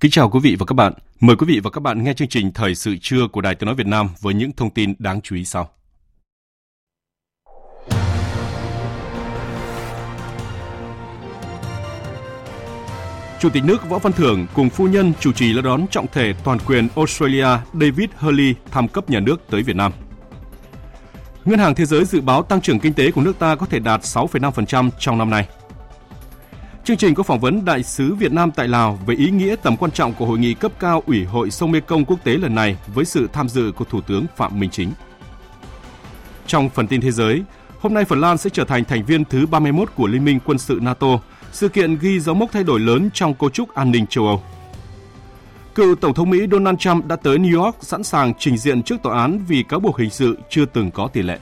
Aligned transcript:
Kính 0.00 0.10
chào 0.10 0.30
quý 0.30 0.40
vị 0.42 0.56
và 0.58 0.66
các 0.66 0.74
bạn. 0.74 0.92
Mời 1.20 1.36
quý 1.36 1.46
vị 1.46 1.60
và 1.60 1.70
các 1.70 1.80
bạn 1.80 2.04
nghe 2.04 2.14
chương 2.14 2.28
trình 2.28 2.52
Thời 2.52 2.74
sự 2.74 2.96
trưa 3.00 3.28
của 3.32 3.40
Đài 3.40 3.54
Tiếng 3.54 3.66
Nói 3.66 3.74
Việt 3.74 3.86
Nam 3.86 4.08
với 4.20 4.34
những 4.34 4.52
thông 4.52 4.70
tin 4.70 4.94
đáng 4.98 5.20
chú 5.20 5.36
ý 5.36 5.44
sau. 5.44 5.70
Chủ 13.40 13.48
tịch 13.52 13.64
nước 13.64 13.88
Võ 13.88 13.98
Văn 13.98 14.12
Thưởng 14.12 14.46
cùng 14.54 14.70
phu 14.70 14.86
nhân 14.86 15.12
chủ 15.20 15.32
trì 15.32 15.52
lễ 15.52 15.62
đón 15.62 15.86
trọng 15.90 16.06
thể 16.12 16.32
toàn 16.44 16.58
quyền 16.66 16.88
Australia 16.96 17.48
David 17.72 18.08
Hurley 18.18 18.54
thăm 18.70 18.88
cấp 18.88 19.10
nhà 19.10 19.20
nước 19.20 19.40
tới 19.50 19.62
Việt 19.62 19.76
Nam. 19.76 19.92
Ngân 21.44 21.58
hàng 21.58 21.74
Thế 21.74 21.84
giới 21.84 22.04
dự 22.04 22.20
báo 22.20 22.42
tăng 22.42 22.60
trưởng 22.60 22.80
kinh 22.80 22.92
tế 22.92 23.10
của 23.10 23.22
nước 23.22 23.38
ta 23.38 23.54
có 23.54 23.66
thể 23.66 23.78
đạt 23.78 24.00
6,5% 24.00 24.90
trong 24.98 25.18
năm 25.18 25.30
nay. 25.30 25.48
Chương 26.86 26.96
trình 26.96 27.14
có 27.14 27.22
phỏng 27.22 27.40
vấn 27.40 27.64
đại 27.64 27.82
sứ 27.82 28.14
Việt 28.14 28.32
Nam 28.32 28.50
tại 28.50 28.68
Lào 28.68 28.98
về 29.06 29.14
ý 29.14 29.30
nghĩa 29.30 29.56
tầm 29.62 29.76
quan 29.76 29.90
trọng 29.90 30.14
của 30.14 30.26
hội 30.26 30.38
nghị 30.38 30.54
cấp 30.54 30.72
cao 30.78 31.02
Ủy 31.06 31.24
hội 31.24 31.50
sông 31.50 31.72
Mê 31.72 31.80
Công 31.80 32.04
quốc 32.04 32.24
tế 32.24 32.32
lần 32.32 32.54
này 32.54 32.76
với 32.94 33.04
sự 33.04 33.28
tham 33.32 33.48
dự 33.48 33.72
của 33.76 33.84
Thủ 33.84 34.00
tướng 34.00 34.26
Phạm 34.36 34.60
Minh 34.60 34.70
Chính. 34.70 34.92
Trong 36.46 36.68
phần 36.68 36.86
tin 36.86 37.00
thế 37.00 37.10
giới, 37.10 37.42
hôm 37.80 37.94
nay 37.94 38.04
Phần 38.04 38.20
Lan 38.20 38.38
sẽ 38.38 38.50
trở 38.50 38.64
thành 38.64 38.84
thành 38.84 39.04
viên 39.04 39.24
thứ 39.24 39.46
31 39.46 39.88
của 39.94 40.06
Liên 40.06 40.24
minh 40.24 40.38
quân 40.44 40.58
sự 40.58 40.78
NATO, 40.82 41.18
sự 41.52 41.68
kiện 41.68 41.98
ghi 41.98 42.20
dấu 42.20 42.34
mốc 42.34 42.52
thay 42.52 42.64
đổi 42.64 42.80
lớn 42.80 43.10
trong 43.14 43.34
cấu 43.34 43.50
trúc 43.50 43.74
an 43.74 43.90
ninh 43.90 44.06
châu 44.06 44.26
Âu. 44.26 44.42
Cựu 45.74 45.94
Tổng 45.94 46.14
thống 46.14 46.30
Mỹ 46.30 46.46
Donald 46.52 46.78
Trump 46.78 47.06
đã 47.06 47.16
tới 47.16 47.38
New 47.38 47.62
York 47.62 47.76
sẵn 47.80 48.02
sàng 48.02 48.32
trình 48.38 48.58
diện 48.58 48.82
trước 48.82 48.96
tòa 49.02 49.20
án 49.20 49.44
vì 49.48 49.62
cáo 49.62 49.80
buộc 49.80 49.98
hình 49.98 50.10
sự 50.10 50.38
chưa 50.50 50.64
từng 50.64 50.90
có 50.90 51.08
tiền 51.12 51.26
lệ. 51.26 51.38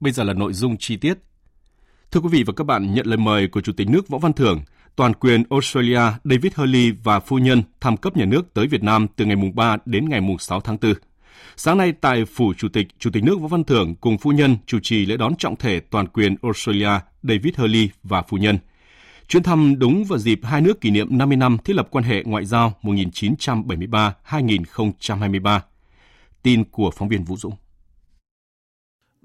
Bây 0.00 0.12
giờ 0.12 0.24
là 0.24 0.32
nội 0.32 0.52
dung 0.52 0.76
chi 0.76 0.96
tiết. 0.96 1.18
Thưa 2.10 2.20
quý 2.20 2.28
vị 2.32 2.42
và 2.42 2.52
các 2.56 2.64
bạn, 2.64 2.94
nhận 2.94 3.06
lời 3.06 3.16
mời 3.16 3.48
của 3.48 3.60
Chủ 3.60 3.72
tịch 3.72 3.90
nước 3.90 4.08
Võ 4.08 4.18
Văn 4.18 4.32
Thưởng, 4.32 4.60
toàn 4.96 5.14
quyền 5.14 5.42
Australia 5.50 6.00
David 6.24 6.52
Hurley 6.54 6.90
và 6.90 7.20
phu 7.20 7.38
nhân 7.38 7.62
thăm 7.80 7.96
cấp 7.96 8.16
nhà 8.16 8.24
nước 8.24 8.54
tới 8.54 8.66
Việt 8.66 8.82
Nam 8.82 9.06
từ 9.16 9.24
ngày 9.24 9.36
mùng 9.36 9.54
3 9.54 9.76
đến 9.86 10.08
ngày 10.08 10.20
mùng 10.20 10.38
6 10.38 10.60
tháng 10.60 10.76
4. 10.82 10.94
Sáng 11.56 11.78
nay 11.78 11.92
tại 12.00 12.24
Phủ 12.24 12.54
Chủ 12.54 12.68
tịch, 12.68 12.86
Chủ 12.98 13.10
tịch 13.10 13.24
nước 13.24 13.40
Võ 13.40 13.48
Văn 13.48 13.64
Thưởng 13.64 13.94
cùng 13.94 14.18
phu 14.18 14.30
nhân 14.30 14.56
chủ 14.66 14.78
trì 14.82 15.06
lễ 15.06 15.16
đón 15.16 15.36
trọng 15.36 15.56
thể 15.56 15.80
toàn 15.80 16.06
quyền 16.06 16.36
Australia 16.42 16.90
David 17.22 17.54
Hurley 17.56 17.88
và 18.02 18.22
phu 18.22 18.36
nhân. 18.36 18.58
Chuyến 19.28 19.42
thăm 19.42 19.78
đúng 19.78 20.04
vào 20.04 20.18
dịp 20.18 20.40
hai 20.42 20.60
nước 20.60 20.80
kỷ 20.80 20.90
niệm 20.90 21.18
50 21.18 21.36
năm 21.36 21.58
thiết 21.64 21.76
lập 21.76 21.88
quan 21.90 22.04
hệ 22.04 22.22
ngoại 22.24 22.44
giao 22.44 22.74
1973-2023. 22.82 25.60
Tin 26.42 26.64
của 26.64 26.90
phóng 26.90 27.08
viên 27.08 27.24
Vũ 27.24 27.36
Dũng 27.36 27.54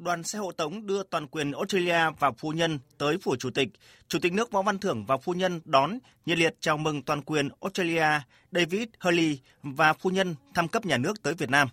đoàn 0.02 0.24
xe 0.24 0.40
hộ 0.40 0.52
tống 0.52 0.88
đưa 0.88 1.04
toàn 1.04 1.28
quyền 1.28 1.52
Australia 1.52 2.00
và 2.20 2.32
phu 2.32 2.52
nhân 2.52 2.80
tới 2.98 3.18
phủ 3.18 3.36
chủ 3.36 3.50
tịch. 3.50 3.70
Chủ 4.08 4.20
tịch 4.20 4.34
nước 4.34 4.52
Võ 4.52 4.62
Văn 4.62 4.80
Thưởng 4.80 5.06
và 5.06 5.18
phu 5.18 5.34
nhân 5.34 5.62
đón 5.66 6.00
nhiệt 6.26 6.38
liệt 6.38 6.56
chào 6.60 6.78
mừng 6.78 7.04
toàn 7.04 7.22
quyền 7.22 7.50
Australia 7.62 8.08
David 8.52 8.88
Hurley 9.00 9.40
và 9.64 9.94
phu 9.94 10.10
nhân 10.10 10.36
thăm 10.54 10.68
cấp 10.68 10.86
nhà 10.86 10.98
nước 10.98 11.24
tới 11.24 11.34
Việt 11.34 11.50
Nam. 11.50 11.68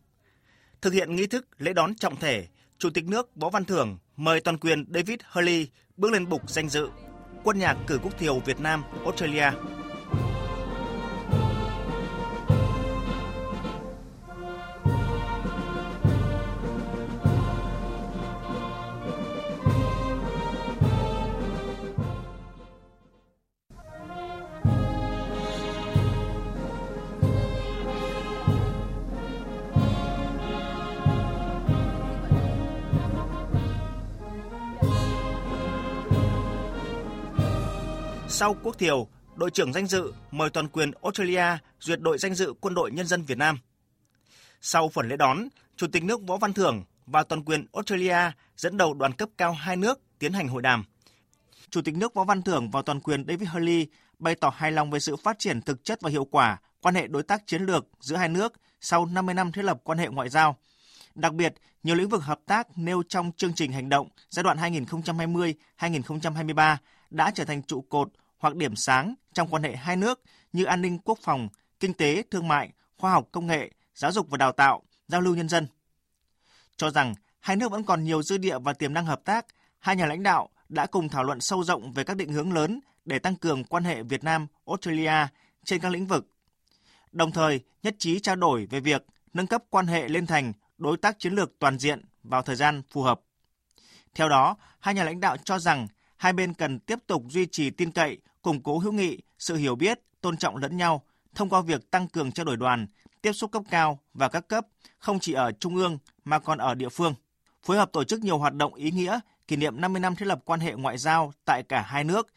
Thực 0.80 0.92
hiện 0.92 1.16
nghi 1.16 1.26
thức 1.26 1.46
lễ 1.58 1.72
đón 1.72 1.94
trọng 1.94 2.16
thể, 2.16 2.46
Chủ 2.78 2.90
tịch 2.90 3.04
nước 3.04 3.36
Võ 3.36 3.50
Văn 3.50 3.64
Thưởng 3.64 3.98
mời 4.16 4.40
toàn 4.40 4.58
quyền 4.58 4.84
David 4.94 5.18
Hurley 5.32 5.68
bước 5.96 6.12
lên 6.12 6.28
bục 6.28 6.50
danh 6.50 6.68
dự 6.68 6.88
quân 7.44 7.58
nhạc 7.58 7.76
cử 7.86 7.98
quốc 8.02 8.18
thiều 8.18 8.38
Việt 8.38 8.60
Nam 8.60 8.82
Australia 9.04 9.50
Sau 38.38 38.56
quốc 38.62 38.78
thiều, 38.78 39.08
đội 39.36 39.50
trưởng 39.50 39.72
danh 39.72 39.86
dự 39.86 40.12
mời 40.30 40.50
toàn 40.50 40.68
quyền 40.68 40.90
Australia 41.02 41.44
duyệt 41.80 42.00
đội 42.00 42.18
danh 42.18 42.34
dự 42.34 42.54
quân 42.60 42.74
đội 42.74 42.90
nhân 42.90 43.06
dân 43.06 43.22
Việt 43.22 43.38
Nam. 43.38 43.58
Sau 44.60 44.88
phần 44.88 45.08
lễ 45.08 45.16
đón, 45.16 45.48
Chủ 45.76 45.86
tịch 45.92 46.04
nước 46.04 46.22
Võ 46.26 46.36
Văn 46.36 46.52
Thưởng 46.52 46.84
và 47.06 47.22
toàn 47.22 47.44
quyền 47.44 47.66
Australia 47.72 48.16
dẫn 48.56 48.76
đầu 48.76 48.94
đoàn 48.94 49.12
cấp 49.12 49.28
cao 49.38 49.52
hai 49.52 49.76
nước 49.76 50.00
tiến 50.18 50.32
hành 50.32 50.48
hội 50.48 50.62
đàm. 50.62 50.84
Chủ 51.70 51.82
tịch 51.82 51.94
nước 51.96 52.14
Võ 52.14 52.24
Văn 52.24 52.42
Thưởng 52.42 52.70
và 52.70 52.82
toàn 52.82 53.00
quyền 53.00 53.24
David 53.28 53.48
Hurley 53.48 53.86
bày 54.18 54.34
tỏ 54.34 54.52
hài 54.56 54.72
lòng 54.72 54.90
về 54.90 55.00
sự 55.00 55.16
phát 55.16 55.38
triển 55.38 55.62
thực 55.62 55.84
chất 55.84 56.00
và 56.00 56.10
hiệu 56.10 56.24
quả 56.24 56.60
quan 56.82 56.94
hệ 56.94 57.06
đối 57.06 57.22
tác 57.22 57.46
chiến 57.46 57.62
lược 57.62 57.86
giữa 58.00 58.16
hai 58.16 58.28
nước 58.28 58.52
sau 58.80 59.06
50 59.06 59.34
năm 59.34 59.52
thiết 59.52 59.62
lập 59.62 59.80
quan 59.84 59.98
hệ 59.98 60.08
ngoại 60.08 60.28
giao. 60.28 60.56
Đặc 61.14 61.34
biệt, 61.34 61.54
nhiều 61.82 61.94
lĩnh 61.94 62.08
vực 62.08 62.22
hợp 62.22 62.40
tác 62.46 62.78
nêu 62.78 63.02
trong 63.08 63.32
chương 63.36 63.54
trình 63.54 63.72
hành 63.72 63.88
động 63.88 64.08
giai 64.28 64.42
đoạn 64.42 64.56
2020-2023 65.78 66.76
đã 67.10 67.30
trở 67.34 67.44
thành 67.44 67.62
trụ 67.62 67.80
cột 67.80 68.08
hoặc 68.38 68.56
điểm 68.56 68.76
sáng 68.76 69.14
trong 69.32 69.48
quan 69.48 69.62
hệ 69.62 69.76
hai 69.76 69.96
nước 69.96 70.20
như 70.52 70.64
an 70.64 70.82
ninh 70.82 70.98
quốc 70.98 71.18
phòng, 71.22 71.48
kinh 71.80 71.94
tế, 71.94 72.22
thương 72.30 72.48
mại, 72.48 72.72
khoa 72.96 73.10
học 73.12 73.28
công 73.32 73.46
nghệ, 73.46 73.70
giáo 73.94 74.12
dục 74.12 74.30
và 74.30 74.38
đào 74.38 74.52
tạo, 74.52 74.82
giao 75.08 75.20
lưu 75.20 75.34
nhân 75.34 75.48
dân. 75.48 75.66
Cho 76.76 76.90
rằng 76.90 77.14
hai 77.40 77.56
nước 77.56 77.72
vẫn 77.72 77.84
còn 77.84 78.04
nhiều 78.04 78.22
dư 78.22 78.38
địa 78.38 78.58
và 78.58 78.72
tiềm 78.72 78.94
năng 78.94 79.06
hợp 79.06 79.20
tác, 79.24 79.46
hai 79.78 79.96
nhà 79.96 80.06
lãnh 80.06 80.22
đạo 80.22 80.48
đã 80.68 80.86
cùng 80.86 81.08
thảo 81.08 81.24
luận 81.24 81.40
sâu 81.40 81.64
rộng 81.64 81.92
về 81.92 82.04
các 82.04 82.16
định 82.16 82.32
hướng 82.32 82.52
lớn 82.52 82.80
để 83.04 83.18
tăng 83.18 83.36
cường 83.36 83.64
quan 83.64 83.84
hệ 83.84 84.02
Việt 84.02 84.24
Nam 84.24 84.46
Australia 84.66 85.26
trên 85.64 85.80
các 85.80 85.92
lĩnh 85.92 86.06
vực. 86.06 86.26
Đồng 87.12 87.32
thời, 87.32 87.60
nhất 87.82 87.96
trí 87.98 88.20
trao 88.20 88.36
đổi 88.36 88.66
về 88.70 88.80
việc 88.80 89.06
nâng 89.32 89.46
cấp 89.46 89.64
quan 89.70 89.86
hệ 89.86 90.08
lên 90.08 90.26
thành 90.26 90.52
đối 90.78 90.96
tác 90.96 91.18
chiến 91.18 91.32
lược 91.32 91.58
toàn 91.58 91.78
diện 91.78 92.04
vào 92.22 92.42
thời 92.42 92.56
gian 92.56 92.82
phù 92.90 93.02
hợp. 93.02 93.20
Theo 94.14 94.28
đó, 94.28 94.56
hai 94.80 94.94
nhà 94.94 95.04
lãnh 95.04 95.20
đạo 95.20 95.36
cho 95.44 95.58
rằng 95.58 95.86
hai 96.16 96.32
bên 96.32 96.54
cần 96.54 96.78
tiếp 96.78 96.98
tục 97.06 97.22
duy 97.28 97.46
trì 97.46 97.70
tin 97.70 97.90
cậy, 97.90 98.18
củng 98.42 98.62
cố 98.62 98.78
hữu 98.78 98.92
nghị, 98.92 99.18
sự 99.38 99.56
hiểu 99.56 99.76
biết, 99.76 100.00
tôn 100.20 100.36
trọng 100.36 100.56
lẫn 100.56 100.76
nhau 100.76 101.02
thông 101.34 101.48
qua 101.48 101.60
việc 101.60 101.90
tăng 101.90 102.08
cường 102.08 102.32
trao 102.32 102.44
đổi 102.44 102.56
đoàn, 102.56 102.86
tiếp 103.22 103.32
xúc 103.32 103.52
cấp 103.52 103.62
cao 103.70 103.98
và 104.14 104.28
các 104.28 104.48
cấp 104.48 104.66
không 104.98 105.20
chỉ 105.20 105.32
ở 105.32 105.52
trung 105.52 105.76
ương 105.76 105.98
mà 106.24 106.38
còn 106.38 106.58
ở 106.58 106.74
địa 106.74 106.88
phương. 106.88 107.14
Phối 107.62 107.76
hợp 107.76 107.92
tổ 107.92 108.04
chức 108.04 108.20
nhiều 108.20 108.38
hoạt 108.38 108.54
động 108.54 108.74
ý 108.74 108.90
nghĩa 108.90 109.20
kỷ 109.48 109.56
niệm 109.56 109.80
50 109.80 110.00
năm 110.00 110.16
thiết 110.16 110.26
lập 110.26 110.40
quan 110.44 110.60
hệ 110.60 110.74
ngoại 110.74 110.98
giao 110.98 111.32
tại 111.44 111.62
cả 111.62 111.82
hai 111.82 112.04
nước. 112.04 112.28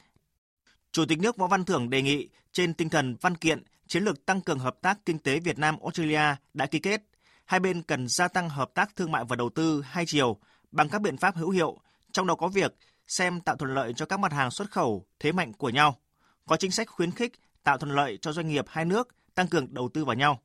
Chủ 0.92 1.06
tịch 1.06 1.20
nước 1.20 1.38
Võ 1.38 1.48
Văn 1.48 1.66
Thưởng 1.66 1.90
đề 1.90 2.02
nghị 2.02 2.30
trên 2.52 2.74
tinh 2.74 2.90
thần 2.90 3.16
văn 3.22 3.36
kiện 3.36 3.64
chiến 3.88 4.04
lược 4.04 4.26
tăng 4.26 4.42
cường 4.42 4.60
hợp 4.60 4.82
tác 4.82 5.06
kinh 5.06 5.20
tế 5.20 5.40
Việt 5.40 5.60
Nam 5.60 5.78
Australia 5.82 6.36
đã 6.54 6.66
ký 6.66 6.80
kết, 6.80 7.02
hai 7.46 7.60
bên 7.60 7.82
cần 7.82 8.08
gia 8.08 8.28
tăng 8.28 8.50
hợp 8.50 8.72
tác 8.74 8.96
thương 8.96 9.12
mại 9.12 9.24
và 9.28 9.36
đầu 9.36 9.50
tư 9.50 9.82
hai 9.86 10.06
chiều 10.06 10.38
bằng 10.72 10.90
các 10.90 11.02
biện 11.02 11.18
pháp 11.18 11.36
hữu 11.36 11.50
hiệu, 11.50 11.80
trong 12.12 12.28
đó 12.28 12.36
có 12.36 12.48
việc 12.48 12.76
xem 13.08 13.42
tạo 13.42 13.56
thuận 13.56 13.74
lợi 13.74 13.94
cho 13.94 14.06
các 14.06 14.20
mặt 14.20 14.34
hàng 14.34 14.52
xuất 14.52 14.72
khẩu 14.72 15.06
thế 15.20 15.32
mạnh 15.32 15.54
của 15.54 15.70
nhau, 15.70 15.98
có 16.46 16.58
chính 16.58 16.72
sách 16.72 16.90
khuyến 16.90 17.12
khích 17.12 17.34
tạo 17.64 17.78
thuận 17.78 17.96
lợi 17.96 18.18
cho 18.22 18.34
doanh 18.34 18.48
nghiệp 18.48 18.66
hai 18.68 18.86
nước 18.86 19.08
tăng 19.36 19.48
cường 19.48 19.74
đầu 19.74 19.90
tư 19.94 20.06
vào 20.06 20.16
nhau. 20.16 20.40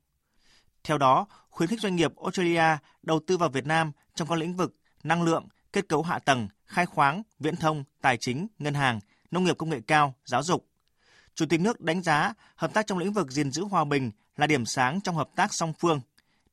Theo 0.83 0.97
đó, 0.97 1.27
khuyến 1.49 1.69
khích 1.69 1.81
doanh 1.81 1.95
nghiệp 1.95 2.11
Australia 2.15 2.77
đầu 3.03 3.19
tư 3.27 3.37
vào 3.37 3.49
Việt 3.49 3.65
Nam 3.65 3.91
trong 4.15 4.27
các 4.27 4.35
lĩnh 4.37 4.55
vực 4.55 4.75
năng 5.03 5.23
lượng, 5.23 5.47
kết 5.73 5.89
cấu 5.89 6.03
hạ 6.03 6.19
tầng, 6.19 6.47
khai 6.65 6.85
khoáng, 6.85 7.23
viễn 7.39 7.55
thông, 7.55 7.83
tài 8.01 8.17
chính, 8.17 8.47
ngân 8.59 8.73
hàng, 8.73 8.99
nông 9.31 9.43
nghiệp 9.43 9.57
công 9.57 9.69
nghệ 9.69 9.79
cao, 9.87 10.15
giáo 10.25 10.43
dục. 10.43 10.67
Chủ 11.35 11.45
tịch 11.45 11.61
nước 11.61 11.81
đánh 11.81 12.03
giá 12.03 12.33
hợp 12.55 12.73
tác 12.73 12.87
trong 12.87 12.97
lĩnh 12.97 13.13
vực 13.13 13.31
gìn 13.31 13.51
giữ 13.51 13.63
hòa 13.63 13.85
bình 13.85 14.11
là 14.35 14.47
điểm 14.47 14.65
sáng 14.65 15.01
trong 15.01 15.15
hợp 15.15 15.29
tác 15.35 15.53
song 15.53 15.73
phương. 15.79 16.01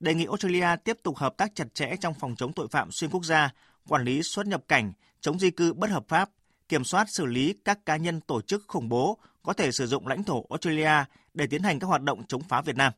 đề 0.01 0.15
nghị 0.15 0.25
Australia 0.25 0.77
tiếp 0.85 0.99
tục 1.03 1.17
hợp 1.17 1.37
tác 1.37 1.55
chặt 1.55 1.75
chẽ 1.75 1.97
trong 2.01 2.15
phòng 2.15 2.35
chống 2.37 2.53
tội 2.53 2.69
phạm 2.71 2.91
xuyên 2.93 3.11
quốc 3.11 3.25
gia, 3.25 3.51
quản 3.89 4.05
lý 4.05 4.23
xuất 4.23 4.47
nhập 4.47 4.65
cảnh, 4.69 4.93
chống 5.25 5.39
di 5.39 5.51
cư 5.51 5.73
bất 5.73 5.91
hợp 5.91 6.05
pháp, 6.09 6.31
kiểm 6.69 6.85
soát 6.85 7.11
xử 7.11 7.27
lý 7.27 7.55
các 7.65 7.87
cá 7.87 7.97
nhân 7.97 8.21
tổ 8.21 8.41
chức 8.41 8.65
khủng 8.67 8.89
bố 8.89 9.19
có 9.43 9.53
thể 9.53 9.73
sử 9.73 9.87
dụng 9.87 10.07
lãnh 10.07 10.25
thổ 10.25 10.45
Australia 10.51 11.05
để 11.35 11.47
tiến 11.47 11.63
hành 11.63 11.79
các 11.79 11.87
hoạt 11.87 12.03
động 12.03 12.23
chống 12.29 12.43
phá 12.49 12.61
Việt 12.61 12.77
Nam. 12.77 12.93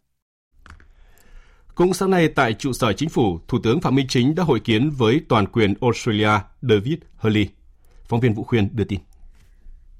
Cũng 1.74 1.94
sáng 1.94 2.10
nay 2.10 2.28
tại 2.28 2.54
trụ 2.54 2.72
sở 2.72 2.92
chính 2.92 3.08
phủ, 3.08 3.38
Thủ 3.48 3.58
tướng 3.62 3.80
Phạm 3.80 3.94
Minh 3.94 4.06
Chính 4.08 4.34
đã 4.34 4.42
hội 4.42 4.60
kiến 4.60 4.90
với 4.90 5.20
toàn 5.28 5.46
quyền 5.46 5.74
Australia 5.80 6.30
David 6.62 6.98
Hurley. 7.16 7.48
Phóng 8.08 8.20
viên 8.20 8.34
Vũ 8.34 8.44
Khuyên 8.44 8.68
đưa 8.72 8.84
tin. 8.84 9.00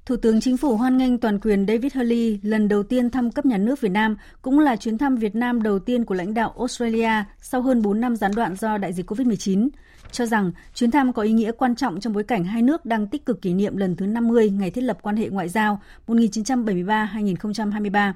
Thủ 0.07 0.17
tướng 0.17 0.41
Chính 0.41 0.57
phủ 0.57 0.77
hoan 0.77 0.97
nghênh 0.97 1.17
toàn 1.17 1.39
quyền 1.39 1.65
David 1.67 1.95
Hurley 1.95 2.39
lần 2.43 2.67
đầu 2.67 2.83
tiên 2.83 3.09
thăm 3.09 3.31
cấp 3.31 3.45
nhà 3.45 3.57
nước 3.57 3.81
Việt 3.81 3.91
Nam, 3.91 4.17
cũng 4.41 4.59
là 4.59 4.75
chuyến 4.75 4.97
thăm 4.97 5.15
Việt 5.15 5.35
Nam 5.35 5.63
đầu 5.63 5.79
tiên 5.79 6.05
của 6.05 6.15
lãnh 6.15 6.33
đạo 6.33 6.53
Australia 6.57 7.11
sau 7.41 7.61
hơn 7.61 7.81
4 7.81 8.01
năm 8.01 8.15
gián 8.15 8.31
đoạn 8.35 8.55
do 8.55 8.77
đại 8.77 8.93
dịch 8.93 9.11
COVID-19, 9.11 9.69
cho 10.11 10.25
rằng 10.25 10.51
chuyến 10.73 10.91
thăm 10.91 11.13
có 11.13 11.21
ý 11.21 11.31
nghĩa 11.31 11.51
quan 11.51 11.75
trọng 11.75 11.99
trong 11.99 12.13
bối 12.13 12.23
cảnh 12.23 12.43
hai 12.43 12.61
nước 12.61 12.85
đang 12.85 13.07
tích 13.07 13.25
cực 13.25 13.41
kỷ 13.41 13.53
niệm 13.53 13.77
lần 13.77 13.95
thứ 13.95 14.05
50 14.05 14.49
ngày 14.49 14.71
thiết 14.71 14.81
lập 14.81 14.97
quan 15.01 15.15
hệ 15.15 15.29
ngoại 15.29 15.49
giao 15.49 15.81
1973-2023. 16.07 18.13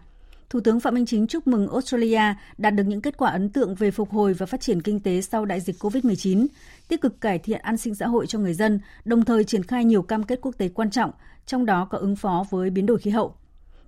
Thủ 0.51 0.59
tướng 0.59 0.79
Phạm 0.79 0.93
Minh 0.93 1.05
Chính 1.05 1.27
chúc 1.27 1.47
mừng 1.47 1.67
Australia 1.67 2.21
đạt 2.57 2.75
được 2.75 2.83
những 2.83 3.01
kết 3.01 3.17
quả 3.17 3.29
ấn 3.31 3.49
tượng 3.49 3.75
về 3.75 3.91
phục 3.91 4.11
hồi 4.11 4.33
và 4.33 4.45
phát 4.45 4.61
triển 4.61 4.81
kinh 4.81 4.99
tế 4.99 5.21
sau 5.21 5.45
đại 5.45 5.59
dịch 5.59 5.75
COVID-19, 5.79 6.47
tích 6.87 7.01
cực 7.01 7.21
cải 7.21 7.39
thiện 7.39 7.61
an 7.61 7.77
sinh 7.77 7.95
xã 7.95 8.07
hội 8.07 8.27
cho 8.27 8.39
người 8.39 8.53
dân, 8.53 8.79
đồng 9.05 9.25
thời 9.25 9.43
triển 9.43 9.63
khai 9.63 9.85
nhiều 9.85 10.01
cam 10.01 10.23
kết 10.23 10.39
quốc 10.41 10.57
tế 10.57 10.69
quan 10.69 10.91
trọng, 10.91 11.11
trong 11.45 11.65
đó 11.65 11.87
có 11.89 11.97
ứng 11.97 12.15
phó 12.15 12.45
với 12.49 12.69
biến 12.69 12.85
đổi 12.85 12.97
khí 12.97 13.11
hậu. 13.11 13.35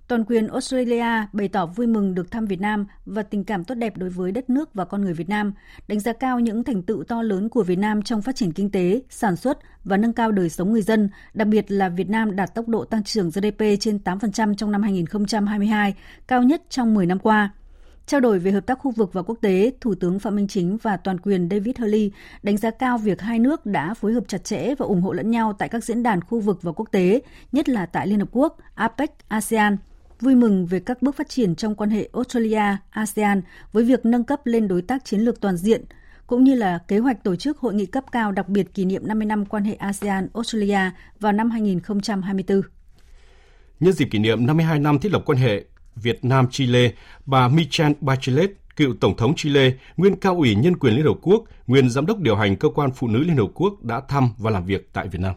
Toàn 0.08 0.24
quyền 0.24 0.48
Australia 0.48 1.26
bày 1.32 1.48
tỏ 1.48 1.66
vui 1.66 1.86
mừng 1.86 2.14
được 2.14 2.30
thăm 2.30 2.46
Việt 2.46 2.60
Nam 2.60 2.86
và 3.06 3.22
tình 3.22 3.44
cảm 3.44 3.64
tốt 3.64 3.74
đẹp 3.74 3.96
đối 3.96 4.10
với 4.10 4.32
đất 4.32 4.50
nước 4.50 4.74
và 4.74 4.84
con 4.84 5.02
người 5.02 5.12
Việt 5.12 5.28
Nam, 5.28 5.52
đánh 5.88 6.00
giá 6.00 6.12
cao 6.12 6.40
những 6.40 6.64
thành 6.64 6.82
tựu 6.82 7.04
to 7.04 7.22
lớn 7.22 7.48
của 7.48 7.62
Việt 7.62 7.78
Nam 7.78 8.02
trong 8.02 8.22
phát 8.22 8.36
triển 8.36 8.52
kinh 8.52 8.70
tế, 8.70 9.02
sản 9.10 9.36
xuất 9.36 9.58
và 9.84 9.96
nâng 9.96 10.12
cao 10.12 10.32
đời 10.32 10.48
sống 10.48 10.72
người 10.72 10.82
dân, 10.82 11.10
đặc 11.34 11.48
biệt 11.48 11.64
là 11.68 11.88
Việt 11.88 12.10
Nam 12.10 12.36
đạt 12.36 12.54
tốc 12.54 12.68
độ 12.68 12.84
tăng 12.84 13.04
trưởng 13.04 13.30
GDP 13.30 13.64
trên 13.80 13.98
8% 14.04 14.54
trong 14.54 14.72
năm 14.72 14.82
2022, 14.82 15.94
cao 16.26 16.42
nhất 16.42 16.62
trong 16.68 16.94
10 16.94 17.06
năm 17.06 17.18
qua. 17.18 17.50
Trao 18.06 18.20
đổi 18.20 18.38
về 18.38 18.50
hợp 18.50 18.66
tác 18.66 18.78
khu 18.78 18.90
vực 18.90 19.12
và 19.12 19.22
quốc 19.22 19.38
tế, 19.40 19.72
Thủ 19.80 19.94
tướng 19.94 20.18
Phạm 20.18 20.36
Minh 20.36 20.48
Chính 20.48 20.76
và 20.76 20.96
toàn 20.96 21.20
quyền 21.20 21.48
David 21.50 21.76
Hurley 21.78 22.12
đánh 22.42 22.56
giá 22.56 22.70
cao 22.70 22.98
việc 22.98 23.20
hai 23.20 23.38
nước 23.38 23.66
đã 23.66 23.94
phối 23.94 24.12
hợp 24.12 24.24
chặt 24.28 24.44
chẽ 24.44 24.74
và 24.78 24.86
ủng 24.86 25.02
hộ 25.02 25.12
lẫn 25.12 25.30
nhau 25.30 25.52
tại 25.52 25.68
các 25.68 25.84
diễn 25.84 26.02
đàn 26.02 26.20
khu 26.20 26.40
vực 26.40 26.62
và 26.62 26.72
quốc 26.72 26.88
tế, 26.92 27.20
nhất 27.52 27.68
là 27.68 27.86
tại 27.86 28.06
Liên 28.06 28.20
Hợp 28.20 28.28
Quốc, 28.32 28.58
APEC, 28.74 29.10
ASEAN– 29.28 29.76
vui 30.20 30.34
mừng 30.34 30.66
về 30.66 30.80
các 30.80 31.02
bước 31.02 31.16
phát 31.16 31.28
triển 31.28 31.54
trong 31.54 31.74
quan 31.74 31.90
hệ 31.90 32.08
Australia-ASEAN 32.12 33.42
với 33.72 33.84
việc 33.84 34.06
nâng 34.06 34.24
cấp 34.24 34.40
lên 34.44 34.68
đối 34.68 34.82
tác 34.82 35.04
chiến 35.04 35.20
lược 35.20 35.40
toàn 35.40 35.56
diện, 35.56 35.84
cũng 36.26 36.44
như 36.44 36.54
là 36.54 36.78
kế 36.88 36.98
hoạch 36.98 37.24
tổ 37.24 37.36
chức 37.36 37.58
hội 37.58 37.74
nghị 37.74 37.86
cấp 37.86 38.04
cao 38.12 38.32
đặc 38.32 38.48
biệt 38.48 38.74
kỷ 38.74 38.84
niệm 38.84 39.06
50 39.06 39.26
năm 39.26 39.46
quan 39.46 39.64
hệ 39.64 39.76
ASEAN-Australia 39.80 40.90
vào 41.20 41.32
năm 41.32 41.50
2024. 41.50 42.62
Nhân 43.80 43.92
dịp 43.92 44.08
kỷ 44.10 44.18
niệm 44.18 44.46
52 44.46 44.78
năm 44.78 44.98
thiết 44.98 45.12
lập 45.12 45.22
quan 45.26 45.38
hệ 45.38 45.64
Việt 45.96 46.24
Nam-Chile, 46.24 46.92
bà 47.26 47.48
Michelle 47.48 47.94
Bachelet, 48.00 48.50
cựu 48.76 48.94
Tổng 49.00 49.16
thống 49.16 49.34
Chile, 49.36 49.72
nguyên 49.96 50.16
cao 50.16 50.36
ủy 50.36 50.54
nhân 50.54 50.76
quyền 50.76 50.94
Liên 50.94 51.06
Hợp 51.06 51.16
Quốc, 51.22 51.44
nguyên 51.66 51.90
giám 51.90 52.06
đốc 52.06 52.18
điều 52.18 52.36
hành 52.36 52.56
cơ 52.56 52.68
quan 52.68 52.90
phụ 52.90 53.08
nữ 53.08 53.18
Liên 53.18 53.36
Hợp 53.36 53.48
Quốc 53.54 53.84
đã 53.84 54.00
thăm 54.08 54.28
và 54.38 54.50
làm 54.50 54.66
việc 54.66 54.88
tại 54.92 55.08
Việt 55.08 55.20
Nam. 55.20 55.34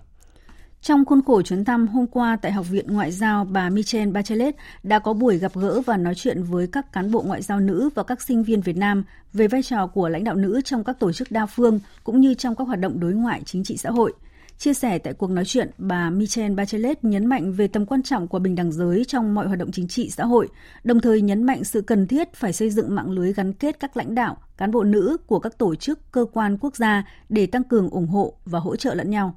Trong 0.81 1.05
khuôn 1.05 1.21
khổ 1.21 1.41
chuyến 1.41 1.65
thăm 1.65 1.87
hôm 1.87 2.07
qua 2.07 2.37
tại 2.41 2.51
Học 2.51 2.65
viện 2.69 2.87
Ngoại 2.87 3.11
giao, 3.11 3.45
bà 3.45 3.69
Michelle 3.69 4.11
Bachelet 4.11 4.55
đã 4.83 4.99
có 4.99 5.13
buổi 5.13 5.37
gặp 5.37 5.51
gỡ 5.55 5.81
và 5.81 5.97
nói 5.97 6.15
chuyện 6.15 6.43
với 6.43 6.67
các 6.67 6.93
cán 6.93 7.11
bộ 7.11 7.21
ngoại 7.21 7.41
giao 7.41 7.59
nữ 7.59 7.89
và 7.95 8.03
các 8.03 8.21
sinh 8.21 8.43
viên 8.43 8.61
Việt 8.61 8.77
Nam 8.77 9.03
về 9.33 9.47
vai 9.47 9.63
trò 9.63 9.87
của 9.87 10.09
lãnh 10.09 10.23
đạo 10.23 10.35
nữ 10.35 10.61
trong 10.65 10.83
các 10.83 10.99
tổ 10.99 11.11
chức 11.11 11.31
đa 11.31 11.45
phương 11.45 11.79
cũng 12.03 12.21
như 12.21 12.33
trong 12.33 12.55
các 12.55 12.67
hoạt 12.67 12.79
động 12.79 12.99
đối 12.99 13.13
ngoại 13.13 13.41
chính 13.45 13.63
trị 13.63 13.77
xã 13.77 13.89
hội. 13.89 14.13
Chia 14.57 14.73
sẻ 14.73 14.97
tại 14.97 15.13
cuộc 15.13 15.29
nói 15.29 15.45
chuyện, 15.45 15.71
bà 15.77 16.09
Michelle 16.09 16.55
Bachelet 16.55 17.03
nhấn 17.03 17.25
mạnh 17.25 17.53
về 17.53 17.67
tầm 17.67 17.85
quan 17.85 18.03
trọng 18.03 18.27
của 18.27 18.39
bình 18.39 18.55
đẳng 18.55 18.71
giới 18.71 19.05
trong 19.05 19.35
mọi 19.35 19.47
hoạt 19.47 19.59
động 19.59 19.71
chính 19.71 19.87
trị 19.87 20.09
xã 20.09 20.25
hội, 20.25 20.47
đồng 20.83 20.99
thời 20.99 21.21
nhấn 21.21 21.43
mạnh 21.43 21.63
sự 21.63 21.81
cần 21.81 22.07
thiết 22.07 22.33
phải 22.33 22.53
xây 22.53 22.69
dựng 22.69 22.95
mạng 22.95 23.09
lưới 23.09 23.33
gắn 23.33 23.53
kết 23.53 23.79
các 23.79 23.97
lãnh 23.97 24.15
đạo, 24.15 24.37
cán 24.57 24.71
bộ 24.71 24.83
nữ 24.83 25.17
của 25.27 25.39
các 25.39 25.57
tổ 25.57 25.75
chức, 25.75 26.11
cơ 26.11 26.25
quan 26.33 26.57
quốc 26.57 26.75
gia 26.75 27.03
để 27.29 27.45
tăng 27.45 27.63
cường 27.63 27.89
ủng 27.89 28.07
hộ 28.07 28.33
và 28.45 28.59
hỗ 28.59 28.75
trợ 28.75 28.93
lẫn 28.93 29.09
nhau. 29.09 29.35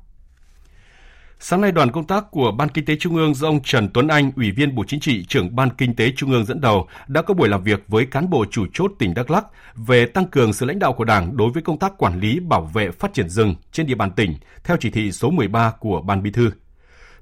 Sáng 1.43 1.61
nay, 1.61 1.73
đoàn 1.73 1.93
công 1.93 2.07
tác 2.07 2.25
của 2.31 2.53
Ban 2.53 2.69
Kinh 2.69 2.85
tế 2.85 2.97
Trung 3.01 3.17
ương 3.17 3.35
do 3.35 3.49
ông 3.49 3.63
Trần 3.63 3.89
Tuấn 3.95 4.09
Anh, 4.09 4.33
Ủy 4.37 4.51
viên 4.51 4.75
Bộ 4.75 4.85
Chính 4.87 5.01
trị, 5.01 5.25
trưởng 5.29 5.57
Ban 5.57 5.71
Kinh 5.79 5.97
tế 5.97 6.13
Trung 6.17 6.31
ương 6.31 6.45
dẫn 6.45 6.61
đầu, 6.61 6.87
đã 7.09 7.23
có 7.23 7.35
buổi 7.35 7.49
làm 7.49 7.65
việc 7.65 7.83
với 7.89 8.07
cán 8.07 8.31
bộ 8.31 8.45
chủ 8.51 8.67
chốt 8.73 8.93
tỉnh 8.99 9.15
Đắk 9.15 9.31
Lắk 9.31 9.45
về 9.75 10.07
tăng 10.07 10.27
cường 10.27 10.53
sự 10.53 10.67
lãnh 10.67 10.79
đạo 10.79 10.93
của 10.93 11.05
Đảng 11.05 11.37
đối 11.37 11.51
với 11.51 11.63
công 11.63 11.79
tác 11.79 11.99
quản 11.99 12.21
lý 12.21 12.41
bảo 12.41 12.71
vệ 12.75 12.91
phát 12.91 13.15
triển 13.15 13.29
rừng 13.29 13.55
trên 13.73 13.87
địa 13.87 13.95
bàn 13.95 14.11
tỉnh 14.17 14.35
theo 14.65 14.77
chỉ 14.81 14.91
thị 14.91 15.13
số 15.13 15.31
13 15.31 15.73
của 15.81 16.01
Ban 16.01 16.23
Bí 16.23 16.31
thư. 16.31 16.51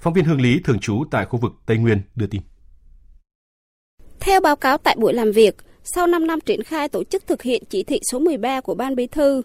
Phóng 0.01 0.15
viên 0.15 0.25
Hương 0.25 0.41
Lý 0.41 0.61
thường 0.65 0.79
trú 0.79 1.05
tại 1.11 1.25
khu 1.25 1.39
vực 1.39 1.53
Tây 1.67 1.77
Nguyên 1.77 2.03
đưa 2.17 2.27
tin. 2.27 2.43
Theo 4.21 4.41
báo 4.41 4.57
cáo 4.57 4.79
tại 4.79 4.97
buổi 4.99 5.15
làm 5.15 5.33
việc, 5.33 5.57
sau 5.85 6.07
5 6.07 6.27
năm 6.27 6.41
triển 6.41 6.63
khai 6.63 6.89
tổ 6.89 7.05
chức 7.05 7.27
thực 7.27 7.43
hiện 7.43 7.63
chỉ 7.71 7.83
thị 7.83 8.01
số 8.11 8.19
13 8.19 8.61
của 8.61 8.75
Ban 8.75 8.97
Bí 8.97 9.07
thư, 9.07 9.43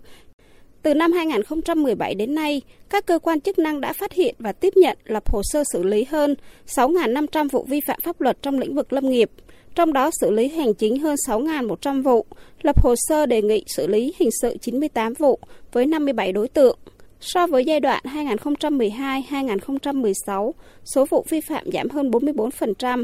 từ 0.84 0.94
năm 0.94 1.12
2017 1.12 2.16
đến 2.16 2.36
nay, 2.36 2.62
các 2.90 3.06
cơ 3.06 3.20
quan 3.20 3.42
chức 3.42 3.60
năng 3.60 3.82
đã 3.82 3.94
phát 3.94 4.14
hiện 4.14 4.36
và 4.40 4.52
tiếp 4.52 4.74
nhận 4.76 4.98
lập 5.06 5.32
hồ 5.32 5.42
sơ 5.44 5.64
xử 5.74 5.84
lý 5.84 6.04
hơn 6.04 6.36
6.500 6.68 7.48
vụ 7.52 7.66
vi 7.70 7.80
phạm 7.88 8.00
pháp 8.04 8.22
luật 8.22 8.38
trong 8.42 8.60
lĩnh 8.60 8.76
vực 8.76 8.94
lâm 8.94 9.10
nghiệp, 9.10 9.32
trong 9.76 9.94
đó 9.94 10.10
xử 10.22 10.32
lý 10.32 10.48
hành 10.48 10.74
chính 10.74 11.00
hơn 11.00 11.16
6.100 11.28 12.04
vụ, 12.04 12.26
lập 12.62 12.84
hồ 12.84 12.96
sơ 12.98 13.26
đề 13.26 13.42
nghị 13.42 13.64
xử 13.68 13.88
lý 13.88 14.14
hình 14.20 14.30
sự 14.42 14.58
98 14.58 15.14
vụ 15.14 15.40
với 15.72 15.86
57 15.86 16.32
đối 16.32 16.48
tượng. 16.48 16.78
So 17.20 17.48
với 17.48 17.66
giai 17.66 17.80
đoạn 17.80 18.04
2012-2016, 18.04 20.52
số 20.84 21.06
vụ 21.06 21.26
vi 21.30 21.42
phạm 21.42 21.72
giảm 21.74 21.90
hơn 21.90 22.12
44%. 22.12 23.04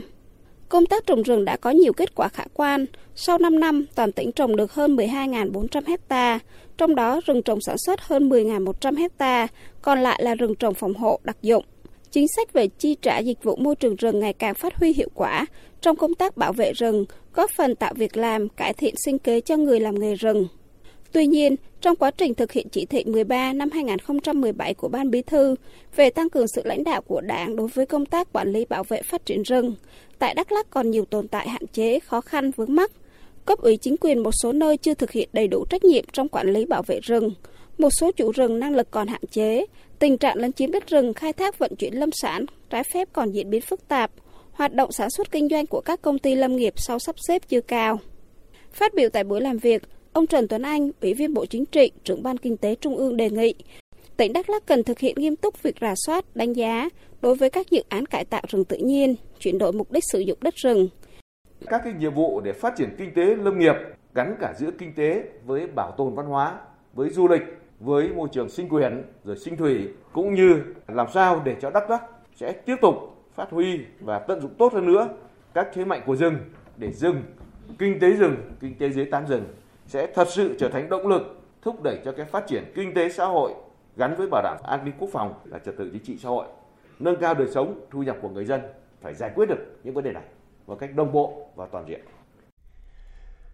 Công 0.69 0.85
tác 0.85 1.05
trồng 1.05 1.23
rừng 1.23 1.45
đã 1.45 1.57
có 1.57 1.69
nhiều 1.69 1.93
kết 1.93 2.15
quả 2.15 2.27
khả 2.27 2.43
quan. 2.53 2.85
Sau 3.15 3.37
5 3.37 3.59
năm, 3.59 3.85
toàn 3.95 4.11
tỉnh 4.11 4.31
trồng 4.31 4.55
được 4.55 4.73
hơn 4.73 4.95
12.400 4.95 5.81
hecta, 5.87 6.39
trong 6.77 6.95
đó 6.95 7.21
rừng 7.25 7.41
trồng 7.43 7.61
sản 7.61 7.77
xuất 7.77 8.01
hơn 8.01 8.29
10.100 8.29 8.97
hecta, 8.97 9.47
còn 9.81 9.99
lại 9.99 10.19
là 10.23 10.35
rừng 10.35 10.55
trồng 10.55 10.73
phòng 10.73 10.93
hộ 10.93 11.19
đặc 11.23 11.37
dụng. 11.41 11.65
Chính 12.11 12.27
sách 12.27 12.53
về 12.53 12.67
chi 12.67 12.95
trả 13.01 13.17
dịch 13.17 13.43
vụ 13.43 13.55
môi 13.55 13.75
trường 13.75 13.95
rừng 13.95 14.19
ngày 14.19 14.33
càng 14.33 14.53
phát 14.53 14.75
huy 14.75 14.93
hiệu 14.93 15.09
quả 15.13 15.45
trong 15.81 15.95
công 15.95 16.15
tác 16.15 16.37
bảo 16.37 16.53
vệ 16.53 16.73
rừng, 16.73 17.05
góp 17.33 17.51
phần 17.57 17.75
tạo 17.75 17.93
việc 17.95 18.17
làm, 18.17 18.49
cải 18.49 18.73
thiện 18.73 18.95
sinh 19.05 19.19
kế 19.19 19.41
cho 19.41 19.57
người 19.57 19.79
làm 19.79 19.99
nghề 19.99 20.15
rừng. 20.15 20.47
Tuy 21.11 21.27
nhiên, 21.27 21.55
trong 21.81 21.95
quá 21.95 22.11
trình 22.11 22.33
thực 22.33 22.51
hiện 22.51 22.69
chỉ 22.69 22.85
thị 22.85 23.03
13 23.07 23.53
năm 23.53 23.71
2017 23.71 24.73
của 24.73 24.87
Ban 24.87 25.11
Bí 25.11 25.21
thư 25.21 25.55
về 25.95 26.09
tăng 26.09 26.29
cường 26.29 26.47
sự 26.47 26.61
lãnh 26.65 26.83
đạo 26.83 27.01
của 27.01 27.21
Đảng 27.21 27.55
đối 27.55 27.67
với 27.67 27.85
công 27.85 28.05
tác 28.05 28.33
quản 28.33 28.51
lý 28.51 28.65
bảo 28.65 28.83
vệ 28.83 29.01
phát 29.01 29.25
triển 29.25 29.43
rừng, 29.43 29.75
tại 30.19 30.33
Đắk 30.33 30.51
Lắk 30.51 30.69
còn 30.69 30.91
nhiều 30.91 31.05
tồn 31.05 31.27
tại 31.27 31.49
hạn 31.49 31.67
chế, 31.73 31.99
khó 31.99 32.21
khăn 32.21 32.51
vướng 32.51 32.75
mắc. 32.75 32.91
Cấp 33.45 33.59
ủy 33.59 33.77
chính 33.77 33.97
quyền 33.97 34.19
một 34.19 34.31
số 34.43 34.51
nơi 34.51 34.77
chưa 34.77 34.93
thực 34.93 35.11
hiện 35.11 35.29
đầy 35.33 35.47
đủ 35.47 35.65
trách 35.69 35.83
nhiệm 35.83 36.05
trong 36.13 36.29
quản 36.29 36.53
lý 36.53 36.65
bảo 36.65 36.83
vệ 36.83 36.99
rừng. 36.99 37.31
Một 37.77 37.89
số 37.99 38.11
chủ 38.11 38.31
rừng 38.31 38.59
năng 38.59 38.75
lực 38.75 38.91
còn 38.91 39.07
hạn 39.07 39.21
chế, 39.31 39.65
tình 39.99 40.17
trạng 40.17 40.37
lấn 40.37 40.53
chiếm 40.53 40.71
đất 40.71 40.87
rừng, 40.87 41.13
khai 41.13 41.33
thác 41.33 41.59
vận 41.59 41.75
chuyển 41.75 41.93
lâm 41.93 42.09
sản 42.11 42.45
trái 42.69 42.83
phép 42.93 43.07
còn 43.13 43.31
diễn 43.31 43.49
biến 43.49 43.61
phức 43.61 43.87
tạp, 43.87 44.11
hoạt 44.51 44.73
động 44.73 44.91
sản 44.91 45.09
xuất 45.09 45.31
kinh 45.31 45.49
doanh 45.49 45.65
của 45.65 45.81
các 45.81 46.01
công 46.01 46.19
ty 46.19 46.35
lâm 46.35 46.55
nghiệp 46.55 46.73
sau 46.77 46.99
sắp 46.99 47.15
xếp 47.27 47.41
chưa 47.49 47.61
cao. 47.61 47.99
Phát 48.71 48.93
biểu 48.93 49.09
tại 49.09 49.23
buổi 49.23 49.41
làm 49.41 49.57
việc, 49.57 49.83
ông 50.13 50.27
Trần 50.27 50.47
Tuấn 50.47 50.61
Anh, 50.61 50.91
Ủy 51.01 51.13
viên 51.13 51.33
Bộ 51.33 51.45
Chính 51.45 51.65
trị, 51.65 51.91
trưởng 52.03 52.23
ban 52.23 52.37
Kinh 52.37 52.57
tế 52.57 52.75
Trung 52.75 52.97
ương 52.97 53.17
đề 53.17 53.29
nghị 53.29 53.53
tỉnh 54.19 54.33
Đắk 54.33 54.49
Lắk 54.49 54.65
cần 54.65 54.83
thực 54.83 54.99
hiện 54.99 55.15
nghiêm 55.17 55.35
túc 55.35 55.63
việc 55.63 55.75
rà 55.81 55.93
soát, 55.95 56.25
đánh 56.35 56.53
giá 56.53 56.89
đối 57.21 57.35
với 57.35 57.49
các 57.49 57.69
dự 57.69 57.81
án 57.89 58.05
cải 58.05 58.25
tạo 58.25 58.41
rừng 58.47 58.65
tự 58.65 58.77
nhiên, 58.77 59.15
chuyển 59.39 59.57
đổi 59.57 59.73
mục 59.73 59.91
đích 59.91 60.03
sử 60.11 60.19
dụng 60.19 60.37
đất 60.41 60.55
rừng. 60.55 60.87
Các 61.65 61.81
cái 61.83 61.93
nhiệm 61.93 62.13
vụ 62.13 62.41
để 62.41 62.53
phát 62.53 62.73
triển 62.77 62.89
kinh 62.97 63.13
tế 63.13 63.35
lâm 63.35 63.59
nghiệp 63.59 63.73
gắn 64.13 64.35
cả 64.39 64.53
giữa 64.57 64.71
kinh 64.77 64.93
tế 64.93 65.23
với 65.45 65.67
bảo 65.67 65.91
tồn 65.97 66.15
văn 66.15 66.25
hóa, 66.25 66.59
với 66.93 67.09
du 67.09 67.27
lịch, 67.27 67.41
với 67.79 68.09
môi 68.09 68.27
trường 68.31 68.49
sinh 68.49 68.69
quyền, 68.69 69.03
rồi 69.23 69.37
sinh 69.37 69.57
thủy 69.57 69.87
cũng 70.13 70.33
như 70.33 70.63
làm 70.87 71.07
sao 71.13 71.41
để 71.45 71.55
cho 71.61 71.69
Đắk 71.69 71.89
Lắk 71.89 72.03
sẽ 72.35 72.51
tiếp 72.51 72.75
tục 72.81 72.95
phát 73.35 73.49
huy 73.51 73.79
và 73.99 74.19
tận 74.19 74.41
dụng 74.41 74.53
tốt 74.57 74.73
hơn 74.73 74.85
nữa 74.85 75.09
các 75.53 75.67
thế 75.73 75.85
mạnh 75.85 76.01
của 76.05 76.15
rừng 76.15 76.35
để 76.77 76.91
rừng, 76.91 77.23
kinh 77.79 77.99
tế 77.99 78.11
rừng, 78.11 78.35
kinh 78.59 78.77
tế 78.77 78.89
dưới 78.89 79.05
tán 79.05 79.27
rừng 79.27 79.43
sẽ 79.87 80.07
thật 80.15 80.27
sự 80.29 80.55
trở 80.59 80.69
thành 80.69 80.89
động 80.89 81.07
lực 81.07 81.41
thúc 81.61 81.83
đẩy 81.83 81.99
cho 82.05 82.11
cái 82.11 82.25
phát 82.25 82.47
triển 82.47 82.63
kinh 82.75 82.93
tế 82.93 83.09
xã 83.09 83.25
hội 83.25 83.53
gắn 83.99 84.15
với 84.15 84.27
bảo 84.31 84.41
đảm 84.41 84.57
an 84.63 84.85
ninh 84.85 84.93
quốc 84.99 85.09
phòng 85.13 85.33
là 85.45 85.59
trật 85.65 85.77
tự 85.77 85.89
chính 85.93 86.03
trị 86.03 86.17
xã 86.23 86.29
hội, 86.29 86.45
nâng 86.99 87.15
cao 87.21 87.33
đời 87.33 87.47
sống, 87.53 87.87
thu 87.91 88.03
nhập 88.03 88.17
của 88.21 88.29
người 88.29 88.45
dân 88.45 88.61
phải 89.01 89.13
giải 89.13 89.31
quyết 89.35 89.45
được 89.49 89.79
những 89.83 89.93
vấn 89.93 90.03
đề 90.03 90.11
này 90.11 90.23
một 90.67 90.75
cách 90.79 90.95
đồng 90.95 91.11
bộ 91.11 91.47
và 91.55 91.67
toàn 91.71 91.85
diện. 91.87 92.01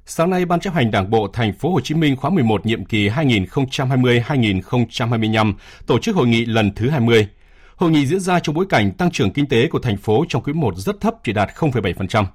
Sáng 0.05 0.29
nay, 0.29 0.45
Ban 0.45 0.59
chấp 0.59 0.73
hành 0.73 0.91
Đảng 0.91 1.09
bộ 1.09 1.27
Thành 1.27 1.53
phố 1.53 1.69
Hồ 1.69 1.81
Chí 1.81 1.95
Minh 1.95 2.15
khóa 2.15 2.29
11 2.29 2.65
nhiệm 2.65 2.85
kỳ 2.85 3.09
2020-2025 3.09 5.53
tổ 5.87 5.99
chức 5.99 6.15
hội 6.15 6.27
nghị 6.27 6.45
lần 6.45 6.71
thứ 6.75 6.89
20. 6.89 7.27
Hội 7.75 7.91
nghị 7.91 8.05
diễn 8.05 8.19
ra 8.19 8.39
trong 8.39 8.55
bối 8.55 8.65
cảnh 8.69 8.91
tăng 8.91 9.11
trưởng 9.11 9.31
kinh 9.31 9.47
tế 9.47 9.67
của 9.67 9.79
thành 9.79 9.97
phố 9.97 10.25
trong 10.29 10.43
quý 10.43 10.53
1 10.53 10.77
rất 10.77 11.01
thấp 11.01 11.15
chỉ 11.23 11.33
đạt 11.33 11.49
0,7%. 11.55 12.25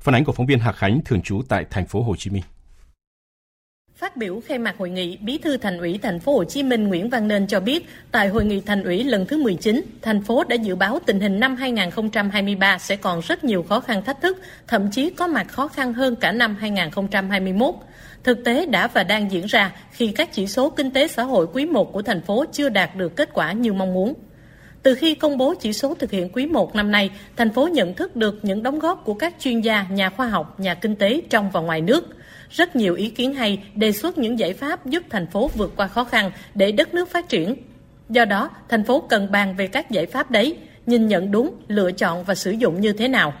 Phản 0.00 0.14
ánh 0.14 0.24
của 0.24 0.32
phóng 0.32 0.46
viên 0.46 0.58
Hà 0.58 0.72
Khánh 0.72 1.00
thường 1.04 1.22
trú 1.22 1.42
tại 1.48 1.64
thành 1.70 1.86
phố 1.86 2.02
Hồ 2.02 2.16
Chí 2.16 2.30
Minh. 2.30 2.42
Phát 3.96 4.16
biểu 4.16 4.40
khai 4.46 4.58
mạc 4.58 4.74
hội 4.78 4.90
nghị, 4.90 5.16
Bí 5.16 5.38
thư 5.38 5.56
Thành 5.56 5.78
ủy 5.78 5.98
Thành 6.02 6.20
phố 6.20 6.36
Hồ 6.36 6.44
Chí 6.44 6.62
Minh 6.62 6.88
Nguyễn 6.88 7.10
Văn 7.10 7.28
Nên 7.28 7.46
cho 7.46 7.60
biết, 7.60 7.88
tại 8.10 8.28
hội 8.28 8.44
nghị 8.44 8.60
Thành 8.60 8.84
ủy 8.84 9.04
lần 9.04 9.26
thứ 9.26 9.36
19, 9.36 9.82
thành 10.02 10.22
phố 10.22 10.44
đã 10.44 10.56
dự 10.56 10.74
báo 10.74 10.98
tình 11.06 11.20
hình 11.20 11.40
năm 11.40 11.56
2023 11.56 12.78
sẽ 12.78 12.96
còn 12.96 13.20
rất 13.20 13.44
nhiều 13.44 13.62
khó 13.62 13.80
khăn 13.80 14.04
thách 14.04 14.20
thức, 14.20 14.38
thậm 14.66 14.90
chí 14.90 15.10
có 15.10 15.26
mặt 15.26 15.46
khó 15.48 15.68
khăn 15.68 15.92
hơn 15.92 16.16
cả 16.16 16.32
năm 16.32 16.56
2021. 16.60 17.74
Thực 18.24 18.44
tế 18.44 18.66
đã 18.66 18.86
và 18.86 19.02
đang 19.02 19.30
diễn 19.30 19.46
ra 19.46 19.72
khi 19.90 20.12
các 20.12 20.32
chỉ 20.32 20.46
số 20.46 20.70
kinh 20.70 20.90
tế 20.90 21.08
xã 21.08 21.22
hội 21.22 21.46
quý 21.52 21.66
1 21.66 21.92
của 21.92 22.02
thành 22.02 22.20
phố 22.20 22.44
chưa 22.52 22.68
đạt 22.68 22.96
được 22.96 23.16
kết 23.16 23.28
quả 23.32 23.52
như 23.52 23.72
mong 23.72 23.94
muốn. 23.94 24.14
Từ 24.82 24.94
khi 24.94 25.14
công 25.14 25.38
bố 25.38 25.54
chỉ 25.60 25.72
số 25.72 25.94
thực 25.94 26.10
hiện 26.10 26.28
quý 26.32 26.46
1 26.46 26.74
năm 26.74 26.90
nay, 26.90 27.10
thành 27.36 27.50
phố 27.50 27.68
nhận 27.68 27.94
thức 27.94 28.16
được 28.16 28.38
những 28.42 28.62
đóng 28.62 28.78
góp 28.78 29.04
của 29.04 29.14
các 29.14 29.34
chuyên 29.38 29.60
gia, 29.60 29.86
nhà 29.90 30.10
khoa 30.10 30.26
học, 30.26 30.60
nhà 30.60 30.74
kinh 30.74 30.96
tế 30.96 31.22
trong 31.30 31.50
và 31.50 31.60
ngoài 31.60 31.80
nước– 31.80 32.08
rất 32.52 32.76
nhiều 32.76 32.94
ý 32.94 33.10
kiến 33.10 33.34
hay 33.34 33.62
đề 33.74 33.92
xuất 33.92 34.18
những 34.18 34.38
giải 34.38 34.52
pháp 34.52 34.86
giúp 34.86 35.02
thành 35.10 35.26
phố 35.26 35.50
vượt 35.56 35.72
qua 35.76 35.86
khó 35.86 36.04
khăn 36.04 36.30
để 36.54 36.72
đất 36.72 36.94
nước 36.94 37.10
phát 37.10 37.28
triển. 37.28 37.54
Do 38.08 38.24
đó, 38.24 38.50
thành 38.68 38.84
phố 38.84 39.00
cần 39.00 39.32
bàn 39.32 39.54
về 39.56 39.66
các 39.66 39.90
giải 39.90 40.06
pháp 40.06 40.30
đấy, 40.30 40.56
nhìn 40.86 41.08
nhận 41.08 41.30
đúng, 41.30 41.54
lựa 41.68 41.92
chọn 41.92 42.24
và 42.24 42.34
sử 42.34 42.50
dụng 42.50 42.80
như 42.80 42.92
thế 42.92 43.08
nào. 43.08 43.32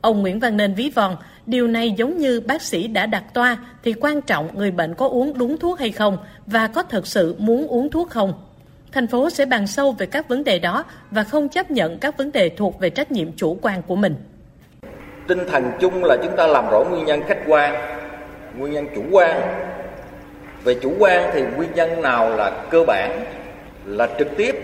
Ông 0.00 0.22
Nguyễn 0.22 0.40
Văn 0.40 0.56
Nên 0.56 0.74
ví 0.74 0.90
von, 0.94 1.16
điều 1.46 1.68
này 1.68 1.94
giống 1.96 2.18
như 2.18 2.40
bác 2.40 2.62
sĩ 2.62 2.86
đã 2.86 3.06
đặt 3.06 3.24
toa 3.34 3.56
thì 3.82 3.92
quan 3.92 4.20
trọng 4.20 4.58
người 4.58 4.70
bệnh 4.70 4.94
có 4.94 5.08
uống 5.08 5.38
đúng 5.38 5.58
thuốc 5.58 5.78
hay 5.78 5.90
không 5.90 6.18
và 6.46 6.66
có 6.66 6.82
thật 6.82 7.06
sự 7.06 7.34
muốn 7.38 7.68
uống 7.68 7.90
thuốc 7.90 8.10
không. 8.10 8.32
Thành 8.92 9.06
phố 9.06 9.30
sẽ 9.30 9.46
bàn 9.46 9.66
sâu 9.66 9.92
về 9.92 10.06
các 10.06 10.28
vấn 10.28 10.44
đề 10.44 10.58
đó 10.58 10.84
và 11.10 11.24
không 11.24 11.48
chấp 11.48 11.70
nhận 11.70 11.98
các 11.98 12.16
vấn 12.16 12.32
đề 12.32 12.48
thuộc 12.48 12.80
về 12.80 12.90
trách 12.90 13.12
nhiệm 13.12 13.32
chủ 13.32 13.58
quan 13.62 13.82
của 13.82 13.96
mình. 13.96 14.14
Tinh 15.28 15.38
thần 15.50 15.70
chung 15.80 16.04
là 16.04 16.16
chúng 16.22 16.36
ta 16.36 16.46
làm 16.46 16.64
rõ 16.70 16.84
nguyên 16.90 17.04
nhân 17.04 17.20
khách 17.28 17.38
quan 17.46 17.93
nguyên 18.58 18.72
nhân 18.72 18.86
chủ 18.94 19.02
quan. 19.10 19.40
Về 20.64 20.74
chủ 20.82 20.92
quan 20.98 21.30
thì 21.34 21.42
nguyên 21.56 21.68
nhân 21.74 22.02
nào 22.02 22.36
là 22.36 22.50
cơ 22.70 22.84
bản 22.86 23.24
là 23.86 24.08
trực 24.18 24.28
tiếp 24.36 24.54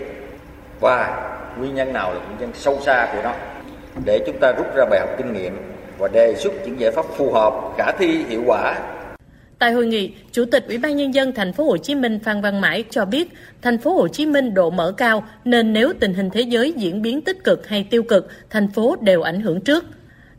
và 0.79 1.27
nguyên 1.57 1.75
nhân 1.75 1.93
nào 1.93 2.13
là 2.13 2.19
nguyên 2.19 2.39
nhân 2.39 2.51
sâu 2.53 2.79
xa 2.85 3.07
của 3.15 3.21
nó? 3.23 3.33
Để 4.05 4.19
chúng 4.25 4.39
ta 4.39 4.51
rút 4.57 4.75
ra 4.75 4.85
bài 4.89 4.99
học 4.99 5.09
kinh 5.17 5.33
nghiệm 5.33 5.57
và 5.97 6.07
đề 6.07 6.35
xuất 6.35 6.53
những 6.65 6.79
giải 6.79 6.91
pháp 6.91 7.05
phù 7.05 7.31
hợp 7.33 7.53
khả 7.77 7.91
thi 7.91 8.25
hiệu 8.29 8.43
quả. 8.45 8.79
Tại 9.59 9.71
hội 9.71 9.85
nghị, 9.85 10.13
Chủ 10.31 10.45
tịch 10.45 10.65
Ủy 10.67 10.77
ban 10.77 10.97
nhân 10.97 11.13
dân 11.13 11.33
thành 11.33 11.53
phố 11.53 11.63
Hồ 11.63 11.77
Chí 11.77 11.95
Minh 11.95 12.19
Phan 12.19 12.41
Văn 12.41 12.61
Mãi 12.61 12.83
cho 12.89 13.05
biết, 13.05 13.29
thành 13.61 13.77
phố 13.77 13.93
Hồ 13.93 14.07
Chí 14.07 14.25
Minh 14.25 14.53
độ 14.53 14.69
mở 14.69 14.93
cao 14.97 15.23
nên 15.45 15.73
nếu 15.73 15.93
tình 15.99 16.13
hình 16.13 16.29
thế 16.29 16.41
giới 16.41 16.73
diễn 16.77 17.01
biến 17.01 17.21
tích 17.21 17.43
cực 17.43 17.67
hay 17.67 17.87
tiêu 17.89 18.03
cực, 18.03 18.27
thành 18.49 18.67
phố 18.67 18.95
đều 19.01 19.21
ảnh 19.21 19.41
hưởng 19.41 19.61
trước. 19.61 19.85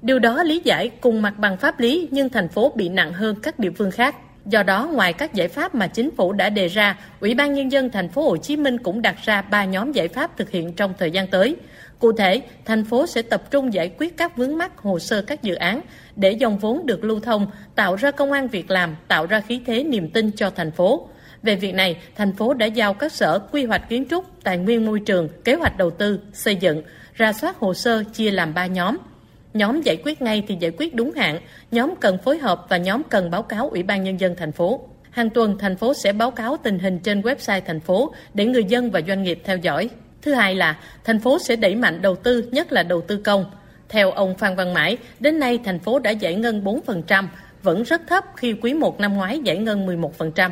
Điều 0.03 0.19
đó 0.19 0.43
lý 0.43 0.61
giải 0.65 0.91
cùng 1.01 1.23
mặt 1.23 1.35
bằng 1.39 1.57
pháp 1.57 1.81
lý 1.81 2.09
nhưng 2.11 2.29
thành 2.29 2.49
phố 2.49 2.73
bị 2.77 2.89
nặng 2.89 3.13
hơn 3.13 3.37
các 3.43 3.59
địa 3.59 3.71
phương 3.71 3.91
khác. 3.91 4.17
Do 4.47 4.63
đó, 4.63 4.89
ngoài 4.93 5.13
các 5.13 5.35
giải 5.35 5.49
pháp 5.49 5.75
mà 5.75 5.87
chính 5.87 6.11
phủ 6.17 6.33
đã 6.33 6.51
đề 6.51 6.69
ra, 6.69 6.99
Ủy 7.21 7.35
ban 7.35 7.55
nhân 7.55 7.73
dân 7.73 7.91
thành 7.91 8.09
phố 8.09 8.23
Hồ 8.23 8.37
Chí 8.37 8.57
Minh 8.57 8.79
cũng 8.79 9.03
đặt 9.03 9.17
ra 9.25 9.43
ba 9.43 9.65
nhóm 9.65 9.93
giải 9.93 10.09
pháp 10.09 10.37
thực 10.37 10.51
hiện 10.51 10.73
trong 10.73 10.95
thời 10.99 11.11
gian 11.11 11.27
tới. 11.27 11.57
Cụ 11.99 12.13
thể, 12.13 12.43
thành 12.65 12.85
phố 12.85 13.07
sẽ 13.07 13.23
tập 13.23 13.51
trung 13.51 13.73
giải 13.73 13.91
quyết 13.99 14.17
các 14.17 14.37
vướng 14.37 14.59
mắc 14.59 14.79
hồ 14.79 14.99
sơ 14.99 15.23
các 15.23 15.43
dự 15.43 15.55
án 15.55 15.81
để 16.17 16.33
dòng 16.33 16.59
vốn 16.59 16.87
được 16.87 17.05
lưu 17.05 17.21
thông, 17.21 17.47
tạo 17.75 17.97
ra 17.97 18.11
công 18.11 18.33
an 18.33 18.49
việc 18.49 18.71
làm, 18.71 18.97
tạo 19.09 19.27
ra 19.27 19.41
khí 19.41 19.61
thế 19.67 19.85
niềm 19.85 20.11
tin 20.11 20.31
cho 20.31 20.51
thành 20.51 20.71
phố. 20.71 21.09
Về 21.43 21.57
việc 21.57 21.75
này, 21.75 21.97
thành 22.17 22.33
phố 22.33 22.55
đã 22.55 22.67
giao 22.67 22.95
các 22.95 23.13
sở 23.13 23.39
quy 23.39 23.65
hoạch 23.65 23.89
kiến 23.89 24.05
trúc, 24.11 24.25
tài 24.45 24.59
nguyên 24.59 24.87
môi 24.87 25.01
trường, 25.01 25.29
kế 25.45 25.55
hoạch 25.55 25.77
đầu 25.79 25.91
tư, 25.91 26.21
xây 26.33 26.57
dựng, 26.57 26.83
ra 27.15 27.33
soát 27.33 27.57
hồ 27.57 27.75
sơ 27.75 28.05
chia 28.13 28.31
làm 28.31 28.55
ba 28.55 28.67
nhóm– 28.67 28.97
Nhóm 29.55 29.81
giải 29.81 29.97
quyết 30.05 30.23
ngay 30.23 30.43
thì 30.49 30.57
giải 30.61 30.71
quyết 30.79 30.95
đúng 30.95 31.13
hạn, 31.13 31.39
nhóm 31.71 31.95
cần 32.01 32.19
phối 32.25 32.39
hợp 32.39 32.67
và 32.69 32.77
nhóm 32.77 33.03
cần 33.11 33.31
báo 33.31 33.43
cáo 33.43 33.69
Ủy 33.69 33.83
ban 33.83 34.05
Nhân 34.05 34.21
dân 34.21 34.35
thành 34.37 34.53
phố. 34.53 34.81
Hàng 35.11 35.31
tuần, 35.31 35.59
thành 35.59 35.77
phố 35.77 35.95
sẽ 35.95 36.13
báo 36.13 36.31
cáo 36.31 36.57
tình 36.57 36.79
hình 36.79 36.99
trên 36.99 37.21
website 37.21 37.61
thành 37.67 37.81
phố 37.81 38.15
để 38.35 38.47
người 38.47 38.65
dân 38.65 38.91
và 38.91 39.01
doanh 39.09 39.23
nghiệp 39.23 39.41
theo 39.45 39.57
dõi. 39.57 39.91
Thứ 40.23 40.35
hai 40.35 40.55
là, 40.55 40.79
thành 41.05 41.21
phố 41.21 41.39
sẽ 41.39 41.57
đẩy 41.57 41.75
mạnh 41.75 42.03
đầu 42.03 42.17
tư, 42.17 42.49
nhất 42.53 42.73
là 42.73 42.83
đầu 42.83 43.01
tư 43.01 43.17
công. 43.17 43.45
Theo 43.89 44.11
ông 44.11 44.39
Phan 44.39 44.57
Văn 44.57 44.75
Mãi, 44.75 44.97
đến 45.21 45.39
nay 45.39 45.59
thành 45.65 45.79
phố 45.79 45.99
đã 45.99 46.11
giải 46.11 46.35
ngân 46.35 46.65
4%, 46.65 47.27
vẫn 47.63 47.83
rất 47.83 48.03
thấp 48.07 48.25
khi 48.37 48.53
quý 48.53 48.75
1 48.75 49.01
năm 49.01 49.15
ngoái 49.15 49.39
giải 49.39 49.59
ngân 49.59 49.87
11%. 49.87 50.51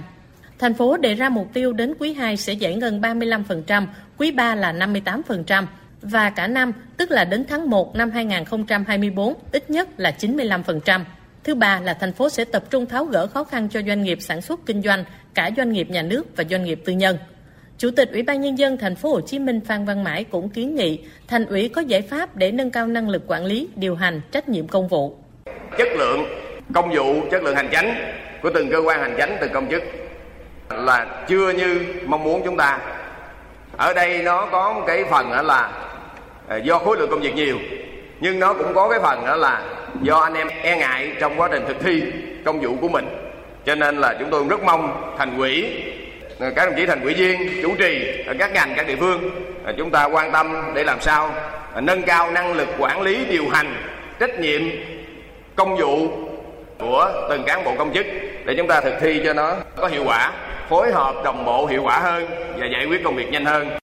Thành 0.58 0.74
phố 0.74 0.96
đề 0.96 1.14
ra 1.14 1.28
mục 1.28 1.48
tiêu 1.52 1.72
đến 1.72 1.94
quý 1.98 2.12
2 2.12 2.36
sẽ 2.36 2.52
giải 2.52 2.74
ngân 2.74 3.00
35%, 3.00 3.86
quý 4.18 4.30
3 4.30 4.54
là 4.54 4.72
58%, 4.72 5.66
và 6.02 6.30
cả 6.30 6.46
năm, 6.46 6.72
tức 6.96 7.10
là 7.10 7.24
đến 7.24 7.44
tháng 7.48 7.70
1 7.70 7.96
năm 7.96 8.10
2024, 8.10 9.34
ít 9.52 9.70
nhất 9.70 9.88
là 9.96 10.12
95%. 10.18 11.00
Thứ 11.44 11.54
ba 11.54 11.80
là 11.80 11.94
thành 11.94 12.12
phố 12.12 12.28
sẽ 12.28 12.44
tập 12.44 12.64
trung 12.70 12.86
tháo 12.86 13.04
gỡ 13.04 13.26
khó 13.26 13.44
khăn 13.44 13.68
cho 13.68 13.80
doanh 13.86 14.02
nghiệp 14.02 14.18
sản 14.20 14.40
xuất 14.40 14.60
kinh 14.66 14.82
doanh, 14.82 15.04
cả 15.34 15.50
doanh 15.56 15.72
nghiệp 15.72 15.90
nhà 15.90 16.02
nước 16.02 16.36
và 16.36 16.44
doanh 16.50 16.64
nghiệp 16.64 16.82
tư 16.84 16.92
nhân. 16.92 17.18
Chủ 17.78 17.90
tịch 17.90 18.12
Ủy 18.12 18.22
ban 18.22 18.40
nhân 18.40 18.58
dân 18.58 18.78
thành 18.78 18.94
phố 18.94 19.12
Hồ 19.12 19.20
Chí 19.20 19.38
Minh 19.38 19.60
Phan 19.60 19.84
Văn 19.84 20.04
Mãi 20.04 20.24
cũng 20.24 20.48
kiến 20.48 20.74
nghị 20.74 20.98
thành 21.28 21.46
ủy 21.46 21.68
có 21.68 21.80
giải 21.80 22.02
pháp 22.02 22.36
để 22.36 22.50
nâng 22.50 22.70
cao 22.70 22.86
năng 22.86 23.08
lực 23.08 23.22
quản 23.26 23.44
lý, 23.44 23.68
điều 23.76 23.94
hành, 23.94 24.20
trách 24.32 24.48
nhiệm 24.48 24.68
công 24.68 24.88
vụ. 24.88 25.16
Chất 25.78 25.88
lượng 25.98 26.24
công 26.74 26.94
vụ, 26.94 27.14
chất 27.30 27.42
lượng 27.42 27.56
hành 27.56 27.68
chánh 27.72 27.94
của 28.42 28.50
từng 28.54 28.70
cơ 28.70 28.78
quan 28.78 29.00
hành 29.00 29.14
chánh, 29.18 29.36
từng 29.40 29.52
công 29.52 29.70
chức 29.70 29.82
là 30.70 31.24
chưa 31.28 31.52
như 31.52 31.84
mong 32.06 32.24
muốn 32.24 32.42
chúng 32.44 32.56
ta. 32.56 32.78
Ở 33.76 33.94
đây 33.94 34.22
nó 34.22 34.48
có 34.52 34.72
một 34.72 34.82
cái 34.86 35.04
phần 35.10 35.30
là 35.30 35.89
Ờ, 36.50 36.56
do 36.56 36.78
khối 36.78 36.96
lượng 36.96 37.10
công 37.10 37.20
việc 37.20 37.34
nhiều, 37.34 37.58
nhưng 38.20 38.40
nó 38.40 38.54
cũng 38.54 38.74
có 38.74 38.88
cái 38.88 39.00
phần 39.00 39.26
đó 39.26 39.36
là 39.36 39.62
do 40.02 40.16
anh 40.16 40.34
em 40.34 40.48
e 40.62 40.76
ngại 40.76 41.12
trong 41.20 41.40
quá 41.40 41.48
trình 41.52 41.64
thực 41.68 41.80
thi 41.80 42.02
công 42.44 42.60
vụ 42.60 42.76
của 42.80 42.88
mình. 42.88 43.06
Cho 43.66 43.74
nên 43.74 43.96
là 43.96 44.16
chúng 44.18 44.30
tôi 44.30 44.44
rất 44.50 44.62
mong 44.62 45.14
thành 45.18 45.38
quỹ 45.38 45.82
ờ, 46.38 46.50
các 46.56 46.66
đồng 46.66 46.74
chí 46.76 46.86
thành 46.86 47.00
quỹ 47.02 47.14
viên, 47.14 47.62
chủ 47.62 47.74
trì 47.78 48.22
ở 48.26 48.34
các 48.38 48.52
ngành, 48.52 48.72
các 48.76 48.86
địa 48.86 48.96
phương 48.96 49.30
ờ, 49.64 49.74
chúng 49.78 49.90
ta 49.90 50.04
quan 50.04 50.32
tâm 50.32 50.72
để 50.74 50.84
làm 50.84 51.00
sao 51.00 51.34
nâng 51.80 52.02
cao 52.02 52.30
năng 52.30 52.52
lực 52.52 52.68
quản 52.78 53.02
lý, 53.02 53.24
điều 53.24 53.48
hành, 53.48 53.74
trách 54.18 54.38
nhiệm 54.38 54.62
công 55.56 55.76
vụ 55.76 56.08
của 56.78 57.26
từng 57.30 57.44
cán 57.46 57.64
bộ 57.64 57.74
công 57.78 57.94
chức 57.94 58.06
để 58.44 58.54
chúng 58.56 58.68
ta 58.68 58.80
thực 58.80 58.94
thi 59.00 59.20
cho 59.24 59.32
nó 59.32 59.56
có 59.76 59.88
hiệu 59.88 60.02
quả, 60.06 60.32
phối 60.68 60.92
hợp 60.92 61.14
đồng 61.24 61.44
bộ 61.44 61.66
hiệu 61.66 61.82
quả 61.82 61.98
hơn 61.98 62.26
và 62.58 62.66
giải 62.66 62.86
quyết 62.86 63.04
công 63.04 63.16
việc 63.16 63.30
nhanh 63.30 63.44
hơn. 63.44 63.79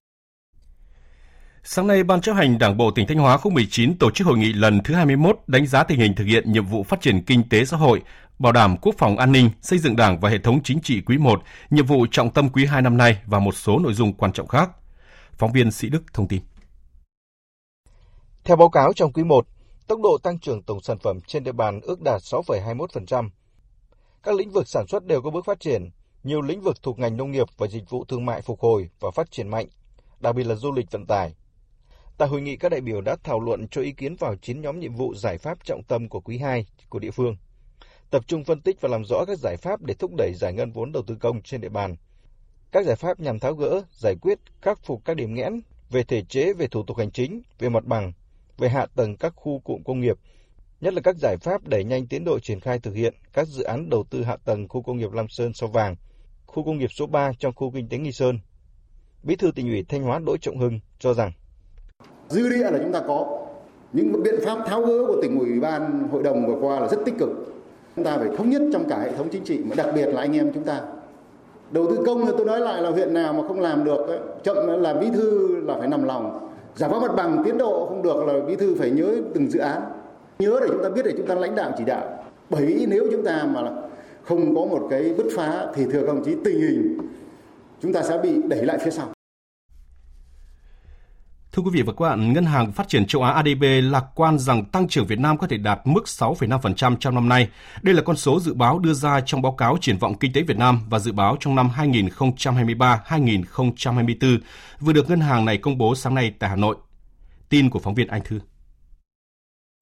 Sáng 1.70 1.88
nay, 1.88 2.04
Ban 2.04 2.22
chấp 2.22 2.34
hành 2.34 2.58
Đảng 2.58 2.78
bộ 2.78 2.92
tỉnh 2.92 3.08
Thanh 3.08 3.18
Hóa 3.18 3.38
khóa 3.38 3.54
19 3.54 3.98
tổ 3.98 4.12
chức 4.12 4.28
hội 4.28 4.38
nghị 4.38 4.54
lần 4.54 4.84
thứ 4.84 4.94
21 4.94 5.40
đánh 5.48 5.68
giá 5.68 5.84
tình 5.84 6.00
hình 6.00 6.16
thực 6.16 6.24
hiện 6.24 6.52
nhiệm 6.52 6.66
vụ 6.66 6.84
phát 6.84 7.02
triển 7.02 7.24
kinh 7.24 7.50
tế 7.50 7.66
xã 7.66 7.78
hội, 7.78 8.02
bảo 8.40 8.52
đảm 8.52 8.78
quốc 8.82 8.96
phòng 8.98 9.18
an 9.18 9.32
ninh, 9.32 9.50
xây 9.62 9.80
dựng 9.80 9.96
Đảng 9.96 10.20
và 10.20 10.30
hệ 10.30 10.38
thống 10.38 10.64
chính 10.64 10.82
trị 10.82 11.02
quý 11.02 11.18
1, 11.18 11.42
nhiệm 11.70 11.86
vụ 11.86 12.06
trọng 12.12 12.30
tâm 12.30 12.50
quý 12.50 12.66
2 12.66 12.82
năm 12.82 12.98
nay 12.98 13.18
và 13.26 13.40
một 13.40 13.56
số 13.56 13.80
nội 13.80 13.94
dung 13.94 14.14
quan 14.14 14.32
trọng 14.34 14.48
khác. 14.48 14.70
Phóng 15.32 15.52
viên 15.52 15.72
Sĩ 15.72 15.90
Đức 15.90 16.04
thông 16.14 16.28
tin. 16.28 16.42
Theo 18.44 18.58
báo 18.58 18.70
cáo 18.70 18.94
trong 18.94 19.14
quý 19.14 19.24
1, 19.24 19.48
tốc 19.88 20.00
độ 20.04 20.18
tăng 20.24 20.40
trưởng 20.40 20.64
tổng 20.64 20.82
sản 20.82 20.98
phẩm 20.98 21.20
trên 21.28 21.44
địa 21.44 21.52
bàn 21.52 21.80
ước 21.84 22.02
đạt 22.02 22.22
6,21%. 22.22 23.30
Các 24.24 24.36
lĩnh 24.36 24.52
vực 24.52 24.68
sản 24.68 24.88
xuất 24.88 25.06
đều 25.06 25.22
có 25.22 25.30
bước 25.30 25.46
phát 25.46 25.60
triển, 25.60 25.90
nhiều 26.24 26.42
lĩnh 26.42 26.62
vực 26.62 26.84
thuộc 26.84 27.00
ngành 27.00 27.18
nông 27.18 27.32
nghiệp 27.32 27.48
và 27.58 27.68
dịch 27.68 27.90
vụ 27.90 28.06
thương 28.06 28.26
mại 28.26 28.42
phục 28.42 28.60
hồi 28.60 28.90
và 29.00 29.12
phát 29.12 29.32
triển 29.32 29.48
mạnh, 29.48 29.68
đặc 30.20 30.36
biệt 30.36 30.44
là 30.44 30.56
du 30.56 30.72
lịch 30.72 30.92
vận 30.92 31.06
tải, 31.06 31.34
Tại 32.18 32.28
hội 32.28 32.42
nghị, 32.42 32.58
các 32.58 32.70
đại 32.70 32.82
biểu 32.82 33.02
đã 33.02 33.16
thảo 33.24 33.40
luận 33.40 33.68
cho 33.68 33.82
ý 33.82 33.92
kiến 33.92 34.16
vào 34.16 34.36
9 34.36 34.62
nhóm 34.62 34.80
nhiệm 34.80 34.94
vụ 34.94 35.16
giải 35.16 35.38
pháp 35.38 35.64
trọng 35.64 35.84
tâm 35.84 36.10
của 36.10 36.20
quý 36.20 36.38
2 36.38 36.66
của 36.90 37.00
địa 37.00 37.12
phương, 37.12 37.38
tập 38.10 38.24
trung 38.28 38.44
phân 38.44 38.62
tích 38.62 38.82
và 38.82 38.90
làm 38.90 39.06
rõ 39.06 39.26
các 39.28 39.38
giải 39.38 39.58
pháp 39.58 39.82
để 39.82 39.94
thúc 39.94 40.12
đẩy 40.18 40.34
giải 40.34 40.54
ngân 40.54 40.72
vốn 40.72 40.92
đầu 40.92 41.04
tư 41.08 41.16
công 41.20 41.42
trên 41.42 41.62
địa 41.62 41.70
bàn. 41.70 41.96
Các 42.72 42.86
giải 42.86 42.96
pháp 42.96 43.20
nhằm 43.20 43.40
tháo 43.40 43.54
gỡ, 43.54 43.82
giải 43.92 44.16
quyết, 44.22 44.40
khắc 44.62 44.80
phục 44.84 45.06
các 45.06 45.18
điểm 45.18 45.34
nghẽn 45.34 45.62
về 45.90 46.04
thể 46.04 46.24
chế, 46.30 46.54
về 46.54 46.68
thủ 46.68 46.84
tục 46.84 46.98
hành 46.98 47.12
chính, 47.12 47.42
về 47.60 47.70
mặt 47.70 47.86
bằng, 47.86 48.14
về 48.58 48.70
hạ 48.70 48.86
tầng 48.96 49.18
các 49.18 49.34
khu 49.36 49.60
cụm 49.60 49.84
công 49.84 50.00
nghiệp, 50.00 50.18
nhất 50.82 50.94
là 50.94 51.02
các 51.02 51.16
giải 51.22 51.38
pháp 51.38 51.68
đẩy 51.68 51.84
nhanh 51.84 52.08
tiến 52.08 52.26
độ 52.26 52.40
triển 52.40 52.60
khai 52.60 52.80
thực 52.80 52.94
hiện 52.94 53.14
các 53.34 53.48
dự 53.48 53.64
án 53.64 53.90
đầu 53.90 54.04
tư 54.10 54.24
hạ 54.24 54.38
tầng 54.46 54.68
khu 54.68 54.82
công 54.82 54.98
nghiệp 54.98 55.12
Lam 55.12 55.30
Sơn 55.30 55.54
Sao 55.54 55.70
Vàng, 55.70 55.96
khu 56.46 56.64
công 56.64 56.78
nghiệp 56.78 56.92
số 56.92 57.06
3 57.08 57.32
trong 57.40 57.54
khu 57.56 57.72
kinh 57.72 57.90
tế 57.90 57.98
Nghi 57.98 58.12
Sơn. 58.12 58.40
Bí 59.24 59.36
thư 59.36 59.52
tỉnh 59.52 59.68
ủy 59.68 59.84
Thanh 59.84 60.04
Hóa 60.04 60.20
Đỗ 60.20 60.38
Trọng 60.38 60.58
Hưng 60.58 60.80
cho 61.00 61.14
rằng 61.14 61.32
dư 62.30 62.50
địa 62.50 62.72
là 62.72 62.80
chúng 62.84 62.92
ta 62.92 63.02
có. 63.08 63.40
Những 63.94 64.24
biện 64.24 64.36
pháp 64.46 64.58
tháo 64.68 64.82
gỡ 64.82 65.06
của 65.08 65.22
tỉnh 65.22 65.40
ủy 65.40 65.60
ban 65.60 66.08
hội 66.12 66.24
đồng 66.24 66.48
vừa 66.48 66.56
qua 66.62 66.80
là 66.80 66.88
rất 66.88 66.98
tích 67.06 67.18
cực. 67.20 67.30
Chúng 67.96 68.06
ta 68.06 68.18
phải 68.18 68.30
thống 68.38 68.50
nhất 68.50 68.62
trong 68.74 68.84
cả 68.90 69.00
hệ 69.00 69.12
thống 69.12 69.28
chính 69.32 69.44
trị 69.44 69.60
mà 69.70 69.76
đặc 69.76 69.88
biệt 69.96 70.06
là 70.06 70.22
anh 70.22 70.38
em 70.38 70.52
chúng 70.54 70.64
ta. 70.64 70.82
Đầu 71.72 71.88
tư 71.92 72.04
công 72.06 72.26
thì 72.26 72.32
tôi 72.38 72.46
nói 72.46 72.60
lại 72.60 72.82
là 72.82 72.90
huyện 72.90 73.14
nào 73.14 73.34
mà 73.34 73.48
không 73.48 73.60
làm 73.60 73.84
được 73.84 74.08
ấy, 74.08 74.20
chậm 74.44 74.82
là 74.82 74.94
bí 74.94 75.08
thư 75.14 75.56
là 75.66 75.76
phải 75.80 75.88
nằm 75.88 76.04
lòng. 76.04 76.50
Giải 76.76 76.90
phóng 76.90 77.02
mặt 77.02 77.12
bằng 77.18 77.44
tiến 77.46 77.58
độ 77.58 77.86
không 77.90 78.02
được 78.02 78.26
là 78.26 78.34
bí 78.48 78.56
thư 78.56 78.76
phải 78.76 78.92
nhớ 78.92 79.16
từng 79.34 79.52
dự 79.52 79.60
án. 79.60 79.82
Nhớ 80.40 80.60
để 80.62 80.68
chúng 80.72 80.84
ta 80.84 80.90
biết 80.90 81.02
để 81.06 81.14
chúng 81.18 81.28
ta 81.28 81.36
lãnh 81.36 81.56
đạo 81.56 81.72
chỉ 81.78 81.84
đạo. 81.86 82.24
Bởi 82.50 82.66
vì 82.66 82.86
nếu 82.90 83.04
chúng 83.12 83.24
ta 83.24 83.48
mà 83.54 83.62
không 84.24 84.56
có 84.56 84.62
một 84.62 84.88
cái 84.90 85.14
bứt 85.18 85.28
phá 85.36 85.68
thì 85.76 85.86
thưa 85.86 86.00
các 86.00 86.08
đồng 86.08 86.24
chí 86.24 86.36
tình 86.44 86.60
hình 86.60 86.98
chúng 87.82 87.94
ta 87.94 88.02
sẽ 88.02 88.18
bị 88.18 88.42
đẩy 88.48 88.66
lại 88.66 88.78
phía 88.78 88.92
sau. 88.92 89.08
Thưa 91.58 91.64
quý 91.64 91.72
vị 91.74 91.82
và 91.82 91.94
các 91.94 92.06
bạn, 92.06 92.34
Ngân 92.34 92.46
hàng 92.46 92.72
Phát 92.72 92.88
triển 92.88 93.06
châu 93.06 93.24
Á 93.24 93.32
ADB 93.32 93.64
lạc 93.82 94.06
quan 94.16 94.40
rằng 94.40 94.66
tăng 94.66 94.88
trưởng 94.88 95.08
Việt 95.08 95.20
Nam 95.20 95.38
có 95.38 95.48
thể 95.48 95.58
đạt 95.58 95.80
mức 95.86 96.04
6,5% 96.06 96.96
trong 96.96 97.16
năm 97.16 97.30
nay. 97.30 97.50
Đây 97.82 97.96
là 97.96 98.02
con 98.02 98.16
số 98.16 98.40
dự 98.40 98.54
báo 98.54 98.80
đưa 98.80 98.94
ra 98.94 99.22
trong 99.22 99.42
báo 99.42 99.52
cáo 99.52 99.78
triển 99.82 99.98
vọng 99.98 100.18
kinh 100.20 100.34
tế 100.34 100.42
Việt 100.42 100.58
Nam 100.58 100.82
và 100.90 101.00
dự 101.00 101.12
báo 101.12 101.38
trong 101.40 101.56
năm 101.56 101.70
2023-2024 101.78 104.40
vừa 104.80 104.94
được 104.94 105.10
ngân 105.10 105.20
hàng 105.20 105.46
này 105.46 105.58
công 105.58 105.78
bố 105.78 105.96
sáng 105.96 106.16
nay 106.16 106.34
tại 106.40 106.50
Hà 106.50 106.56
Nội. 106.56 106.76
Tin 107.50 107.70
của 107.70 107.80
phóng 107.80 107.96
viên 107.96 108.08
Anh 108.08 108.22
Thư. 108.24 108.40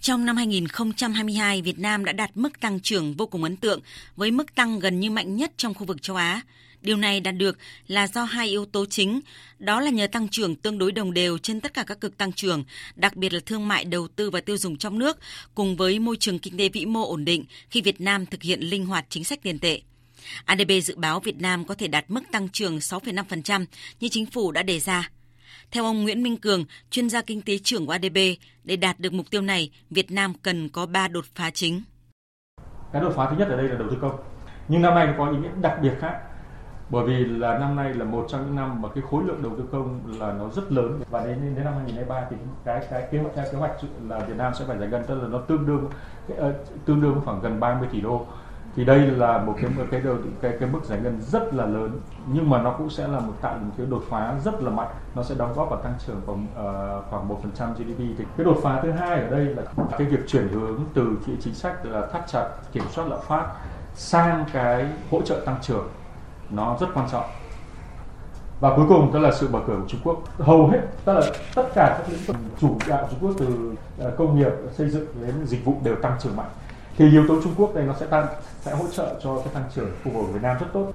Trong 0.02 0.26
năm 0.26 0.38
2022, 0.38 1.62
Việt 1.62 1.80
Nam 1.80 2.06
đã 2.06 2.12
đạt 2.12 2.32
mức 2.36 2.60
tăng 2.60 2.80
trưởng 2.80 3.14
vô 3.14 3.26
cùng 3.26 3.44
ấn 3.44 3.58
tượng 3.58 3.80
với 4.16 4.32
mức 4.32 4.56
tăng 4.56 4.80
gần 4.80 5.00
như 5.00 5.12
mạnh 5.12 5.36
nhất 5.36 5.52
trong 5.58 5.74
khu 5.74 5.86
vực 5.86 6.02
châu 6.02 6.16
Á. 6.16 6.42
Điều 6.86 6.98
này 6.98 7.20
đạt 7.20 7.36
được 7.36 7.58
là 7.88 8.08
do 8.08 8.24
hai 8.24 8.48
yếu 8.48 8.66
tố 8.66 8.86
chính, 8.86 9.22
đó 9.60 9.80
là 9.82 9.90
nhờ 9.90 10.08
tăng 10.08 10.28
trưởng 10.28 10.56
tương 10.56 10.78
đối 10.78 10.92
đồng 10.92 11.14
đều 11.14 11.38
trên 11.38 11.62
tất 11.62 11.74
cả 11.74 11.84
các 11.84 12.02
cực 12.02 12.18
tăng 12.18 12.32
trưởng, 12.32 12.64
đặc 12.96 13.16
biệt 13.16 13.34
là 13.34 13.40
thương 13.46 13.68
mại 13.68 13.86
đầu 13.86 14.08
tư 14.08 14.30
và 14.30 14.42
tiêu 14.42 14.58
dùng 14.58 14.78
trong 14.78 15.00
nước, 15.00 15.18
cùng 15.56 15.76
với 15.76 16.00
môi 16.00 16.18
trường 16.20 16.40
kinh 16.40 16.58
tế 16.58 16.70
vĩ 16.70 16.86
mô 16.86 17.10
ổn 17.10 17.26
định 17.26 17.46
khi 17.70 17.82
Việt 17.82 18.02
Nam 18.02 18.26
thực 18.26 18.42
hiện 18.42 18.60
linh 18.60 18.86
hoạt 18.86 19.06
chính 19.10 19.24
sách 19.24 19.40
tiền 19.44 19.60
tệ. 19.60 19.82
ADB 20.46 20.72
dự 20.84 20.96
báo 20.96 21.20
Việt 21.20 21.42
Nam 21.42 21.66
có 21.66 21.76
thể 21.76 21.88
đạt 21.88 22.06
mức 22.08 22.22
tăng 22.32 22.50
trưởng 22.50 22.78
6,5% 22.78 23.66
như 24.00 24.08
chính 24.12 24.26
phủ 24.26 24.52
đã 24.52 24.64
đề 24.64 24.80
ra. 24.80 25.10
Theo 25.72 25.84
ông 25.86 26.04
Nguyễn 26.04 26.24
Minh 26.24 26.38
Cường, 26.38 26.66
chuyên 26.92 27.10
gia 27.10 27.22
kinh 27.22 27.42
tế 27.42 27.58
trưởng 27.58 27.86
của 27.86 27.92
ADB, 27.92 28.18
để 28.64 28.76
đạt 28.76 29.00
được 29.00 29.14
mục 29.14 29.30
tiêu 29.30 29.42
này, 29.42 29.72
Việt 29.90 30.12
Nam 30.12 30.34
cần 30.34 30.70
có 30.70 30.86
3 30.86 31.08
đột 31.08 31.26
phá 31.36 31.50
chính. 31.50 31.82
Cái 32.94 33.02
đột 33.02 33.14
phá 33.16 33.28
thứ 33.30 33.38
nhất 33.40 33.48
ở 33.50 33.58
đây 33.58 33.68
là 33.70 33.76
đầu 33.76 33.88
tư 33.92 33.98
công. 34.02 34.16
Nhưng 34.68 34.82
năm 34.82 34.96
nay 34.96 35.08
có 35.18 35.32
ý 35.32 35.38
nghĩa 35.38 35.62
đặc 35.62 35.78
biệt 35.82 35.94
khác 36.02 36.12
bởi 36.90 37.06
vì 37.06 37.26
là 37.26 37.58
năm 37.58 37.76
nay 37.76 37.94
là 37.94 38.06
một 38.06 38.26
trong 38.30 38.46
những 38.46 38.56
năm 38.56 38.82
mà 38.82 38.90
cái 38.96 39.04
khối 39.12 39.24
lượng 39.24 39.44
đầu 39.44 39.52
tư 39.58 39.64
công 39.72 40.00
là 40.20 40.34
nó 40.34 40.50
rất 40.50 40.72
lớn. 40.72 41.00
Và 41.10 41.26
đến 41.26 41.56
đến 41.56 41.66
năm 41.66 41.74
2023 41.74 42.26
thì 42.30 42.36
cái 42.66 42.88
cái 42.90 43.08
kế 43.12 43.20
hoạch 43.20 43.36
kế 43.52 43.58
hoạch 43.58 43.72
là 44.08 44.20
Việt 44.20 44.38
Nam 44.38 44.54
sẽ 44.54 44.66
phải 44.68 44.78
giải 44.78 44.90
ngân 44.90 45.04
tức 45.08 45.22
là 45.22 45.28
nó 45.28 45.38
tương 45.38 45.66
đương 45.66 45.90
ờ, 46.38 46.54
tương 46.86 47.02
đương 47.02 47.22
khoảng 47.26 47.42
gần 47.42 47.60
30 47.60 47.90
tỷ 47.92 48.02
đô. 48.02 48.26
Thì 48.76 48.86
đây 48.86 49.00
là 49.00 49.38
một 49.38 49.56
cái 49.62 49.72
cái 49.78 50.02
cái 50.04 50.14
cái, 50.42 50.58
cái 50.60 50.70
mức 50.70 50.80
giải 50.84 51.00
ngân 51.04 51.22
rất 51.22 51.54
là 51.54 51.66
lớn. 51.66 52.00
Nhưng 52.34 52.50
mà 52.50 52.62
nó 52.62 52.72
cũng 52.78 52.90
sẽ 52.90 53.08
là 53.08 53.20
một 53.20 53.34
tạo 53.42 53.58
một 53.58 53.72
cái 53.78 53.86
đột 53.90 54.04
phá 54.10 54.36
rất 54.44 54.62
là 54.62 54.70
mạnh. 54.70 54.90
Nó 55.16 55.24
sẽ 55.24 55.36
đóng 55.36 55.54
góp 55.56 55.70
vào 55.70 55.82
tăng 55.82 55.94
trưởng 56.08 56.22
khoảng 56.26 56.46
uh, 56.46 57.06
khoảng 57.10 57.28
một 57.28 57.40
phần 57.42 57.52
trăm 57.56 57.74
GDP 57.74 57.98
thì 57.98 58.26
cái 58.38 58.46
đột 58.46 58.58
phá 58.64 58.80
thứ 58.82 58.92
hai 58.92 59.22
ở 59.22 59.30
đây 59.30 59.46
là 59.46 59.64
cái 59.98 60.08
việc 60.08 60.28
chuyển 60.28 60.48
hướng 60.48 60.80
từ 60.94 61.18
chính 61.42 61.54
sách 61.54 61.86
là 61.86 62.08
thắt 62.14 62.28
chặt 62.28 62.50
kiểm 62.72 62.84
soát 62.90 63.06
lạm 63.08 63.20
phát 63.28 63.48
sang 63.96 64.46
cái 64.54 64.86
hỗ 65.12 65.22
trợ 65.22 65.42
tăng 65.46 65.58
trưởng 65.62 65.88
nó 66.50 66.78
rất 66.80 66.88
quan 66.94 67.10
trọng. 67.12 67.26
Và 68.60 68.76
cuối 68.76 68.86
cùng 68.90 69.14
đó 69.14 69.20
là 69.20 69.32
sự 69.32 69.50
mở 69.52 69.60
cửa 69.68 69.76
của 69.76 69.88
Trung 69.88 70.02
Quốc. 70.04 70.24
Hầu 70.40 70.68
hết, 70.68 70.80
tức 71.06 71.14
là 71.14 71.22
tất 71.56 71.70
cả 71.76 71.96
các 71.98 72.10
lĩnh 72.10 72.22
vực 72.26 72.36
chủ 72.60 72.78
đạo 72.88 73.08
Trung 73.10 73.20
Quốc 73.22 73.36
từ 73.38 73.74
ờ, 74.00 74.12
công 74.18 74.40
nghiệp, 74.40 74.52
xây 74.78 74.90
dựng 74.90 75.06
đến 75.22 75.46
dịch 75.46 75.66
vụ 75.66 75.74
đều 75.84 75.96
tăng 75.96 76.18
trưởng 76.22 76.36
mạnh. 76.36 76.50
Thì 76.98 77.12
yếu 77.12 77.28
tố 77.28 77.42
Trung 77.44 77.54
Quốc 77.58 77.76
đây 77.76 77.84
nó 77.84 77.94
sẽ 78.00 78.06
tăng, 78.06 78.28
sẽ 78.62 78.76
hỗ 78.76 78.88
trợ 78.92 79.20
cho 79.24 79.36
cái 79.36 79.54
tăng 79.54 79.64
trưởng 79.76 79.92
phục 80.04 80.14
hồi 80.14 80.24
Việt 80.34 80.42
Nam 80.42 80.58
rất 80.60 80.68
tốt. 80.74 80.92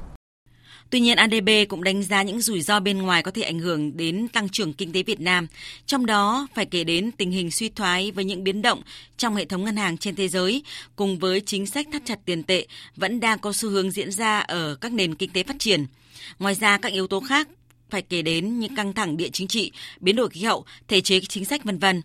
Tuy 0.91 1.01
nhiên, 1.01 1.17
ADB 1.17 1.49
cũng 1.69 1.85
đánh 1.85 2.03
giá 2.03 2.23
những 2.23 2.41
rủi 2.41 2.61
ro 2.61 2.81
bên 2.81 2.99
ngoài 2.99 3.23
có 3.23 3.31
thể 3.31 3.43
ảnh 3.43 3.59
hưởng 3.59 3.97
đến 3.97 4.29
tăng 4.29 4.49
trưởng 4.49 4.73
kinh 4.73 4.93
tế 4.93 5.03
Việt 5.03 5.21
Nam, 5.21 5.47
trong 5.87 6.07
đó 6.07 6.49
phải 6.55 6.67
kể 6.67 6.85
đến 6.85 7.11
tình 7.11 7.31
hình 7.31 7.51
suy 7.51 7.69
thoái 7.69 8.11
với 8.11 8.25
những 8.25 8.45
biến 8.45 8.63
động 8.63 8.83
trong 9.17 9.37
hệ 9.37 9.45
thống 9.45 9.65
ngân 9.65 9.77
hàng 9.77 9.99
trên 9.99 10.17
thế 10.17 10.29
giới, 10.29 10.63
cùng 10.97 11.19
với 11.19 11.41
chính 11.41 11.67
sách 11.67 11.87
thắt 11.93 12.03
chặt 12.05 12.19
tiền 12.25 12.43
tệ 12.43 12.67
vẫn 12.97 13.21
đang 13.21 13.39
có 13.39 13.53
xu 13.53 13.71
hướng 13.71 13.91
diễn 13.91 14.13
ra 14.13 14.39
ở 14.41 14.75
các 14.81 14.93
nền 14.93 15.15
kinh 15.15 15.31
tế 15.31 15.43
phát 15.43 15.57
triển. 15.59 15.87
Ngoài 16.39 16.55
ra, 16.55 16.79
các 16.79 16.93
yếu 16.93 17.07
tố 17.07 17.21
khác 17.21 17.49
phải 17.91 18.03
kể 18.03 18.23
đến 18.23 18.59
như 18.59 18.69
căng 18.77 18.93
thẳng 18.93 19.17
địa 19.17 19.29
chính 19.33 19.49
trị, 19.49 19.73
biến 20.01 20.17
đổi 20.17 20.29
khí 20.29 20.43
hậu, 20.43 20.65
thể 20.89 21.01
chế 21.01 21.21
chính 21.21 21.45
sách 21.45 21.65
vân 21.65 21.79
vân. 21.79 22.03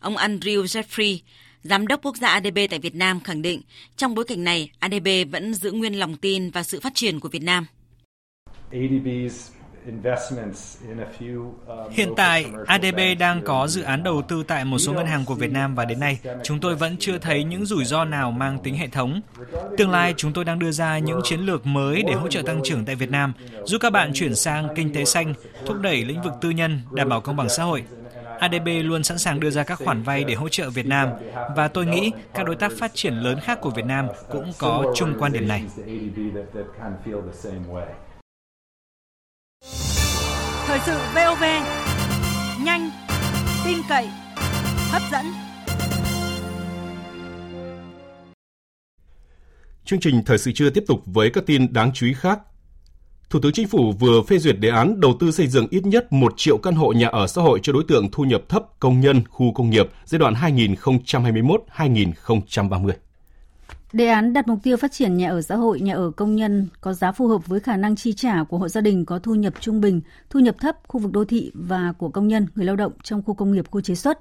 Ông 0.00 0.16
Andrew 0.16 0.64
Jeffrey, 0.64 1.18
Giám 1.62 1.86
đốc 1.86 2.02
quốc 2.02 2.16
gia 2.16 2.28
ADB 2.28 2.58
tại 2.70 2.78
Việt 2.78 2.94
Nam 2.94 3.20
khẳng 3.20 3.42
định, 3.42 3.62
trong 3.96 4.14
bối 4.14 4.24
cảnh 4.24 4.44
này, 4.44 4.70
ADB 4.78 5.08
vẫn 5.30 5.54
giữ 5.54 5.72
nguyên 5.72 5.98
lòng 5.98 6.16
tin 6.16 6.50
và 6.50 6.62
sự 6.62 6.80
phát 6.80 6.94
triển 6.94 7.20
của 7.20 7.28
Việt 7.28 7.42
Nam. 7.42 7.66
Hiện 11.90 12.14
tại, 12.16 12.46
ADB 12.66 12.98
đang 13.18 13.42
có 13.42 13.66
dự 13.66 13.82
án 13.82 14.02
đầu 14.02 14.22
tư 14.22 14.42
tại 14.48 14.64
một 14.64 14.78
số 14.78 14.92
ngân 14.92 15.06
hàng 15.06 15.24
của 15.24 15.34
Việt 15.34 15.52
Nam 15.52 15.74
và 15.74 15.84
đến 15.84 16.00
nay, 16.00 16.18
chúng 16.42 16.60
tôi 16.60 16.74
vẫn 16.74 16.96
chưa 16.98 17.18
thấy 17.18 17.44
những 17.44 17.66
rủi 17.66 17.84
ro 17.84 18.04
nào 18.04 18.30
mang 18.30 18.58
tính 18.58 18.76
hệ 18.76 18.88
thống. 18.88 19.20
Tương 19.78 19.90
lai, 19.90 20.14
chúng 20.16 20.32
tôi 20.32 20.44
đang 20.44 20.58
đưa 20.58 20.70
ra 20.70 20.98
những 20.98 21.20
chiến 21.24 21.40
lược 21.40 21.66
mới 21.66 22.02
để 22.02 22.12
hỗ 22.12 22.28
trợ 22.28 22.42
tăng 22.42 22.60
trưởng 22.64 22.84
tại 22.84 22.94
Việt 22.94 23.10
Nam, 23.10 23.32
giúp 23.64 23.78
các 23.80 23.90
bạn 23.90 24.10
chuyển 24.14 24.34
sang 24.34 24.68
kinh 24.74 24.94
tế 24.94 25.04
xanh, 25.04 25.34
thúc 25.66 25.76
đẩy 25.80 26.04
lĩnh 26.04 26.22
vực 26.22 26.32
tư 26.40 26.50
nhân, 26.50 26.80
đảm 26.90 27.08
bảo 27.08 27.20
công 27.20 27.36
bằng 27.36 27.48
xã 27.48 27.64
hội. 27.64 27.84
ADB 28.38 28.68
luôn 28.82 29.02
sẵn 29.02 29.18
sàng 29.18 29.40
đưa 29.40 29.50
ra 29.50 29.62
các 29.62 29.78
khoản 29.84 30.02
vay 30.02 30.24
để 30.24 30.34
hỗ 30.34 30.48
trợ 30.48 30.70
Việt 30.70 30.86
Nam 30.86 31.08
và 31.56 31.68
tôi 31.68 31.86
nghĩ 31.86 32.12
các 32.34 32.46
đối 32.46 32.56
tác 32.56 32.72
phát 32.78 32.90
triển 32.94 33.14
lớn 33.14 33.40
khác 33.40 33.58
của 33.60 33.70
Việt 33.70 33.84
Nam 33.84 34.08
cũng 34.30 34.52
có 34.58 34.92
chung 34.96 35.14
quan 35.18 35.32
điểm 35.32 35.48
này. 35.48 35.64
Thời 40.66 40.78
sự 40.86 40.98
VOV 41.14 41.44
nhanh, 42.64 42.90
tin 43.64 43.78
cậy, 43.88 44.08
hấp 44.90 45.02
dẫn. 45.12 45.26
Chương 49.84 50.00
trình 50.00 50.22
thời 50.26 50.38
sự 50.38 50.52
trưa 50.52 50.70
tiếp 50.70 50.84
tục 50.86 51.02
với 51.06 51.30
các 51.30 51.46
tin 51.46 51.72
đáng 51.72 51.90
chú 51.94 52.06
ý 52.06 52.14
khác. 52.14 52.40
Thủ 53.30 53.40
tướng 53.42 53.52
Chính 53.52 53.68
phủ 53.68 53.92
vừa 54.00 54.22
phê 54.22 54.38
duyệt 54.38 54.58
đề 54.58 54.68
án 54.68 55.00
đầu 55.00 55.16
tư 55.20 55.30
xây 55.30 55.46
dựng 55.46 55.66
ít 55.70 55.86
nhất 55.86 56.12
1 56.12 56.34
triệu 56.36 56.58
căn 56.58 56.74
hộ 56.74 56.92
nhà 56.92 57.08
ở 57.08 57.26
xã 57.26 57.42
hội 57.42 57.60
cho 57.62 57.72
đối 57.72 57.84
tượng 57.88 58.10
thu 58.12 58.24
nhập 58.24 58.42
thấp 58.48 58.62
công 58.80 59.00
nhân 59.00 59.22
khu 59.28 59.52
công 59.52 59.70
nghiệp 59.70 59.86
giai 60.04 60.18
đoạn 60.18 60.34
2021-2030. 60.34 62.92
Đề 63.96 64.06
án 64.06 64.32
đặt 64.32 64.48
mục 64.48 64.58
tiêu 64.62 64.76
phát 64.76 64.92
triển 64.92 65.16
nhà 65.16 65.30
ở 65.30 65.42
xã 65.42 65.56
hội, 65.56 65.80
nhà 65.80 65.94
ở 65.94 66.10
công 66.10 66.36
nhân 66.36 66.68
có 66.80 66.92
giá 66.92 67.12
phù 67.12 67.28
hợp 67.28 67.46
với 67.46 67.60
khả 67.60 67.76
năng 67.76 67.96
chi 67.96 68.12
trả 68.12 68.44
của 68.44 68.58
hộ 68.58 68.68
gia 68.68 68.80
đình 68.80 69.04
có 69.04 69.18
thu 69.18 69.34
nhập 69.34 69.54
trung 69.60 69.80
bình, 69.80 70.00
thu 70.30 70.40
nhập 70.40 70.56
thấp, 70.60 70.76
khu 70.88 71.00
vực 71.00 71.12
đô 71.12 71.24
thị 71.24 71.50
và 71.54 71.92
của 71.98 72.08
công 72.08 72.28
nhân, 72.28 72.46
người 72.54 72.64
lao 72.66 72.76
động 72.76 72.92
trong 73.02 73.22
khu 73.22 73.34
công 73.34 73.52
nghiệp, 73.52 73.70
khu 73.70 73.80
chế 73.80 73.94
xuất. 73.94 74.18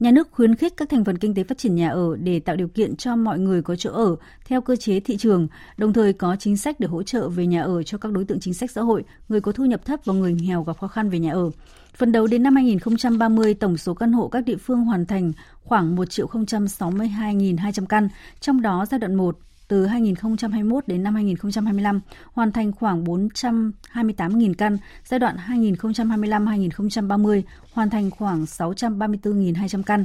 Nhà 0.00 0.10
nước 0.10 0.28
khuyến 0.30 0.54
khích 0.54 0.76
các 0.76 0.88
thành 0.88 1.04
phần 1.04 1.18
kinh 1.18 1.34
tế 1.34 1.44
phát 1.44 1.58
triển 1.58 1.74
nhà 1.74 1.88
ở 1.88 2.16
để 2.16 2.40
tạo 2.40 2.56
điều 2.56 2.68
kiện 2.68 2.96
cho 2.96 3.16
mọi 3.16 3.38
người 3.38 3.62
có 3.62 3.76
chỗ 3.76 3.90
ở 3.90 4.16
theo 4.44 4.60
cơ 4.60 4.76
chế 4.76 5.00
thị 5.00 5.16
trường, 5.16 5.48
đồng 5.76 5.92
thời 5.92 6.12
có 6.12 6.36
chính 6.38 6.56
sách 6.56 6.80
để 6.80 6.88
hỗ 6.88 7.02
trợ 7.02 7.28
về 7.28 7.46
nhà 7.46 7.62
ở 7.62 7.82
cho 7.82 7.98
các 7.98 8.12
đối 8.12 8.24
tượng 8.24 8.40
chính 8.40 8.54
sách 8.54 8.70
xã 8.70 8.80
hội, 8.80 9.04
người 9.28 9.40
có 9.40 9.52
thu 9.52 9.64
nhập 9.64 9.84
thấp 9.84 10.00
và 10.04 10.14
người 10.14 10.32
nghèo 10.32 10.62
gặp 10.62 10.78
khó 10.78 10.88
khăn 10.88 11.10
về 11.10 11.18
nhà 11.18 11.32
ở. 11.32 11.50
Phần 11.96 12.12
đầu 12.12 12.26
đến 12.26 12.42
năm 12.42 12.54
2030, 12.54 13.54
tổng 13.54 13.76
số 13.76 13.94
căn 13.94 14.12
hộ 14.12 14.28
các 14.28 14.44
địa 14.44 14.56
phương 14.56 14.84
hoàn 14.84 15.06
thành 15.06 15.32
khoảng 15.64 15.96
1 15.96 16.10
triệu 16.10 16.26
062.200 16.26 17.86
căn, 17.86 18.08
trong 18.40 18.62
đó 18.62 18.86
giai 18.90 19.00
đoạn 19.00 19.14
1 19.14 19.38
từ 19.68 19.86
2021 19.86 20.88
đến 20.88 21.02
năm 21.02 21.14
2025 21.14 22.00
hoàn 22.32 22.52
thành 22.52 22.72
khoảng 22.72 23.04
428.000 23.04 24.54
căn, 24.58 24.78
giai 25.04 25.20
đoạn 25.20 25.36
2025-2030 25.48 27.42
hoàn 27.72 27.90
thành 27.90 28.10
khoảng 28.10 28.44
634.200 28.44 29.82
căn. 29.82 30.04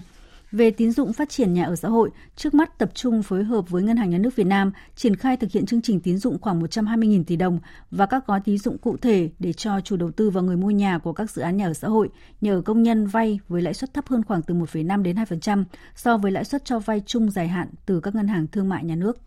Về 0.51 0.71
tín 0.71 0.91
dụng 0.91 1.13
phát 1.13 1.29
triển 1.29 1.53
nhà 1.53 1.65
ở 1.65 1.75
xã 1.75 1.87
hội, 1.89 2.09
trước 2.35 2.53
mắt 2.53 2.77
tập 2.77 2.91
trung 2.93 3.23
phối 3.23 3.43
hợp 3.43 3.69
với 3.69 3.83
Ngân 3.83 3.97
hàng 3.97 4.09
Nhà 4.09 4.17
nước 4.17 4.35
Việt 4.35 4.47
Nam 4.47 4.71
triển 4.95 5.15
khai 5.15 5.37
thực 5.37 5.51
hiện 5.51 5.65
chương 5.65 5.81
trình 5.81 5.99
tín 5.99 6.17
dụng 6.17 6.37
khoảng 6.41 6.61
120.000 6.61 7.23
tỷ 7.23 7.35
đồng 7.35 7.59
và 7.91 8.05
các 8.05 8.27
gói 8.27 8.41
tín 8.45 8.57
dụng 8.57 8.77
cụ 8.77 8.97
thể 8.97 9.29
để 9.39 9.53
cho 9.53 9.81
chủ 9.81 9.97
đầu 9.97 10.11
tư 10.11 10.29
và 10.29 10.41
người 10.41 10.57
mua 10.57 10.69
nhà 10.69 10.97
của 10.97 11.13
các 11.13 11.31
dự 11.31 11.41
án 11.41 11.57
nhà 11.57 11.65
ở 11.65 11.73
xã 11.73 11.87
hội, 11.87 12.09
nhà 12.41 12.51
ở 12.51 12.61
công 12.61 12.83
nhân 12.83 13.07
vay 13.07 13.39
với 13.47 13.61
lãi 13.61 13.73
suất 13.73 13.93
thấp 13.93 14.07
hơn 14.07 14.23
khoảng 14.23 14.41
từ 14.41 14.55
1,5 14.55 15.03
đến 15.03 15.15
2% 15.15 15.63
so 15.95 16.17
với 16.17 16.31
lãi 16.31 16.45
suất 16.45 16.65
cho 16.65 16.79
vay 16.79 17.01
chung 17.05 17.31
dài 17.31 17.47
hạn 17.47 17.67
từ 17.85 17.99
các 17.99 18.15
ngân 18.15 18.27
hàng 18.27 18.47
thương 18.47 18.69
mại 18.69 18.83
nhà 18.83 18.95
nước. 18.95 19.17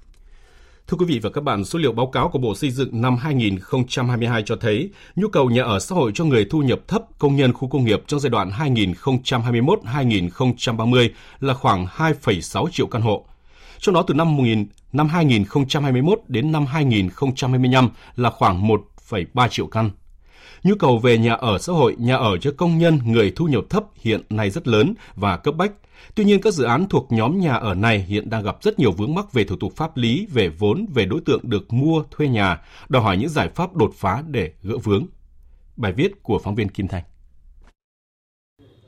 Thưa 0.93 0.99
quý 0.99 1.07
vị 1.07 1.19
và 1.19 1.31
các 1.31 1.45
bạn, 1.45 1.65
số 1.65 1.79
liệu 1.79 1.93
báo 1.93 2.07
cáo 2.07 2.29
của 2.29 2.39
Bộ 2.39 2.55
Xây 2.55 2.71
dựng 2.71 3.01
năm 3.01 3.17
2022 3.17 4.43
cho 4.47 4.57
thấy 4.57 4.91
nhu 5.17 5.29
cầu 5.29 5.51
nhà 5.51 5.63
ở 5.63 5.79
xã 5.79 5.95
hội 5.95 6.13
cho 6.15 6.25
người 6.25 6.47
thu 6.51 6.63
nhập 6.63 6.81
thấp 6.89 7.03
công 7.19 7.37
nhân 7.37 7.53
khu 7.53 7.69
công 7.69 7.85
nghiệp 7.85 8.03
trong 8.07 8.21
giai 8.21 8.31
đoạn 8.31 8.51
2021-2030 8.51 11.09
là 11.41 11.55
khoảng 11.55 11.87
2,6 11.87 12.69
triệu 12.73 12.87
căn 12.87 13.03
hộ. 13.03 13.25
Trong 13.79 13.95
đó 13.95 14.05
từ 14.07 14.15
năm 14.15 14.37
1000, 14.37 14.67
năm 14.93 15.09
2021 15.09 16.21
đến 16.29 16.53
năm 16.53 16.67
2025 16.67 17.89
là 18.17 18.31
khoảng 18.31 18.69
1,3 18.69 19.49
triệu 19.49 19.67
căn. 19.67 19.91
Nhu 20.63 20.75
cầu 20.79 20.99
về 20.99 21.19
nhà 21.19 21.35
ở 21.35 21.59
xã 21.59 21.73
hội, 21.73 21.97
nhà 21.99 22.17
ở 22.17 22.37
cho 22.37 22.51
công 22.57 22.79
nhân 22.79 22.99
người 23.05 23.33
thu 23.37 23.47
nhập 23.47 23.65
thấp 23.71 23.85
hiện 23.97 24.23
nay 24.31 24.51
rất 24.51 24.69
lớn 24.69 24.95
và 25.15 25.37
cấp 25.37 25.55
bách 25.57 25.73
Tuy 26.15 26.25
nhiên, 26.25 26.41
các 26.41 26.55
dự 26.55 26.65
án 26.65 26.89
thuộc 26.89 27.13
nhóm 27.13 27.41
nhà 27.41 27.55
ở 27.55 27.75
này 27.75 27.99
hiện 27.99 28.31
đang 28.31 28.43
gặp 28.43 28.57
rất 28.63 28.79
nhiều 28.79 28.93
vướng 28.93 29.15
mắc 29.15 29.33
về 29.33 29.45
thủ 29.45 29.57
tục 29.57 29.73
pháp 29.77 29.97
lý, 29.97 30.27
về 30.33 30.49
vốn, 30.49 30.87
về 30.95 31.05
đối 31.05 31.21
tượng 31.21 31.41
được 31.43 31.73
mua, 31.73 32.05
thuê 32.11 32.29
nhà, 32.29 32.61
đòi 32.89 33.03
hỏi 33.03 33.17
những 33.17 33.29
giải 33.29 33.49
pháp 33.49 33.77
đột 33.77 33.93
phá 33.97 34.23
để 34.29 34.53
gỡ 34.63 34.79
vướng. 34.79 35.07
Bài 35.77 35.93
viết 35.93 36.23
của 36.23 36.41
phóng 36.45 36.55
viên 36.55 36.69
Kim 36.69 36.89
Thanh. 36.89 37.03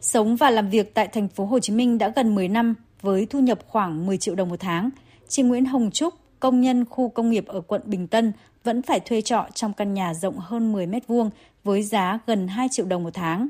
Sống 0.00 0.36
và 0.36 0.50
làm 0.50 0.70
việc 0.70 0.94
tại 0.94 1.08
thành 1.08 1.28
phố 1.28 1.44
Hồ 1.44 1.58
Chí 1.58 1.72
Minh 1.72 1.98
đã 1.98 2.12
gần 2.16 2.34
10 2.34 2.48
năm 2.48 2.74
với 3.00 3.26
thu 3.26 3.40
nhập 3.40 3.58
khoảng 3.66 4.06
10 4.06 4.18
triệu 4.18 4.34
đồng 4.34 4.48
một 4.48 4.60
tháng. 4.60 4.90
Chị 5.28 5.42
Nguyễn 5.42 5.64
Hồng 5.64 5.90
Trúc, 5.90 6.14
công 6.40 6.60
nhân 6.60 6.84
khu 6.84 7.08
công 7.08 7.30
nghiệp 7.30 7.46
ở 7.46 7.60
quận 7.60 7.82
Bình 7.84 8.06
Tân 8.06 8.32
vẫn 8.64 8.82
phải 8.82 9.00
thuê 9.00 9.20
trọ 9.20 9.46
trong 9.54 9.72
căn 9.72 9.94
nhà 9.94 10.14
rộng 10.14 10.38
hơn 10.38 10.72
10 10.72 10.86
mét 10.86 11.06
vuông 11.06 11.30
với 11.64 11.82
giá 11.82 12.18
gần 12.26 12.48
2 12.48 12.68
triệu 12.70 12.86
đồng 12.86 13.02
một 13.02 13.14
tháng. 13.14 13.48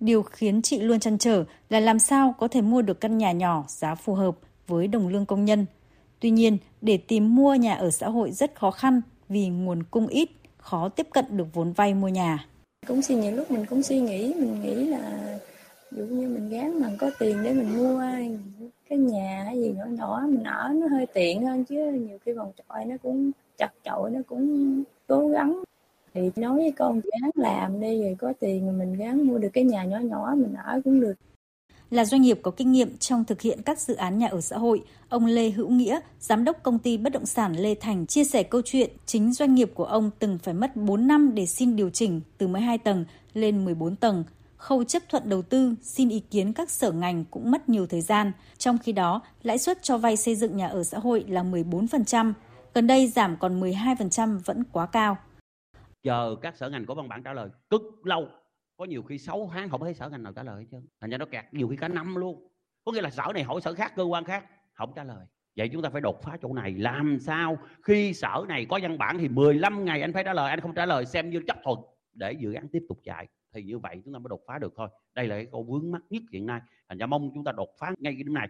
Điều 0.00 0.22
khiến 0.22 0.62
chị 0.62 0.80
luôn 0.80 1.00
chăn 1.00 1.18
trở 1.18 1.44
là 1.68 1.80
làm 1.80 1.98
sao 1.98 2.34
có 2.38 2.48
thể 2.48 2.60
mua 2.60 2.82
được 2.82 3.00
căn 3.00 3.18
nhà 3.18 3.32
nhỏ 3.32 3.64
giá 3.68 3.94
phù 3.94 4.14
hợp 4.14 4.36
với 4.66 4.88
đồng 4.88 5.08
lương 5.08 5.26
công 5.26 5.44
nhân. 5.44 5.66
Tuy 6.20 6.30
nhiên, 6.30 6.58
để 6.80 6.96
tìm 6.96 7.34
mua 7.34 7.54
nhà 7.54 7.74
ở 7.74 7.90
xã 7.90 8.08
hội 8.08 8.30
rất 8.30 8.54
khó 8.54 8.70
khăn 8.70 9.00
vì 9.28 9.48
nguồn 9.48 9.82
cung 9.82 10.06
ít, 10.06 10.30
khó 10.58 10.88
tiếp 10.88 11.06
cận 11.12 11.24
được 11.30 11.46
vốn 11.54 11.72
vay 11.72 11.94
mua 11.94 12.08
nhà. 12.08 12.46
Cũng 12.86 13.02
suy 13.02 13.14
nghĩ 13.14 13.30
lúc 13.30 13.50
mình 13.50 13.66
cũng 13.66 13.82
suy 13.82 14.00
nghĩ, 14.00 14.34
mình 14.34 14.62
nghĩ 14.62 14.74
là 14.74 15.38
dụ 15.90 16.04
như 16.04 16.28
mình 16.28 16.48
gán 16.48 16.80
mà 16.80 16.90
có 16.98 17.10
tiền 17.18 17.42
để 17.42 17.52
mình 17.52 17.76
mua 17.76 18.02
cái 18.88 18.98
nhà 18.98 19.42
hay 19.46 19.62
gì 19.62 19.72
nhỏ 19.76 19.84
nhỏ 19.84 20.22
mình 20.28 20.44
ở 20.44 20.68
nó 20.74 20.86
hơi 20.86 21.06
tiện 21.06 21.46
hơn 21.46 21.64
chứ 21.64 21.76
nhiều 21.76 22.18
khi 22.24 22.32
phòng 22.36 22.52
trọ 22.56 22.84
nó 22.86 22.96
cũng 23.02 23.30
chặt 23.58 23.70
chội 23.84 24.10
nó 24.10 24.20
cũng 24.26 24.82
cố 25.06 25.28
gắng 25.28 25.62
thì 26.14 26.30
nói 26.36 26.56
với 26.56 26.72
con 26.72 27.00
gắng 27.00 27.30
làm 27.34 27.80
đi 27.80 28.02
rồi 28.02 28.16
có 28.18 28.32
tiền 28.40 28.66
rồi 28.66 28.74
mình 28.74 28.94
gắng 28.94 29.26
mua 29.26 29.38
được 29.38 29.48
cái 29.52 29.64
nhà 29.64 29.84
nhỏ 29.84 29.98
nhỏ 29.98 30.34
mình 30.36 30.54
ở 30.54 30.80
cũng 30.84 31.00
được 31.00 31.14
là 31.90 32.04
doanh 32.04 32.22
nghiệp 32.22 32.38
có 32.42 32.50
kinh 32.50 32.72
nghiệm 32.72 32.96
trong 32.98 33.24
thực 33.24 33.40
hiện 33.40 33.62
các 33.62 33.80
dự 33.80 33.94
án 33.94 34.18
nhà 34.18 34.26
ở 34.26 34.40
xã 34.40 34.58
hội, 34.58 34.82
ông 35.08 35.26
Lê 35.26 35.50
Hữu 35.50 35.68
Nghĩa, 35.68 36.00
giám 36.20 36.44
đốc 36.44 36.62
công 36.62 36.78
ty 36.78 36.96
bất 36.96 37.12
động 37.12 37.26
sản 37.26 37.56
Lê 37.56 37.74
Thành 37.74 38.06
chia 38.06 38.24
sẻ 38.24 38.42
câu 38.42 38.62
chuyện 38.64 38.90
chính 39.06 39.32
doanh 39.32 39.54
nghiệp 39.54 39.70
của 39.74 39.84
ông 39.84 40.10
từng 40.18 40.38
phải 40.42 40.54
mất 40.54 40.76
4 40.76 41.06
năm 41.06 41.34
để 41.34 41.46
xin 41.46 41.76
điều 41.76 41.90
chỉnh 41.90 42.20
từ 42.38 42.46
12 42.46 42.78
tầng 42.78 43.04
lên 43.34 43.64
14 43.64 43.96
tầng. 43.96 44.24
Khâu 44.56 44.84
chấp 44.84 45.02
thuận 45.08 45.28
đầu 45.28 45.42
tư, 45.42 45.74
xin 45.82 46.08
ý 46.08 46.20
kiến 46.20 46.52
các 46.52 46.70
sở 46.70 46.92
ngành 46.92 47.24
cũng 47.30 47.50
mất 47.50 47.68
nhiều 47.68 47.86
thời 47.86 48.00
gian. 48.00 48.32
Trong 48.58 48.78
khi 48.78 48.92
đó, 48.92 49.22
lãi 49.42 49.58
suất 49.58 49.82
cho 49.82 49.98
vay 49.98 50.16
xây 50.16 50.36
dựng 50.36 50.56
nhà 50.56 50.68
ở 50.68 50.84
xã 50.84 50.98
hội 50.98 51.24
là 51.28 51.42
14%, 51.42 52.32
gần 52.74 52.86
đây 52.86 53.06
giảm 53.06 53.36
còn 53.36 53.60
12% 53.60 54.38
vẫn 54.44 54.62
quá 54.72 54.86
cao 54.86 55.16
chờ 56.04 56.36
các 56.42 56.56
sở 56.56 56.70
ngành 56.70 56.86
có 56.86 56.94
văn 56.94 57.08
bản 57.08 57.22
trả 57.22 57.32
lời 57.32 57.48
cực 57.70 57.82
lâu. 58.06 58.28
Có 58.76 58.84
nhiều 58.84 59.02
khi 59.02 59.18
6 59.18 59.50
tháng 59.52 59.68
không 59.68 59.80
thấy 59.80 59.94
sở 59.94 60.08
ngành 60.08 60.22
nào 60.22 60.32
trả 60.32 60.42
lời 60.42 60.60
hết 60.60 60.66
trơn. 60.72 60.86
Thành 61.00 61.10
ra 61.10 61.18
nó 61.18 61.26
kẹt 61.26 61.44
nhiều 61.52 61.68
khi 61.68 61.76
cả 61.76 61.88
năm 61.88 62.16
luôn. 62.16 62.48
Có 62.84 62.92
nghĩa 62.92 63.00
là 63.00 63.10
sở 63.10 63.32
này 63.34 63.42
hỏi 63.42 63.60
sở 63.60 63.74
khác, 63.74 63.92
cơ 63.96 64.02
quan 64.02 64.24
khác, 64.24 64.44
không 64.74 64.92
trả 64.96 65.04
lời. 65.04 65.26
Vậy 65.56 65.68
chúng 65.72 65.82
ta 65.82 65.90
phải 65.90 66.00
đột 66.00 66.22
phá 66.22 66.36
chỗ 66.42 66.52
này. 66.52 66.72
Làm 66.72 67.18
sao 67.20 67.58
khi 67.82 68.14
sở 68.14 68.44
này 68.48 68.66
có 68.68 68.78
văn 68.82 68.98
bản 68.98 69.18
thì 69.18 69.28
15 69.28 69.84
ngày 69.84 70.02
anh 70.02 70.12
phải 70.12 70.24
trả 70.24 70.32
lời, 70.32 70.50
anh 70.50 70.60
không 70.60 70.74
trả 70.74 70.86
lời, 70.86 71.06
xem 71.06 71.30
như 71.30 71.40
chấp 71.46 71.56
thuận. 71.64 71.78
Để 72.12 72.32
dự 72.32 72.52
án 72.52 72.68
tiếp 72.68 72.82
tục 72.88 72.98
chạy. 73.04 73.28
Thì 73.54 73.62
như 73.62 73.78
vậy 73.78 74.02
chúng 74.04 74.14
ta 74.14 74.18
mới 74.18 74.28
đột 74.28 74.40
phá 74.46 74.58
được 74.58 74.72
thôi. 74.76 74.88
Đây 75.14 75.26
là 75.26 75.36
cái 75.36 75.46
câu 75.52 75.62
vướng 75.62 75.90
mắt 75.92 76.02
nhất 76.10 76.22
hiện 76.32 76.46
nay. 76.46 76.60
Thành 76.88 76.98
ra 76.98 77.06
mong 77.06 77.30
chúng 77.34 77.44
ta 77.44 77.52
đột 77.52 77.68
phá 77.78 77.94
ngay 77.98 78.12
cái 78.12 78.22
điểm 78.22 78.34
này. 78.34 78.48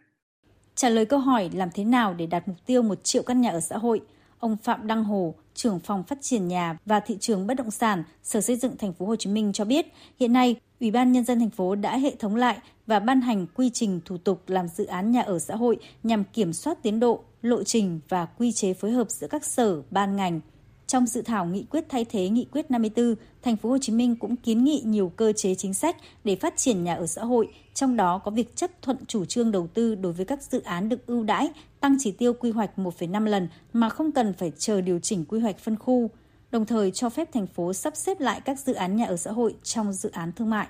Trả 0.75 0.89
lời 0.89 1.07
câu 1.07 1.19
hỏi 1.19 1.51
làm 1.55 1.69
thế 1.75 1.85
nào 1.85 2.15
để 2.15 2.27
đạt 2.27 2.49
mục 2.49 2.57
tiêu 2.67 2.83
một 2.83 3.05
triệu 3.05 3.23
căn 3.23 3.41
nhà 3.41 3.51
ở 3.51 3.61
xã 3.61 3.79
hội? 3.79 4.03
Ông 4.45 4.57
Phạm 4.57 4.87
Đăng 4.87 5.05
Hồ, 5.05 5.35
trưởng 5.55 5.79
phòng 5.79 6.03
phát 6.03 6.19
triển 6.23 6.49
nhà 6.49 6.79
và 6.87 7.01
thị 7.01 7.17
trường 7.21 7.47
bất 7.47 7.55
động 7.55 7.71
sản, 7.71 8.05
Sở 8.23 8.41
Xây 8.41 8.57
dựng 8.57 8.77
thành 8.77 8.93
phố 8.93 9.07
Hồ 9.07 9.17
Chí 9.17 9.31
Minh 9.31 9.53
cho 9.53 9.65
biết, 9.65 9.87
hiện 10.21 10.33
nay 10.33 10.57
Ủy 10.81 10.91
ban 10.91 11.13
nhân 11.13 11.25
dân 11.25 11.41
thành 11.41 11.51
phố 11.51 11.75
đã 11.75 11.99
hệ 11.99 12.17
thống 12.17 12.37
lại 12.37 12.59
và 12.87 13.01
ban 13.01 13.21
hành 13.21 13.47
quy 13.55 13.71
trình 13.71 14.01
thủ 14.05 14.17
tục 14.17 14.43
làm 14.47 14.69
dự 14.69 14.87
án 14.87 15.11
nhà 15.13 15.21
ở 15.21 15.39
xã 15.39 15.57
hội 15.57 15.77
nhằm 16.03 16.25
kiểm 16.25 16.53
soát 16.53 16.83
tiến 16.83 17.01
độ, 17.01 17.21
lộ 17.43 17.63
trình 17.63 18.01
và 18.09 18.27
quy 18.27 18.53
chế 18.53 18.75
phối 18.75 18.91
hợp 18.91 19.11
giữa 19.11 19.27
các 19.29 19.45
sở, 19.45 19.83
ban 19.91 20.17
ngành. 20.17 20.41
Trong 20.87 21.07
dự 21.07 21.23
thảo 21.23 21.47
nghị 21.47 21.67
quyết 21.71 21.85
thay 21.89 22.05
thế 22.05 22.29
nghị 22.29 22.47
quyết 22.51 22.71
54, 22.71 23.15
thành 23.43 23.57
phố 23.57 23.69
Hồ 23.71 23.79
Chí 23.79 23.93
Minh 23.93 24.17
cũng 24.17 24.37
kiến 24.37 24.65
nghị 24.65 24.83
nhiều 24.85 25.13
cơ 25.17 25.33
chế 25.33 25.55
chính 25.55 25.75
sách 25.75 25.97
để 26.25 26.37
phát 26.37 26.57
triển 26.57 26.85
nhà 26.85 26.95
ở 26.95 27.07
xã 27.07 27.25
hội, 27.25 27.49
trong 27.75 27.97
đó 27.97 28.19
có 28.19 28.31
việc 28.31 28.57
chấp 28.57 28.71
thuận 28.83 28.97
chủ 29.07 29.25
trương 29.25 29.53
đầu 29.53 29.67
tư 29.67 29.95
đối 29.95 30.13
với 30.13 30.25
các 30.25 30.43
dự 30.43 30.63
án 30.63 30.89
được 30.89 31.07
ưu 31.07 31.25
đãi, 31.25 31.51
tăng 31.81 31.97
chỉ 31.99 32.13
tiêu 32.13 32.33
quy 32.33 32.51
hoạch 32.51 32.71
1,5 32.77 33.25
lần 33.25 33.49
mà 33.73 33.89
không 33.89 34.13
cần 34.13 34.33
phải 34.33 34.53
chờ 34.57 34.81
điều 34.81 34.99
chỉnh 34.99 35.25
quy 35.25 35.41
hoạch 35.41 35.59
phân 35.59 35.77
khu, 35.77 36.11
đồng 36.51 36.67
thời 36.67 36.91
cho 36.91 37.11
phép 37.11 37.29
thành 37.33 37.47
phố 37.47 37.73
sắp 37.73 37.97
xếp 37.97 38.21
lại 38.21 38.41
các 38.45 38.59
dự 38.59 38.75
án 38.75 38.97
nhà 38.97 39.07
ở 39.07 39.17
xã 39.17 39.33
hội 39.33 39.55
trong 39.63 39.93
dự 39.93 40.11
án 40.11 40.33
thương 40.33 40.51
mại. 40.51 40.69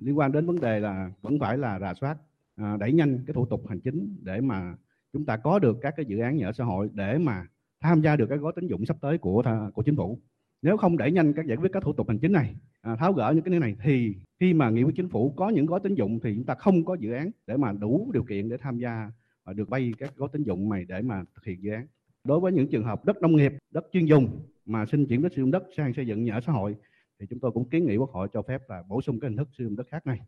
Liên 0.00 0.18
quan 0.18 0.32
đến 0.32 0.46
vấn 0.46 0.60
đề 0.60 0.80
là 0.80 1.10
vẫn 1.22 1.38
phải 1.40 1.58
là 1.58 1.78
rà 1.80 1.94
soát, 2.00 2.16
à, 2.56 2.76
đẩy 2.80 2.92
nhanh 2.92 3.18
cái 3.26 3.34
thủ 3.34 3.46
tục 3.50 3.62
hành 3.68 3.80
chính 3.80 4.16
để 4.22 4.40
mà 4.40 4.74
chúng 5.12 5.24
ta 5.24 5.36
có 5.36 5.58
được 5.58 5.76
các 5.82 5.94
cái 5.96 6.06
dự 6.08 6.18
án 6.18 6.36
nhà 6.36 6.46
ở 6.46 6.52
xã 6.52 6.64
hội 6.64 6.90
để 6.92 7.18
mà 7.18 7.46
tham 7.84 8.02
gia 8.02 8.16
được 8.16 8.26
cái 8.28 8.38
gói 8.38 8.52
tín 8.56 8.66
dụng 8.66 8.86
sắp 8.86 8.96
tới 9.00 9.18
của 9.18 9.42
của 9.74 9.82
chính 9.82 9.96
phủ. 9.96 10.18
Nếu 10.62 10.76
không 10.76 10.96
đẩy 10.96 11.12
nhanh 11.12 11.32
các 11.32 11.46
giải 11.46 11.56
quyết 11.56 11.72
các 11.72 11.82
thủ 11.82 11.92
tục 11.92 12.08
hành 12.08 12.18
chính 12.18 12.32
này 12.32 12.54
à, 12.80 12.96
tháo 12.96 13.12
gỡ 13.12 13.32
những 13.34 13.44
cái 13.44 13.60
này 13.60 13.76
thì 13.84 14.14
khi 14.40 14.54
mà 14.54 14.70
nghị 14.70 14.82
quyết 14.82 14.94
chính 14.96 15.08
phủ 15.08 15.34
có 15.36 15.48
những 15.48 15.66
gói 15.66 15.80
tín 15.82 15.94
dụng 15.94 16.20
thì 16.22 16.34
chúng 16.34 16.44
ta 16.44 16.54
không 16.54 16.84
có 16.84 16.96
dự 17.00 17.12
án 17.12 17.30
để 17.46 17.56
mà 17.56 17.72
đủ 17.72 18.10
điều 18.14 18.22
kiện 18.22 18.48
để 18.48 18.56
tham 18.56 18.78
gia 18.78 19.10
và 19.44 19.52
được 19.52 19.68
vay 19.68 19.92
các 19.98 20.16
gói 20.16 20.28
tín 20.32 20.42
dụng 20.42 20.70
này 20.70 20.84
để 20.88 21.02
mà 21.02 21.24
thực 21.34 21.44
hiện 21.44 21.62
dự 21.62 21.70
án. 21.70 21.86
Đối 22.24 22.40
với 22.40 22.52
những 22.52 22.68
trường 22.70 22.84
hợp 22.84 23.04
đất 23.04 23.22
nông 23.22 23.36
nghiệp 23.36 23.52
đất 23.70 23.84
chuyên 23.92 24.04
dùng 24.04 24.40
mà 24.66 24.86
xin 24.86 25.06
chuyển 25.06 25.22
đất 25.22 25.32
sử 25.36 25.42
dụng 25.42 25.50
đất 25.50 25.62
sang 25.76 25.94
xây 25.94 26.06
dựng 26.06 26.24
nhà 26.24 26.34
ở 26.34 26.40
xã 26.46 26.52
hội 26.52 26.76
thì 27.20 27.26
chúng 27.30 27.40
tôi 27.40 27.50
cũng 27.50 27.68
kiến 27.68 27.86
nghị 27.86 27.96
quốc 27.96 28.10
hội 28.10 28.28
cho 28.32 28.42
phép 28.42 28.62
là 28.68 28.82
bổ 28.88 29.02
sung 29.02 29.20
cái 29.20 29.30
hình 29.30 29.36
thức 29.36 29.48
sử 29.58 29.64
dụng 29.64 29.76
đất 29.76 29.86
khác 29.90 30.06
này. 30.06 30.20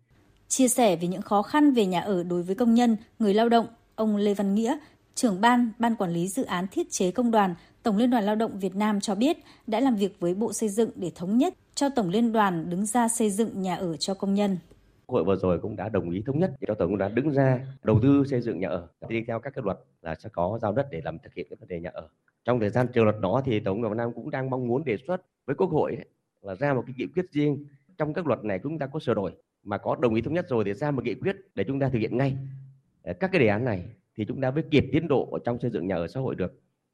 Chia 0.49 0.69
sẻ 0.69 0.97
về 0.97 1.09
những 1.09 1.23
khó 1.23 1.43
khăn 1.43 1.73
về 1.73 1.87
nhà 1.87 2.01
ở 2.01 2.25
đối 2.25 2.43
với 2.43 2.55
công 2.55 2.75
nhân 2.75 2.97
người 3.19 3.35
lao 3.35 3.49
động 3.49 3.67
ông 3.95 4.17
Lê 4.17 4.35
Văn 4.35 4.55
Nghĩa 4.55 4.79
trưởng 5.17 5.41
ban, 5.41 5.71
ban 5.79 5.97
quản 5.97 6.11
lý 6.11 6.29
dự 6.29 6.45
án 6.45 6.67
thiết 6.71 6.91
chế 6.91 7.11
công 7.11 7.31
đoàn, 7.31 7.55
Tổng 7.83 7.97
Liên 7.97 8.11
đoàn 8.11 8.25
Lao 8.25 8.35
động 8.37 8.59
Việt 8.59 8.77
Nam 8.77 9.01
cho 9.01 9.15
biết 9.15 9.37
đã 9.67 9.81
làm 9.81 9.97
việc 9.97 10.21
với 10.21 10.35
Bộ 10.35 10.53
Xây 10.53 10.69
dựng 10.69 10.91
để 10.97 11.11
thống 11.15 11.39
nhất 11.39 11.55
cho 11.75 11.89
Tổng 11.89 12.09
Liên 12.09 12.33
đoàn 12.33 12.71
đứng 12.71 12.87
ra 12.87 13.09
xây 13.09 13.31
dựng 13.31 13.63
nhà 13.63 13.77
ở 13.77 13.97
cho 13.97 14.15
công 14.15 14.35
nhân. 14.35 14.59
Hội 15.09 15.25
vừa 15.25 15.37
rồi 15.37 15.59
cũng 15.59 15.77
đã 15.77 15.89
đồng 15.89 16.11
ý 16.11 16.23
thống 16.27 16.39
nhất 16.39 16.53
cho 16.67 16.75
Tổng 16.75 16.91
Liên 16.91 16.99
đoàn 16.99 17.15
đứng 17.15 17.31
ra 17.31 17.61
đầu 17.83 18.01
tư 18.03 18.25
xây 18.31 18.41
dựng 18.41 18.61
nhà 18.61 18.69
ở. 18.69 18.89
Đi 19.09 19.25
theo 19.27 19.41
các 19.41 19.53
cái 19.55 19.63
luật 19.65 19.79
là 20.03 20.15
sẽ 20.15 20.29
có 20.33 20.59
giao 20.63 20.73
đất 20.73 20.87
để 20.91 21.01
làm 21.05 21.19
thực 21.19 21.35
hiện 21.35 21.47
cái 21.51 21.57
vấn 21.61 21.69
đề 21.69 21.81
nhà 21.81 21.91
ở. 21.95 22.09
Trong 22.45 22.61
thời 22.61 22.71
gian 22.71 22.87
chờ 22.95 23.05
luật 23.05 23.21
đó 23.21 23.43
thì 23.45 23.61
Tổng 23.61 23.77
Liên 23.77 23.83
đoàn 23.83 23.93
Việt 23.93 23.99
Nam 23.99 24.13
cũng 24.15 24.31
đang 24.31 24.51
mong 24.51 24.69
muốn 24.69 24.85
đề 24.85 24.97
xuất 25.07 25.23
với 25.47 25.57
Quốc 25.57 25.71
hội 25.71 25.97
là 26.43 26.55
ra 26.55 26.75
một 26.75 26.83
cái 26.87 26.95
nghị 26.99 27.07
quyết 27.07 27.25
riêng 27.33 27.65
trong 27.99 28.15
các 28.15 28.27
luật 28.27 28.45
này 28.45 28.61
chúng 28.63 28.79
ta 28.79 28.87
có 28.87 29.01
sửa 29.01 29.15
đổi 29.15 29.33
mà 29.65 29.79
có 29.79 29.97
đồng 29.97 30.15
ý 30.15 30.23
thống 30.23 30.35
nhất 30.35 30.47
rồi 30.49 30.65
thì 30.65 30.75
ra 30.75 30.91
một 30.91 31.05
nghị 31.05 31.15
quyết 31.15 31.37
để 31.55 31.65
chúng 31.67 31.81
ta 31.81 31.89
thực 31.89 31.99
hiện 31.99 32.17
ngay 32.17 32.37
các 33.05 33.31
cái 33.33 33.41
đề 33.41 33.47
án 33.47 33.65
này 33.65 33.85
thì 34.17 34.25
chúng 34.29 34.41
ta 34.41 34.51
mới 34.51 34.63
kịp 34.71 34.85
tiến 34.93 35.09
độ 35.09 35.29
ở 35.33 35.39
trong 35.45 35.59
xây 35.63 35.71
dựng 35.71 35.87
nhà 35.87 35.97
ở 35.97 36.09
xã 36.09 36.21
hội 36.21 36.35
được. 36.35 36.53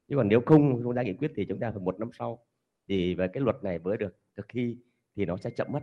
Chứ 0.09 0.15
còn 0.15 0.27
nếu 0.27 0.41
không 0.45 0.83
chúng 0.83 0.95
ta 0.95 1.01
nghị 1.01 1.13
quyết 1.13 1.31
thì 1.35 1.45
chúng 1.49 1.59
ta 1.59 1.71
phải 1.71 1.79
một 1.79 1.99
năm 1.99 2.09
sau. 2.19 2.39
Thì 2.89 3.15
về 3.15 3.27
cái 3.33 3.43
luật 3.43 3.55
này 3.63 3.79
mới 3.79 3.97
được 3.97 4.15
thực 4.37 4.45
thi 4.53 4.75
thì 5.15 5.25
nó 5.25 5.37
sẽ 5.37 5.49
chậm 5.57 5.67
mất. 5.71 5.79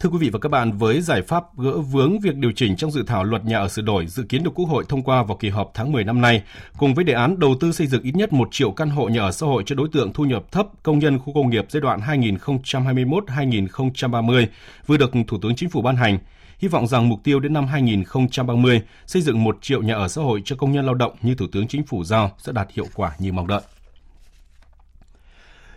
Thưa 0.00 0.08
quý 0.08 0.18
vị 0.20 0.30
và 0.32 0.38
các 0.38 0.48
bạn, 0.48 0.72
với 0.72 1.00
giải 1.00 1.22
pháp 1.22 1.44
gỡ 1.56 1.78
vướng 1.78 2.18
việc 2.18 2.36
điều 2.36 2.52
chỉnh 2.52 2.76
trong 2.76 2.90
dự 2.90 3.02
thảo 3.06 3.24
luật 3.24 3.44
nhà 3.44 3.58
ở 3.58 3.68
sửa 3.68 3.82
đổi 3.82 4.06
dự 4.06 4.24
kiến 4.28 4.44
được 4.44 4.50
Quốc 4.54 4.66
hội 4.66 4.84
thông 4.88 5.02
qua 5.02 5.22
vào 5.22 5.36
kỳ 5.36 5.48
họp 5.48 5.70
tháng 5.74 5.92
10 5.92 6.04
năm 6.04 6.20
nay, 6.20 6.42
cùng 6.78 6.94
với 6.94 7.04
đề 7.04 7.12
án 7.12 7.38
đầu 7.38 7.54
tư 7.60 7.72
xây 7.72 7.86
dựng 7.86 8.02
ít 8.02 8.14
nhất 8.14 8.32
1 8.32 8.48
triệu 8.50 8.70
căn 8.70 8.90
hộ 8.90 9.08
nhà 9.08 9.22
ở 9.22 9.32
xã 9.32 9.46
hội 9.46 9.62
cho 9.66 9.76
đối 9.76 9.88
tượng 9.92 10.12
thu 10.12 10.24
nhập 10.24 10.52
thấp 10.52 10.66
công 10.82 10.98
nhân 10.98 11.18
khu 11.18 11.34
công 11.34 11.50
nghiệp 11.50 11.64
giai 11.68 11.80
đoạn 11.80 12.00
2021-2030 12.00 14.46
vừa 14.86 14.96
được 14.96 15.10
Thủ 15.26 15.38
tướng 15.42 15.56
Chính 15.56 15.70
phủ 15.70 15.82
ban 15.82 15.96
hành, 15.96 16.18
hy 16.58 16.68
vọng 16.68 16.86
rằng 16.86 17.08
mục 17.08 17.24
tiêu 17.24 17.40
đến 17.40 17.52
năm 17.52 17.66
2030 17.66 18.82
xây 19.06 19.22
dựng 19.22 19.44
1 19.44 19.58
triệu 19.60 19.82
nhà 19.82 19.94
ở 19.94 20.08
xã 20.08 20.22
hội 20.22 20.42
cho 20.44 20.56
công 20.56 20.72
nhân 20.72 20.86
lao 20.86 20.94
động 20.94 21.16
như 21.22 21.34
Thủ 21.34 21.46
tướng 21.52 21.68
Chính 21.68 21.86
phủ 21.86 22.04
giao 22.04 22.30
sẽ 22.38 22.52
đạt 22.52 22.68
hiệu 22.72 22.86
quả 22.94 23.12
như 23.18 23.32
mong 23.32 23.46
đợi. 23.46 23.60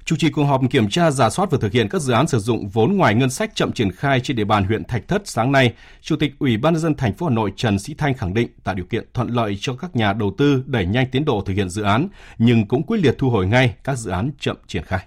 Chủ 0.06 0.16
trì 0.16 0.30
cuộc 0.30 0.44
họp 0.44 0.62
kiểm 0.72 0.90
tra 0.90 1.12
giả 1.12 1.30
soát 1.30 1.52
và 1.52 1.58
thực 1.62 1.72
hiện 1.72 1.90
các 1.90 2.02
dự 2.02 2.14
án 2.14 2.28
sử 2.28 2.40
dụng 2.40 2.68
vốn 2.68 2.98
ngoài 2.98 3.16
ngân 3.16 3.30
sách 3.30 3.52
chậm 3.56 3.72
triển 3.72 3.92
khai 3.92 4.20
trên 4.20 4.38
địa 4.38 4.44
bàn 4.44 4.64
huyện 4.64 4.84
Thạch 4.84 5.08
Thất 5.08 5.22
sáng 5.26 5.52
nay, 5.52 5.74
Chủ 6.02 6.16
tịch 6.16 6.34
Ủy 6.40 6.58
ban 6.58 6.74
nhân 6.74 6.82
dân 6.82 6.96
thành 6.96 7.14
phố 7.14 7.26
Hà 7.26 7.36
Nội 7.36 7.54
Trần 7.56 7.80
Sĩ 7.80 7.94
Thanh 7.94 8.14
khẳng 8.14 8.34
định 8.34 8.48
tạo 8.64 8.76
điều 8.76 8.86
kiện 8.86 9.06
thuận 9.14 9.30
lợi 9.30 9.58
cho 9.60 9.74
các 9.74 9.96
nhà 9.96 10.14
đầu 10.14 10.34
tư 10.38 10.64
đẩy 10.66 10.86
nhanh 10.86 11.10
tiến 11.12 11.26
độ 11.26 11.44
thực 11.46 11.54
hiện 11.54 11.70
dự 11.70 11.84
án, 11.84 12.08
nhưng 12.38 12.68
cũng 12.68 12.84
quyết 12.84 12.98
liệt 12.98 13.16
thu 13.18 13.30
hồi 13.30 13.48
ngay 13.48 13.76
các 13.84 13.98
dự 13.98 14.12
án 14.12 14.32
chậm 14.40 14.58
triển 14.68 14.84
khai. 14.84 15.06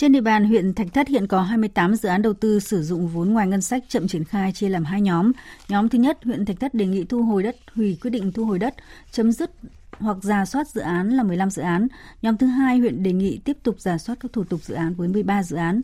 Trên 0.00 0.12
địa 0.12 0.20
bàn 0.20 0.44
huyện 0.44 0.74
Thạch 0.74 0.92
Thất 0.92 1.08
hiện 1.08 1.26
có 1.26 1.42
28 1.42 1.94
dự 1.94 2.08
án 2.08 2.22
đầu 2.22 2.32
tư 2.32 2.60
sử 2.60 2.82
dụng 2.82 3.08
vốn 3.08 3.32
ngoài 3.32 3.46
ngân 3.46 3.62
sách 3.62 3.84
chậm 3.88 4.08
triển 4.08 4.24
khai 4.24 4.52
chia 4.52 4.68
làm 4.68 4.84
hai 4.84 5.00
nhóm. 5.00 5.32
Nhóm 5.68 5.88
thứ 5.88 5.98
nhất, 5.98 6.18
huyện 6.24 6.44
Thạch 6.44 6.60
Thất 6.60 6.74
đề 6.74 6.86
nghị 6.86 7.04
thu 7.04 7.22
hồi 7.22 7.42
đất, 7.42 7.56
hủy 7.74 7.98
quyết 8.02 8.10
định 8.10 8.32
thu 8.32 8.44
hồi 8.44 8.58
đất, 8.58 8.74
chấm 9.10 9.32
dứt 9.32 9.50
hoặc 9.98 10.16
giả 10.22 10.44
soát 10.44 10.68
dự 10.68 10.80
án 10.80 11.08
là 11.08 11.22
15 11.22 11.50
dự 11.50 11.62
án. 11.62 11.88
Nhóm 12.22 12.36
thứ 12.36 12.46
hai, 12.46 12.78
huyện 12.78 13.02
đề 13.02 13.12
nghị 13.12 13.38
tiếp 13.38 13.56
tục 13.62 13.80
giả 13.80 13.98
soát 13.98 14.16
các 14.20 14.32
thủ 14.32 14.44
tục 14.44 14.60
dự 14.62 14.74
án 14.74 14.94
với 14.94 15.08
13 15.08 15.42
dự 15.42 15.56
án. 15.56 15.80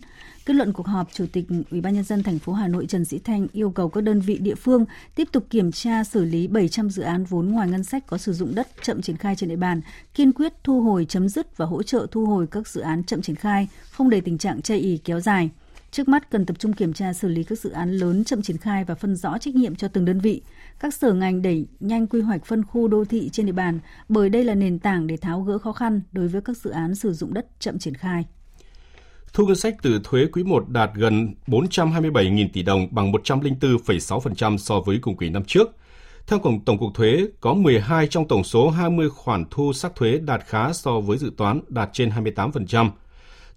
Kết 0.46 0.54
luận 0.54 0.72
cuộc 0.72 0.86
họp, 0.86 1.12
Chủ 1.12 1.26
tịch 1.32 1.46
Ủy 1.70 1.80
ban 1.80 1.94
nhân 1.94 2.04
dân 2.04 2.22
thành 2.22 2.38
phố 2.38 2.52
Hà 2.52 2.68
Nội 2.68 2.86
Trần 2.86 3.04
Sĩ 3.04 3.18
Thanh 3.18 3.46
yêu 3.52 3.70
cầu 3.70 3.88
các 3.88 4.00
đơn 4.00 4.20
vị 4.20 4.38
địa 4.38 4.54
phương 4.54 4.84
tiếp 5.14 5.28
tục 5.32 5.46
kiểm 5.50 5.72
tra 5.72 6.04
xử 6.04 6.24
lý 6.24 6.46
700 6.46 6.90
dự 6.90 7.02
án 7.02 7.24
vốn 7.24 7.48
ngoài 7.48 7.68
ngân 7.68 7.84
sách 7.84 8.06
có 8.06 8.18
sử 8.18 8.32
dụng 8.32 8.54
đất 8.54 8.68
chậm 8.82 9.02
triển 9.02 9.16
khai 9.16 9.36
trên 9.36 9.48
địa 9.48 9.56
bàn, 9.56 9.80
kiên 10.14 10.32
quyết 10.32 10.52
thu 10.64 10.80
hồi 10.82 11.06
chấm 11.08 11.28
dứt 11.28 11.56
và 11.56 11.66
hỗ 11.66 11.82
trợ 11.82 12.06
thu 12.10 12.26
hồi 12.26 12.46
các 12.50 12.68
dự 12.68 12.80
án 12.80 13.04
chậm 13.04 13.22
triển 13.22 13.36
khai, 13.36 13.68
không 13.90 14.10
để 14.10 14.20
tình 14.20 14.38
trạng 14.38 14.62
chây 14.62 14.78
ì 14.78 14.98
kéo 15.04 15.20
dài. 15.20 15.50
Trước 15.96 16.08
mắt 16.08 16.30
cần 16.30 16.46
tập 16.46 16.56
trung 16.58 16.72
kiểm 16.72 16.92
tra 16.92 17.12
xử 17.12 17.28
lý 17.28 17.44
các 17.44 17.58
dự 17.58 17.70
án 17.70 17.92
lớn 17.92 18.24
chậm 18.24 18.42
triển 18.42 18.56
khai 18.56 18.84
và 18.84 18.94
phân 18.94 19.16
rõ 19.16 19.38
trách 19.38 19.54
nhiệm 19.54 19.76
cho 19.76 19.88
từng 19.88 20.04
đơn 20.04 20.20
vị. 20.20 20.42
Các 20.80 20.94
sở 20.94 21.12
ngành 21.12 21.42
đẩy 21.42 21.66
nhanh 21.80 22.06
quy 22.06 22.20
hoạch 22.20 22.44
phân 22.44 22.64
khu 22.64 22.88
đô 22.88 23.04
thị 23.04 23.28
trên 23.32 23.46
địa 23.46 23.52
bàn 23.52 23.78
bởi 24.08 24.28
đây 24.28 24.44
là 24.44 24.54
nền 24.54 24.78
tảng 24.78 25.06
để 25.06 25.16
tháo 25.16 25.40
gỡ 25.40 25.58
khó 25.58 25.72
khăn 25.72 26.00
đối 26.12 26.28
với 26.28 26.40
các 26.40 26.56
dự 26.56 26.70
án 26.70 26.94
sử 26.94 27.12
dụng 27.12 27.34
đất 27.34 27.46
chậm 27.58 27.78
triển 27.78 27.94
khai. 27.94 28.24
Thu 29.32 29.46
ngân 29.46 29.56
sách 29.56 29.76
từ 29.82 30.00
thuế 30.04 30.26
quý 30.32 30.42
1 30.42 30.68
đạt 30.68 30.90
gần 30.94 31.34
427.000 31.46 32.48
tỷ 32.52 32.62
đồng 32.62 32.88
bằng 32.90 33.12
104,6% 33.12 34.56
so 34.56 34.80
với 34.80 34.98
cùng 35.02 35.16
kỳ 35.16 35.28
năm 35.30 35.44
trước. 35.44 35.76
Theo 36.26 36.38
Cổng 36.38 36.64
Tổng 36.64 36.78
cục 36.78 36.94
Thuế, 36.94 37.26
có 37.40 37.54
12 37.54 38.06
trong 38.06 38.28
tổng 38.28 38.44
số 38.44 38.70
20 38.70 39.10
khoản 39.10 39.44
thu 39.50 39.72
sắc 39.72 39.96
thuế 39.96 40.18
đạt 40.18 40.44
khá 40.46 40.72
so 40.72 41.00
với 41.00 41.18
dự 41.18 41.32
toán 41.36 41.60
đạt 41.68 41.90
trên 41.92 42.10
28%. 42.10 42.90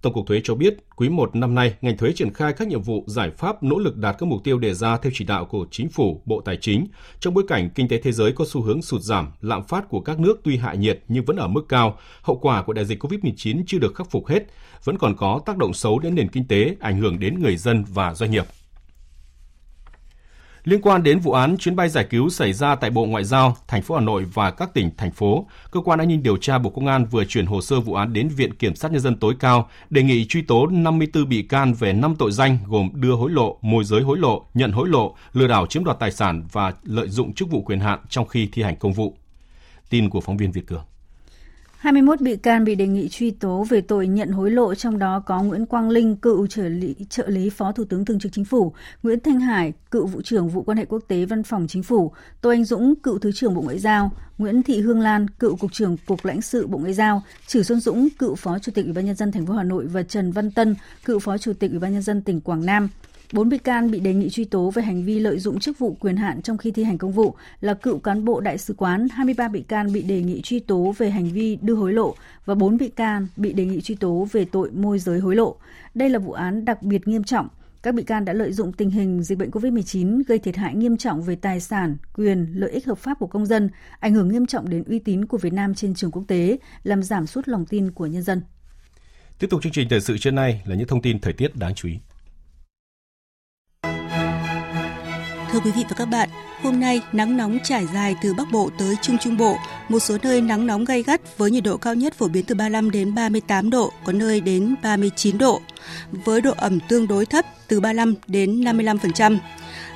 Tổng 0.02 0.12
cục 0.12 0.26
Thuế 0.26 0.40
cho 0.44 0.54
biết, 0.54 0.76
quý 0.96 1.08
1 1.08 1.36
năm 1.36 1.54
nay, 1.54 1.74
ngành 1.80 1.96
thuế 1.96 2.12
triển 2.12 2.32
khai 2.32 2.52
các 2.52 2.68
nhiệm 2.68 2.82
vụ 2.82 3.04
giải 3.06 3.30
pháp 3.30 3.62
nỗ 3.62 3.78
lực 3.78 3.96
đạt 3.96 4.16
các 4.18 4.26
mục 4.26 4.44
tiêu 4.44 4.58
đề 4.58 4.74
ra 4.74 4.96
theo 4.96 5.12
chỉ 5.14 5.24
đạo 5.24 5.44
của 5.44 5.66
Chính 5.70 5.88
phủ, 5.88 6.22
Bộ 6.24 6.40
Tài 6.40 6.56
chính. 6.56 6.86
Trong 7.20 7.34
bối 7.34 7.44
cảnh 7.48 7.70
kinh 7.74 7.88
tế 7.88 7.98
thế 7.98 8.12
giới 8.12 8.32
có 8.32 8.44
xu 8.48 8.62
hướng 8.62 8.82
sụt 8.82 9.02
giảm, 9.02 9.28
lạm 9.40 9.62
phát 9.64 9.88
của 9.88 10.00
các 10.00 10.20
nước 10.20 10.40
tuy 10.44 10.56
hạ 10.56 10.74
nhiệt 10.74 11.02
nhưng 11.08 11.24
vẫn 11.24 11.36
ở 11.36 11.48
mức 11.48 11.68
cao, 11.68 11.98
hậu 12.22 12.36
quả 12.36 12.62
của 12.62 12.72
đại 12.72 12.84
dịch 12.84 13.02
COVID-19 13.02 13.62
chưa 13.66 13.78
được 13.78 13.94
khắc 13.94 14.10
phục 14.10 14.26
hết, 14.26 14.46
vẫn 14.84 14.98
còn 14.98 15.16
có 15.16 15.40
tác 15.46 15.56
động 15.56 15.74
xấu 15.74 15.98
đến 15.98 16.14
nền 16.14 16.28
kinh 16.28 16.48
tế, 16.48 16.76
ảnh 16.80 17.00
hưởng 17.00 17.18
đến 17.18 17.40
người 17.42 17.56
dân 17.56 17.84
và 17.88 18.14
doanh 18.14 18.30
nghiệp. 18.30 18.44
Liên 20.64 20.80
quan 20.80 21.02
đến 21.02 21.18
vụ 21.18 21.32
án 21.32 21.56
chuyến 21.56 21.76
bay 21.76 21.88
giải 21.88 22.06
cứu 22.10 22.28
xảy 22.28 22.52
ra 22.52 22.74
tại 22.74 22.90
Bộ 22.90 23.06
Ngoại 23.06 23.24
giao, 23.24 23.56
thành 23.68 23.82
phố 23.82 23.94
Hà 23.94 24.00
Nội 24.00 24.24
và 24.24 24.50
các 24.50 24.74
tỉnh, 24.74 24.90
thành 24.96 25.10
phố, 25.10 25.46
Cơ 25.70 25.80
quan 25.80 25.98
An 25.98 26.08
ninh 26.08 26.22
điều 26.22 26.36
tra 26.36 26.58
Bộ 26.58 26.70
Công 26.70 26.86
an 26.86 27.04
vừa 27.04 27.24
chuyển 27.24 27.46
hồ 27.46 27.60
sơ 27.60 27.80
vụ 27.80 27.94
án 27.94 28.12
đến 28.12 28.28
Viện 28.28 28.54
Kiểm 28.54 28.74
sát 28.74 28.92
Nhân 28.92 29.00
dân 29.00 29.16
tối 29.16 29.34
cao, 29.40 29.68
đề 29.90 30.02
nghị 30.02 30.26
truy 30.26 30.42
tố 30.42 30.66
54 30.66 31.28
bị 31.28 31.42
can 31.42 31.74
về 31.74 31.92
5 31.92 32.16
tội 32.18 32.32
danh 32.32 32.58
gồm 32.66 32.90
đưa 32.94 33.12
hối 33.12 33.30
lộ, 33.30 33.58
môi 33.62 33.84
giới 33.84 34.02
hối 34.02 34.18
lộ, 34.18 34.44
nhận 34.54 34.72
hối 34.72 34.88
lộ, 34.88 35.14
lừa 35.32 35.46
đảo 35.46 35.66
chiếm 35.66 35.84
đoạt 35.84 35.98
tài 35.98 36.10
sản 36.10 36.42
và 36.52 36.72
lợi 36.82 37.08
dụng 37.08 37.32
chức 37.32 37.50
vụ 37.50 37.62
quyền 37.62 37.80
hạn 37.80 37.98
trong 38.08 38.28
khi 38.28 38.48
thi 38.52 38.62
hành 38.62 38.76
công 38.76 38.92
vụ. 38.92 39.16
Tin 39.90 40.10
của 40.10 40.20
phóng 40.20 40.36
viên 40.36 40.52
Việt 40.52 40.66
Cường. 40.66 40.84
21 41.80 42.20
bị 42.20 42.36
can 42.36 42.64
bị 42.64 42.74
đề 42.74 42.86
nghị 42.86 43.08
truy 43.08 43.30
tố 43.30 43.66
về 43.68 43.80
tội 43.80 44.06
nhận 44.06 44.30
hối 44.30 44.50
lộ, 44.50 44.74
trong 44.74 44.98
đó 44.98 45.22
có 45.26 45.42
Nguyễn 45.42 45.66
Quang 45.66 45.90
Linh, 45.90 46.16
cựu 46.16 46.46
trợ 46.46 46.62
lý, 46.62 46.94
trợ 47.10 47.28
lý 47.28 47.50
Phó 47.50 47.72
Thủ 47.72 47.84
tướng 47.84 48.04
Thường 48.04 48.18
trực 48.18 48.32
Chính 48.32 48.44
phủ, 48.44 48.72
Nguyễn 49.02 49.20
Thanh 49.20 49.40
Hải, 49.40 49.72
cựu 49.90 50.06
vụ 50.06 50.22
trưởng 50.22 50.48
vụ 50.48 50.62
quan 50.62 50.78
hệ 50.78 50.84
quốc 50.84 51.02
tế 51.08 51.24
Văn 51.24 51.42
phòng 51.42 51.66
Chính 51.68 51.82
phủ, 51.82 52.12
Tô 52.40 52.50
Anh 52.50 52.64
Dũng, 52.64 52.94
cựu 52.94 53.18
Thứ 53.18 53.32
trưởng 53.32 53.54
Bộ 53.54 53.62
Ngoại 53.62 53.78
giao, 53.78 54.10
Nguyễn 54.38 54.62
Thị 54.62 54.80
Hương 54.80 55.00
Lan, 55.00 55.28
cựu 55.30 55.56
cục 55.56 55.72
trưởng 55.72 55.96
Cục 56.06 56.24
lãnh 56.24 56.42
sự 56.42 56.66
Bộ 56.66 56.78
Ngoại 56.78 56.94
giao, 56.94 57.22
Trử 57.46 57.62
Xuân 57.62 57.80
Dũng, 57.80 58.08
cựu 58.18 58.34
Phó 58.34 58.58
Chủ 58.58 58.72
tịch 58.74 58.84
Ủy 58.84 58.94
ban 58.94 59.06
nhân 59.06 59.16
dân 59.16 59.32
thành 59.32 59.46
phố 59.46 59.54
Hà 59.54 59.62
Nội 59.62 59.86
và 59.86 60.02
Trần 60.02 60.32
Văn 60.32 60.50
Tân, 60.50 60.76
cựu 61.04 61.18
Phó 61.18 61.38
Chủ 61.38 61.52
tịch 61.52 61.70
Ủy 61.70 61.80
ban 61.80 61.92
nhân 61.92 62.02
dân 62.02 62.22
tỉnh 62.22 62.40
Quảng 62.40 62.66
Nam. 62.66 62.88
Bốn 63.32 63.48
bị 63.48 63.58
can 63.58 63.90
bị 63.90 64.00
đề 64.00 64.14
nghị 64.14 64.30
truy 64.30 64.44
tố 64.44 64.70
về 64.70 64.82
hành 64.82 65.04
vi 65.04 65.18
lợi 65.18 65.38
dụng 65.38 65.58
chức 65.58 65.78
vụ 65.78 65.96
quyền 66.00 66.16
hạn 66.16 66.42
trong 66.42 66.58
khi 66.58 66.70
thi 66.70 66.84
hành 66.84 66.98
công 66.98 67.12
vụ 67.12 67.34
là 67.60 67.74
cựu 67.74 67.98
cán 67.98 68.24
bộ 68.24 68.40
đại 68.40 68.58
sứ 68.58 68.74
quán, 68.74 69.08
23 69.08 69.48
bị 69.48 69.62
can 69.62 69.92
bị 69.92 70.02
đề 70.02 70.22
nghị 70.22 70.40
truy 70.42 70.60
tố 70.60 70.94
về 70.98 71.10
hành 71.10 71.28
vi 71.28 71.58
đưa 71.62 71.74
hối 71.74 71.92
lộ 71.92 72.14
và 72.44 72.54
4 72.54 72.76
bị 72.76 72.88
can 72.88 73.26
bị 73.36 73.52
đề 73.52 73.64
nghị 73.64 73.80
truy 73.80 73.94
tố 73.94 74.28
về 74.32 74.44
tội 74.44 74.70
môi 74.70 74.98
giới 74.98 75.18
hối 75.20 75.36
lộ. 75.36 75.56
Đây 75.94 76.10
là 76.10 76.18
vụ 76.18 76.32
án 76.32 76.64
đặc 76.64 76.82
biệt 76.82 77.08
nghiêm 77.08 77.24
trọng. 77.24 77.48
Các 77.82 77.94
bị 77.94 78.02
can 78.02 78.24
đã 78.24 78.32
lợi 78.32 78.52
dụng 78.52 78.72
tình 78.72 78.90
hình 78.90 79.22
dịch 79.22 79.38
bệnh 79.38 79.50
COVID-19 79.50 80.22
gây 80.26 80.38
thiệt 80.38 80.56
hại 80.56 80.74
nghiêm 80.74 80.96
trọng 80.96 81.22
về 81.22 81.36
tài 81.36 81.60
sản, 81.60 81.96
quyền, 82.14 82.46
lợi 82.54 82.70
ích 82.70 82.86
hợp 82.86 82.98
pháp 82.98 83.18
của 83.18 83.26
công 83.26 83.46
dân, 83.46 83.70
ảnh 84.00 84.14
hưởng 84.14 84.28
nghiêm 84.28 84.46
trọng 84.46 84.68
đến 84.68 84.84
uy 84.84 84.98
tín 84.98 85.26
của 85.26 85.38
Việt 85.38 85.52
Nam 85.52 85.74
trên 85.74 85.94
trường 85.94 86.10
quốc 86.10 86.24
tế, 86.28 86.58
làm 86.82 87.02
giảm 87.02 87.26
sút 87.26 87.48
lòng 87.48 87.66
tin 87.66 87.90
của 87.90 88.06
nhân 88.06 88.22
dân. 88.22 88.42
Tiếp 89.38 89.46
tục 89.50 89.62
chương 89.62 89.72
trình 89.72 89.88
thời 89.88 90.00
sự 90.00 90.18
trưa 90.18 90.30
nay 90.30 90.62
là 90.64 90.74
những 90.74 90.88
thông 90.88 91.02
tin 91.02 91.18
thời 91.18 91.32
tiết 91.32 91.56
đáng 91.56 91.74
chú 91.74 91.88
ý. 91.88 91.98
Thưa 95.52 95.60
quý 95.60 95.70
vị 95.70 95.84
và 95.88 95.96
các 95.96 96.04
bạn, 96.04 96.28
hôm 96.62 96.80
nay 96.80 97.02
nắng 97.12 97.36
nóng 97.36 97.58
trải 97.64 97.86
dài 97.94 98.16
từ 98.22 98.34
Bắc 98.34 98.50
Bộ 98.52 98.70
tới 98.78 98.96
Trung 99.02 99.18
Trung 99.18 99.36
Bộ, 99.36 99.56
một 99.88 99.98
số 99.98 100.16
nơi 100.22 100.40
nắng 100.40 100.66
nóng 100.66 100.84
gay 100.84 101.02
gắt 101.02 101.38
với 101.38 101.50
nhiệt 101.50 101.64
độ 101.64 101.76
cao 101.76 101.94
nhất 101.94 102.14
phổ 102.14 102.28
biến 102.28 102.44
từ 102.44 102.54
35 102.54 102.90
đến 102.90 103.14
38 103.14 103.70
độ, 103.70 103.92
có 104.04 104.12
nơi 104.12 104.40
đến 104.40 104.74
39 104.82 105.38
độ, 105.38 105.60
với 106.10 106.40
độ 106.40 106.52
ẩm 106.56 106.78
tương 106.88 107.08
đối 107.08 107.26
thấp 107.26 107.44
từ 107.68 107.80
35 107.80 108.14
đến 108.26 108.60
55%. 108.60 109.38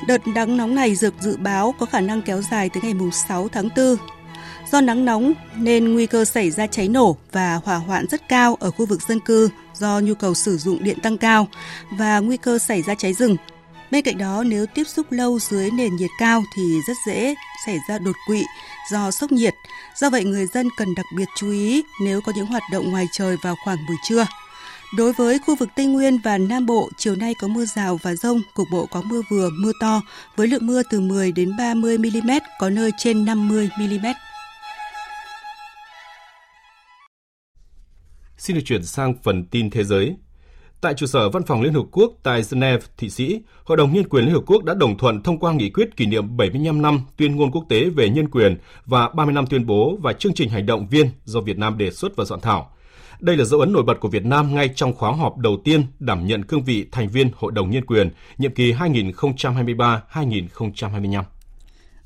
Đợt 0.08 0.26
nắng 0.26 0.56
nóng 0.56 0.74
này 0.74 0.96
được 1.00 1.14
dự 1.20 1.36
báo 1.36 1.74
có 1.78 1.86
khả 1.86 2.00
năng 2.00 2.22
kéo 2.22 2.42
dài 2.50 2.68
tới 2.68 2.82
ngày 2.82 3.10
6 3.12 3.48
tháng 3.48 3.68
4. 3.76 3.96
Do 4.72 4.80
nắng 4.80 5.04
nóng 5.04 5.32
nên 5.56 5.94
nguy 5.94 6.06
cơ 6.06 6.24
xảy 6.24 6.50
ra 6.50 6.66
cháy 6.66 6.88
nổ 6.88 7.16
và 7.32 7.60
hỏa 7.64 7.76
hoạn 7.76 8.06
rất 8.10 8.28
cao 8.28 8.56
ở 8.60 8.70
khu 8.70 8.86
vực 8.86 9.02
dân 9.02 9.20
cư 9.20 9.48
do 9.74 10.00
nhu 10.00 10.14
cầu 10.14 10.34
sử 10.34 10.56
dụng 10.56 10.84
điện 10.84 11.00
tăng 11.00 11.18
cao 11.18 11.48
và 11.90 12.18
nguy 12.18 12.36
cơ 12.36 12.58
xảy 12.58 12.82
ra 12.82 12.94
cháy 12.94 13.12
rừng 13.12 13.36
Bên 13.94 14.04
cạnh 14.04 14.18
đó, 14.18 14.44
nếu 14.46 14.66
tiếp 14.66 14.84
xúc 14.84 15.06
lâu 15.12 15.38
dưới 15.38 15.70
nền 15.70 15.96
nhiệt 15.96 16.10
cao 16.18 16.44
thì 16.54 16.80
rất 16.86 16.96
dễ 17.06 17.34
xảy 17.66 17.78
ra 17.88 17.98
đột 17.98 18.16
quỵ 18.26 18.42
do 18.90 19.10
sốc 19.10 19.32
nhiệt. 19.32 19.54
Do 19.96 20.10
vậy, 20.10 20.24
người 20.24 20.46
dân 20.46 20.68
cần 20.76 20.94
đặc 20.94 21.06
biệt 21.16 21.24
chú 21.36 21.50
ý 21.50 21.82
nếu 22.04 22.20
có 22.20 22.32
những 22.36 22.46
hoạt 22.46 22.62
động 22.72 22.90
ngoài 22.90 23.06
trời 23.12 23.36
vào 23.42 23.54
khoảng 23.64 23.78
buổi 23.88 23.96
trưa. 24.08 24.26
Đối 24.96 25.12
với 25.12 25.38
khu 25.38 25.56
vực 25.56 25.68
Tây 25.76 25.86
Nguyên 25.86 26.18
và 26.18 26.38
Nam 26.38 26.66
Bộ, 26.66 26.90
chiều 26.96 27.16
nay 27.16 27.34
có 27.40 27.48
mưa 27.48 27.64
rào 27.64 27.98
và 28.02 28.14
rông, 28.14 28.42
cục 28.54 28.66
bộ 28.72 28.86
có 28.86 29.02
mưa 29.02 29.20
vừa, 29.30 29.50
mưa 29.50 29.72
to, 29.80 30.02
với 30.36 30.48
lượng 30.48 30.66
mưa 30.66 30.82
từ 30.90 31.00
10 31.00 31.32
đến 31.32 31.56
30 31.58 31.98
mm, 31.98 32.30
có 32.58 32.70
nơi 32.70 32.90
trên 32.98 33.24
50 33.24 33.70
mm. 33.78 34.06
Xin 38.36 38.56
được 38.56 38.62
chuyển 38.64 38.84
sang 38.84 39.14
phần 39.22 39.46
tin 39.46 39.70
thế 39.70 39.84
giới. 39.84 40.16
Tại 40.84 40.94
trụ 40.94 41.06
sở 41.06 41.28
Văn 41.28 41.42
phòng 41.42 41.62
Liên 41.62 41.72
Hợp 41.72 41.84
Quốc 41.92 42.12
tại 42.22 42.42
Geneva, 42.50 42.86
Thụy 42.98 43.10
Sĩ, 43.10 43.40
Hội 43.64 43.76
đồng 43.76 43.92
Nhân 43.92 44.08
quyền 44.08 44.24
Liên 44.24 44.34
Hợp 44.34 44.42
Quốc 44.46 44.64
đã 44.64 44.74
đồng 44.74 44.98
thuận 44.98 45.22
thông 45.22 45.38
qua 45.38 45.52
nghị 45.52 45.70
quyết 45.70 45.96
kỷ 45.96 46.06
niệm 46.06 46.36
75 46.36 46.82
năm 46.82 47.00
tuyên 47.16 47.36
ngôn 47.36 47.50
quốc 47.50 47.64
tế 47.68 47.84
về 47.84 48.08
nhân 48.08 48.28
quyền 48.28 48.56
và 48.86 49.08
30 49.08 49.34
năm 49.34 49.46
tuyên 49.46 49.66
bố 49.66 49.98
và 50.02 50.12
chương 50.12 50.34
trình 50.34 50.48
hành 50.48 50.66
động 50.66 50.88
viên 50.88 51.06
do 51.24 51.40
Việt 51.40 51.58
Nam 51.58 51.78
đề 51.78 51.90
xuất 51.90 52.16
và 52.16 52.24
soạn 52.24 52.40
thảo. 52.40 52.70
Đây 53.20 53.36
là 53.36 53.44
dấu 53.44 53.60
ấn 53.60 53.72
nổi 53.72 53.82
bật 53.82 54.00
của 54.00 54.08
Việt 54.08 54.24
Nam 54.24 54.54
ngay 54.54 54.70
trong 54.74 54.94
khóa 54.94 55.12
họp 55.12 55.38
đầu 55.38 55.56
tiên 55.64 55.82
đảm 55.98 56.26
nhận 56.26 56.44
cương 56.44 56.62
vị 56.62 56.86
thành 56.92 57.08
viên 57.08 57.30
Hội 57.36 57.52
đồng 57.52 57.70
Nhân 57.70 57.84
quyền 57.84 58.10
nhiệm 58.38 58.54
kỳ 58.54 58.72
2023-2025. 58.72 61.22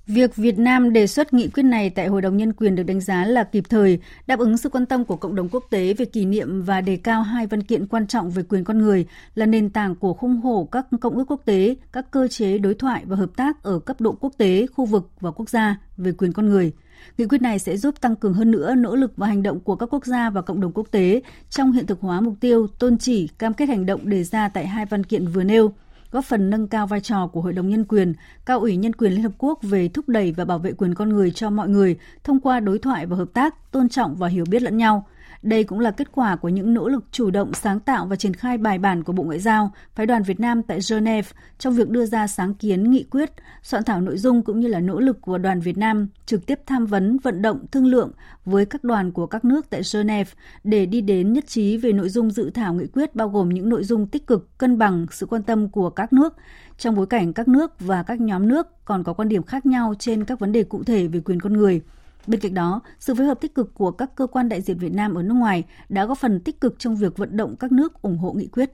Việc 0.08 0.36
Việt 0.36 0.58
Nam 0.58 0.92
đề 0.92 1.06
xuất 1.06 1.34
nghị 1.34 1.48
quyết 1.48 1.62
này 1.62 1.90
tại 1.90 2.06
Hội 2.06 2.22
đồng 2.22 2.36
Nhân 2.36 2.52
quyền 2.52 2.74
được 2.74 2.82
đánh 2.82 3.00
giá 3.00 3.24
là 3.24 3.44
kịp 3.44 3.64
thời, 3.68 3.98
đáp 4.26 4.38
ứng 4.38 4.56
sự 4.56 4.68
quan 4.68 4.86
tâm 4.86 5.04
của 5.04 5.16
cộng 5.16 5.34
đồng 5.34 5.48
quốc 5.48 5.64
tế 5.70 5.94
về 5.94 6.04
kỷ 6.04 6.24
niệm 6.24 6.62
và 6.62 6.80
đề 6.80 6.96
cao 6.96 7.22
hai 7.22 7.46
văn 7.46 7.62
kiện 7.62 7.86
quan 7.86 8.06
trọng 8.06 8.30
về 8.30 8.42
quyền 8.48 8.64
con 8.64 8.78
người 8.78 9.06
là 9.34 9.46
nền 9.46 9.70
tảng 9.70 9.94
của 9.94 10.14
khung 10.14 10.42
khổ 10.42 10.68
các 10.72 10.86
công 11.00 11.14
ước 11.14 11.24
quốc 11.30 11.42
tế, 11.44 11.74
các 11.92 12.10
cơ 12.10 12.28
chế 12.28 12.58
đối 12.58 12.74
thoại 12.74 13.02
và 13.06 13.16
hợp 13.16 13.30
tác 13.36 13.62
ở 13.62 13.78
cấp 13.78 14.00
độ 14.00 14.12
quốc 14.20 14.32
tế, 14.38 14.66
khu 14.66 14.84
vực 14.84 15.10
và 15.20 15.30
quốc 15.30 15.48
gia 15.48 15.76
về 15.96 16.12
quyền 16.12 16.32
con 16.32 16.46
người. 16.46 16.72
Nghị 17.18 17.26
quyết 17.26 17.42
này 17.42 17.58
sẽ 17.58 17.76
giúp 17.76 18.00
tăng 18.00 18.16
cường 18.16 18.34
hơn 18.34 18.50
nữa 18.50 18.74
nỗ 18.74 18.96
lực 18.96 19.12
và 19.16 19.26
hành 19.26 19.42
động 19.42 19.60
của 19.60 19.76
các 19.76 19.94
quốc 19.94 20.06
gia 20.06 20.30
và 20.30 20.42
cộng 20.42 20.60
đồng 20.60 20.72
quốc 20.72 20.86
tế 20.90 21.22
trong 21.50 21.72
hiện 21.72 21.86
thực 21.86 22.00
hóa 22.00 22.20
mục 22.20 22.34
tiêu, 22.40 22.66
tôn 22.78 22.98
chỉ, 22.98 23.28
cam 23.38 23.54
kết 23.54 23.68
hành 23.68 23.86
động 23.86 24.08
đề 24.08 24.24
ra 24.24 24.48
tại 24.48 24.66
hai 24.66 24.86
văn 24.86 25.04
kiện 25.04 25.26
vừa 25.26 25.44
nêu– 25.44 25.72
góp 26.12 26.24
phần 26.24 26.50
nâng 26.50 26.68
cao 26.68 26.86
vai 26.86 27.00
trò 27.00 27.26
của 27.26 27.40
Hội 27.40 27.52
đồng 27.52 27.68
Nhân 27.68 27.84
quyền, 27.84 28.14
Cao 28.46 28.60
ủy 28.60 28.76
Nhân 28.76 28.92
quyền 28.92 29.12
Liên 29.12 29.22
Hợp 29.22 29.32
Quốc 29.38 29.58
về 29.62 29.88
thúc 29.88 30.08
đẩy 30.08 30.32
và 30.32 30.44
bảo 30.44 30.58
vệ 30.58 30.72
quyền 30.72 30.94
con 30.94 31.08
người 31.08 31.30
cho 31.30 31.50
mọi 31.50 31.68
người 31.68 31.98
thông 32.24 32.40
qua 32.40 32.60
đối 32.60 32.78
thoại 32.78 33.06
và 33.06 33.16
hợp 33.16 33.28
tác, 33.34 33.72
tôn 33.72 33.88
trọng 33.88 34.16
và 34.16 34.28
hiểu 34.28 34.44
biết 34.50 34.62
lẫn 34.62 34.76
nhau– 34.76 35.06
đây 35.42 35.64
cũng 35.64 35.80
là 35.80 35.90
kết 35.90 36.12
quả 36.12 36.36
của 36.36 36.48
những 36.48 36.74
nỗ 36.74 36.88
lực 36.88 37.04
chủ 37.12 37.30
động 37.30 37.54
sáng 37.54 37.80
tạo 37.80 38.06
và 38.06 38.16
triển 38.16 38.34
khai 38.34 38.58
bài 38.58 38.78
bản 38.78 39.02
của 39.02 39.12
Bộ 39.12 39.22
Ngoại 39.22 39.38
giao, 39.38 39.72
phái 39.94 40.06
đoàn 40.06 40.22
Việt 40.22 40.40
Nam 40.40 40.62
tại 40.62 40.78
Geneva 40.90 41.28
trong 41.58 41.74
việc 41.74 41.88
đưa 41.88 42.06
ra 42.06 42.26
sáng 42.26 42.54
kiến 42.54 42.90
nghị 42.90 43.04
quyết, 43.10 43.30
soạn 43.62 43.84
thảo 43.84 44.00
nội 44.00 44.18
dung 44.18 44.42
cũng 44.42 44.60
như 44.60 44.68
là 44.68 44.80
nỗ 44.80 45.00
lực 45.00 45.20
của 45.20 45.38
đoàn 45.38 45.60
Việt 45.60 45.78
Nam 45.78 46.08
trực 46.26 46.46
tiếp 46.46 46.60
tham 46.66 46.86
vấn, 46.86 47.18
vận 47.18 47.42
động, 47.42 47.66
thương 47.72 47.86
lượng 47.86 48.12
với 48.44 48.66
các 48.66 48.84
đoàn 48.84 49.12
của 49.12 49.26
các 49.26 49.44
nước 49.44 49.70
tại 49.70 49.80
Geneva 49.94 50.30
để 50.64 50.86
đi 50.86 51.00
đến 51.00 51.32
nhất 51.32 51.44
trí 51.46 51.76
về 51.76 51.92
nội 51.92 52.08
dung 52.08 52.30
dự 52.30 52.50
thảo 52.50 52.74
nghị 52.74 52.86
quyết 52.86 53.14
bao 53.14 53.28
gồm 53.28 53.48
những 53.48 53.68
nội 53.68 53.84
dung 53.84 54.06
tích 54.06 54.26
cực, 54.26 54.58
cân 54.58 54.78
bằng 54.78 55.06
sự 55.10 55.26
quan 55.26 55.42
tâm 55.42 55.68
của 55.68 55.90
các 55.90 56.12
nước. 56.12 56.36
Trong 56.78 56.94
bối 56.94 57.06
cảnh 57.06 57.32
các 57.32 57.48
nước 57.48 57.80
và 57.80 58.02
các 58.02 58.20
nhóm 58.20 58.48
nước 58.48 58.84
còn 58.84 59.04
có 59.04 59.12
quan 59.12 59.28
điểm 59.28 59.42
khác 59.42 59.66
nhau 59.66 59.94
trên 59.98 60.24
các 60.24 60.38
vấn 60.38 60.52
đề 60.52 60.64
cụ 60.64 60.84
thể 60.84 61.06
về 61.06 61.20
quyền 61.20 61.40
con 61.40 61.52
người– 61.52 61.82
Bên 62.28 62.40
cạnh 62.40 62.54
đó, 62.54 62.80
sự 63.00 63.14
phối 63.14 63.26
hợp 63.26 63.40
tích 63.40 63.54
cực 63.54 63.74
của 63.74 63.90
các 63.90 64.10
cơ 64.16 64.26
quan 64.26 64.48
đại 64.48 64.60
diện 64.60 64.78
Việt 64.78 64.92
Nam 64.92 65.14
ở 65.14 65.22
nước 65.22 65.34
ngoài 65.34 65.64
đã 65.88 66.04
góp 66.04 66.18
phần 66.18 66.40
tích 66.40 66.60
cực 66.60 66.78
trong 66.78 66.96
việc 66.96 67.16
vận 67.16 67.36
động 67.36 67.56
các 67.56 67.72
nước 67.72 68.02
ủng 68.02 68.18
hộ 68.18 68.32
nghị 68.32 68.46
quyết. 68.46 68.70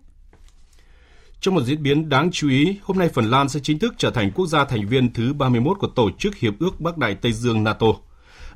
Trong 1.41 1.55
một 1.55 1.63
diễn 1.63 1.83
biến 1.83 2.09
đáng 2.09 2.31
chú 2.33 2.49
ý, 2.49 2.79
hôm 2.83 2.99
nay 2.99 3.09
Phần 3.09 3.31
Lan 3.31 3.49
sẽ 3.49 3.61
chính 3.61 3.79
thức 3.79 3.95
trở 3.99 4.11
thành 4.11 4.31
quốc 4.35 4.47
gia 4.47 4.65
thành 4.65 4.89
viên 4.89 5.13
thứ 5.13 5.33
31 5.33 5.79
của 5.79 5.87
Tổ 5.87 6.11
chức 6.19 6.37
Hiệp 6.37 6.59
ước 6.59 6.81
Bắc 6.81 6.99
Đại 6.99 7.15
Tây 7.15 7.33
Dương 7.33 7.65
NATO. 7.65 7.87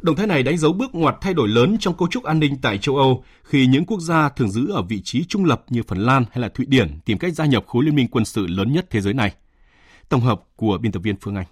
Động 0.01 0.17
thái 0.17 0.27
này 0.27 0.43
đánh 0.43 0.59
dấu 0.59 0.73
bước 0.73 0.95
ngoặt 0.95 1.17
thay 1.21 1.35
đổi 1.35 1.49
lớn 1.49 1.77
trong 1.81 1.97
cấu 1.97 2.09
trúc 2.09 2.25
an 2.25 2.41
ninh 2.41 2.57
tại 2.63 2.79
châu 2.79 2.97
Âu 2.97 3.25
khi 3.43 3.67
những 3.67 3.85
quốc 3.85 4.01
gia 4.01 4.29
thường 4.29 4.51
giữ 4.51 4.73
ở 4.73 4.83
vị 4.83 5.01
trí 5.05 5.25
trung 5.25 5.45
lập 5.45 5.65
như 5.69 5.83
Phần 5.89 5.99
Lan 5.99 6.25
hay 6.31 6.43
là 6.43 6.49
Thụy 6.49 6.67
Điển 6.67 7.01
tìm 7.05 7.19
cách 7.19 7.35
gia 7.35 7.47
nhập 7.47 7.65
khối 7.67 7.85
liên 7.85 7.95
minh 7.95 8.09
quân 8.11 8.25
sự 8.25 8.47
lớn 8.47 8.73
nhất 8.73 8.87
thế 8.91 9.01
giới 9.01 9.15
này. 9.15 9.35
Tổng 10.09 10.21
hợp 10.21 10.43
của 10.57 10.79
biên 10.79 10.93
tập 10.93 11.01
viên 11.01 11.17
Phương 11.21 11.37
Anh. 11.37 11.47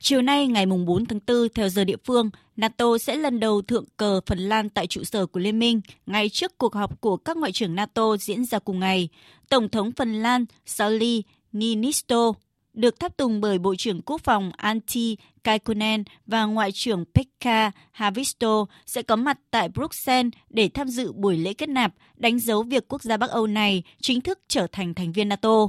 Chiều 0.00 0.22
nay 0.22 0.46
ngày 0.46 0.66
4 0.66 1.06
tháng 1.06 1.20
4 1.26 1.48
theo 1.54 1.68
giờ 1.68 1.84
địa 1.84 1.96
phương, 2.04 2.30
NATO 2.56 2.98
sẽ 2.98 3.16
lần 3.16 3.40
đầu 3.40 3.62
thượng 3.62 3.84
cờ 3.96 4.20
Phần 4.26 4.38
Lan 4.38 4.68
tại 4.68 4.86
trụ 4.86 5.04
sở 5.04 5.26
của 5.26 5.40
Liên 5.40 5.58
minh 5.58 5.80
ngay 6.06 6.28
trước 6.28 6.58
cuộc 6.58 6.74
họp 6.74 7.00
của 7.00 7.16
các 7.16 7.36
ngoại 7.36 7.52
trưởng 7.52 7.74
NATO 7.74 8.16
diễn 8.16 8.44
ra 8.44 8.58
cùng 8.58 8.80
ngày. 8.80 9.08
Tổng 9.48 9.68
thống 9.68 9.92
Phần 9.92 10.22
Lan 10.22 10.44
Sauli 10.66 11.22
Niinisto 11.52 12.32
được 12.74 13.00
tháp 13.00 13.16
tùng 13.16 13.40
bởi 13.40 13.58
Bộ 13.58 13.74
trưởng 13.78 14.02
Quốc 14.02 14.20
phòng 14.24 14.50
Antti 14.56 15.16
Kaikkonen 15.44 16.02
và 16.26 16.44
Ngoại 16.44 16.72
trưởng 16.72 17.04
Pekka 17.14 17.70
Haavisto 17.90 18.66
sẽ 18.86 19.02
có 19.02 19.16
mặt 19.16 19.38
tại 19.50 19.68
Bruxelles 19.68 20.32
để 20.50 20.68
tham 20.74 20.88
dự 20.88 21.12
buổi 21.12 21.36
lễ 21.36 21.52
kết 21.52 21.68
nạp, 21.68 21.94
đánh 22.16 22.38
dấu 22.38 22.62
việc 22.62 22.88
quốc 22.88 23.02
gia 23.02 23.16
Bắc 23.16 23.30
Âu 23.30 23.46
này 23.46 23.82
chính 24.00 24.20
thức 24.20 24.38
trở 24.48 24.66
thành 24.72 24.94
thành 24.94 25.12
viên 25.12 25.28
NATO. 25.28 25.68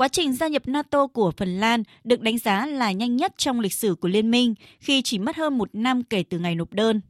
Quá 0.00 0.08
trình 0.08 0.32
gia 0.32 0.48
nhập 0.48 0.62
NATO 0.66 1.06
của 1.06 1.32
Phần 1.36 1.60
Lan 1.60 1.82
được 2.04 2.20
đánh 2.20 2.38
giá 2.38 2.66
là 2.66 2.92
nhanh 2.92 3.16
nhất 3.16 3.32
trong 3.36 3.60
lịch 3.60 3.74
sử 3.74 3.94
của 4.00 4.08
liên 4.08 4.30
minh 4.30 4.54
khi 4.78 5.02
chỉ 5.02 5.18
mất 5.18 5.36
hơn 5.36 5.58
một 5.58 5.68
năm 5.72 6.02
kể 6.02 6.24
từ 6.30 6.38
ngày 6.38 6.54
nộp 6.54 6.72
đơn. 6.72 7.00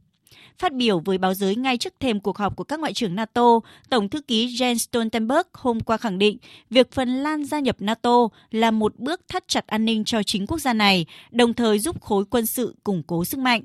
Phát 0.59 0.73
biểu 0.73 0.99
với 0.99 1.17
báo 1.17 1.33
giới 1.33 1.55
ngay 1.55 1.77
trước 1.77 1.93
thềm 1.99 2.19
cuộc 2.19 2.37
họp 2.37 2.55
của 2.55 2.63
các 2.63 2.79
ngoại 2.79 2.93
trưởng 2.93 3.15
NATO, 3.15 3.59
Tổng 3.89 4.09
thư 4.09 4.21
ký 4.21 4.47
Jens 4.47 4.77
Stoltenberg 4.77 5.47
hôm 5.53 5.79
qua 5.79 5.97
khẳng 5.97 6.19
định 6.19 6.37
việc 6.69 6.91
Phần 6.91 7.09
Lan 7.09 7.45
gia 7.45 7.59
nhập 7.59 7.75
NATO 7.79 8.27
là 8.51 8.71
một 8.71 8.99
bước 8.99 9.21
thắt 9.27 9.47
chặt 9.47 9.67
an 9.67 9.85
ninh 9.85 10.03
cho 10.03 10.23
chính 10.23 10.47
quốc 10.47 10.59
gia 10.59 10.73
này, 10.73 11.05
đồng 11.31 11.53
thời 11.53 11.79
giúp 11.79 12.01
khối 12.01 12.25
quân 12.29 12.45
sự 12.45 12.75
củng 12.83 13.03
cố 13.07 13.25
sức 13.25 13.39
mạnh. 13.39 13.61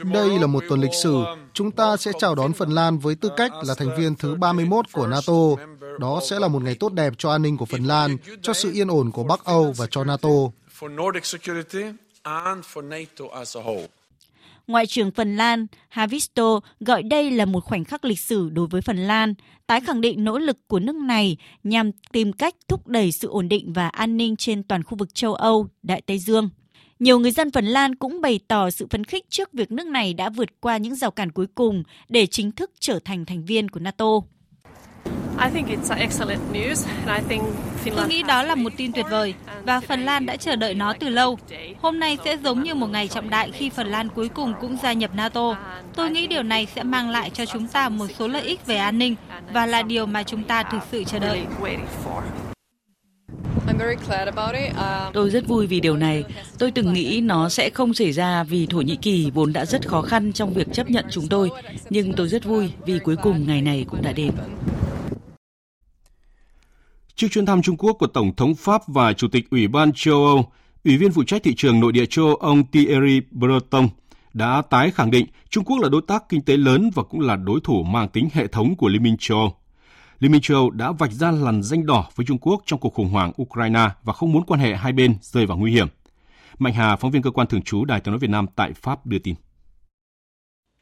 Đây 0.00 0.38
là 0.38 0.46
một 0.46 0.64
tuần 0.68 0.80
lịch 0.80 0.94
sử. 1.02 1.24
Chúng 1.54 1.70
ta 1.70 1.96
sẽ 1.96 2.12
chào 2.18 2.34
đón 2.34 2.52
Phần 2.52 2.70
Lan 2.70 2.98
với 2.98 3.14
tư 3.14 3.30
cách 3.36 3.52
là 3.66 3.74
thành 3.74 3.96
viên 3.98 4.14
thứ 4.14 4.34
31 4.34 4.86
của 4.92 5.06
NATO. 5.06 5.32
Đó 6.00 6.20
sẽ 6.30 6.38
là 6.38 6.48
một 6.48 6.62
ngày 6.62 6.74
tốt 6.80 6.92
đẹp 6.92 7.12
cho 7.18 7.30
an 7.30 7.42
ninh 7.42 7.56
của 7.56 7.64
Phần 7.64 7.84
Lan, 7.84 8.16
cho 8.42 8.52
sự 8.52 8.72
yên 8.72 8.88
ổn 8.88 9.10
của 9.10 9.24
Bắc 9.24 9.44
Âu 9.44 9.74
và 9.76 9.86
cho 9.90 10.04
NATO. 10.04 10.28
Ngoại 14.66 14.86
trưởng 14.86 15.10
Phần 15.10 15.36
Lan 15.36 15.66
Havisto 15.88 16.60
gọi 16.80 17.02
đây 17.02 17.30
là 17.30 17.44
một 17.44 17.64
khoảnh 17.64 17.84
khắc 17.84 18.04
lịch 18.04 18.20
sử 18.20 18.50
đối 18.50 18.66
với 18.66 18.80
Phần 18.80 18.96
Lan, 18.96 19.34
tái 19.66 19.80
khẳng 19.80 20.00
định 20.00 20.24
nỗ 20.24 20.38
lực 20.38 20.56
của 20.68 20.78
nước 20.78 20.96
này 20.96 21.36
nhằm 21.64 21.90
tìm 22.12 22.32
cách 22.32 22.54
thúc 22.68 22.86
đẩy 22.86 23.12
sự 23.12 23.28
ổn 23.28 23.48
định 23.48 23.72
và 23.72 23.88
an 23.88 24.16
ninh 24.16 24.36
trên 24.36 24.62
toàn 24.62 24.82
khu 24.82 24.96
vực 24.96 25.14
châu 25.14 25.34
Âu, 25.34 25.68
Đại 25.82 26.02
Tây 26.06 26.18
Dương. 26.18 26.50
Nhiều 27.02 27.18
người 27.18 27.30
dân 27.30 27.50
Phần 27.50 27.66
Lan 27.66 27.94
cũng 27.94 28.20
bày 28.20 28.40
tỏ 28.48 28.70
sự 28.70 28.86
phấn 28.90 29.04
khích 29.04 29.30
trước 29.30 29.52
việc 29.52 29.72
nước 29.72 29.86
này 29.86 30.14
đã 30.14 30.28
vượt 30.30 30.48
qua 30.60 30.76
những 30.76 30.94
rào 30.94 31.10
cản 31.10 31.32
cuối 31.32 31.46
cùng 31.54 31.82
để 32.08 32.26
chính 32.26 32.52
thức 32.52 32.70
trở 32.80 32.98
thành 33.04 33.24
thành 33.24 33.44
viên 33.44 33.68
của 33.68 33.80
NATO. 33.80 34.06
Tôi 37.96 38.08
nghĩ 38.08 38.22
đó 38.22 38.42
là 38.42 38.54
một 38.54 38.72
tin 38.76 38.92
tuyệt 38.92 39.06
vời 39.10 39.34
và 39.64 39.80
Phần 39.80 40.04
Lan 40.04 40.26
đã 40.26 40.36
chờ 40.36 40.56
đợi 40.56 40.74
nó 40.74 40.92
từ 41.00 41.08
lâu. 41.08 41.38
Hôm 41.80 41.98
nay 41.98 42.18
sẽ 42.24 42.36
giống 42.36 42.62
như 42.62 42.74
một 42.74 42.86
ngày 42.86 43.08
trọng 43.08 43.30
đại 43.30 43.50
khi 43.50 43.70
Phần 43.70 43.86
Lan 43.86 44.08
cuối 44.08 44.28
cùng 44.28 44.54
cũng 44.60 44.76
gia 44.82 44.92
nhập 44.92 45.10
NATO. 45.14 45.56
Tôi 45.94 46.10
nghĩ 46.10 46.26
điều 46.26 46.42
này 46.42 46.66
sẽ 46.74 46.82
mang 46.82 47.10
lại 47.10 47.30
cho 47.30 47.46
chúng 47.46 47.68
ta 47.68 47.88
một 47.88 48.06
số 48.18 48.28
lợi 48.28 48.42
ích 48.42 48.66
về 48.66 48.76
an 48.76 48.98
ninh 48.98 49.14
và 49.52 49.66
là 49.66 49.82
điều 49.82 50.06
mà 50.06 50.22
chúng 50.22 50.44
ta 50.44 50.62
thực 50.62 50.80
sự 50.90 51.04
chờ 51.04 51.18
đợi. 51.18 51.42
Tôi 55.12 55.30
rất 55.30 55.48
vui 55.48 55.66
vì 55.66 55.80
điều 55.80 55.96
này. 55.96 56.24
Tôi 56.58 56.70
từng 56.70 56.92
nghĩ 56.92 57.20
nó 57.20 57.48
sẽ 57.48 57.70
không 57.70 57.94
xảy 57.94 58.12
ra 58.12 58.44
vì 58.44 58.66
Thổ 58.66 58.80
Nhĩ 58.80 58.96
Kỳ 58.96 59.30
vốn 59.30 59.52
đã 59.52 59.64
rất 59.64 59.88
khó 59.88 60.02
khăn 60.02 60.32
trong 60.32 60.54
việc 60.54 60.66
chấp 60.72 60.90
nhận 60.90 61.04
chúng 61.10 61.28
tôi. 61.28 61.50
Nhưng 61.90 62.12
tôi 62.12 62.28
rất 62.28 62.44
vui 62.44 62.72
vì 62.86 62.98
cuối 62.98 63.16
cùng 63.16 63.46
ngày 63.46 63.62
này 63.62 63.86
cũng 63.90 64.02
đã 64.02 64.12
đến. 64.12 64.32
Trước 67.14 67.28
chuyến 67.30 67.46
thăm 67.46 67.62
Trung 67.62 67.76
Quốc 67.76 67.96
của 67.98 68.06
Tổng 68.06 68.36
thống 68.36 68.54
Pháp 68.54 68.82
và 68.86 69.12
Chủ 69.12 69.28
tịch 69.28 69.50
Ủy 69.50 69.68
ban 69.68 69.92
châu 69.94 70.26
Âu, 70.26 70.52
Ủy 70.84 70.96
viên 70.96 71.12
phụ 71.12 71.24
trách 71.24 71.42
thị 71.42 71.54
trường 71.56 71.80
nội 71.80 71.92
địa 71.92 72.06
châu 72.06 72.26
Âu 72.26 72.34
ông 72.34 72.70
Thierry 72.70 73.20
Breton 73.30 73.88
đã 74.32 74.62
tái 74.70 74.90
khẳng 74.90 75.10
định 75.10 75.26
Trung 75.50 75.64
Quốc 75.64 75.78
là 75.78 75.88
đối 75.88 76.02
tác 76.08 76.28
kinh 76.28 76.42
tế 76.42 76.56
lớn 76.56 76.90
và 76.94 77.02
cũng 77.02 77.20
là 77.20 77.36
đối 77.36 77.60
thủ 77.64 77.82
mang 77.82 78.08
tính 78.08 78.28
hệ 78.32 78.46
thống 78.46 78.76
của 78.76 78.88
Liên 78.88 79.02
minh 79.02 79.16
châu 79.18 79.38
Âu. 79.38 79.61
Liên 80.22 80.32
minh 80.32 80.40
châu 80.40 80.56
Âu 80.56 80.70
đã 80.70 80.92
vạch 80.92 81.12
ra 81.12 81.30
lằn 81.30 81.62
danh 81.62 81.86
đỏ 81.86 82.08
với 82.14 82.26
Trung 82.26 82.38
Quốc 82.38 82.62
trong 82.66 82.80
cuộc 82.80 82.94
khủng 82.94 83.08
hoảng 83.08 83.32
Ukraine 83.42 83.88
và 84.02 84.12
không 84.12 84.32
muốn 84.32 84.44
quan 84.46 84.60
hệ 84.60 84.74
hai 84.74 84.92
bên 84.92 85.14
rơi 85.20 85.46
vào 85.46 85.58
nguy 85.58 85.72
hiểm. 85.72 85.86
Mạnh 86.58 86.72
Hà, 86.72 86.96
phóng 86.96 87.10
viên 87.10 87.22
cơ 87.22 87.30
quan 87.30 87.46
thường 87.46 87.62
trú 87.62 87.84
Đài 87.84 88.00
tiếng 88.00 88.12
nói 88.12 88.18
Việt 88.18 88.30
Nam 88.30 88.46
tại 88.56 88.72
Pháp 88.72 89.06
đưa 89.06 89.18
tin. 89.18 89.34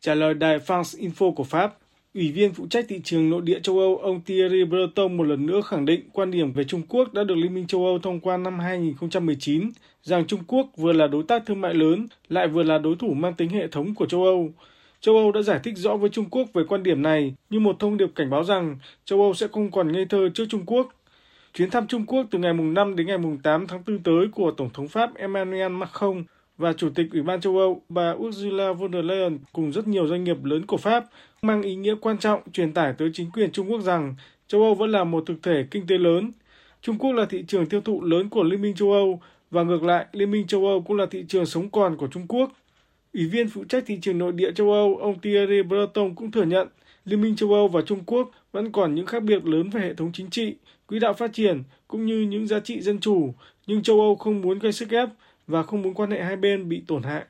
Trả 0.01 0.15
lời 0.15 0.35
đài 0.35 0.59
France 0.59 1.09
Info 1.09 1.35
của 1.35 1.45
Pháp, 1.45 1.75
Ủy 2.15 2.33
viên 2.33 2.53
phụ 2.55 2.67
trách 2.71 2.85
thị 2.89 3.01
trường 3.05 3.31
nội 3.31 3.43
địa 3.43 3.61
châu 3.61 3.79
Âu 3.79 3.97
ông 3.97 4.21
Thierry 4.27 4.65
Breton 4.65 5.17
một 5.17 5.25
lần 5.25 5.47
nữa 5.47 5.61
khẳng 5.61 5.85
định 5.85 6.11
quan 6.13 6.31
điểm 6.31 6.53
về 6.53 6.65
Trung 6.65 6.83
Quốc 6.89 7.13
đã 7.13 7.25
được 7.25 7.35
Liên 7.35 7.55
minh 7.55 7.67
châu 7.67 7.85
Âu 7.85 7.99
thông 7.99 8.21
qua 8.21 8.37
năm 8.37 8.59
2019 8.59 9.71
rằng 10.03 10.27
Trung 10.27 10.41
Quốc 10.47 10.67
vừa 10.77 10.93
là 10.93 11.07
đối 11.07 11.23
tác 11.23 11.47
thương 11.47 11.61
mại 11.61 11.75
lớn 11.75 12.07
lại 12.29 12.49
vừa 12.49 12.63
là 12.63 12.79
đối 12.79 12.97
thủ 12.97 13.15
mang 13.15 13.35
tính 13.35 13.51
hệ 13.51 13.69
thống 13.69 13.95
của 13.95 14.07
châu 14.07 14.25
Âu. 14.25 14.53
Châu 15.01 15.17
Âu 15.17 15.33
đã 15.33 15.43
giải 15.43 15.61
thích 15.63 15.75
rõ 15.77 15.97
với 15.97 16.11
Trung 16.11 16.31
Quốc 16.31 16.49
về 16.55 16.63
quan 16.69 16.83
điểm 16.83 17.03
này 17.03 17.35
như 17.51 17.61
một 17.61 17.77
thông 17.79 17.97
điệp 17.97 18.11
cảnh 18.15 18.31
báo 18.31 18.45
rằng 18.45 18.77
châu 19.05 19.23
Âu 19.23 19.35
sẽ 19.35 19.47
không 19.53 19.71
còn 19.71 19.93
ngây 19.93 20.07
thơ 20.07 20.29
trước 20.35 20.45
Trung 20.49 20.67
Quốc. 20.67 20.89
Chuyến 21.55 21.71
thăm 21.71 21.87
Trung 21.87 22.07
Quốc 22.07 22.27
từ 22.31 22.39
ngày 22.39 22.53
5 22.53 22.97
đến 22.97 23.07
ngày 23.07 23.19
8 23.43 23.67
tháng 23.67 23.83
4 23.87 23.99
tới 23.99 24.29
của 24.33 24.51
Tổng 24.51 24.71
thống 24.75 24.89
Pháp 24.89 25.15
Emmanuel 25.15 25.73
Macron 25.73 26.25
và 26.59 26.73
Chủ 26.73 26.91
tịch 26.95 27.07
Ủy 27.13 27.23
ban 27.23 27.41
châu 27.41 27.59
Âu 27.59 27.83
bà 27.89 28.11
Ursula 28.11 28.73
von 28.73 28.93
der 28.93 29.05
Leyen 29.05 29.39
cùng 29.53 29.73
rất 29.73 29.89
nhiều 29.89 30.07
doanh 30.07 30.25
nghiệp 30.25 30.45
lớn 30.45 30.67
của 30.67 30.77
Pháp 30.77 31.05
mang 31.43 31.63
ý 31.63 31.75
nghĩa 31.75 31.95
quan 32.01 32.19
trọng 32.19 32.41
truyền 32.53 32.73
tải 32.73 32.93
tới 32.99 33.11
chính 33.13 33.31
quyền 33.31 33.53
Trung 33.53 33.71
Quốc 33.71 33.81
rằng 33.81 34.15
châu 34.49 34.63
Âu 34.63 34.75
vẫn 34.75 34.91
là 34.91 35.05
một 35.05 35.23
thực 35.27 35.43
thể 35.43 35.65
kinh 35.71 35.87
tế 35.87 35.99
lớn. 35.99 36.33
Trung 36.83 36.99
Quốc 36.99 37.13
là 37.13 37.27
thị 37.27 37.45
trường 37.49 37.67
tiêu 37.67 37.81
thụ 37.81 38.03
lớn 38.03 38.29
của 38.29 38.43
Liên 38.43 38.63
minh 38.63 38.75
châu 38.75 38.93
Âu 38.93 39.21
và 39.51 39.63
ngược 39.63 39.83
lại, 39.83 40.07
Liên 40.13 40.31
minh 40.31 40.47
châu 40.47 40.67
Âu 40.67 40.83
cũng 40.83 40.97
là 40.97 41.07
thị 41.11 41.25
trường 41.29 41.47
sống 41.47 41.71
còn 41.71 41.97
của 41.97 42.07
Trung 42.07 42.27
Quốc. 42.29 42.53
Ủy 43.15 43.27
viên 43.27 43.49
phụ 43.49 43.65
trách 43.65 43.83
thị 43.87 43.99
trường 44.03 44.19
nội 44.19 44.33
địa 44.33 44.53
châu 44.53 44.73
Âu, 44.73 44.97
ông 44.97 45.21
Thierry 45.21 45.63
Breton 45.63 46.15
cũng 46.15 46.31
thừa 46.31 46.45
nhận 46.45 46.69
Liên 47.05 47.21
minh 47.21 47.37
châu 47.37 47.53
Âu 47.53 47.69
và 47.69 47.83
Trung 47.87 48.05
Quốc 48.07 48.31
vẫn 48.53 48.73
còn 48.73 48.95
những 48.95 49.07
khác 49.07 49.23
biệt 49.23 49.45
lớn 49.45 49.71
về 49.71 49.81
hệ 49.81 49.95
thống 49.95 50.11
chính 50.13 50.31
trị, 50.31 50.57
quỹ 50.87 50.99
đạo 50.99 51.13
phát 51.13 51.33
triển 51.33 51.63
cũng 51.89 52.07
như 52.07 52.21
những 52.21 52.47
giá 52.47 52.61
trị 52.61 52.81
dân 52.81 53.01
chủ, 53.01 53.35
nhưng 53.67 53.83
châu 53.83 54.01
Âu 54.01 54.17
không 54.17 54.41
muốn 54.41 54.59
gây 54.59 54.73
sức 54.73 54.91
ép 54.91 55.09
và 55.47 55.63
không 55.63 55.83
muốn 55.83 55.95
quan 55.95 56.11
hệ 56.11 56.23
hai 56.23 56.37
bên 56.37 56.69
bị 56.69 56.83
tổn 56.87 57.03
hại. 57.03 57.25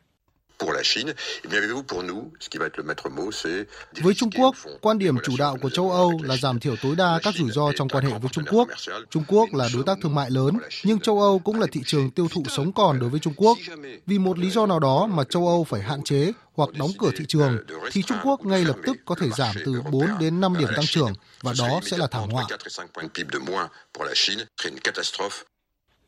Với 4.03 4.15
Trung 4.15 4.31
Quốc, 4.39 4.55
quan 4.81 4.99
điểm 4.99 5.17
chủ 5.23 5.33
đạo 5.39 5.57
của 5.63 5.71
châu 5.71 5.91
Âu 5.91 6.21
là 6.23 6.37
giảm 6.37 6.61
thiểu 6.61 6.75
tối 6.83 6.97
đa 6.97 7.21
các 7.23 7.35
rủi 7.35 7.51
ro 7.51 7.73
trong 7.77 7.89
quan 7.89 8.05
hệ 8.05 8.19
với 8.19 8.29
Trung 8.33 8.45
Quốc. 8.51 8.69
Trung 9.11 9.25
Quốc 9.29 9.49
là 9.53 9.69
đối 9.75 9.83
tác 9.87 9.99
thương 10.03 10.15
mại 10.15 10.31
lớn, 10.31 10.59
nhưng 10.85 11.01
châu 11.01 11.21
Âu 11.21 11.39
cũng 11.39 11.61
là 11.61 11.67
thị 11.73 11.81
trường 11.87 12.11
tiêu 12.11 12.29
thụ 12.31 12.43
sống 12.49 12.73
còn 12.73 13.01
đối 13.01 13.11
với 13.11 13.21
Trung 13.21 13.35
Quốc. 13.37 13.59
Vì 14.07 14.19
một 14.19 14.39
lý 14.39 14.51
do 14.51 14.67
nào 14.67 14.79
đó 14.79 15.07
mà 15.07 15.25
châu 15.25 15.49
Âu 15.49 15.65
phải 15.65 15.81
hạn 15.81 16.03
chế 16.03 16.33
hoặc 16.53 16.71
đóng 16.79 16.91
cửa 16.99 17.11
thị 17.17 17.25
trường, 17.29 17.59
thì 17.93 18.03
Trung 18.03 18.19
Quốc 18.25 18.45
ngay 18.45 18.65
lập 18.65 18.77
tức 18.87 18.97
có 19.05 19.15
thể 19.15 19.29
giảm 19.37 19.55
từ 19.65 19.83
4 19.91 20.07
đến 20.21 20.41
5 20.41 20.55
điểm 20.59 20.69
tăng 20.77 20.87
trưởng, 20.87 21.13
và 21.43 21.53
đó 21.59 21.81
sẽ 21.83 21.99
là 21.99 22.07
thảm 22.07 22.31
họa. 22.31 22.47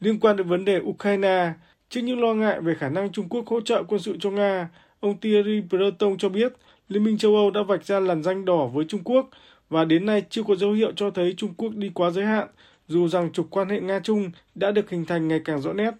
Liên 0.00 0.20
quan 0.20 0.36
đến 0.36 0.48
vấn 0.48 0.64
đề 0.64 0.78
Ukraine, 0.78 1.52
Trước 1.92 2.00
những 2.00 2.20
lo 2.20 2.34
ngại 2.34 2.60
về 2.60 2.74
khả 2.74 2.88
năng 2.88 3.12
Trung 3.12 3.28
Quốc 3.28 3.46
hỗ 3.46 3.60
trợ 3.60 3.82
quân 3.88 4.00
sự 4.00 4.16
cho 4.20 4.30
Nga, 4.30 4.68
ông 5.00 5.20
Thierry 5.20 5.60
Breton 5.60 6.18
cho 6.18 6.28
biết 6.28 6.52
Liên 6.88 7.04
minh 7.04 7.18
châu 7.18 7.36
Âu 7.36 7.50
đã 7.50 7.62
vạch 7.62 7.86
ra 7.86 8.00
làn 8.00 8.22
danh 8.22 8.44
đỏ 8.44 8.66
với 8.66 8.84
Trung 8.88 9.00
Quốc 9.04 9.30
và 9.70 9.84
đến 9.84 10.06
nay 10.06 10.22
chưa 10.30 10.42
có 10.42 10.54
dấu 10.54 10.72
hiệu 10.72 10.92
cho 10.96 11.10
thấy 11.10 11.34
Trung 11.36 11.54
Quốc 11.54 11.74
đi 11.74 11.90
quá 11.94 12.10
giới 12.10 12.24
hạn, 12.24 12.48
dù 12.88 13.08
rằng 13.08 13.32
trục 13.32 13.46
quan 13.50 13.68
hệ 13.68 13.80
Nga-Trung 13.80 14.30
đã 14.54 14.70
được 14.70 14.90
hình 14.90 15.04
thành 15.04 15.28
ngày 15.28 15.40
càng 15.44 15.60
rõ 15.60 15.72
nét. 15.72 15.90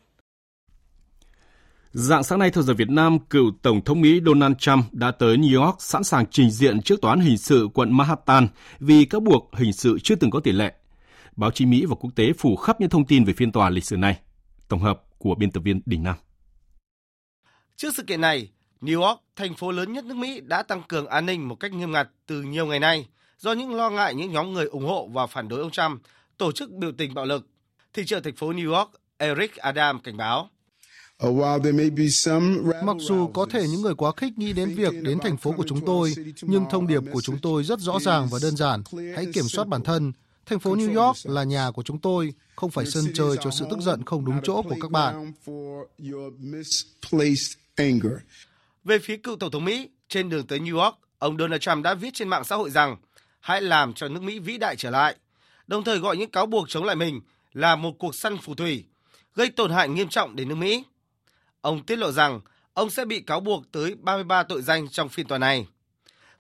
Dạng 1.93 2.23
sáng 2.23 2.39
nay 2.39 2.51
theo 2.51 2.63
giờ 2.63 2.75
Việt 2.75 2.91
Nam, 2.91 3.19
cựu 3.19 3.53
Tổng 3.63 3.85
thống 3.85 4.01
Mỹ 4.01 4.21
Donald 4.27 4.55
Trump 4.59 4.85
đã 4.93 5.11
tới 5.11 5.37
New 5.37 5.65
York 5.65 5.83
sẵn 5.83 6.05
sàng 6.05 6.25
trình 6.31 6.51
diện 6.51 6.83
trước 6.83 7.01
tòa 7.01 7.13
án 7.13 7.21
hình 7.21 7.39
sự 7.39 7.69
quận 7.75 7.97
Manhattan 7.97 8.49
vì 8.81 9.05
các 9.05 9.23
buộc 9.23 9.51
hình 9.57 9.73
sự 9.73 9.99
chưa 9.99 10.15
từng 10.15 10.31
có 10.31 10.41
tiền 10.41 10.55
lệ. 10.55 10.73
Báo 11.37 11.51
chí 11.51 11.67
Mỹ 11.67 11.85
và 11.87 11.95
quốc 11.95 12.11
tế 12.15 12.33
phủ 12.33 12.57
khắp 12.57 12.81
những 12.81 12.91
thông 12.91 13.05
tin 13.05 13.25
về 13.25 13.33
phiên 13.33 13.53
tòa 13.53 13.71
lịch 13.71 13.85
sử 13.85 13.97
này. 13.97 14.19
Tổng 14.69 14.81
hợp 14.81 15.03
của 15.23 15.35
biên 15.35 15.51
tập 15.51 15.61
viên 15.61 15.81
Đình 15.87 16.03
Nam. 16.03 16.17
Trước 17.77 17.95
sự 17.97 18.03
kiện 18.03 18.21
này, 18.21 18.51
New 18.81 19.03
York, 19.03 19.21
thành 19.37 19.55
phố 19.55 19.73
lớn 19.73 19.93
nhất 19.93 20.05
nước 20.05 20.17
Mỹ 20.17 20.41
đã 20.41 20.63
tăng 20.63 20.83
cường 20.89 21.07
an 21.07 21.27
ninh 21.27 21.49
một 21.49 21.55
cách 21.55 21.73
nghiêm 21.73 21.93
ngặt 21.93 22.09
từ 22.27 22.43
nhiều 22.43 22.67
ngày 22.67 22.81
nay 22.81 23.09
do 23.39 23.53
những 23.53 23.75
lo 23.75 23.91
ngại 23.91 24.15
những 24.15 24.33
nhóm 24.33 24.53
người 24.53 24.67
ủng 24.67 24.87
hộ 24.87 25.09
và 25.13 25.27
phản 25.27 25.49
đối 25.49 25.61
ông 25.61 25.71
Trump 25.71 26.03
tổ 26.39 26.53
chức 26.53 26.71
biểu 26.71 26.93
tình 26.99 27.15
bạo 27.15 27.25
lực. 27.25 27.47
Thị 27.93 28.03
trưởng 28.07 28.23
thành 28.23 28.37
phố 28.37 28.53
New 28.53 28.75
York 28.75 28.91
Eric 29.17 29.57
Adam 29.57 30.01
cảnh 30.01 30.17
báo. 30.17 30.49
Mặc 32.83 32.97
dù 33.01 33.29
có 33.35 33.47
thể 33.51 33.69
những 33.69 33.83
người 33.83 33.95
quá 33.95 34.13
khích 34.17 34.39
nghĩ 34.39 34.53
đến 34.53 34.75
việc 34.75 34.93
đến 35.03 35.19
thành 35.23 35.37
phố 35.37 35.53
của 35.53 35.65
chúng 35.69 35.87
tôi, 35.87 36.15
nhưng 36.43 36.65
thông 36.71 36.87
điệp 36.87 37.03
của 37.13 37.21
chúng 37.21 37.39
tôi 37.39 37.65
rất 37.65 37.81
rõ 37.81 37.99
ràng 38.01 38.29
và 38.31 38.39
đơn 38.43 38.57
giản. 38.57 38.83
Hãy 39.17 39.27
kiểm 39.35 39.45
soát 39.45 39.69
bản 39.69 39.83
thân, 39.83 40.13
Thành 40.47 40.59
phố 40.59 40.75
New 40.75 41.05
York 41.07 41.17
là 41.25 41.45
nhà 41.45 41.71
của 41.71 41.83
chúng 41.83 41.99
tôi, 41.99 42.35
không 42.57 42.71
phải 42.71 42.87
sân 42.87 43.05
chơi 43.15 43.37
cho 43.41 43.51
sự 43.51 43.65
tức 43.71 43.81
giận 43.81 44.05
không 44.05 44.25
đúng 44.25 44.41
chỗ 44.43 44.63
của 44.63 44.77
các 44.81 44.91
bạn. 44.91 45.33
Về 48.85 48.99
phía 48.99 49.17
cựu 49.17 49.37
Tổng 49.37 49.51
thống 49.51 49.65
Mỹ, 49.65 49.89
trên 50.09 50.29
đường 50.29 50.47
tới 50.47 50.59
New 50.59 50.83
York, 50.85 50.95
ông 51.19 51.39
Donald 51.39 51.61
Trump 51.61 51.85
đã 51.85 51.95
viết 51.95 52.15
trên 52.15 52.29
mạng 52.29 52.45
xã 52.45 52.57
hội 52.57 52.71
rằng 52.71 52.97
hãy 53.41 53.63
làm 53.63 53.95
cho 53.95 54.09
nước 54.09 54.23
Mỹ 54.23 54.39
vĩ 54.39 54.59
đại 54.59 54.77
trở 54.77 54.91
lại, 54.91 55.17
đồng 55.67 55.85
thời 55.85 55.99
gọi 55.99 56.17
những 56.17 56.31
cáo 56.31 56.47
buộc 56.47 56.69
chống 56.69 56.85
lại 56.85 56.97
mình 56.97 57.21
là 57.53 57.77
một 57.77 57.93
cuộc 57.99 58.15
săn 58.15 58.39
phù 58.39 58.55
thủy, 58.55 58.85
gây 59.35 59.51
tổn 59.51 59.71
hại 59.71 59.89
nghiêm 59.89 60.09
trọng 60.09 60.37
đến 60.37 60.49
nước 60.49 60.55
Mỹ. 60.55 60.85
Ông 61.61 61.85
tiết 61.85 61.97
lộ 61.97 62.13
rằng 62.13 62.41
ông 62.75 62.91
sẽ 62.91 63.05
bị 63.05 63.21
cáo 63.21 63.41
buộc 63.41 63.73
tới 63.73 63.95
33 63.95 64.43
tội 64.43 64.63
danh 64.63 64.89
trong 64.89 65.09
phiên 65.09 65.27
tòa 65.27 65.39
này. 65.39 65.67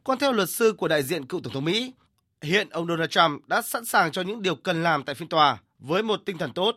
Còn 0.05 0.19
theo 0.19 0.33
luật 0.33 0.51
sư 0.51 0.73
của 0.79 0.89
đại 0.89 1.03
diện 1.03 1.27
cựu 1.27 1.41
Tổng 1.41 1.53
thống 1.53 1.65
Mỹ, 1.65 1.93
Hiện 2.43 2.69
ông 2.71 2.87
Donald 2.87 3.11
Trump 3.11 3.49
đã 3.49 3.63
sẵn 3.63 3.85
sàng 3.85 4.13
cho 4.13 4.23
những 4.23 4.43
điều 4.43 4.55
cần 4.55 4.83
làm 4.83 5.05
tại 5.05 5.15
phiên 5.15 5.29
tòa 5.29 5.59
với 5.79 6.03
một 6.03 6.21
tinh 6.25 6.39
thần 6.39 6.53
tốt. 6.53 6.77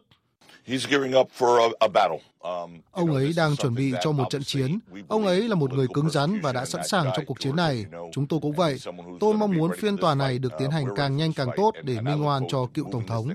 Um, 2.39 2.81
ông 2.91 3.13
ấy 3.13 3.33
đang 3.37 3.55
chuẩn 3.55 3.75
bị 3.75 3.93
cho 4.03 4.11
một 4.11 4.25
trận 4.29 4.43
chiến. 4.43 4.79
Ông 5.07 5.25
ấy 5.25 5.47
là 5.47 5.55
một 5.55 5.73
người 5.73 5.87
cứng 5.93 6.09
rắn 6.09 6.39
và 6.41 6.53
đã 6.53 6.65
sẵn 6.65 6.87
sàng 6.87 7.05
trong 7.15 7.25
cuộc 7.25 7.39
chiến 7.39 7.55
này. 7.55 7.85
Chúng 8.13 8.27
tôi 8.27 8.39
cũng 8.41 8.51
vậy. 8.51 8.77
Tôi 9.19 9.33
mong 9.33 9.51
muốn 9.51 9.71
phiên 9.77 9.97
tòa 9.97 10.15
này 10.15 10.39
được 10.39 10.51
tiến 10.59 10.71
hành 10.71 10.85
càng 10.95 11.17
nhanh 11.17 11.33
càng 11.33 11.49
tốt 11.57 11.71
để 11.83 12.01
minh 12.01 12.27
oan 12.27 12.43
cho 12.49 12.65
cựu 12.73 12.85
tổng 12.91 13.07
thống. 13.07 13.29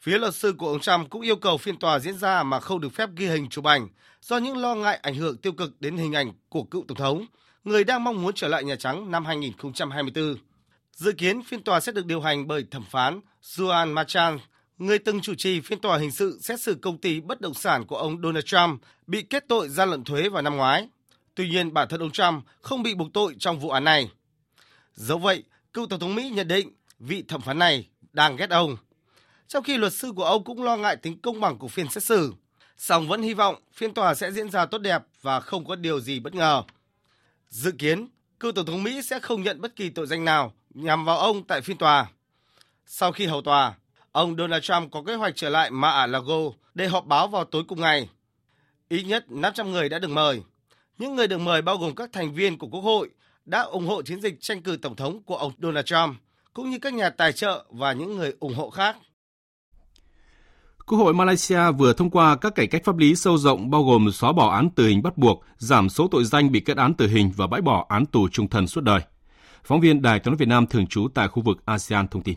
Phía 0.00 0.18
luật 0.18 0.34
sư 0.34 0.54
của 0.58 0.68
ông 0.68 0.80
Trump 0.80 1.10
cũng 1.10 1.22
yêu 1.22 1.36
cầu 1.36 1.58
phiên 1.58 1.78
tòa 1.78 1.98
diễn 1.98 2.18
ra 2.18 2.42
mà 2.42 2.60
không 2.60 2.80
được 2.80 2.92
phép 2.94 3.08
ghi 3.16 3.26
hình 3.26 3.48
chụp 3.48 3.64
ảnh 3.64 3.88
do 4.22 4.38
những 4.38 4.56
lo 4.56 4.74
ngại 4.74 4.98
ảnh 5.02 5.14
hưởng 5.14 5.36
tiêu 5.36 5.52
cực 5.52 5.80
đến 5.80 5.96
hình 5.96 6.12
ảnh 6.12 6.32
của 6.48 6.62
cựu 6.62 6.84
tổng 6.88 6.98
thống, 6.98 7.26
người 7.64 7.84
đang 7.84 8.04
mong 8.04 8.22
muốn 8.22 8.34
trở 8.34 8.48
lại 8.48 8.64
Nhà 8.64 8.76
Trắng 8.76 9.10
năm 9.10 9.24
2024. 9.24 10.36
Dự 10.92 11.12
kiến 11.12 11.42
phiên 11.42 11.62
tòa 11.62 11.80
sẽ 11.80 11.92
được 11.92 12.06
điều 12.06 12.20
hành 12.20 12.46
bởi 12.46 12.64
thẩm 12.70 12.84
phán 12.90 13.20
Juan 13.42 13.92
Machan, 13.92 14.38
người 14.78 14.98
từng 14.98 15.20
chủ 15.20 15.34
trì 15.34 15.60
phiên 15.60 15.80
tòa 15.80 15.98
hình 15.98 16.10
sự 16.10 16.38
xét 16.42 16.60
xử 16.60 16.74
công 16.74 16.98
ty 16.98 17.20
bất 17.20 17.40
động 17.40 17.54
sản 17.54 17.86
của 17.86 17.96
ông 17.96 18.22
Donald 18.22 18.44
Trump 18.44 18.82
bị 19.06 19.22
kết 19.22 19.44
tội 19.48 19.68
gian 19.68 19.90
lận 19.90 20.04
thuế 20.04 20.28
vào 20.28 20.42
năm 20.42 20.56
ngoái. 20.56 20.88
Tuy 21.34 21.48
nhiên, 21.48 21.74
bản 21.74 21.88
thân 21.88 22.00
ông 22.00 22.10
Trump 22.10 22.44
không 22.60 22.82
bị 22.82 22.94
buộc 22.94 23.12
tội 23.12 23.36
trong 23.38 23.58
vụ 23.58 23.70
án 23.70 23.84
này. 23.84 24.10
Dẫu 24.94 25.18
vậy, 25.18 25.44
cựu 25.72 25.86
Tổng 25.86 26.00
thống 26.00 26.14
Mỹ 26.14 26.30
nhận 26.30 26.48
định 26.48 26.72
vị 26.98 27.24
thẩm 27.28 27.40
phán 27.40 27.58
này 27.58 27.88
đang 28.12 28.36
ghét 28.36 28.50
ông. 28.50 28.76
Trong 29.48 29.64
khi 29.64 29.78
luật 29.78 29.92
sư 29.92 30.12
của 30.16 30.24
ông 30.24 30.44
cũng 30.44 30.62
lo 30.62 30.76
ngại 30.76 30.96
tính 30.96 31.20
công 31.20 31.40
bằng 31.40 31.58
của 31.58 31.68
phiên 31.68 31.88
xét 31.88 32.04
xử, 32.04 32.34
song 32.76 33.08
vẫn 33.08 33.22
hy 33.22 33.34
vọng 33.34 33.56
phiên 33.72 33.94
tòa 33.94 34.14
sẽ 34.14 34.32
diễn 34.32 34.50
ra 34.50 34.66
tốt 34.66 34.78
đẹp 34.78 35.02
và 35.22 35.40
không 35.40 35.64
có 35.64 35.76
điều 35.76 36.00
gì 36.00 36.20
bất 36.20 36.34
ngờ. 36.34 36.62
Dự 37.50 37.72
kiến, 37.72 38.08
cựu 38.40 38.52
Tổng 38.52 38.66
thống 38.66 38.82
Mỹ 38.82 39.02
sẽ 39.02 39.20
không 39.20 39.42
nhận 39.42 39.60
bất 39.60 39.76
kỳ 39.76 39.90
tội 39.90 40.06
danh 40.06 40.24
nào 40.24 40.52
nhằm 40.74 41.04
vào 41.04 41.18
ông 41.18 41.44
tại 41.44 41.60
phiên 41.60 41.76
tòa. 41.76 42.10
Sau 42.86 43.12
khi 43.12 43.26
hầu 43.26 43.42
tòa, 43.42 43.74
ông 44.12 44.36
Donald 44.36 44.62
Trump 44.62 44.92
có 44.92 45.02
kế 45.06 45.14
hoạch 45.14 45.36
trở 45.36 45.48
lại 45.48 45.70
Mar-a-Lago 45.70 46.50
để 46.74 46.86
họp 46.86 47.06
báo 47.06 47.28
vào 47.28 47.44
tối 47.44 47.64
cùng 47.68 47.80
ngày. 47.80 48.08
Ít 48.88 49.02
nhất 49.02 49.30
500 49.30 49.72
người 49.72 49.88
đã 49.88 49.98
được 49.98 50.10
mời. 50.10 50.42
Những 50.98 51.16
người 51.16 51.28
được 51.28 51.38
mời 51.38 51.62
bao 51.62 51.76
gồm 51.76 51.94
các 51.94 52.10
thành 52.12 52.34
viên 52.34 52.58
của 52.58 52.66
Quốc 52.66 52.80
hội 52.80 53.10
đã 53.44 53.60
ủng 53.60 53.86
hộ 53.86 54.02
chiến 54.02 54.20
dịch 54.20 54.40
tranh 54.40 54.62
cử 54.62 54.76
tổng 54.82 54.96
thống 54.96 55.22
của 55.22 55.36
ông 55.36 55.52
Donald 55.58 55.86
Trump, 55.86 56.16
cũng 56.52 56.70
như 56.70 56.78
các 56.78 56.94
nhà 56.94 57.10
tài 57.10 57.32
trợ 57.32 57.64
và 57.70 57.92
những 57.92 58.16
người 58.16 58.34
ủng 58.40 58.54
hộ 58.54 58.70
khác. 58.70 58.96
Quốc 60.90 60.98
hội 60.98 61.14
Malaysia 61.14 61.70
vừa 61.78 61.92
thông 61.92 62.10
qua 62.10 62.36
các 62.36 62.54
cải 62.54 62.66
cách 62.66 62.84
pháp 62.84 62.96
lý 62.96 63.14
sâu 63.14 63.38
rộng 63.38 63.70
bao 63.70 63.82
gồm 63.82 64.10
xóa 64.12 64.32
bỏ 64.32 64.50
án 64.50 64.70
tử 64.70 64.86
hình 64.86 65.02
bắt 65.02 65.18
buộc, 65.18 65.44
giảm 65.58 65.88
số 65.88 66.08
tội 66.08 66.24
danh 66.24 66.52
bị 66.52 66.60
kết 66.60 66.76
án 66.76 66.94
tử 66.94 67.08
hình 67.08 67.32
và 67.36 67.46
bãi 67.46 67.60
bỏ 67.60 67.86
án 67.88 68.06
tù 68.06 68.28
trung 68.28 68.48
thân 68.48 68.66
suốt 68.66 68.80
đời. 68.80 69.00
Phóng 69.64 69.80
viên 69.80 70.02
Đài 70.02 70.18
tiếng 70.18 70.32
nói 70.32 70.36
Việt 70.36 70.48
Nam 70.48 70.66
thường 70.66 70.86
trú 70.86 71.08
tại 71.14 71.28
khu 71.28 71.42
vực 71.42 71.58
ASEAN 71.64 72.08
thông 72.08 72.22
tin. 72.22 72.34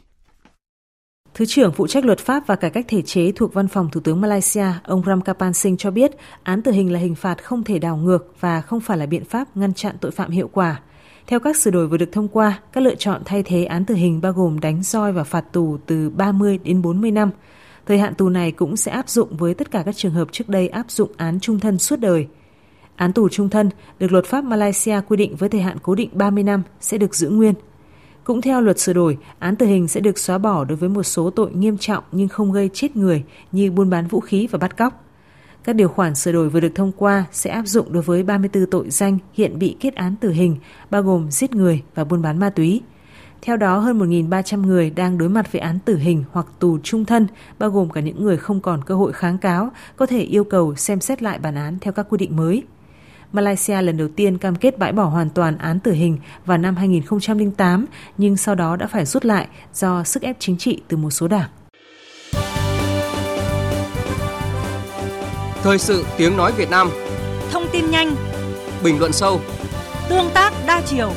Thứ 1.33 1.45
trưởng 1.45 1.71
phụ 1.71 1.87
trách 1.87 2.05
luật 2.05 2.19
pháp 2.19 2.47
và 2.47 2.55
cải 2.55 2.71
cách 2.71 2.85
thể 2.87 3.01
chế 3.01 3.31
thuộc 3.35 3.53
Văn 3.53 3.67
phòng 3.67 3.89
Thủ 3.91 4.01
tướng 4.01 4.21
Malaysia, 4.21 4.65
ông 4.83 5.03
Ramkapan 5.05 5.53
Singh 5.53 5.77
cho 5.77 5.91
biết 5.91 6.11
án 6.43 6.61
tử 6.61 6.71
hình 6.71 6.91
là 6.91 6.99
hình 6.99 7.15
phạt 7.15 7.43
không 7.43 7.63
thể 7.63 7.79
đảo 7.79 7.97
ngược 7.97 8.35
và 8.39 8.61
không 8.61 8.79
phải 8.79 8.97
là 8.97 9.05
biện 9.05 9.25
pháp 9.25 9.57
ngăn 9.57 9.73
chặn 9.73 9.95
tội 10.01 10.11
phạm 10.11 10.31
hiệu 10.31 10.49
quả. 10.53 10.79
Theo 11.27 11.39
các 11.39 11.57
sửa 11.57 11.71
đổi 11.71 11.87
vừa 11.87 11.97
được 11.97 12.11
thông 12.11 12.27
qua, 12.27 12.59
các 12.71 12.81
lựa 12.83 12.95
chọn 12.95 13.21
thay 13.25 13.43
thế 13.43 13.65
án 13.65 13.85
tử 13.85 13.95
hình 13.95 14.21
bao 14.21 14.31
gồm 14.31 14.59
đánh 14.59 14.83
roi 14.83 15.13
và 15.13 15.23
phạt 15.23 15.53
tù 15.53 15.77
từ 15.85 16.09
30 16.09 16.59
đến 16.63 16.81
40 16.81 17.11
năm. 17.11 17.29
Thời 17.85 17.97
hạn 17.97 18.15
tù 18.15 18.29
này 18.29 18.51
cũng 18.51 18.77
sẽ 18.77 18.91
áp 18.91 19.09
dụng 19.09 19.37
với 19.37 19.53
tất 19.53 19.71
cả 19.71 19.83
các 19.85 19.95
trường 19.95 20.13
hợp 20.13 20.27
trước 20.31 20.49
đây 20.49 20.67
áp 20.67 20.91
dụng 20.91 21.11
án 21.17 21.39
trung 21.39 21.59
thân 21.59 21.79
suốt 21.79 21.99
đời. 21.99 22.27
Án 22.95 23.13
tù 23.13 23.29
trung 23.29 23.49
thân 23.49 23.69
được 23.99 24.11
luật 24.11 24.25
pháp 24.25 24.43
Malaysia 24.43 25.01
quy 25.07 25.17
định 25.17 25.35
với 25.35 25.49
thời 25.49 25.61
hạn 25.61 25.77
cố 25.83 25.95
định 25.95 26.09
30 26.13 26.43
năm 26.43 26.63
sẽ 26.81 26.97
được 26.97 27.15
giữ 27.15 27.29
nguyên. 27.29 27.53
Cũng 28.23 28.41
theo 28.41 28.61
luật 28.61 28.79
sửa 28.79 28.93
đổi, 28.93 29.17
án 29.39 29.55
tử 29.55 29.65
hình 29.65 29.87
sẽ 29.87 29.99
được 29.99 30.17
xóa 30.17 30.37
bỏ 30.37 30.63
đối 30.63 30.75
với 30.75 30.89
một 30.89 31.03
số 31.03 31.29
tội 31.29 31.51
nghiêm 31.51 31.77
trọng 31.77 32.03
nhưng 32.11 32.27
không 32.27 32.51
gây 32.51 32.69
chết 32.73 32.95
người 32.95 33.23
như 33.51 33.71
buôn 33.71 33.89
bán 33.89 34.07
vũ 34.07 34.19
khí 34.19 34.47
và 34.51 34.59
bắt 34.59 34.77
cóc. 34.77 35.03
Các 35.63 35.75
điều 35.75 35.87
khoản 35.87 36.15
sửa 36.15 36.31
đổi 36.31 36.49
vừa 36.49 36.59
được 36.59 36.75
thông 36.75 36.91
qua 36.91 37.25
sẽ 37.31 37.49
áp 37.49 37.65
dụng 37.65 37.93
đối 37.93 38.03
với 38.03 38.23
34 38.23 38.65
tội 38.65 38.89
danh 38.89 39.17
hiện 39.33 39.59
bị 39.59 39.75
kết 39.79 39.95
án 39.95 40.15
tử 40.15 40.31
hình, 40.31 40.55
bao 40.89 41.03
gồm 41.03 41.31
giết 41.31 41.55
người 41.55 41.81
và 41.95 42.03
buôn 42.03 42.21
bán 42.21 42.39
ma 42.39 42.49
túy. 42.49 42.81
Theo 43.45 43.57
đó, 43.57 43.77
hơn 43.79 43.99
1.300 43.99 44.65
người 44.65 44.89
đang 44.89 45.17
đối 45.17 45.29
mặt 45.29 45.51
với 45.51 45.61
án 45.61 45.79
tử 45.85 45.97
hình 45.97 46.23
hoặc 46.31 46.45
tù 46.59 46.77
trung 46.83 47.05
thân, 47.05 47.27
bao 47.59 47.69
gồm 47.69 47.89
cả 47.89 48.01
những 48.01 48.23
người 48.23 48.37
không 48.37 48.61
còn 48.61 48.83
cơ 48.83 48.95
hội 48.95 49.13
kháng 49.13 49.37
cáo, 49.37 49.71
có 49.95 50.05
thể 50.05 50.19
yêu 50.19 50.43
cầu 50.43 50.75
xem 50.75 50.99
xét 50.99 51.23
lại 51.23 51.39
bản 51.39 51.55
án 51.55 51.77
theo 51.81 51.93
các 51.93 52.05
quy 52.09 52.17
định 52.17 52.35
mới. 52.35 52.63
Malaysia 53.33 53.81
lần 53.81 53.97
đầu 53.97 54.07
tiên 54.15 54.37
cam 54.37 54.55
kết 54.55 54.77
bãi 54.77 54.91
bỏ 54.91 55.03
hoàn 55.03 55.29
toàn 55.29 55.57
án 55.57 55.79
tử 55.79 55.91
hình 55.91 56.17
vào 56.45 56.57
năm 56.57 56.75
2008, 56.75 57.85
nhưng 58.17 58.37
sau 58.37 58.55
đó 58.55 58.75
đã 58.75 58.87
phải 58.87 59.05
rút 59.05 59.25
lại 59.25 59.47
do 59.73 60.03
sức 60.03 60.23
ép 60.23 60.35
chính 60.39 60.57
trị 60.57 60.81
từ 60.87 60.97
một 60.97 61.09
số 61.09 61.27
đảng. 61.27 61.49
Thời 65.63 65.77
sự 65.77 66.05
tiếng 66.17 66.37
nói 66.37 66.51
Việt 66.57 66.69
Nam 66.69 66.89
Thông 67.51 67.63
tin 67.71 67.91
nhanh 67.91 68.15
Bình 68.83 68.99
luận 68.99 69.11
sâu 69.11 69.41
Tương 70.09 70.29
tác 70.33 70.53
đa 70.67 70.81
chiều 70.85 71.11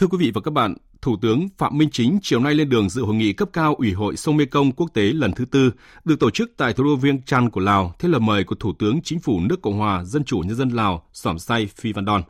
Thưa 0.00 0.06
quý 0.06 0.18
vị 0.18 0.30
và 0.34 0.40
các 0.40 0.50
bạn, 0.50 0.74
Thủ 1.02 1.16
tướng 1.22 1.48
Phạm 1.58 1.78
Minh 1.78 1.88
Chính 1.92 2.18
chiều 2.22 2.40
nay 2.40 2.54
lên 2.54 2.68
đường 2.68 2.88
dự 2.88 3.02
hội 3.02 3.14
nghị 3.14 3.32
cấp 3.32 3.48
cao 3.52 3.74
Ủy 3.74 3.92
hội 3.92 4.16
sông 4.16 4.36
Mekong 4.36 4.72
quốc 4.72 4.90
tế 4.94 5.02
lần 5.02 5.32
thứ 5.32 5.44
tư 5.44 5.72
được 6.04 6.20
tổ 6.20 6.30
chức 6.30 6.52
tại 6.56 6.72
thủ 6.72 6.84
đô 6.84 6.96
Viêng 6.96 7.22
Chăn 7.22 7.50
của 7.50 7.60
Lào 7.60 7.94
theo 7.98 8.10
lời 8.10 8.20
mời 8.20 8.44
của 8.44 8.54
Thủ 8.54 8.72
tướng 8.78 9.00
Chính 9.04 9.20
phủ 9.20 9.40
nước 9.40 9.62
Cộng 9.62 9.78
hòa 9.78 10.04
Dân 10.04 10.24
chủ 10.24 10.38
Nhân 10.38 10.56
dân 10.56 10.68
Lào 10.68 11.02
Sỏm 11.12 11.38
Say 11.38 11.66
Phi 11.66 11.92
Văn 11.92 12.04
Đòn. 12.04 12.22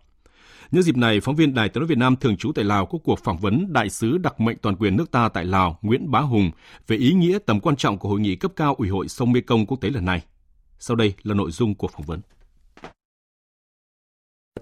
Nhân 0.71 0.83
dịp 0.83 0.97
này, 0.97 1.21
phóng 1.21 1.37
viên 1.37 1.55
Đài 1.55 1.68
tiếng 1.68 1.81
nói 1.81 1.89
Việt 1.89 1.99
Nam 1.99 2.16
thường 2.16 2.37
trú 2.37 2.53
tại 2.53 2.64
Lào 2.64 2.87
có 2.87 2.99
cuộc 3.05 3.18
phỏng 3.25 3.39
vấn 3.39 3.73
đại 3.73 3.91
sứ 3.91 4.18
đặc 4.18 4.41
mệnh 4.41 4.57
toàn 4.62 4.77
quyền 4.77 4.97
nước 4.97 5.11
ta 5.11 5.29
tại 5.29 5.45
Lào 5.45 5.79
Nguyễn 5.83 6.11
Bá 6.11 6.21
Hùng 6.21 6.51
về 6.87 6.97
ý 6.97 7.12
nghĩa 7.12 7.39
tầm 7.47 7.61
quan 7.61 7.77
trọng 7.77 7.99
của 7.99 8.09
hội 8.09 8.21
nghị 8.21 8.37
cấp 8.37 8.53
cao 8.57 8.75
Ủy 8.75 8.89
hội 8.89 9.09
sông 9.09 9.33
Mekong 9.33 9.66
quốc 9.66 9.81
tế 9.81 9.91
lần 9.91 10.05
này. 10.05 10.23
Sau 10.79 10.97
đây 10.97 11.14
là 11.23 11.35
nội 11.35 11.51
dung 11.51 11.75
cuộc 11.75 11.93
phỏng 11.93 12.07
vấn. 12.07 12.21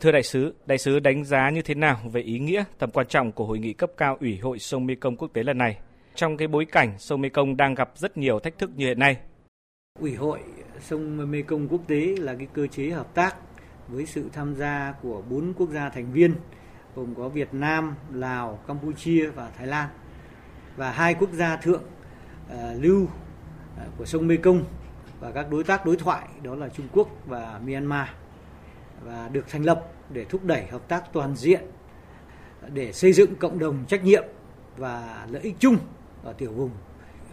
Thưa 0.00 0.12
đại 0.12 0.22
sứ, 0.22 0.54
đại 0.66 0.78
sứ 0.78 0.98
đánh 0.98 1.24
giá 1.24 1.50
như 1.50 1.62
thế 1.62 1.74
nào 1.74 2.00
về 2.12 2.20
ý 2.20 2.38
nghĩa 2.38 2.64
tầm 2.78 2.90
quan 2.90 3.06
trọng 3.06 3.32
của 3.32 3.46
hội 3.46 3.58
nghị 3.58 3.72
cấp 3.72 3.90
cao 3.96 4.16
Ủy 4.20 4.38
hội 4.38 4.58
sông 4.58 4.86
Mekong 4.86 5.16
quốc 5.16 5.28
tế 5.32 5.42
lần 5.42 5.58
này? 5.58 5.78
Trong 6.14 6.36
cái 6.36 6.48
bối 6.48 6.64
cảnh 6.64 6.98
sông 6.98 7.20
Mekong 7.20 7.56
đang 7.56 7.74
gặp 7.74 7.90
rất 7.94 8.16
nhiều 8.16 8.40
thách 8.40 8.58
thức 8.58 8.70
như 8.76 8.86
hiện 8.86 8.98
nay? 8.98 9.16
Ủy 10.00 10.14
hội 10.14 10.40
sông 10.80 11.30
Mekong 11.30 11.68
quốc 11.68 11.80
tế 11.86 12.14
là 12.18 12.34
cái 12.34 12.46
cơ 12.52 12.66
chế 12.66 12.90
hợp 12.90 13.14
tác 13.14 13.36
với 13.88 14.06
sự 14.06 14.30
tham 14.32 14.54
gia 14.54 14.94
của 15.02 15.22
bốn 15.30 15.52
quốc 15.56 15.70
gia 15.70 15.88
thành 15.88 16.12
viên 16.12 16.34
gồm 16.94 17.14
có 17.14 17.28
Việt 17.28 17.54
Nam, 17.54 17.94
Lào, 18.12 18.58
Campuchia 18.66 19.26
và 19.26 19.50
Thái 19.56 19.66
Lan. 19.66 19.88
Và 20.76 20.90
hai 20.90 21.14
quốc 21.14 21.32
gia 21.32 21.56
thượng 21.56 21.82
uh, 22.52 22.58
lưu 22.80 23.02
uh, 23.02 23.08
của 23.98 24.04
sông 24.04 24.26
Mekong 24.26 24.64
và 25.20 25.30
các 25.30 25.50
đối 25.50 25.64
tác 25.64 25.86
đối 25.86 25.96
thoại 25.96 26.28
đó 26.42 26.54
là 26.54 26.68
Trung 26.68 26.88
Quốc 26.92 27.08
và 27.26 27.60
Myanmar 27.64 28.08
và 29.04 29.28
được 29.32 29.44
thành 29.48 29.62
lập 29.62 29.92
để 30.10 30.24
thúc 30.24 30.44
đẩy 30.44 30.66
hợp 30.66 30.88
tác 30.88 31.12
toàn 31.12 31.36
diện, 31.36 31.60
để 32.72 32.92
xây 32.92 33.12
dựng 33.12 33.36
cộng 33.36 33.58
đồng 33.58 33.84
trách 33.88 34.04
nhiệm 34.04 34.24
và 34.76 35.26
lợi 35.30 35.42
ích 35.42 35.56
chung 35.58 35.76
ở 36.22 36.32
tiểu 36.32 36.52
vùng. 36.52 36.70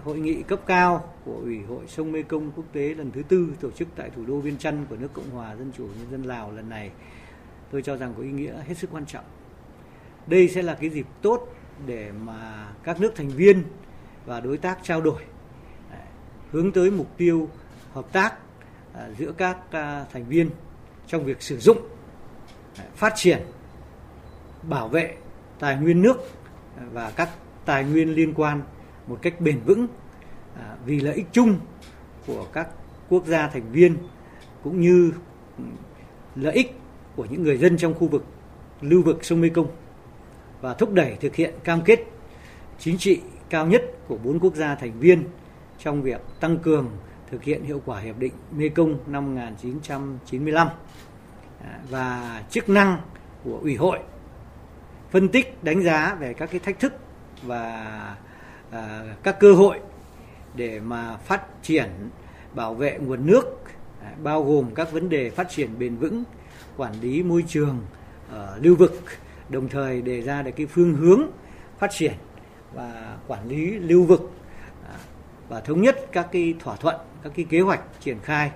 Hội 0.04 0.18
nghị 0.18 0.44
cấp 0.44 0.60
cao 0.66 1.14
của 1.26 1.36
Ủy 1.36 1.62
hội 1.62 1.84
sông 1.88 2.12
Mê 2.12 2.24
Công 2.24 2.52
quốc 2.52 2.66
tế 2.72 2.94
lần 2.94 3.12
thứ 3.12 3.24
tư 3.24 3.54
tổ 3.62 3.72
chức 3.72 3.88
tại 3.96 4.10
thủ 4.10 4.26
đô 4.26 4.40
Viên 4.40 4.58
Chăn 4.58 4.86
của 4.90 4.96
nước 4.96 5.14
Cộng 5.14 5.30
hòa 5.30 5.56
Dân 5.56 5.72
chủ 5.78 5.84
Nhân 5.84 6.08
dân 6.12 6.24
Lào 6.24 6.52
lần 6.52 6.70
này, 6.70 6.92
tôi 7.72 7.82
cho 7.82 7.98
rằng 7.98 8.14
có 8.18 8.24
ý 8.24 8.30
nghĩa 8.30 8.54
hết 8.68 8.78
sức 8.78 8.90
quan 8.92 9.06
trọng. 9.06 9.26
Đây 10.28 10.48
sẽ 10.48 10.62
là 10.62 10.74
cái 10.74 10.90
dịp 10.90 11.08
tốt 11.22 11.48
để 11.86 12.12
mà 12.12 12.68
các 12.84 13.02
nước 13.02 13.16
thành 13.16 13.30
viên 13.30 13.64
và 14.26 14.40
đối 14.40 14.58
tác 14.58 14.80
trao 14.84 15.02
đổi 15.02 15.22
à, 15.92 16.00
hướng 16.52 16.72
tới 16.72 16.92
mục 16.92 17.18
tiêu 17.18 17.50
hợp 17.94 18.14
tác 18.14 18.34
à, 18.94 19.10
giữa 19.18 19.32
các 19.32 19.58
à, 19.72 20.06
thành 20.12 20.26
viên 20.26 20.50
trong 21.08 21.26
việc 21.26 21.42
sử 21.42 21.60
dụng, 21.60 21.78
phát 22.96 23.14
triển, 23.16 23.42
bảo 24.64 24.88
vệ 24.88 25.16
tài 25.60 25.78
nguyên 25.78 26.02
nước 26.02 26.18
và 26.92 27.12
các 27.16 27.30
tài 27.66 27.84
nguyên 27.84 28.16
liên 28.16 28.34
quan 28.34 28.62
một 29.08 29.20
cách 29.22 29.42
bền 29.42 29.60
vững 29.66 29.88
à, 30.56 30.76
vì 30.86 31.00
lợi 31.00 31.16
ích 31.16 31.26
chung 31.32 31.60
của 32.28 32.46
các 32.54 32.68
quốc 33.10 33.26
gia 33.26 33.48
thành 33.48 33.72
viên 33.72 33.98
cũng 34.64 34.82
như 34.82 35.12
lợi 36.36 36.54
ích 36.54 36.76
của 37.16 37.26
những 37.30 37.44
người 37.44 37.58
dân 37.58 37.78
trong 37.78 37.94
khu 37.94 38.08
vực 38.08 38.26
lưu 38.82 39.04
vực 39.04 39.26
sông 39.26 39.42
Mekong 39.42 39.68
và 40.62 40.74
thúc 40.74 40.94
đẩy 40.94 41.18
thực 41.22 41.36
hiện 41.36 41.54
cam 41.64 41.82
kết 41.82 42.00
chính 42.80 42.98
trị 42.98 43.22
cao 43.50 43.68
nhất 43.68 43.84
của 44.08 44.18
bốn 44.18 44.40
quốc 44.40 44.56
gia 44.56 44.76
thành 44.76 45.00
viên 45.00 45.24
trong 45.80 46.02
việc 46.02 46.22
tăng 46.40 46.58
cường 46.58 46.90
thực 47.32 47.44
hiện 47.44 47.64
hiệu 47.64 47.82
quả 47.86 48.00
hiệp 48.00 48.18
định 48.20 48.34
Mekong 48.52 48.98
năm 49.08 49.26
1995 49.26 50.68
à, 51.64 51.80
và 51.90 52.42
chức 52.50 52.70
năng 52.70 53.02
của 53.44 53.60
ủy 53.62 53.76
hội. 53.76 54.00
Phân 55.12 55.30
tích 55.30 55.64
đánh 55.64 55.84
giá 55.84 56.16
về 56.20 56.34
các 56.34 56.50
cái 56.52 56.60
thách 56.60 56.80
thức 56.80 56.94
và 57.44 58.16
à, 58.72 59.04
các 59.24 59.40
cơ 59.40 59.54
hội 59.54 59.80
để 60.56 60.80
mà 60.80 61.18
phát 61.18 61.42
triển 61.64 61.90
bảo 62.54 62.74
vệ 62.74 62.98
nguồn 63.00 63.26
nước 63.26 63.46
à, 64.02 64.12
bao 64.24 64.44
gồm 64.44 64.76
các 64.76 64.92
vấn 64.92 65.10
đề 65.10 65.30
phát 65.30 65.50
triển 65.50 65.80
bền 65.80 65.96
vững 65.96 66.24
quản 66.78 66.94
lý 67.02 67.24
môi 67.24 67.46
trường 67.48 67.80
ở 68.32 68.60
lưu 68.62 68.76
vực 68.76 69.04
đồng 69.50 69.70
thời 69.70 70.02
đề 70.02 70.22
ra 70.22 70.42
được 70.42 70.52
cái 70.56 70.66
phương 70.66 70.94
hướng 70.96 71.22
phát 71.80 71.92
triển 71.92 72.14
và 72.74 73.18
quản 73.28 73.48
lý 73.48 73.72
lưu 73.72 74.04
vực 74.04 74.32
à, 74.90 74.96
và 75.50 75.60
thống 75.60 75.82
nhất 75.82 76.00
các 76.12 76.28
cái 76.32 76.54
thỏa 76.60 76.76
thuận 76.76 76.96
các 77.26 77.32
cái 77.36 77.46
kế 77.50 77.60
hoạch 77.60 77.82
triển 78.00 78.18
khai 78.24 78.52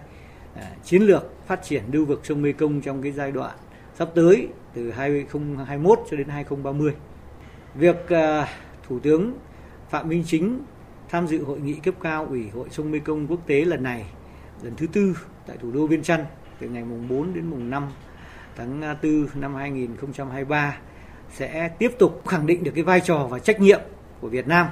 à, 0.55 0.71
chiến 0.83 1.01
lược 1.01 1.47
phát 1.47 1.63
triển 1.63 1.83
lưu 1.91 2.05
vực 2.05 2.21
sông 2.23 2.41
Mekong 2.41 2.81
trong 2.81 3.01
cái 3.01 3.11
giai 3.11 3.31
đoạn 3.31 3.57
sắp 3.95 4.09
tới 4.15 4.47
từ 4.73 4.91
2021 4.91 5.99
cho 6.11 6.17
đến 6.17 6.27
2030. 6.27 6.93
Việc 7.75 8.09
à, 8.09 8.47
Thủ 8.87 8.99
tướng 8.99 9.33
Phạm 9.89 10.09
Minh 10.09 10.23
Chính 10.27 10.59
tham 11.09 11.27
dự 11.27 11.43
hội 11.43 11.59
nghị 11.59 11.73
cấp 11.73 11.95
cao 12.01 12.25
Ủy 12.29 12.49
hội 12.49 12.67
sông 12.71 12.91
Mekong 12.91 13.27
quốc 13.27 13.47
tế 13.47 13.65
lần 13.65 13.83
này, 13.83 14.05
lần 14.63 14.75
thứ 14.75 14.87
tư 14.87 15.17
tại 15.47 15.57
thủ 15.61 15.71
đô 15.71 15.87
Viên 15.87 16.03
Chăn 16.03 16.25
từ 16.59 16.69
ngày 16.69 16.83
mùng 16.83 17.07
4 17.07 17.33
đến 17.33 17.45
mùng 17.45 17.69
5 17.69 17.89
tháng 18.55 18.81
à, 18.81 18.97
4 19.03 19.27
năm 19.35 19.55
2023 19.55 20.77
sẽ 21.33 21.69
tiếp 21.79 21.91
tục 21.99 22.23
khẳng 22.27 22.45
định 22.45 22.63
được 22.63 22.71
cái 22.75 22.83
vai 22.83 22.99
trò 22.99 23.27
và 23.29 23.39
trách 23.39 23.59
nhiệm 23.61 23.81
của 24.21 24.29
Việt 24.29 24.47
Nam. 24.47 24.67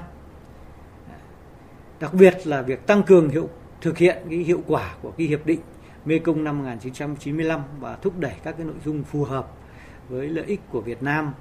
Đặc 1.99 2.13
biệt 2.13 2.47
là 2.47 2.61
việc 2.61 2.87
tăng 2.87 3.03
cường 3.03 3.29
hiệu 3.29 3.49
thực 3.81 3.97
hiện 3.97 4.17
cái 4.29 4.39
hiệu 4.39 4.63
quả 4.67 4.95
của 5.01 5.11
cái 5.11 5.27
hiệp 5.27 5.45
định 5.45 5.59
Mekong 6.05 6.43
năm 6.43 6.59
1995 6.59 7.61
và 7.79 7.95
thúc 7.95 8.19
đẩy 8.19 8.33
các 8.43 8.55
cái 8.57 8.65
nội 8.65 8.75
dung 8.85 9.03
phù 9.03 9.23
hợp 9.23 9.47
với 10.09 10.27
lợi 10.27 10.45
ích 10.45 10.59
của 10.71 10.81
Việt 10.81 11.03
Nam 11.03 11.33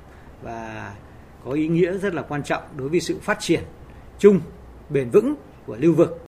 và 0.43 0.95
có 1.45 1.53
ý 1.53 1.69
nghĩa 1.69 1.99
rất 1.99 2.15
là 2.15 2.23
quan 2.23 2.43
trọng 2.43 2.63
đối 2.77 2.89
với 2.89 3.01
sự 3.01 3.19
phát 3.23 3.41
triển 3.41 3.63
chung 4.19 4.41
bền 4.91 5.11
vững 5.11 5.35
của 5.67 5.77
lưu 5.81 5.95
vực. 5.95 6.27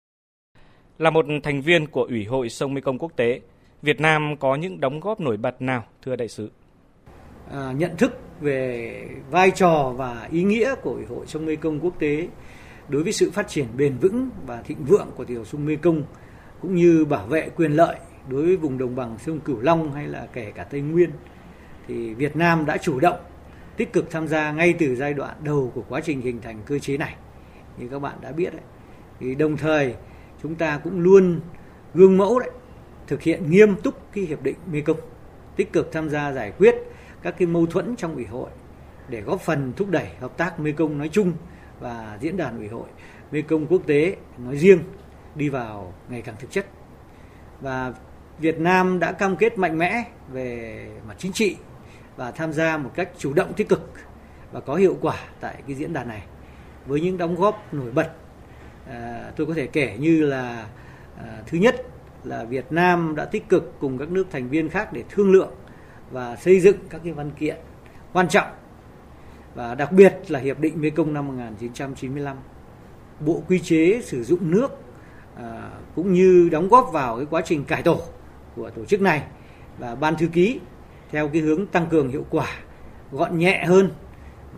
Là 0.98 1.10
một 1.10 1.26
thành 1.42 1.62
viên 1.62 1.86
của 1.86 2.02
Ủy 2.02 2.24
hội 2.24 2.48
sông 2.48 2.74
Mekong 2.74 2.98
quốc 2.98 3.12
tế, 3.16 3.40
Việt 3.82 4.00
Nam 4.00 4.36
có 4.40 4.54
những 4.54 4.80
đóng 4.80 5.00
góp 5.00 5.20
nổi 5.20 5.36
bật 5.36 5.62
nào 5.62 5.84
thưa 6.02 6.16
đại 6.16 6.28
sứ? 6.28 6.50
À, 7.50 7.72
nhận 7.72 7.96
thức 7.96 8.18
về 8.40 9.08
vai 9.30 9.50
trò 9.50 9.92
và 9.96 10.28
ý 10.32 10.42
nghĩa 10.42 10.74
của 10.74 10.90
Ủy 10.90 11.04
hội 11.04 11.26
sông 11.26 11.46
Mekong 11.46 11.80
quốc 11.80 11.98
tế 11.98 12.28
đối 12.88 13.02
với 13.02 13.12
sự 13.12 13.30
phát 13.30 13.48
triển 13.48 13.66
bền 13.76 13.98
vững 13.98 14.30
và 14.46 14.62
thịnh 14.62 14.84
vượng 14.84 15.10
của 15.16 15.24
tiểu 15.24 15.44
sông 15.44 15.66
Mekong, 15.66 16.02
cũng 16.60 16.74
như 16.74 17.04
bảo 17.04 17.26
vệ 17.26 17.50
quyền 17.56 17.72
lợi 17.72 17.96
đối 18.28 18.42
với 18.42 18.56
vùng 18.56 18.78
đồng 18.78 18.96
bằng 18.96 19.18
sông 19.18 19.40
Cửu 19.40 19.60
Long 19.60 19.92
hay 19.92 20.06
là 20.06 20.26
kể 20.32 20.52
cả 20.54 20.64
Tây 20.64 20.80
Nguyên, 20.80 21.10
thì 21.86 22.14
Việt 22.14 22.36
Nam 22.36 22.66
đã 22.66 22.76
chủ 22.76 23.00
động, 23.00 23.18
tích 23.76 23.92
cực 23.92 24.10
tham 24.10 24.28
gia 24.28 24.52
ngay 24.52 24.74
từ 24.78 24.96
giai 24.96 25.14
đoạn 25.14 25.36
đầu 25.42 25.72
của 25.74 25.82
quá 25.88 26.00
trình 26.00 26.20
hình 26.20 26.40
thành 26.40 26.62
cơ 26.66 26.78
chế 26.78 26.96
này. 26.96 27.14
Như 27.78 27.88
các 27.88 27.98
bạn 27.98 28.18
đã 28.20 28.32
biết 28.32 28.52
đấy, 28.52 28.62
thì 29.20 29.34
đồng 29.34 29.56
thời 29.56 29.94
chúng 30.42 30.54
ta 30.54 30.80
cũng 30.84 31.00
luôn 31.00 31.40
gương 31.94 32.18
mẫu 32.18 32.38
đấy, 32.38 32.50
thực 33.06 33.22
hiện 33.22 33.50
nghiêm 33.50 33.76
túc 33.76 34.12
cái 34.12 34.24
hiệp 34.24 34.42
định 34.42 34.56
Mekong, 34.72 35.00
tích 35.56 35.72
cực 35.72 35.92
tham 35.92 36.08
gia 36.08 36.32
giải 36.32 36.52
quyết 36.58 36.74
các 37.22 37.34
cái 37.38 37.48
mâu 37.48 37.66
thuẫn 37.66 37.96
trong 37.96 38.14
ủy 38.14 38.24
hội 38.24 38.50
để 39.08 39.20
góp 39.20 39.40
phần 39.40 39.72
thúc 39.76 39.90
đẩy 39.90 40.08
hợp 40.20 40.36
tác 40.36 40.60
Mekong 40.60 40.98
nói 40.98 41.08
chung 41.08 41.32
và 41.84 42.18
diễn 42.20 42.36
đàn 42.36 42.58
ủy 42.58 42.68
hội 42.68 42.86
Mekong 43.30 43.66
quốc 43.66 43.82
tế 43.86 44.16
nói 44.38 44.56
riêng 44.56 44.78
đi 45.34 45.48
vào 45.48 45.94
ngày 46.08 46.22
càng 46.22 46.34
thực 46.38 46.50
chất. 46.50 46.66
Và 47.60 47.92
Việt 48.38 48.58
Nam 48.58 48.98
đã 48.98 49.12
cam 49.12 49.36
kết 49.36 49.58
mạnh 49.58 49.78
mẽ 49.78 50.04
về 50.32 50.88
mặt 51.08 51.14
chính 51.18 51.32
trị 51.32 51.56
và 52.16 52.30
tham 52.30 52.52
gia 52.52 52.76
một 52.76 52.90
cách 52.94 53.08
chủ 53.18 53.32
động 53.32 53.52
tích 53.54 53.68
cực 53.68 53.90
và 54.52 54.60
có 54.60 54.74
hiệu 54.74 54.96
quả 55.00 55.18
tại 55.40 55.62
cái 55.66 55.76
diễn 55.76 55.92
đàn 55.92 56.08
này 56.08 56.22
với 56.86 57.00
những 57.00 57.18
đóng 57.18 57.34
góp 57.34 57.74
nổi 57.74 57.90
bật. 57.90 58.10
À, 58.88 59.30
tôi 59.36 59.46
có 59.46 59.54
thể 59.54 59.66
kể 59.66 59.96
như 60.00 60.22
là 60.22 60.66
à, 61.18 61.42
thứ 61.46 61.58
nhất 61.58 61.76
là 62.24 62.44
Việt 62.44 62.72
Nam 62.72 63.14
đã 63.16 63.24
tích 63.24 63.48
cực 63.48 63.74
cùng 63.80 63.98
các 63.98 64.10
nước 64.10 64.26
thành 64.30 64.48
viên 64.48 64.68
khác 64.68 64.92
để 64.92 65.04
thương 65.10 65.32
lượng 65.32 65.52
và 66.10 66.36
xây 66.36 66.60
dựng 66.60 66.76
các 66.90 67.00
cái 67.04 67.12
văn 67.12 67.30
kiện 67.30 67.56
quan 68.12 68.28
trọng 68.28 68.48
và 69.54 69.74
đặc 69.74 69.92
biệt 69.92 70.14
là 70.28 70.38
hiệp 70.38 70.60
định 70.60 70.80
Mekong 70.80 71.14
năm 71.14 71.26
1995 71.26 72.36
bộ 73.20 73.42
quy 73.48 73.58
chế 73.58 74.00
sử 74.04 74.24
dụng 74.24 74.50
nước 74.50 74.68
à, 75.36 75.70
cũng 75.94 76.12
như 76.12 76.48
đóng 76.52 76.68
góp 76.68 76.90
vào 76.92 77.16
cái 77.16 77.26
quá 77.30 77.42
trình 77.44 77.64
cải 77.64 77.82
tổ 77.82 78.00
của 78.56 78.70
tổ 78.70 78.84
chức 78.84 79.00
này 79.00 79.22
và 79.78 79.94
ban 79.94 80.16
thư 80.16 80.26
ký 80.26 80.60
theo 81.10 81.28
cái 81.28 81.42
hướng 81.42 81.66
tăng 81.66 81.86
cường 81.86 82.08
hiệu 82.08 82.26
quả 82.30 82.48
gọn 83.12 83.38
nhẹ 83.38 83.64
hơn. 83.66 83.90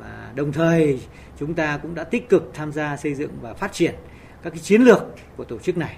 Và 0.01 0.33
đồng 0.35 0.53
thời 0.53 1.01
chúng 1.39 1.55
ta 1.55 1.79
cũng 1.83 1.95
đã 1.95 2.05
tích 2.05 2.29
cực 2.29 2.51
tham 2.55 2.73
gia 2.73 2.97
xây 2.97 3.15
dựng 3.15 3.31
và 3.43 3.55
phát 3.55 3.73
triển 3.73 3.95
các 4.43 4.51
cái 4.51 4.59
chiến 4.59 4.83
lược 4.83 5.03
của 5.37 5.45
tổ 5.45 5.59
chức 5.59 5.77
này 5.77 5.97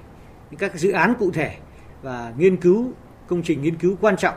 các 0.59 0.75
dự 0.75 0.91
án 0.91 1.15
cụ 1.19 1.31
thể 1.31 1.57
và 2.03 2.33
nghiên 2.39 2.57
cứu 2.57 2.93
công 3.27 3.43
trình 3.43 3.63
nghiên 3.63 3.77
cứu 3.77 3.97
quan 4.01 4.17
trọng 4.17 4.35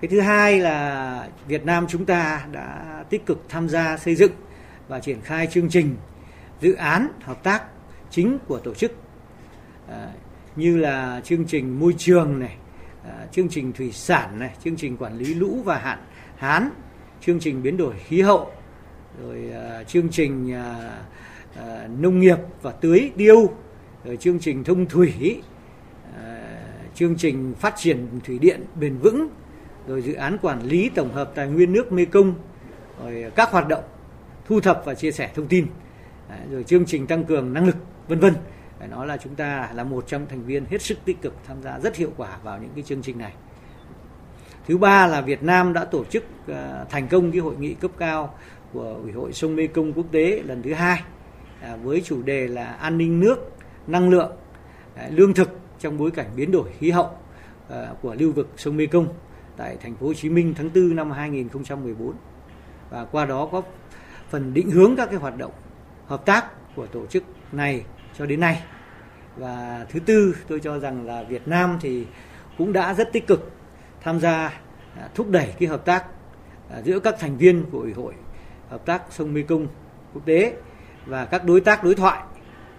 cái 0.00 0.08
thứ 0.08 0.20
hai 0.20 0.60
là 0.60 1.28
Việt 1.46 1.64
Nam 1.64 1.86
chúng 1.88 2.04
ta 2.04 2.46
đã 2.52 3.04
tích 3.10 3.26
cực 3.26 3.44
tham 3.48 3.68
gia 3.68 3.96
xây 3.96 4.14
dựng 4.14 4.32
và 4.88 5.00
triển 5.00 5.20
khai 5.20 5.46
chương 5.46 5.68
trình 5.68 5.96
dự 6.60 6.74
án 6.74 7.08
hợp 7.22 7.42
tác 7.42 7.62
chính 8.10 8.38
của 8.46 8.58
tổ 8.58 8.74
chức. 8.74 8.92
À, 9.88 10.08
như 10.56 10.76
là 10.76 11.20
chương 11.24 11.44
trình 11.44 11.80
môi 11.80 11.94
trường 11.98 12.40
này 12.40 12.56
à, 13.04 13.26
chương 13.32 13.48
trình 13.48 13.72
thủy 13.72 13.92
sản 13.92 14.38
này 14.38 14.50
chương 14.64 14.76
trình 14.76 14.96
quản 14.96 15.18
lý 15.18 15.34
lũ 15.34 15.62
và 15.64 15.78
hạn 15.78 15.98
hán 16.36 16.70
chương 17.20 17.40
trình 17.40 17.62
biến 17.62 17.76
đổi 17.76 17.94
khí 18.06 18.20
hậu 18.20 18.50
rồi 19.22 19.50
à, 19.52 19.84
chương 19.84 20.08
trình 20.08 20.52
à, 20.52 20.98
à, 21.56 21.88
nông 21.98 22.20
nghiệp 22.20 22.38
và 22.62 22.72
tưới 22.72 23.10
tiêu 23.16 23.50
rồi 24.04 24.16
chương 24.16 24.38
trình 24.38 24.64
thông 24.64 24.86
thủy 24.86 25.42
à, 26.16 26.56
chương 26.94 27.16
trình 27.16 27.54
phát 27.58 27.74
triển 27.76 28.06
thủy 28.24 28.38
điện 28.38 28.64
bền 28.80 28.98
vững 28.98 29.28
rồi 29.86 30.02
dự 30.02 30.14
án 30.14 30.38
quản 30.42 30.62
lý 30.62 30.90
tổng 30.94 31.12
hợp 31.12 31.32
tài 31.34 31.48
nguyên 31.48 31.72
nước 31.72 31.92
Mekong, 31.92 32.34
rồi 33.04 33.32
các 33.34 33.50
hoạt 33.50 33.68
động 33.68 33.84
thu 34.44 34.60
thập 34.60 34.82
và 34.84 34.94
chia 34.94 35.12
sẻ 35.12 35.30
thông 35.34 35.46
tin 35.46 35.66
à, 36.28 36.38
rồi 36.50 36.64
chương 36.64 36.86
trình 36.86 37.06
tăng 37.06 37.24
cường 37.24 37.52
năng 37.52 37.66
lực, 37.66 37.76
vân 38.08 38.18
vân. 38.18 38.34
À, 38.34 38.40
Phải 38.78 38.88
nói 38.88 39.06
là 39.06 39.16
chúng 39.16 39.34
ta 39.34 39.70
là 39.74 39.84
một 39.84 40.04
trong 40.06 40.26
thành 40.26 40.42
viên 40.42 40.64
hết 40.64 40.82
sức 40.82 40.98
tích 41.04 41.22
cực 41.22 41.34
tham 41.46 41.62
gia 41.62 41.78
rất 41.78 41.96
hiệu 41.96 42.10
quả 42.16 42.38
vào 42.42 42.58
những 42.58 42.70
cái 42.74 42.82
chương 42.82 43.02
trình 43.02 43.18
này. 43.18 43.32
Thứ 44.68 44.78
ba 44.78 45.06
là 45.06 45.20
Việt 45.20 45.42
Nam 45.42 45.72
đã 45.72 45.84
tổ 45.84 46.04
chức 46.04 46.24
à, 46.48 46.84
thành 46.90 47.08
công 47.08 47.32
cái 47.32 47.40
hội 47.40 47.56
nghị 47.56 47.74
cấp 47.74 47.90
cao 47.98 48.34
của 48.72 48.98
ủy 49.02 49.12
hội 49.12 49.32
sông 49.32 49.56
Mekong 49.56 49.92
quốc 49.92 50.06
tế 50.12 50.42
lần 50.46 50.62
thứ 50.62 50.72
hai 50.72 51.02
với 51.82 52.00
chủ 52.00 52.22
đề 52.22 52.48
là 52.48 52.64
an 52.64 52.98
ninh 52.98 53.20
nước, 53.20 53.52
năng 53.86 54.10
lượng 54.10 54.32
lương 55.10 55.34
thực 55.34 55.58
trong 55.80 55.98
bối 55.98 56.10
cảnh 56.10 56.26
biến 56.36 56.52
đổi 56.52 56.70
khí 56.78 56.90
hậu 56.90 57.10
của 58.02 58.14
lưu 58.18 58.32
vực 58.32 58.48
sông 58.56 58.76
Mekong 58.76 59.08
tại 59.60 59.76
thành 59.80 59.94
phố 59.94 60.06
Hồ 60.06 60.14
Chí 60.14 60.28
Minh 60.28 60.54
tháng 60.56 60.70
4 60.74 60.96
năm 60.96 61.10
2014 61.10 62.14
và 62.90 63.04
qua 63.04 63.24
đó 63.24 63.48
có 63.52 63.62
phần 64.30 64.54
định 64.54 64.70
hướng 64.70 64.96
các 64.96 65.06
cái 65.06 65.16
hoạt 65.16 65.36
động 65.38 65.52
hợp 66.06 66.26
tác 66.26 66.44
của 66.76 66.86
tổ 66.86 67.06
chức 67.06 67.24
này 67.52 67.84
cho 68.18 68.26
đến 68.26 68.40
nay. 68.40 68.62
Và 69.36 69.86
thứ 69.88 70.00
tư, 70.00 70.36
tôi 70.48 70.60
cho 70.60 70.78
rằng 70.78 71.06
là 71.06 71.22
Việt 71.22 71.48
Nam 71.48 71.78
thì 71.80 72.06
cũng 72.58 72.72
đã 72.72 72.94
rất 72.94 73.12
tích 73.12 73.26
cực 73.26 73.52
tham 74.00 74.20
gia 74.20 74.60
à, 74.96 75.08
thúc 75.14 75.30
đẩy 75.30 75.54
cái 75.58 75.68
hợp 75.68 75.84
tác 75.84 76.04
à, 76.70 76.82
giữa 76.84 76.98
các 76.98 77.14
thành 77.18 77.36
viên 77.36 77.64
của 77.70 77.78
ủy 77.78 77.92
hội, 77.92 78.14
hợp 78.68 78.86
tác 78.86 79.02
sông 79.10 79.34
Mekong 79.34 79.66
quốc 80.14 80.26
tế 80.26 80.54
và 81.06 81.24
các 81.24 81.44
đối 81.44 81.60
tác 81.60 81.84
đối 81.84 81.94
thoại, 81.94 82.22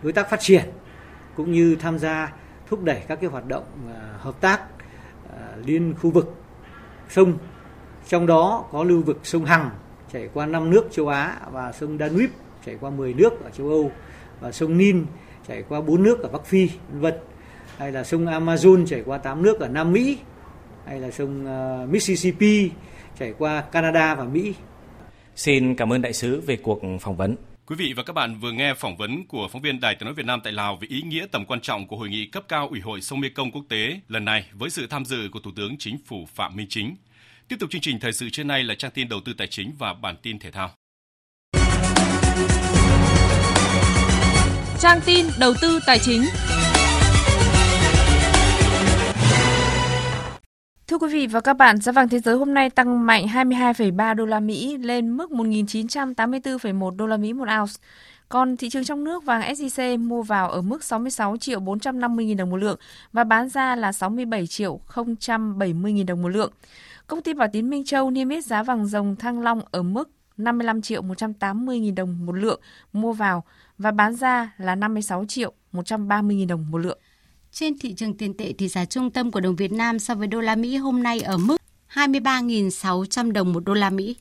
đối 0.03 0.13
tác 0.13 0.29
phát 0.29 0.39
triển, 0.39 0.63
cũng 1.35 1.51
như 1.51 1.75
tham 1.75 1.99
gia 1.99 2.33
thúc 2.67 2.83
đẩy 2.83 3.01
các 3.07 3.15
cái 3.21 3.29
hoạt 3.29 3.47
động 3.47 3.63
à, 3.93 4.17
hợp 4.19 4.41
tác 4.41 4.61
liên 5.65 5.93
khu 6.01 6.09
vực 6.09 6.40
sông 7.11 7.37
trong 8.09 8.27
đó 8.27 8.65
có 8.71 8.83
lưu 8.83 9.01
vực 9.01 9.19
sông 9.23 9.45
Hằng, 9.45 9.69
chảy 10.13 10.29
qua 10.33 10.45
năm 10.45 10.69
nước 10.69 10.87
châu 10.91 11.07
Á 11.07 11.37
và 11.51 11.71
sông 11.71 11.97
Danube, 11.97 12.33
chảy 12.65 12.77
qua 12.81 12.89
10 12.89 13.13
nước 13.13 13.43
ở 13.43 13.49
châu 13.49 13.69
Âu, 13.69 13.91
và 14.39 14.51
sông 14.51 14.77
Nin, 14.77 15.05
chảy 15.47 15.63
qua 15.69 15.81
bốn 15.81 16.03
nước 16.03 16.19
ở 16.19 16.29
Bắc 16.29 16.45
Phi, 16.45 16.69
vân 16.91 17.01
vân 17.01 17.13
hay 17.77 17.91
là 17.91 18.03
sông 18.03 18.25
Amazon, 18.25 18.85
chảy 18.85 19.03
qua 19.05 19.17
8 19.17 19.43
nước 19.43 19.59
ở 19.59 19.67
Nam 19.67 19.93
Mỹ 19.93 20.17
hay 20.85 20.99
là 20.99 21.11
sông 21.11 21.45
ờ, 21.45 21.87
Mississippi, 21.89 22.71
chảy 23.19 23.33
qua 23.37 23.61
Canada 23.61 24.15
và 24.15 24.23
Mỹ. 24.23 24.53
Xin 25.35 25.75
cảm 25.75 25.93
ơn 25.93 26.01
đại 26.01 26.13
sứ 26.13 26.41
về 26.41 26.57
cuộc 26.63 26.81
phỏng 26.99 27.17
vấn. 27.17 27.35
Quý 27.71 27.77
vị 27.77 27.93
và 27.93 28.03
các 28.03 28.13
bạn 28.13 28.39
vừa 28.39 28.51
nghe 28.51 28.73
phỏng 28.73 28.97
vấn 28.97 29.27
của 29.27 29.47
phóng 29.47 29.61
viên 29.61 29.79
Đài 29.79 29.95
Tiếng 29.95 30.05
nói 30.05 30.13
Việt 30.13 30.25
Nam 30.25 30.41
tại 30.43 30.53
Lào 30.53 30.75
về 30.75 30.87
ý 30.89 31.01
nghĩa 31.01 31.25
tầm 31.31 31.45
quan 31.45 31.61
trọng 31.61 31.87
của 31.87 31.97
hội 31.97 32.09
nghị 32.09 32.25
cấp 32.25 32.43
cao 32.47 32.67
Ủy 32.67 32.79
hội 32.79 33.01
sông 33.01 33.19
Mekong 33.19 33.51
quốc 33.51 33.65
tế 33.69 33.99
lần 34.07 34.25
này 34.25 34.45
với 34.53 34.69
sự 34.69 34.87
tham 34.87 35.05
dự 35.05 35.29
của 35.31 35.39
Thủ 35.39 35.51
tướng 35.55 35.77
Chính 35.77 35.97
phủ 36.05 36.27
Phạm 36.35 36.55
Minh 36.55 36.67
Chính. 36.69 36.95
Tiếp 37.47 37.55
tục 37.59 37.69
chương 37.71 37.81
trình 37.81 37.99
thời 37.99 38.13
sự 38.13 38.29
trưa 38.29 38.43
nay 38.43 38.63
là 38.63 38.75
trang 38.75 38.91
tin 38.91 39.09
đầu 39.09 39.19
tư 39.25 39.33
tài 39.33 39.47
chính 39.47 39.73
và 39.79 39.93
bản 39.93 40.15
tin 40.21 40.39
thể 40.39 40.51
thao. 40.51 40.71
Trang 44.79 44.99
tin 45.05 45.25
đầu 45.39 45.53
tư 45.61 45.79
tài 45.85 45.99
chính. 45.99 46.21
Thưa 50.87 50.97
quý 50.97 51.07
vị 51.13 51.27
và 51.27 51.41
các 51.41 51.53
bạn, 51.53 51.77
giá 51.77 51.91
vàng 51.91 52.09
thế 52.09 52.19
giới 52.19 52.35
hôm 52.37 52.53
nay 52.53 52.69
tăng 52.69 53.05
mạnh 53.05 53.25
22,3 53.25 54.15
đô 54.15 54.25
la 54.25 54.39
Mỹ 54.39 54.77
lên 54.77 55.17
mức 55.17 55.31
1.984,1 55.31 56.95
đô 56.95 57.07
la 57.07 57.17
Mỹ 57.17 57.33
một 57.33 57.47
ounce. 57.59 57.73
Còn 58.29 58.57
thị 58.57 58.69
trường 58.69 58.83
trong 58.83 59.03
nước 59.03 59.25
vàng 59.25 59.41
SJC 59.41 59.99
mua 60.07 60.21
vào 60.21 60.49
ở 60.49 60.61
mức 60.61 60.83
66 60.83 61.37
triệu 61.37 61.59
450 61.59 62.27
000 62.27 62.37
đồng 62.37 62.49
một 62.49 62.57
lượng 62.57 62.77
và 63.13 63.23
bán 63.23 63.49
ra 63.49 63.75
là 63.75 63.91
67 63.91 64.47
triệu 64.47 64.79
070 64.95 65.93
000 65.97 66.05
đồng 66.05 66.21
một 66.21 66.29
lượng. 66.29 66.51
Công 67.07 67.21
ty 67.21 67.33
Bảo 67.33 67.47
Tín 67.53 67.69
Minh 67.69 67.85
Châu 67.85 68.09
niêm 68.09 68.29
yết 68.29 68.45
giá 68.45 68.63
vàng 68.63 68.85
dòng 68.85 69.15
Thăng 69.15 69.41
Long 69.41 69.61
ở 69.71 69.83
mức 69.83 70.09
55 70.37 70.81
triệu 70.81 71.01
180 71.01 71.81
000 71.85 71.95
đồng 71.95 72.25
một 72.25 72.35
lượng 72.35 72.61
mua 72.93 73.13
vào 73.13 73.43
và 73.77 73.91
bán 73.91 74.15
ra 74.15 74.53
là 74.57 74.75
56 74.75 75.25
triệu 75.25 75.53
130 75.71 76.37
000 76.39 76.47
đồng 76.47 76.71
một 76.71 76.77
lượng. 76.77 76.99
Trên 77.53 77.79
thị 77.79 77.93
trường 77.93 78.13
tiền 78.13 78.33
tệ 78.33 78.53
thì 78.57 78.67
giá 78.67 78.85
trung 78.85 79.11
tâm 79.11 79.31
của 79.31 79.39
đồng 79.39 79.55
Việt 79.55 79.71
Nam 79.71 79.99
so 79.99 80.15
với 80.15 80.27
đô 80.27 80.41
la 80.41 80.55
Mỹ 80.55 80.77
hôm 80.77 81.03
nay 81.03 81.21
ở 81.21 81.37
mức 81.37 81.57
23.600 81.93 83.31
đồng 83.31 83.53
một 83.53 83.65
đô 83.65 83.73
la 83.73 83.89
Mỹ. 83.89 84.15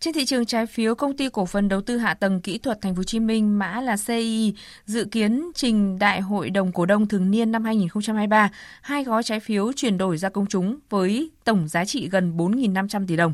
Trên 0.00 0.14
thị 0.14 0.24
trường 0.24 0.46
trái 0.46 0.66
phiếu, 0.66 0.94
công 0.94 1.16
ty 1.16 1.28
cổ 1.28 1.46
phần 1.46 1.68
đầu 1.68 1.80
tư 1.80 1.98
hạ 1.98 2.14
tầng 2.14 2.40
kỹ 2.40 2.58
thuật 2.58 2.78
Thành 2.82 2.94
phố 2.94 2.98
Hồ 2.98 3.04
Chí 3.04 3.20
Minh 3.20 3.58
mã 3.58 3.80
là 3.80 3.96
CI 4.06 4.54
dự 4.86 5.04
kiến 5.04 5.50
trình 5.54 5.98
đại 5.98 6.20
hội 6.20 6.50
đồng 6.50 6.72
cổ 6.72 6.86
đông 6.86 7.08
thường 7.08 7.30
niên 7.30 7.52
năm 7.52 7.64
2023 7.64 8.50
hai 8.82 9.04
gói 9.04 9.22
trái 9.22 9.40
phiếu 9.40 9.72
chuyển 9.72 9.98
đổi 9.98 10.18
ra 10.18 10.28
công 10.28 10.46
chúng 10.46 10.76
với 10.90 11.30
tổng 11.44 11.68
giá 11.68 11.84
trị 11.84 12.08
gần 12.08 12.36
4.500 12.36 13.06
tỷ 13.06 13.16
đồng 13.16 13.32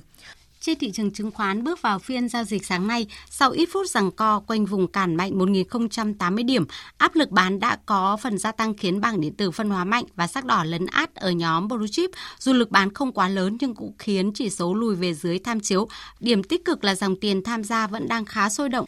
trên 0.62 0.78
thị 0.78 0.90
trường 0.90 1.10
chứng 1.10 1.30
khoán 1.30 1.64
bước 1.64 1.82
vào 1.82 1.98
phiên 1.98 2.28
giao 2.28 2.44
dịch 2.44 2.66
sáng 2.66 2.86
nay, 2.86 3.06
sau 3.30 3.50
ít 3.50 3.68
phút 3.72 3.90
rằng 3.90 4.10
co 4.10 4.40
quanh 4.40 4.64
vùng 4.64 4.86
cản 4.86 5.14
mạnh 5.14 5.38
1.080 5.38 6.46
điểm, 6.46 6.64
áp 6.98 7.14
lực 7.14 7.30
bán 7.30 7.60
đã 7.60 7.78
có 7.86 8.16
phần 8.22 8.38
gia 8.38 8.52
tăng 8.52 8.74
khiến 8.74 9.00
bảng 9.00 9.20
điện 9.20 9.34
tử 9.34 9.50
phân 9.50 9.70
hóa 9.70 9.84
mạnh 9.84 10.04
và 10.16 10.26
sắc 10.26 10.44
đỏ 10.44 10.64
lấn 10.64 10.86
át 10.86 11.14
ở 11.14 11.30
nhóm 11.30 11.68
blue 11.68 11.88
chip. 11.90 12.10
Dù 12.38 12.52
lực 12.52 12.70
bán 12.70 12.94
không 12.94 13.12
quá 13.12 13.28
lớn 13.28 13.56
nhưng 13.60 13.74
cũng 13.74 13.92
khiến 13.98 14.32
chỉ 14.34 14.50
số 14.50 14.74
lùi 14.74 14.94
về 14.94 15.14
dưới 15.14 15.38
tham 15.38 15.60
chiếu. 15.60 15.88
Điểm 16.20 16.42
tích 16.42 16.64
cực 16.64 16.84
là 16.84 16.94
dòng 16.94 17.16
tiền 17.16 17.42
tham 17.42 17.64
gia 17.64 17.86
vẫn 17.86 18.08
đang 18.08 18.24
khá 18.24 18.48
sôi 18.48 18.68
động. 18.68 18.86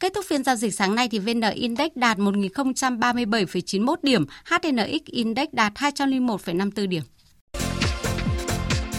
Kết 0.00 0.12
thúc 0.14 0.24
phiên 0.28 0.44
giao 0.44 0.56
dịch 0.56 0.74
sáng 0.74 0.94
nay 0.94 1.08
thì 1.08 1.18
VN 1.18 1.40
Index 1.54 1.88
đạt 1.94 2.18
1.037,91 2.18 3.94
điểm, 4.02 4.26
HNX 4.44 5.04
Index 5.04 5.48
đạt 5.52 5.72
201,54 5.74 6.88
điểm. 6.88 7.02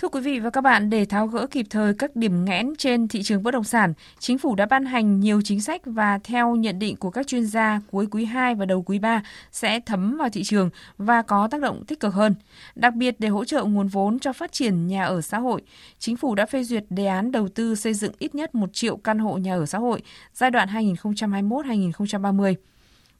Thưa 0.00 0.08
quý 0.08 0.20
vị 0.20 0.38
và 0.38 0.50
các 0.50 0.60
bạn, 0.60 0.90
để 0.90 1.04
tháo 1.04 1.26
gỡ 1.26 1.46
kịp 1.46 1.66
thời 1.70 1.94
các 1.94 2.16
điểm 2.16 2.44
nghẽn 2.44 2.76
trên 2.78 3.08
thị 3.08 3.22
trường 3.22 3.42
bất 3.42 3.50
động 3.50 3.64
sản, 3.64 3.94
chính 4.18 4.38
phủ 4.38 4.54
đã 4.54 4.66
ban 4.66 4.84
hành 4.84 5.20
nhiều 5.20 5.40
chính 5.44 5.60
sách 5.60 5.82
và 5.84 6.18
theo 6.24 6.56
nhận 6.56 6.78
định 6.78 6.96
của 6.96 7.10
các 7.10 7.26
chuyên 7.26 7.46
gia, 7.46 7.80
cuối 7.90 8.06
quý 8.10 8.24
2 8.24 8.54
và 8.54 8.64
đầu 8.64 8.82
quý 8.82 8.98
3 8.98 9.22
sẽ 9.52 9.80
thấm 9.80 10.16
vào 10.16 10.28
thị 10.28 10.42
trường 10.44 10.70
và 10.98 11.22
có 11.22 11.48
tác 11.48 11.60
động 11.60 11.84
tích 11.84 12.00
cực 12.00 12.14
hơn. 12.14 12.34
Đặc 12.74 12.94
biệt 12.94 13.16
để 13.18 13.28
hỗ 13.28 13.44
trợ 13.44 13.64
nguồn 13.64 13.88
vốn 13.88 14.18
cho 14.18 14.32
phát 14.32 14.52
triển 14.52 14.86
nhà 14.86 15.04
ở 15.04 15.20
xã 15.20 15.38
hội, 15.38 15.62
chính 15.98 16.16
phủ 16.16 16.34
đã 16.34 16.46
phê 16.46 16.64
duyệt 16.64 16.84
đề 16.90 17.06
án 17.06 17.32
đầu 17.32 17.48
tư 17.48 17.74
xây 17.74 17.94
dựng 17.94 18.12
ít 18.18 18.34
nhất 18.34 18.54
1 18.54 18.70
triệu 18.72 18.96
căn 18.96 19.18
hộ 19.18 19.38
nhà 19.38 19.54
ở 19.54 19.66
xã 19.66 19.78
hội 19.78 20.02
giai 20.34 20.50
đoạn 20.50 20.68
2021-2030. 20.68 22.54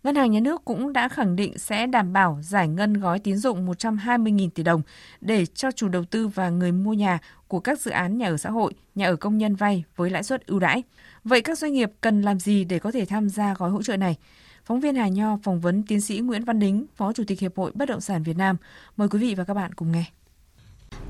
Ngân 0.02 0.14
hàng 0.14 0.30
Nhà 0.30 0.40
nước 0.40 0.64
cũng 0.64 0.92
đã 0.92 1.08
khẳng 1.08 1.36
định 1.36 1.58
sẽ 1.58 1.86
đảm 1.86 2.12
bảo 2.12 2.38
giải 2.42 2.68
ngân 2.68 2.94
gói 2.94 3.18
tín 3.18 3.36
dụng 3.36 3.66
120.000 3.66 4.50
tỷ 4.50 4.62
đồng 4.62 4.82
để 5.20 5.46
cho 5.46 5.70
chủ 5.70 5.88
đầu 5.88 6.04
tư 6.04 6.28
và 6.28 6.50
người 6.50 6.72
mua 6.72 6.92
nhà 6.92 7.18
của 7.48 7.60
các 7.60 7.80
dự 7.80 7.90
án 7.90 8.18
nhà 8.18 8.28
ở 8.28 8.36
xã 8.36 8.50
hội, 8.50 8.72
nhà 8.94 9.06
ở 9.06 9.16
công 9.16 9.38
nhân 9.38 9.54
vay 9.54 9.84
với 9.96 10.10
lãi 10.10 10.22
suất 10.22 10.46
ưu 10.46 10.58
đãi. 10.58 10.82
Vậy 11.24 11.40
các 11.40 11.58
doanh 11.58 11.72
nghiệp 11.72 11.90
cần 12.00 12.22
làm 12.22 12.40
gì 12.40 12.64
để 12.64 12.78
có 12.78 12.90
thể 12.90 13.04
tham 13.04 13.28
gia 13.28 13.54
gói 13.54 13.70
hỗ 13.70 13.82
trợ 13.82 13.96
này? 13.96 14.16
Phóng 14.64 14.80
viên 14.80 14.96
Hà 14.96 15.08
Nho 15.08 15.38
phỏng 15.42 15.60
vấn 15.60 15.82
tiến 15.82 16.00
sĩ 16.00 16.18
Nguyễn 16.18 16.44
Văn 16.44 16.58
Đính, 16.58 16.86
Phó 16.96 17.12
Chủ 17.12 17.24
tịch 17.26 17.40
Hiệp 17.40 17.56
hội 17.56 17.72
Bất 17.74 17.88
động 17.88 18.00
sản 18.00 18.22
Việt 18.22 18.36
Nam. 18.36 18.56
Mời 18.96 19.08
quý 19.08 19.18
vị 19.18 19.34
và 19.34 19.44
các 19.44 19.54
bạn 19.54 19.74
cùng 19.74 19.92
nghe. 19.92 20.04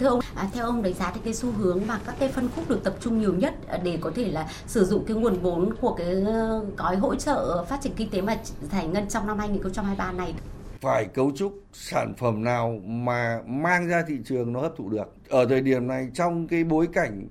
Thưa 0.00 0.06
ông, 0.06 0.20
à, 0.34 0.48
theo 0.52 0.64
ông 0.64 0.82
đánh 0.82 0.94
giá 0.94 1.10
thì 1.14 1.20
cái 1.24 1.34
xu 1.34 1.52
hướng 1.52 1.80
mà 1.86 2.00
các 2.06 2.14
cái 2.18 2.28
phân 2.28 2.48
khúc 2.56 2.68
được 2.68 2.84
tập 2.84 2.94
trung 3.00 3.20
nhiều 3.20 3.34
nhất 3.34 3.54
à, 3.68 3.78
để 3.84 3.98
có 4.00 4.10
thể 4.14 4.24
là 4.24 4.48
sử 4.66 4.84
dụng 4.84 5.04
cái 5.04 5.16
nguồn 5.16 5.38
vốn 5.38 5.74
của 5.80 5.94
cái 5.94 6.22
ờ, 6.26 6.64
gói 6.76 6.96
hỗ 6.96 7.14
trợ 7.14 7.64
phát 7.64 7.80
triển 7.82 7.92
kinh 7.96 8.10
tế 8.10 8.20
mà 8.20 8.36
giải 8.72 8.86
ngân 8.86 9.08
trong 9.08 9.26
năm 9.26 9.38
2023 9.38 10.12
này 10.12 10.34
phải 10.80 11.04
cấu 11.04 11.32
trúc 11.36 11.52
sản 11.72 12.14
phẩm 12.18 12.44
nào 12.44 12.80
mà 12.84 13.40
mang 13.46 13.88
ra 13.88 14.02
thị 14.08 14.14
trường 14.24 14.52
nó 14.52 14.60
hấp 14.60 14.76
thụ 14.76 14.88
được. 14.88 15.14
Ở 15.28 15.46
thời 15.46 15.60
điểm 15.60 15.86
này 15.86 16.08
trong 16.14 16.48
cái 16.48 16.64
bối 16.64 16.88
cảnh 16.92 17.28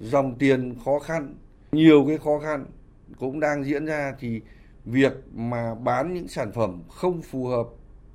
dòng 0.00 0.34
tiền 0.38 0.74
khó 0.84 0.98
khăn, 0.98 1.34
nhiều 1.72 2.04
cái 2.08 2.18
khó 2.18 2.38
khăn 2.38 2.66
cũng 3.18 3.40
đang 3.40 3.64
diễn 3.64 3.86
ra 3.86 4.14
thì 4.20 4.40
việc 4.84 5.12
mà 5.34 5.74
bán 5.74 6.14
những 6.14 6.28
sản 6.28 6.52
phẩm 6.52 6.82
không 6.88 7.22
phù 7.22 7.46
hợp 7.46 7.66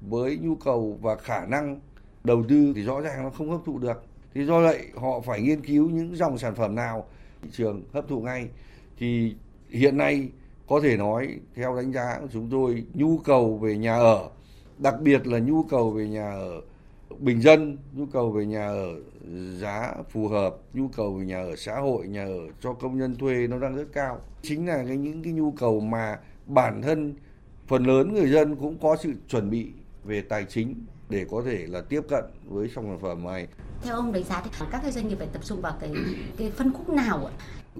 với 0.01 0.38
nhu 0.41 0.55
cầu 0.55 0.99
và 1.01 1.15
khả 1.15 1.45
năng 1.45 1.79
đầu 2.26 2.43
tư 2.49 2.73
thì 2.76 2.84
rõ 2.84 3.01
ràng 3.01 3.23
nó 3.23 3.30
không 3.30 3.51
hấp 3.51 3.59
thụ 3.65 3.80
được. 3.80 4.03
Thì 4.34 4.45
do 4.45 4.61
vậy 4.61 4.88
họ 4.95 5.19
phải 5.19 5.41
nghiên 5.41 5.61
cứu 5.61 5.89
những 5.89 6.15
dòng 6.15 6.38
sản 6.38 6.55
phẩm 6.55 6.76
nào, 6.76 7.05
thị 7.41 7.49
trường 7.51 7.84
hấp 7.93 8.07
thụ 8.07 8.21
ngay. 8.21 8.47
Thì 8.97 9.36
hiện 9.69 9.97
nay 9.97 10.30
có 10.67 10.80
thể 10.84 10.97
nói, 10.97 11.39
theo 11.55 11.76
đánh 11.76 11.91
giá 11.91 12.17
của 12.21 12.28
chúng 12.34 12.49
tôi, 12.51 12.84
nhu 12.93 13.17
cầu 13.17 13.57
về 13.57 13.78
nhà 13.78 13.95
ở, 13.95 14.30
đặc 14.78 14.95
biệt 15.01 15.28
là 15.28 15.39
nhu 15.39 15.63
cầu 15.63 15.91
về 15.91 16.07
nhà 16.07 16.32
ở 16.32 16.61
bình 17.19 17.41
dân, 17.41 17.78
nhu 17.93 18.05
cầu 18.05 18.32
về 18.32 18.45
nhà 18.45 18.67
ở 18.67 18.88
giá 19.59 19.93
phù 20.09 20.28
hợp, 20.28 20.55
nhu 20.73 20.88
cầu 20.88 21.13
về 21.13 21.26
nhà 21.26 21.41
ở 21.41 21.55
xã 21.55 21.80
hội, 21.80 22.07
nhà 22.07 22.26
ở 22.26 22.39
cho 22.61 22.73
công 22.73 22.97
nhân 22.97 23.15
thuê 23.15 23.47
nó 23.47 23.59
đang 23.59 23.76
rất 23.76 23.88
cao. 23.93 24.19
Chính 24.41 24.67
là 24.67 24.84
cái 24.88 24.97
những 24.97 25.23
cái 25.23 25.34
nhu 25.34 25.51
cầu 25.51 25.80
mà 25.80 26.19
bản 26.45 26.82
thân 26.82 27.15
phần 27.67 27.86
lớn 27.86 28.13
người 28.13 28.32
dân 28.32 28.55
cũng 28.55 28.78
có 28.82 28.95
sự 28.95 29.13
chuẩn 29.28 29.49
bị 29.49 29.67
về 30.03 30.21
tài 30.21 30.45
chính 30.45 30.86
để 31.10 31.26
có 31.32 31.41
thể 31.45 31.66
là 31.68 31.82
tiếp 31.82 32.01
cận 32.10 32.24
với 32.45 32.68
dòng 32.68 32.86
sản 32.86 32.99
phẩm 33.01 33.24
này. 33.24 33.47
Theo 33.82 33.95
ông 33.95 34.12
đánh 34.12 34.24
giá 34.24 34.41
thì 34.43 34.66
các 34.72 34.80
cái 34.84 34.91
doanh 34.91 35.08
nghiệp 35.08 35.16
phải 35.18 35.28
tập 35.34 35.41
trung 35.45 35.62
vào 35.62 35.78
cái 35.80 35.91
cái 36.38 36.51
phân 36.51 36.74
khúc 36.74 36.89
nào 36.89 37.26
ạ? 37.26 37.34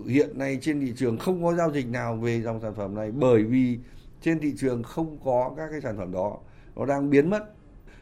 Hiện 0.08 0.38
nay 0.38 0.58
trên 0.62 0.82
thị 0.82 0.94
trường 0.98 1.18
không 1.18 1.44
có 1.44 1.54
giao 1.54 1.72
dịch 1.72 1.88
nào 1.88 2.16
về 2.16 2.42
dòng 2.42 2.62
sản 2.62 2.76
phẩm 2.76 2.96
này 2.96 3.12
bởi 3.12 3.44
vì 3.44 3.80
trên 4.22 4.40
thị 4.40 4.54
trường 4.58 4.84
không 4.84 5.18
có 5.24 5.54
các 5.58 5.68
cái 5.72 5.82
sản 5.82 5.98
phẩm 5.98 6.12
đó, 6.12 6.38
nó 6.76 6.86
đang 6.86 7.10
biến 7.10 7.30
mất. 7.30 7.44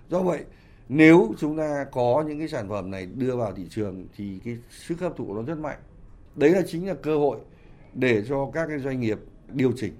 Do 0.10 0.20
vậy 0.20 0.44
nếu 0.90 1.34
chúng 1.40 1.58
ta 1.58 1.86
có 1.92 2.24
những 2.28 2.40
cái 2.40 2.48
sản 2.48 2.70
phẩm 2.70 2.92
này 2.92 3.06
đưa 3.06 3.36
vào 3.36 3.52
thị 3.52 3.68
trường 3.70 4.06
thì 4.18 4.40
cái 4.46 4.58
sức 4.70 5.00
hấp 5.00 5.18
thụ 5.18 5.34
nó 5.34 5.42
rất 5.42 5.58
mạnh. 5.58 5.78
Đấy 6.36 6.50
là 6.50 6.62
chính 6.68 6.88
là 6.88 6.94
cơ 6.94 7.18
hội 7.18 7.38
để 7.94 8.24
cho 8.30 8.50
các 8.54 8.68
cái 8.68 8.80
doanh 8.80 9.00
nghiệp 9.00 9.20
điều 9.48 9.72
chỉnh. 9.76 9.94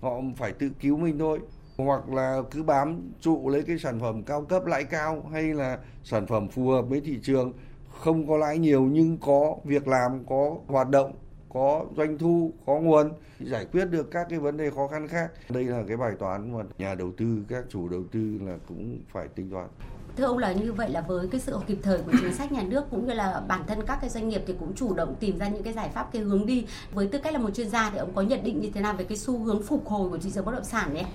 Họ 0.00 0.20
phải 0.36 0.52
tự 0.52 0.70
cứu 0.80 0.96
mình 0.96 1.18
thôi 1.18 1.40
hoặc 1.84 2.08
là 2.08 2.42
cứ 2.50 2.62
bám 2.62 3.12
trụ 3.20 3.48
lấy 3.48 3.62
cái 3.62 3.78
sản 3.78 4.00
phẩm 4.00 4.22
cao 4.22 4.42
cấp, 4.42 4.66
lãi 4.66 4.84
cao 4.84 5.24
hay 5.32 5.42
là 5.42 5.78
sản 6.04 6.26
phẩm 6.26 6.48
phù 6.48 6.68
hợp 6.68 6.82
với 6.82 7.00
thị 7.00 7.18
trường, 7.22 7.52
không 7.90 8.28
có 8.28 8.36
lãi 8.36 8.58
nhiều 8.58 8.82
nhưng 8.82 9.18
có 9.18 9.56
việc 9.64 9.88
làm, 9.88 10.24
có 10.28 10.56
hoạt 10.66 10.88
động, 10.88 11.12
có 11.48 11.84
doanh 11.96 12.18
thu, 12.18 12.52
có 12.66 12.74
nguồn, 12.74 13.12
giải 13.40 13.66
quyết 13.72 13.84
được 13.84 14.10
các 14.10 14.26
cái 14.30 14.38
vấn 14.38 14.56
đề 14.56 14.70
khó 14.70 14.88
khăn 14.88 15.08
khác 15.08 15.30
đây 15.48 15.64
là 15.64 15.82
cái 15.88 15.96
bài 15.96 16.12
toán 16.18 16.52
mà 16.52 16.64
nhà 16.78 16.94
đầu 16.94 17.12
tư, 17.16 17.44
các 17.48 17.64
chủ 17.68 17.88
đầu 17.88 18.02
tư 18.12 18.38
là 18.40 18.56
cũng 18.68 19.00
phải 19.12 19.28
tính 19.28 19.50
toán 19.50 19.68
Thưa 20.16 20.24
ông 20.24 20.38
là 20.38 20.52
như 20.52 20.72
vậy 20.72 20.90
là 20.90 21.00
với 21.00 21.28
cái 21.28 21.40
sự 21.40 21.58
kịp 21.66 21.78
thời 21.82 21.98
của 21.98 22.12
chính 22.20 22.34
sách 22.34 22.52
nhà 22.52 22.62
nước 22.62 22.84
cũng 22.90 23.06
như 23.06 23.14
là 23.14 23.42
bản 23.48 23.62
thân 23.66 23.78
các 23.86 23.98
cái 24.00 24.10
doanh 24.10 24.28
nghiệp 24.28 24.42
thì 24.46 24.54
cũng 24.60 24.74
chủ 24.74 24.94
động 24.94 25.14
tìm 25.20 25.38
ra 25.38 25.48
những 25.48 25.62
cái 25.62 25.72
giải 25.72 25.88
pháp, 25.94 26.08
cái 26.12 26.22
hướng 26.22 26.46
đi. 26.46 26.66
Với 26.92 27.06
tư 27.06 27.18
cách 27.18 27.32
là 27.32 27.38
một 27.38 27.50
chuyên 27.54 27.70
gia 27.70 27.90
thì 27.90 27.98
ông 27.98 28.12
có 28.14 28.22
nhận 28.22 28.44
định 28.44 28.60
như 28.60 28.70
thế 28.74 28.80
nào 28.80 28.94
về 28.94 29.04
cái 29.04 29.18
xu 29.18 29.38
hướng 29.38 29.62
phục 29.62 29.86
hồi 29.86 30.10
của 30.10 30.18
thị 30.18 30.30
trường 30.30 30.44
bất 30.44 30.52
động 30.52 30.64
sản 30.64 30.94
nhé? 30.94 31.06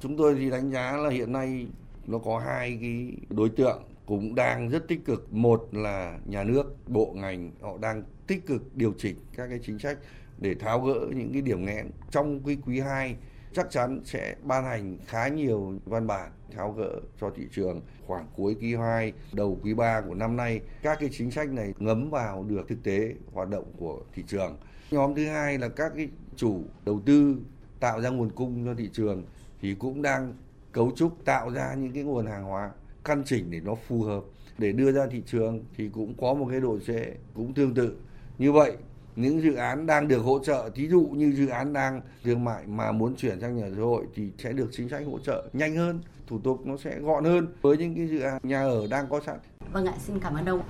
Chúng 0.00 0.16
tôi 0.16 0.34
thì 0.34 0.50
đánh 0.50 0.70
giá 0.70 0.96
là 0.96 1.10
hiện 1.10 1.32
nay 1.32 1.66
nó 2.06 2.18
có 2.18 2.38
hai 2.38 2.78
cái 2.80 3.12
đối 3.30 3.48
tượng 3.48 3.82
cũng 4.06 4.34
đang 4.34 4.68
rất 4.68 4.88
tích 4.88 5.04
cực. 5.04 5.32
Một 5.32 5.68
là 5.72 6.18
nhà 6.26 6.44
nước, 6.44 6.88
bộ 6.88 7.12
ngành 7.16 7.50
họ 7.60 7.78
đang 7.80 8.02
tích 8.26 8.46
cực 8.46 8.76
điều 8.76 8.92
chỉnh 8.98 9.16
các 9.36 9.46
cái 9.50 9.58
chính 9.62 9.78
sách 9.78 9.98
để 10.38 10.54
tháo 10.54 10.80
gỡ 10.80 11.06
những 11.14 11.32
cái 11.32 11.42
điểm 11.42 11.64
nghẽn 11.64 11.90
trong 12.10 12.40
cái 12.46 12.58
quý 12.66 12.80
2 12.80 13.16
chắc 13.52 13.70
chắn 13.70 14.00
sẽ 14.04 14.34
ban 14.42 14.64
hành 14.64 14.96
khá 15.06 15.28
nhiều 15.28 15.74
văn 15.84 16.06
bản 16.06 16.30
tháo 16.56 16.72
gỡ 16.72 17.00
cho 17.20 17.30
thị 17.36 17.46
trường 17.52 17.80
khoảng 18.06 18.26
cuối 18.36 18.56
quý 18.60 18.74
2, 18.74 19.12
đầu 19.32 19.58
quý 19.62 19.74
3 19.74 20.00
của 20.00 20.14
năm 20.14 20.36
nay. 20.36 20.60
Các 20.82 20.98
cái 21.00 21.08
chính 21.12 21.30
sách 21.30 21.48
này 21.48 21.74
ngấm 21.78 22.10
vào 22.10 22.44
được 22.44 22.68
thực 22.68 22.82
tế 22.82 23.14
hoạt 23.32 23.48
động 23.48 23.72
của 23.76 24.00
thị 24.14 24.24
trường. 24.26 24.56
Nhóm 24.90 25.14
thứ 25.14 25.26
hai 25.26 25.58
là 25.58 25.68
các 25.68 25.92
cái 25.96 26.08
chủ 26.36 26.60
đầu 26.84 27.00
tư 27.06 27.36
tạo 27.80 28.00
ra 28.00 28.10
nguồn 28.10 28.30
cung 28.30 28.64
cho 28.66 28.74
thị 28.74 28.90
trường 28.92 29.22
thì 29.62 29.74
cũng 29.74 30.02
đang 30.02 30.34
cấu 30.72 30.92
trúc 30.96 31.24
tạo 31.24 31.50
ra 31.50 31.74
những 31.74 31.92
cái 31.92 32.02
nguồn 32.02 32.26
hàng 32.26 32.44
hóa 32.44 32.70
căn 33.04 33.22
chỉnh 33.26 33.50
để 33.50 33.60
nó 33.60 33.74
phù 33.74 34.02
hợp. 34.02 34.24
Để 34.58 34.72
đưa 34.72 34.92
ra 34.92 35.06
thị 35.10 35.22
trường 35.26 35.64
thì 35.76 35.88
cũng 35.88 36.14
có 36.20 36.34
một 36.34 36.46
cái 36.50 36.60
độ 36.60 36.78
trễ 36.86 37.14
cũng 37.34 37.54
tương 37.54 37.74
tự. 37.74 37.96
Như 38.38 38.52
vậy 38.52 38.76
những 39.16 39.42
dự 39.42 39.54
án 39.54 39.86
đang 39.86 40.08
được 40.08 40.18
hỗ 40.18 40.38
trợ 40.38 40.70
thí 40.74 40.88
dụ 40.88 41.00
như 41.00 41.32
dự 41.32 41.46
án 41.46 41.72
đang 41.72 42.00
thương 42.24 42.44
mại 42.44 42.66
mà 42.66 42.92
muốn 42.92 43.16
chuyển 43.16 43.40
sang 43.40 43.56
nhà 43.56 43.66
xã 43.76 43.82
hội 43.82 44.04
thì 44.14 44.30
sẽ 44.38 44.52
được 44.52 44.68
chính 44.72 44.88
sách 44.88 45.02
hỗ 45.06 45.18
trợ 45.18 45.48
nhanh 45.52 45.76
hơn 45.76 46.00
thủ 46.26 46.38
tục 46.38 46.66
nó 46.66 46.76
sẽ 46.76 47.00
gọn 47.00 47.24
hơn 47.24 47.46
với 47.62 47.76
những 47.76 47.94
cái 47.96 48.06
dự 48.06 48.20
án 48.20 48.38
nhà 48.42 48.62
ở 48.62 48.86
đang 48.90 49.06
có 49.08 49.20
sẵn. 49.26 49.38
Vâng 49.72 49.86
ạ 49.86 49.94
xin 50.06 50.20
cảm 50.20 50.34
ơn 50.34 50.46
ông. 50.46 50.62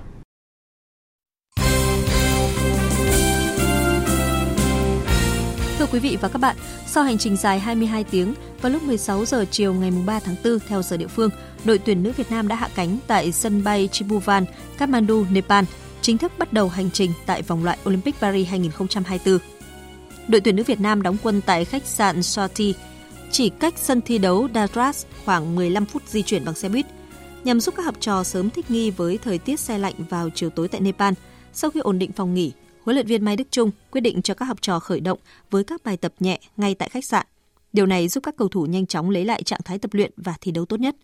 Thưa 5.77 5.85
quý 5.91 5.99
vị 5.99 6.17
và 6.21 6.29
các 6.29 6.39
bạn, 6.39 6.55
sau 6.85 7.03
hành 7.03 7.17
trình 7.17 7.37
dài 7.37 7.59
22 7.59 8.03
tiếng, 8.03 8.33
vào 8.61 8.71
lúc 8.71 8.83
16 8.83 9.25
giờ 9.25 9.45
chiều 9.51 9.73
ngày 9.73 9.91
3 10.05 10.19
tháng 10.19 10.35
4 10.43 10.59
theo 10.67 10.81
giờ 10.81 10.97
địa 10.97 11.07
phương, 11.07 11.29
đội 11.65 11.77
tuyển 11.77 12.03
nữ 12.03 12.11
Việt 12.17 12.31
Nam 12.31 12.47
đã 12.47 12.55
hạ 12.55 12.69
cánh 12.75 12.97
tại 13.07 13.31
sân 13.31 13.63
bay 13.63 13.89
Tribhuvan, 13.91 14.45
Kathmandu, 14.77 15.25
Nepal, 15.31 15.65
chính 16.01 16.17
thức 16.17 16.31
bắt 16.37 16.53
đầu 16.53 16.69
hành 16.69 16.91
trình 16.91 17.13
tại 17.25 17.41
vòng 17.41 17.63
loại 17.63 17.77
Olympic 17.89 18.15
Paris 18.19 18.47
2024. 18.47 19.39
Đội 20.27 20.41
tuyển 20.41 20.55
nữ 20.55 20.63
Việt 20.63 20.79
Nam 20.79 21.01
đóng 21.01 21.17
quân 21.23 21.41
tại 21.45 21.65
khách 21.65 21.85
sạn 21.85 22.19
Swati, 22.19 22.73
chỉ 23.31 23.49
cách 23.49 23.73
sân 23.77 24.01
thi 24.01 24.17
đấu 24.17 24.47
Dadras 24.55 25.05
khoảng 25.25 25.55
15 25.55 25.85
phút 25.85 26.03
di 26.07 26.21
chuyển 26.23 26.45
bằng 26.45 26.55
xe 26.55 26.69
buýt, 26.69 26.85
nhằm 27.43 27.59
giúp 27.59 27.73
các 27.77 27.85
học 27.85 27.95
trò 27.99 28.23
sớm 28.23 28.49
thích 28.49 28.71
nghi 28.71 28.91
với 28.91 29.17
thời 29.17 29.37
tiết 29.37 29.59
xe 29.59 29.77
lạnh 29.77 29.95
vào 30.09 30.29
chiều 30.35 30.49
tối 30.49 30.67
tại 30.67 30.81
Nepal. 30.81 31.13
Sau 31.53 31.71
khi 31.71 31.79
ổn 31.79 31.99
định 31.99 32.11
phòng 32.11 32.33
nghỉ, 32.33 32.51
huấn 32.83 32.95
luyện 32.95 33.07
viên 33.07 33.25
Mai 33.25 33.35
Đức 33.35 33.47
Trung 33.51 33.71
quyết 33.91 34.01
định 34.01 34.21
cho 34.21 34.33
các 34.33 34.45
học 34.45 34.57
trò 34.61 34.79
khởi 34.79 34.99
động 34.99 35.19
với 35.51 35.63
các 35.63 35.83
bài 35.83 35.97
tập 35.97 36.13
nhẹ 36.19 36.39
ngay 36.57 36.75
tại 36.75 36.89
khách 36.89 37.05
sạn. 37.05 37.25
Điều 37.77 37.85
này 37.85 38.07
giúp 38.07 38.21
các 38.23 38.35
cầu 38.37 38.47
thủ 38.47 38.65
nhanh 38.65 38.85
chóng 38.85 39.09
lấy 39.09 39.25
lại 39.25 39.43
trạng 39.43 39.59
thái 39.65 39.79
tập 39.79 39.93
luyện 39.93 40.11
và 40.17 40.35
thi 40.41 40.51
đấu 40.51 40.65
tốt 40.65 40.79
nhất. 40.79 40.95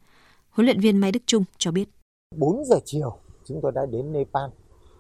Huấn 0.49 0.65
luyện 0.65 0.79
viên 0.79 0.97
Mai 0.97 1.11
Đức 1.11 1.19
Trung 1.25 1.43
cho 1.57 1.71
biết. 1.71 1.89
4 2.35 2.65
giờ 2.65 2.75
chiều 2.85 3.17
chúng 3.45 3.59
tôi 3.61 3.71
đã 3.71 3.85
đến 3.85 4.11
Nepal. 4.11 4.49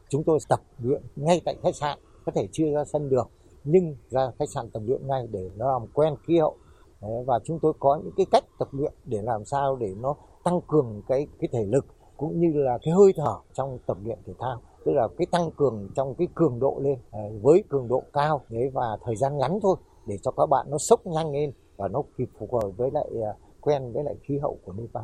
Chúng 0.09 0.23
tôi 0.23 0.39
tập 0.49 0.61
luyện 0.83 1.01
ngay 1.15 1.41
tại 1.45 1.55
khách 1.63 1.75
sạn, 1.75 1.99
có 2.25 2.31
thể 2.35 2.47
chưa 2.51 2.71
ra 2.73 2.83
sân 2.85 3.09
được 3.09 3.29
nhưng 3.63 3.95
ra 4.09 4.31
khách 4.39 4.49
sạn 4.49 4.69
tập 4.69 4.81
luyện 4.85 5.07
ngay 5.07 5.27
để 5.31 5.49
nó 5.57 5.71
làm 5.71 5.87
quen 5.93 6.15
khí 6.27 6.37
hậu 6.37 6.57
và 7.25 7.39
chúng 7.43 7.59
tôi 7.61 7.73
có 7.79 7.99
những 8.03 8.13
cái 8.17 8.25
cách 8.31 8.43
tập 8.59 8.67
luyện 8.71 8.93
để 9.05 9.21
làm 9.21 9.45
sao 9.45 9.75
để 9.75 9.93
nó 10.01 10.15
tăng 10.43 10.61
cường 10.67 11.01
cái 11.07 11.27
cái 11.39 11.49
thể 11.51 11.65
lực 11.65 11.85
cũng 12.17 12.39
như 12.39 12.51
là 12.53 12.77
cái 12.83 12.93
hơi 12.93 13.13
thở 13.15 13.35
trong 13.53 13.77
tập 13.85 13.97
luyện 14.03 14.17
thể 14.25 14.33
thao 14.39 14.61
tức 14.85 14.91
là 14.91 15.07
cái 15.17 15.25
tăng 15.31 15.51
cường 15.51 15.89
trong 15.95 16.15
cái 16.15 16.27
cường 16.35 16.59
độ 16.59 16.79
lên 16.81 16.97
à, 17.11 17.19
với 17.41 17.63
cường 17.69 17.87
độ 17.87 18.03
cao 18.13 18.41
đấy 18.49 18.69
và 18.73 18.97
thời 19.05 19.15
gian 19.15 19.37
ngắn 19.37 19.59
thôi 19.61 19.75
để 20.07 20.17
cho 20.23 20.31
các 20.31 20.45
bạn 20.45 20.65
nó 20.69 20.77
sốc 20.77 21.05
nhanh 21.05 21.31
lên 21.31 21.51
và 21.77 21.87
nó 21.87 22.01
kịp 22.17 22.29
phục 22.39 22.51
hồi 22.51 22.71
với 22.77 22.89
lại 22.93 23.05
à, 23.25 23.31
quen 23.61 23.93
với 23.93 24.03
lại 24.03 24.15
khí 24.23 24.37
hậu 24.37 24.59
của 24.63 24.73
Nepal. 24.73 25.03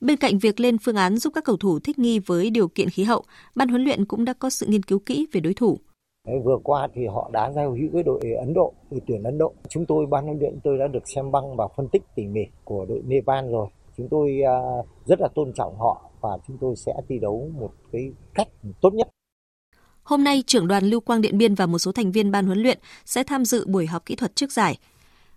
Bên 0.00 0.16
cạnh 0.16 0.38
việc 0.38 0.60
lên 0.60 0.76
phương 0.78 0.96
án 0.96 1.16
giúp 1.16 1.32
các 1.34 1.44
cầu 1.44 1.56
thủ 1.56 1.78
thích 1.78 1.98
nghi 1.98 2.18
với 2.18 2.50
điều 2.50 2.68
kiện 2.68 2.90
khí 2.90 3.04
hậu, 3.04 3.22
ban 3.54 3.68
huấn 3.68 3.84
luyện 3.84 4.04
cũng 4.04 4.24
đã 4.24 4.32
có 4.32 4.50
sự 4.50 4.66
nghiên 4.66 4.82
cứu 4.82 4.98
kỹ 4.98 5.26
về 5.32 5.40
đối 5.40 5.54
thủ. 5.54 5.78
Đấy, 6.26 6.36
vừa 6.44 6.58
qua 6.64 6.88
thì 6.94 7.06
họ 7.06 7.30
đã 7.32 7.52
giao 7.52 7.70
hữu 7.70 7.88
với 7.92 8.02
đội 8.02 8.20
Ấn 8.38 8.54
Độ, 8.54 8.72
đội 8.90 9.00
tuyển 9.06 9.22
Ấn 9.22 9.38
Độ. 9.38 9.52
Chúng 9.68 9.86
tôi 9.86 10.06
ban 10.06 10.24
huấn 10.24 10.38
luyện 10.38 10.60
tôi 10.64 10.78
đã 10.78 10.86
được 10.86 11.08
xem 11.14 11.30
băng 11.30 11.56
và 11.56 11.68
phân 11.76 11.88
tích 11.88 12.02
tỉ 12.14 12.26
mỉ 12.26 12.40
của 12.64 12.86
đội 12.88 13.02
Nepal 13.06 13.50
rồi. 13.50 13.68
Chúng 13.96 14.08
tôi 14.10 14.40
uh, 14.80 14.86
rất 15.06 15.20
là 15.20 15.28
tôn 15.34 15.52
trọng 15.52 15.78
họ 15.78 16.10
và 16.20 16.38
chúng 16.46 16.58
tôi 16.60 16.76
sẽ 16.76 16.92
thi 17.08 17.18
đấu 17.18 17.50
một 17.58 17.72
cái 17.92 18.12
cách 18.34 18.48
tốt 18.80 18.94
nhất. 18.94 19.08
Hôm 20.02 20.24
nay, 20.24 20.42
trưởng 20.46 20.68
đoàn 20.68 20.84
Lưu 20.84 21.00
Quang 21.00 21.20
Điện 21.20 21.38
Biên 21.38 21.54
và 21.54 21.66
một 21.66 21.78
số 21.78 21.92
thành 21.92 22.12
viên 22.12 22.30
ban 22.30 22.46
huấn 22.46 22.58
luyện 22.58 22.78
sẽ 23.04 23.24
tham 23.24 23.44
dự 23.44 23.66
buổi 23.66 23.86
họp 23.86 24.06
kỹ 24.06 24.16
thuật 24.16 24.36
trước 24.36 24.52
giải. 24.52 24.78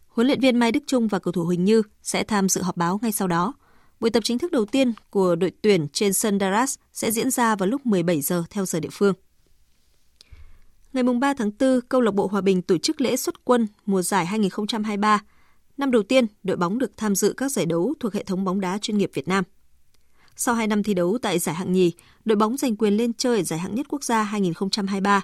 Huấn 0.09 0.27
luyện 0.27 0.39
viên 0.39 0.59
Mai 0.59 0.71
Đức 0.71 0.83
Trung 0.87 1.07
và 1.07 1.19
cầu 1.19 1.31
thủ 1.31 1.43
Huỳnh 1.43 1.65
Như 1.65 1.81
sẽ 2.01 2.23
tham 2.23 2.49
dự 2.49 2.61
họp 2.61 2.77
báo 2.77 2.99
ngay 3.01 3.11
sau 3.11 3.27
đó. 3.27 3.53
Buổi 3.99 4.09
tập 4.09 4.23
chính 4.23 4.37
thức 4.37 4.51
đầu 4.51 4.65
tiên 4.65 4.93
của 5.09 5.35
đội 5.35 5.51
tuyển 5.61 5.87
trên 5.93 6.13
sân 6.13 6.39
Daras 6.39 6.75
sẽ 6.93 7.11
diễn 7.11 7.31
ra 7.31 7.55
vào 7.55 7.69
lúc 7.69 7.85
17 7.85 8.21
giờ 8.21 8.43
theo 8.49 8.65
giờ 8.65 8.79
địa 8.79 8.89
phương. 8.91 9.13
Ngày 10.93 11.03
3 11.03 11.33
tháng 11.33 11.51
4, 11.59 11.79
câu 11.89 12.01
lạc 12.01 12.11
bộ 12.11 12.27
Hòa 12.27 12.41
Bình 12.41 12.61
tổ 12.61 12.77
chức 12.77 13.01
lễ 13.01 13.15
xuất 13.15 13.45
quân 13.45 13.67
mùa 13.85 14.01
giải 14.01 14.25
2023. 14.25 15.21
Năm 15.77 15.91
đầu 15.91 16.03
tiên, 16.03 16.25
đội 16.43 16.57
bóng 16.57 16.79
được 16.79 16.91
tham 16.97 17.15
dự 17.15 17.33
các 17.37 17.51
giải 17.51 17.65
đấu 17.65 17.93
thuộc 17.99 18.13
hệ 18.13 18.23
thống 18.23 18.43
bóng 18.43 18.61
đá 18.61 18.77
chuyên 18.77 18.97
nghiệp 18.97 19.11
Việt 19.13 19.27
Nam. 19.27 19.43
Sau 20.35 20.55
2 20.55 20.67
năm 20.67 20.83
thi 20.83 20.93
đấu 20.93 21.17
tại 21.21 21.39
giải 21.39 21.55
hạng 21.55 21.71
nhì, 21.71 21.91
đội 22.25 22.35
bóng 22.35 22.57
giành 22.57 22.75
quyền 22.75 22.97
lên 22.97 23.13
chơi 23.13 23.43
giải 23.43 23.59
hạng 23.59 23.75
nhất 23.75 23.85
quốc 23.89 24.03
gia 24.03 24.23
2023. 24.23 25.21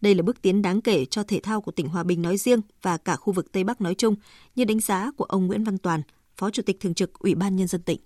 Đây 0.00 0.14
là 0.14 0.22
bước 0.22 0.42
tiến 0.42 0.62
đáng 0.62 0.80
kể 0.80 1.04
cho 1.04 1.22
thể 1.22 1.40
thao 1.42 1.60
của 1.60 1.72
tỉnh 1.72 1.88
Hòa 1.88 2.02
Bình 2.02 2.22
nói 2.22 2.36
riêng 2.36 2.60
và 2.82 2.96
cả 2.96 3.16
khu 3.16 3.32
vực 3.32 3.52
Tây 3.52 3.64
Bắc 3.64 3.80
nói 3.80 3.94
chung, 3.94 4.16
như 4.54 4.64
đánh 4.64 4.80
giá 4.80 5.10
của 5.16 5.24
ông 5.24 5.46
Nguyễn 5.46 5.64
Văn 5.64 5.78
Toàn, 5.78 6.02
Phó 6.36 6.50
Chủ 6.50 6.62
tịch 6.66 6.80
Thường 6.80 6.94
trực 6.94 7.18
Ủy 7.18 7.34
ban 7.34 7.56
Nhân 7.56 7.66
dân 7.66 7.82
tỉnh. 7.82 8.00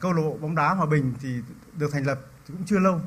Câu 0.00 0.12
lạc 0.12 0.22
bộ 0.22 0.36
bóng 0.40 0.54
đá 0.54 0.74
Hòa 0.74 0.86
Bình 0.86 1.14
thì 1.20 1.28
được 1.78 1.92
thành 1.92 2.06
lập 2.06 2.20
cũng 2.48 2.64
chưa 2.66 2.78
lâu, 2.78 3.00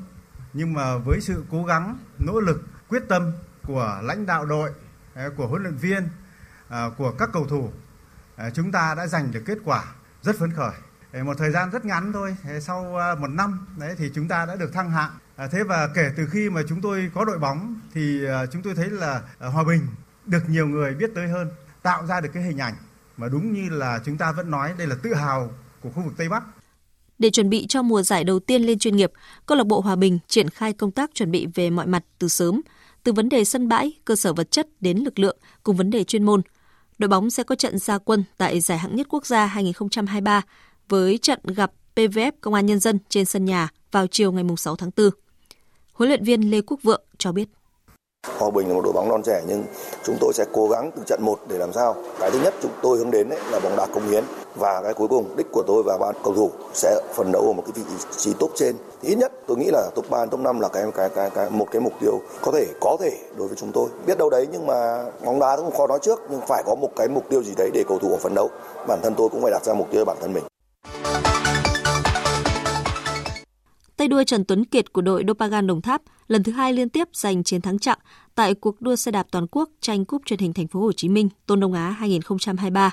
nhưng 0.54 0.74
mà 0.74 0.98
với 0.98 1.22
sự 1.22 1.44
cố 1.52 1.64
gắng, 1.64 1.98
nỗ 2.26 2.40
lực, 2.40 2.64
quyết 2.90 3.04
tâm 3.10 3.32
của 3.68 4.02
lãnh 4.04 4.26
đạo 4.26 4.46
đội, 4.46 4.72
à, 5.14 5.30
của 5.38 5.48
huấn 5.48 5.64
luyện 5.64 5.76
viên, 5.76 6.08
à, 6.68 6.90
của 6.98 7.12
các 7.18 7.30
cầu 7.34 7.48
thủ, 7.48 7.70
à, 8.36 8.50
chúng 8.50 8.72
ta 8.72 8.96
đã 8.96 9.08
giành 9.08 9.32
được 9.32 9.44
kết 9.46 9.58
quả 9.64 9.96
rất 10.22 10.36
phấn 10.40 10.54
khởi 10.54 10.74
một 11.24 11.38
thời 11.38 11.52
gian 11.52 11.70
rất 11.70 11.86
ngắn 11.86 12.14
thôi 12.14 12.36
sau 12.62 12.98
một 13.20 13.28
năm 13.28 13.68
đấy 13.78 13.96
thì 13.98 14.12
chúng 14.16 14.28
ta 14.28 14.46
đã 14.46 14.56
được 14.56 14.74
thăng 14.74 14.92
hạng 14.92 15.12
à, 15.40 15.48
thế 15.52 15.64
và 15.64 15.90
kể 15.96 16.10
từ 16.18 16.28
khi 16.32 16.50
mà 16.50 16.62
chúng 16.70 16.82
tôi 16.82 17.12
có 17.14 17.26
đội 17.26 17.40
bóng 17.40 17.80
thì 17.94 18.26
à, 18.26 18.46
chúng 18.46 18.62
tôi 18.62 18.76
thấy 18.76 18.90
là 18.90 19.22
à, 19.40 19.48
hòa 19.48 19.64
bình 19.64 19.88
được 20.26 20.44
nhiều 20.50 20.68
người 20.68 20.94
biết 20.94 21.12
tới 21.16 21.28
hơn 21.28 21.50
tạo 21.84 22.06
ra 22.06 22.22
được 22.22 22.30
cái 22.34 22.44
hình 22.44 22.58
ảnh 22.58 22.74
mà 23.18 23.28
đúng 23.28 23.54
như 23.54 23.70
là 23.70 24.00
chúng 24.06 24.18
ta 24.18 24.32
vẫn 24.32 24.52
nói 24.52 24.74
đây 24.78 24.88
là 24.88 24.96
tự 25.04 25.14
hào 25.14 25.52
của 25.82 25.90
khu 25.90 26.04
vực 26.04 26.14
tây 26.18 26.30
bắc 26.30 26.44
để 27.20 27.30
chuẩn 27.30 27.50
bị 27.50 27.66
cho 27.68 27.82
mùa 27.82 28.02
giải 28.02 28.24
đầu 28.24 28.40
tiên 28.40 28.64
lên 28.64 28.80
chuyên 28.80 28.96
nghiệp, 28.96 29.12
câu 29.46 29.58
lạc 29.58 29.68
bộ 29.68 29.82
Hòa 29.82 29.96
Bình 29.96 30.20
triển 30.28 30.50
khai 30.50 30.74
công 30.74 30.92
tác 30.92 31.12
chuẩn 31.14 31.32
bị 31.32 31.48
về 31.56 31.70
mọi 31.70 31.88
mặt 31.88 32.04
từ 32.20 32.28
sớm, 32.28 32.62
từ 33.04 33.14
vấn 33.14 33.30
đề 33.30 33.44
sân 33.44 33.68
bãi, 33.68 33.92
cơ 34.06 34.16
sở 34.16 34.34
vật 34.34 34.52
chất 34.52 34.68
đến 34.80 34.98
lực 34.98 35.20
lượng 35.20 35.38
cùng 35.64 35.76
vấn 35.76 35.90
đề 35.90 36.04
chuyên 36.04 36.24
môn. 36.24 36.42
Đội 36.98 37.08
bóng 37.08 37.30
sẽ 37.30 37.44
có 37.44 37.56
trận 37.56 37.78
gia 37.78 37.98
quân 37.98 38.24
tại 38.38 38.60
giải 38.60 38.78
hạng 38.78 38.96
nhất 38.96 39.08
quốc 39.10 39.26
gia 39.26 39.46
2023 39.46 40.42
với 40.90 41.18
trận 41.18 41.40
gặp 41.44 41.72
PVF 41.96 42.32
Công 42.42 42.54
an 42.54 42.66
Nhân 42.66 42.80
dân 42.80 43.00
trên 43.10 43.26
sân 43.26 43.46
nhà 43.46 43.70
vào 43.92 44.08
chiều 44.08 44.32
ngày 44.32 44.44
6 44.58 44.76
tháng 44.76 44.92
4. 44.98 45.10
Huấn 46.00 46.10
luyện 46.10 46.24
viên 46.24 46.42
Lê 46.42 46.62
Quốc 46.62 46.80
Vượng 46.84 47.02
cho 47.18 47.32
biết. 47.32 47.46
Hòa 48.38 48.50
Bình 48.50 48.68
là 48.68 48.74
một 48.74 48.82
đội 48.84 48.94
bóng 48.94 49.10
non 49.10 49.22
trẻ 49.24 49.42
nhưng 49.48 49.64
chúng 50.04 50.18
tôi 50.20 50.34
sẽ 50.34 50.46
cố 50.54 50.68
gắng 50.68 50.92
từ 50.96 51.04
trận 51.06 51.24
1 51.24 51.40
để 51.48 51.58
làm 51.58 51.74
sao. 51.74 51.96
Cái 52.20 52.32
thứ 52.32 52.40
nhất 52.44 52.54
chúng 52.62 52.72
tôi 52.82 52.98
hướng 52.98 53.12
đến 53.12 53.30
ấy 53.30 53.40
là 53.52 53.60
bóng 53.60 53.76
đá 53.78 53.86
công 53.86 54.10
hiến 54.10 54.24
và 54.56 54.82
cái 54.84 54.94
cuối 54.94 55.08
cùng 55.08 55.36
đích 55.38 55.48
của 55.52 55.64
tôi 55.68 55.84
và 55.86 55.98
ban 55.98 56.16
cầu 56.24 56.34
thủ 56.34 56.52
sẽ 56.74 57.02
phần 57.14 57.32
đấu 57.32 57.42
ở 57.42 57.54
một 57.54 57.64
cái 57.66 57.74
vị 57.76 57.84
trí 58.18 58.34
top 58.40 58.52
trên. 58.56 58.76
Thì 59.02 59.10
ít 59.10 59.16
nhất 59.16 59.32
tôi 59.48 59.58
nghĩ 59.58 59.70
là 59.72 59.90
top 59.96 60.10
3, 60.10 60.26
top 60.26 60.40
5 60.40 60.60
là 60.60 60.68
cái 60.68 60.84
cái 60.96 61.10
cái 61.10 61.30
cái 61.30 61.50
một 61.50 61.68
cái 61.72 61.82
mục 61.82 61.94
tiêu 62.00 62.22
có 62.42 62.52
thể 62.52 62.68
có 62.82 62.98
thể 63.00 63.12
đối 63.38 63.48
với 63.48 63.58
chúng 63.58 63.72
tôi. 63.72 63.90
Biết 64.06 64.18
đâu 64.18 64.30
đấy 64.30 64.48
nhưng 64.52 64.68
mà 64.68 65.06
bóng 65.26 65.40
đá 65.40 65.58
cũng 65.58 65.72
khó 65.72 65.88
nói 65.88 66.00
trước 66.02 66.20
nhưng 66.30 66.42
phải 66.48 66.64
có 66.66 66.76
một 66.76 66.90
cái 66.96 67.08
mục 67.08 67.30
tiêu 67.30 67.44
gì 67.44 67.54
đấy 67.58 67.70
để 67.74 67.84
cầu 67.88 68.00
thủ 68.00 68.18
phấn 68.18 68.36
đấu. 68.36 68.50
Bản 68.88 69.00
thân 69.04 69.14
tôi 69.18 69.30
cũng 69.30 69.42
phải 69.42 69.52
đặt 69.52 69.64
ra 69.64 69.74
mục 69.74 69.88
tiêu 69.92 70.02
cho 70.02 70.06
bản 70.06 70.18
thân 70.22 70.34
mình. 70.34 70.44
Tay 74.00 74.08
đua 74.08 74.24
Trần 74.24 74.46
Tuấn 74.46 74.66
Kiệt 74.66 74.94
của 74.94 75.02
đội 75.02 75.24
Dopagan 75.28 75.68
Đồng 75.68 75.82
Tháp 75.82 76.02
lần 76.28 76.44
thứ 76.44 76.52
hai 76.52 76.74
liên 76.74 76.90
tiếp 76.90 77.08
giành 77.14 77.44
chiến 77.44 77.62
thắng 77.62 77.80
chặng 77.80 77.98
tại 78.36 78.54
cuộc 78.54 78.82
đua 78.82 78.96
xe 78.96 79.12
đạp 79.12 79.28
toàn 79.32 79.48
quốc 79.52 79.70
tranh 79.82 80.06
cúp 80.06 80.22
truyền 80.26 80.40
hình 80.40 80.54
thành 80.54 80.68
phố 80.68 80.80
Hồ 80.80 80.92
Chí 80.92 81.10
Minh 81.10 81.30
Tôn 81.46 81.60
Đông 81.60 81.74
Á 81.74 81.90
2023. 81.90 82.92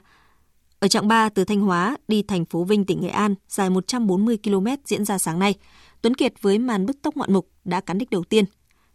Ở 0.80 0.88
chặng 0.88 1.09
3 1.09 1.28
từ 1.28 1.44
Thanh 1.44 1.61
Hóa 1.61 1.96
đi 2.09 2.22
thành 2.22 2.44
phố 2.44 2.64
Vinh 2.64 2.84
tỉnh 2.84 3.00
Nghệ 3.00 3.09
An 3.09 3.34
dài 3.48 3.70
140 3.70 4.38
km 4.44 4.66
diễn 4.84 5.04
ra 5.04 5.18
sáng 5.18 5.38
nay, 5.38 5.54
Tuấn 6.02 6.14
Kiệt 6.14 6.32
với 6.42 6.59
màn 6.59 6.86
bứt 6.86 7.02
tốc 7.02 7.16
ngoạn 7.16 7.32
mục 7.32 7.48
đã 7.64 7.80
cán 7.80 7.98
đích 7.98 8.11
đầu 8.11 8.24
tiên. 8.24 8.44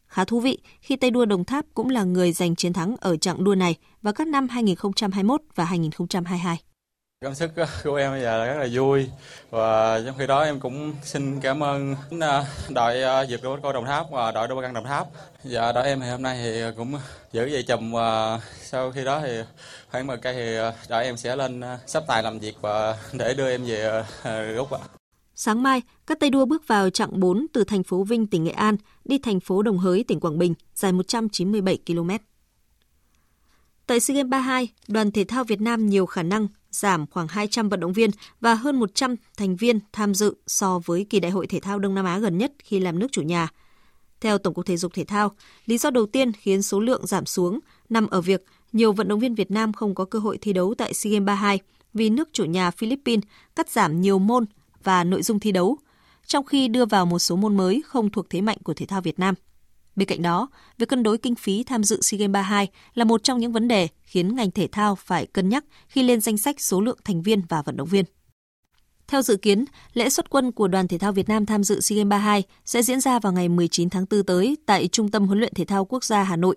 Khá 0.07 0.25
thú 0.25 0.39
vị 0.39 0.57
khi 0.81 0.95
tay 0.95 1.11
đua 1.11 1.25
Đồng 1.25 1.45
Tháp 1.45 1.65
cũng 1.73 1.89
là 1.89 2.03
người 2.03 2.31
giành 2.31 2.55
chiến 2.55 2.73
thắng 2.73 2.95
ở 2.99 3.17
chặng 3.17 3.43
đua 3.43 3.55
này 3.55 3.75
vào 4.01 4.13
các 4.13 4.27
năm 4.27 4.47
2021 4.47 5.41
và 5.55 5.65
2022. 5.65 6.59
Cảm 7.25 7.35
xúc 7.35 7.51
ờ, 7.55 7.67
của 7.83 7.95
em 7.95 8.11
bây 8.11 8.21
giờ 8.21 8.37
là 8.37 8.45
rất 8.45 8.59
là 8.59 8.67
vui 8.73 9.09
và 9.49 10.01
trong 10.05 10.15
khi 10.17 10.27
đó 10.27 10.43
em 10.43 10.59
cũng 10.59 10.93
xin 11.03 11.39
cảm 11.39 11.63
ơn 11.63 11.95
ờ, 12.21 12.45
đội 12.69 13.01
ờ, 13.01 13.25
dược 13.25 13.41
vượt 13.43 13.59
cô 13.63 13.73
Đồng 13.73 13.85
Tháp 13.85 14.11
và 14.11 14.31
đội 14.31 14.47
đua 14.47 14.61
băng 14.61 14.73
Đồng 14.73 14.85
Tháp. 14.85 15.07
Và 15.43 15.71
đội 15.71 15.83
em 15.83 15.99
thì 15.99 16.09
hôm 16.09 16.21
nay 16.21 16.39
thì 16.43 16.61
cũng 16.77 16.93
giữ 17.31 17.45
dây 17.45 17.63
chùm 17.63 17.91
và 17.91 18.39
sau 18.61 18.91
khi 18.91 19.03
đó 19.03 19.21
thì 19.21 19.41
khoảng 19.91 20.07
10 20.07 20.17
cây 20.17 20.33
thì 20.33 20.55
đội 20.89 21.03
em 21.03 21.17
sẽ 21.17 21.35
lên 21.35 21.61
sắp 21.87 22.03
tài 22.07 22.23
làm 22.23 22.39
việc 22.39 22.55
và 22.61 22.97
để 23.13 23.33
đưa 23.33 23.49
em 23.49 23.65
về 23.65 24.03
rút 24.55 24.71
ạ. 24.71 24.79
Sáng 25.35 25.63
mai, 25.63 25.81
các 26.07 26.19
tay 26.19 26.29
đua 26.29 26.45
bước 26.45 26.67
vào 26.67 26.89
chặng 26.89 27.19
4 27.19 27.45
từ 27.53 27.63
thành 27.63 27.83
phố 27.83 28.03
Vinh, 28.03 28.27
tỉnh 28.27 28.43
Nghệ 28.43 28.51
An, 28.51 28.77
đi 29.05 29.19
thành 29.19 29.39
phố 29.39 29.61
Đồng 29.61 29.77
Hới, 29.77 30.03
tỉnh 30.03 30.19
Quảng 30.19 30.37
Bình, 30.37 30.53
dài 30.75 30.91
197 30.91 31.77
km. 31.87 32.09
Tại 33.87 33.99
SEA 33.99 34.15
Games 34.15 34.29
32, 34.29 34.67
đoàn 34.87 35.11
thể 35.11 35.23
thao 35.23 35.43
Việt 35.43 35.61
Nam 35.61 35.89
nhiều 35.89 36.05
khả 36.05 36.23
năng 36.23 36.47
giảm 36.71 37.07
khoảng 37.07 37.27
200 37.27 37.69
vận 37.69 37.79
động 37.79 37.93
viên 37.93 38.09
và 38.39 38.53
hơn 38.53 38.79
100 38.79 39.15
thành 39.37 39.55
viên 39.55 39.79
tham 39.93 40.15
dự 40.15 40.35
so 40.47 40.79
với 40.85 41.05
kỳ 41.09 41.19
đại 41.19 41.31
hội 41.31 41.47
thể 41.47 41.59
thao 41.59 41.79
Đông 41.79 41.95
Nam 41.95 42.05
Á 42.05 42.19
gần 42.19 42.37
nhất 42.37 42.51
khi 42.63 42.79
làm 42.79 42.99
nước 42.99 43.07
chủ 43.11 43.21
nhà. 43.21 43.47
Theo 44.21 44.37
Tổng 44.37 44.53
cục 44.53 44.65
Thể 44.65 44.77
dục 44.77 44.93
Thể 44.93 45.03
thao, 45.03 45.31
lý 45.65 45.77
do 45.77 45.89
đầu 45.89 46.05
tiên 46.05 46.31
khiến 46.31 46.61
số 46.61 46.79
lượng 46.79 47.07
giảm 47.07 47.25
xuống 47.25 47.59
nằm 47.89 48.07
ở 48.07 48.21
việc 48.21 48.45
nhiều 48.73 48.91
vận 48.91 49.07
động 49.07 49.19
viên 49.19 49.35
Việt 49.35 49.51
Nam 49.51 49.73
không 49.73 49.95
có 49.95 50.05
cơ 50.05 50.19
hội 50.19 50.37
thi 50.41 50.53
đấu 50.53 50.73
tại 50.77 50.93
SEA 50.93 51.11
Games 51.11 51.25
32 51.25 51.59
vì 51.93 52.09
nước 52.09 52.29
chủ 52.33 52.45
nhà 52.45 52.71
Philippines 52.71 53.23
cắt 53.55 53.69
giảm 53.69 54.01
nhiều 54.01 54.19
môn 54.19 54.45
và 54.83 55.03
nội 55.03 55.21
dung 55.21 55.39
thi 55.39 55.51
đấu, 55.51 55.77
trong 56.25 56.45
khi 56.45 56.67
đưa 56.67 56.85
vào 56.85 57.05
một 57.05 57.19
số 57.19 57.35
môn 57.35 57.57
mới 57.57 57.81
không 57.85 58.09
thuộc 58.09 58.29
thế 58.29 58.41
mạnh 58.41 58.57
của 58.63 58.73
thể 58.73 58.85
thao 58.85 59.01
Việt 59.01 59.19
Nam. 59.19 59.35
Bên 59.95 60.07
cạnh 60.07 60.21
đó, 60.21 60.49
việc 60.77 60.89
cân 60.89 61.03
đối 61.03 61.17
kinh 61.17 61.35
phí 61.35 61.63
tham 61.63 61.83
dự 61.83 62.01
SEA 62.01 62.17
Games 62.17 62.33
32 62.33 62.67
là 62.93 63.05
một 63.05 63.23
trong 63.23 63.39
những 63.39 63.51
vấn 63.51 63.67
đề 63.67 63.87
khiến 64.03 64.35
ngành 64.35 64.51
thể 64.51 64.67
thao 64.71 64.95
phải 64.95 65.25
cân 65.25 65.49
nhắc 65.49 65.65
khi 65.87 66.03
lên 66.03 66.21
danh 66.21 66.37
sách 66.37 66.61
số 66.61 66.81
lượng 66.81 66.97
thành 67.05 67.21
viên 67.21 67.41
và 67.49 67.61
vận 67.61 67.77
động 67.77 67.87
viên. 67.87 68.05
Theo 69.07 69.21
dự 69.21 69.37
kiến, 69.37 69.65
lễ 69.93 70.09
xuất 70.09 70.29
quân 70.29 70.51
của 70.51 70.67
đoàn 70.67 70.87
thể 70.87 70.97
thao 70.97 71.11
Việt 71.11 71.29
Nam 71.29 71.45
tham 71.45 71.63
dự 71.63 71.81
SEA 71.81 71.97
Games 71.97 72.09
32 72.09 72.43
sẽ 72.65 72.81
diễn 72.81 73.01
ra 73.01 73.19
vào 73.19 73.33
ngày 73.33 73.49
19 73.49 73.89
tháng 73.89 74.05
4 74.09 74.23
tới 74.23 74.57
tại 74.65 74.87
Trung 74.87 75.11
tâm 75.11 75.25
huấn 75.25 75.39
luyện 75.39 75.53
thể 75.53 75.65
thao 75.65 75.85
quốc 75.85 76.03
gia 76.03 76.23
Hà 76.23 76.35
Nội. 76.35 76.55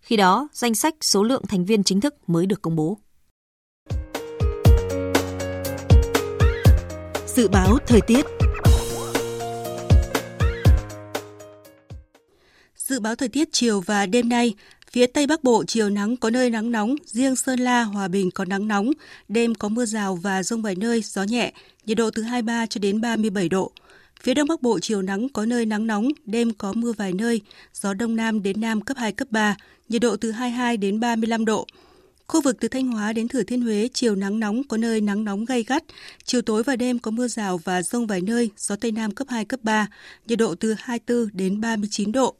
Khi 0.00 0.16
đó, 0.16 0.48
danh 0.52 0.74
sách 0.74 0.94
số 1.00 1.22
lượng 1.22 1.42
thành 1.48 1.64
viên 1.64 1.84
chính 1.84 2.00
thức 2.00 2.14
mới 2.26 2.46
được 2.46 2.62
công 2.62 2.76
bố. 2.76 2.98
Dự 7.26 7.48
báo 7.48 7.78
thời 7.86 8.00
tiết 8.00 8.26
Dự 12.88 13.00
báo 13.00 13.14
thời 13.14 13.28
tiết 13.28 13.48
chiều 13.52 13.80
và 13.80 14.06
đêm 14.06 14.28
nay, 14.28 14.54
phía 14.90 15.06
Tây 15.06 15.26
Bắc 15.26 15.44
Bộ 15.44 15.64
chiều 15.64 15.90
nắng 15.90 16.16
có 16.16 16.30
nơi 16.30 16.50
nắng 16.50 16.72
nóng, 16.72 16.94
riêng 17.06 17.36
Sơn 17.36 17.60
La, 17.60 17.82
Hòa 17.82 18.08
Bình 18.08 18.30
có 18.30 18.44
nắng 18.44 18.68
nóng, 18.68 18.90
đêm 19.28 19.54
có 19.54 19.68
mưa 19.68 19.86
rào 19.86 20.16
và 20.16 20.42
rông 20.42 20.62
vài 20.62 20.74
nơi, 20.74 21.02
gió 21.02 21.22
nhẹ, 21.22 21.52
nhiệt 21.86 21.96
độ 21.96 22.10
từ 22.10 22.22
23 22.22 22.66
cho 22.66 22.78
đến 22.78 23.00
37 23.00 23.48
độ. 23.48 23.72
Phía 24.22 24.34
Đông 24.34 24.48
Bắc 24.48 24.62
Bộ 24.62 24.78
chiều 24.78 25.02
nắng 25.02 25.28
có 25.28 25.46
nơi 25.46 25.66
nắng 25.66 25.86
nóng, 25.86 26.08
đêm 26.24 26.52
có 26.52 26.72
mưa 26.72 26.92
vài 26.92 27.12
nơi, 27.12 27.40
gió 27.74 27.94
Đông 27.94 28.16
Nam 28.16 28.42
đến 28.42 28.60
Nam 28.60 28.80
cấp 28.80 28.96
2, 28.96 29.12
cấp 29.12 29.28
3, 29.30 29.56
nhiệt 29.88 30.02
độ 30.02 30.16
từ 30.16 30.30
22 30.30 30.76
đến 30.76 31.00
35 31.00 31.44
độ. 31.44 31.66
Khu 32.26 32.40
vực 32.40 32.56
từ 32.60 32.68
Thanh 32.68 32.86
Hóa 32.88 33.12
đến 33.12 33.28
Thừa 33.28 33.42
Thiên 33.42 33.60
Huế 33.62 33.88
chiều 33.92 34.14
nắng 34.14 34.40
nóng 34.40 34.64
có 34.64 34.76
nơi 34.76 35.00
nắng 35.00 35.24
nóng 35.24 35.44
gay 35.44 35.62
gắt, 35.62 35.84
chiều 36.24 36.42
tối 36.42 36.62
và 36.62 36.76
đêm 36.76 36.98
có 36.98 37.10
mưa 37.10 37.28
rào 37.28 37.58
và 37.64 37.82
rông 37.82 38.06
vài 38.06 38.20
nơi, 38.20 38.50
gió 38.56 38.76
Tây 38.76 38.92
Nam 38.92 39.10
cấp 39.10 39.26
2, 39.30 39.44
cấp 39.44 39.60
3, 39.62 39.86
nhiệt 40.26 40.38
độ 40.38 40.54
từ 40.54 40.74
24 40.78 41.28
đến 41.32 41.60
39 41.60 42.12
độ. 42.12 42.36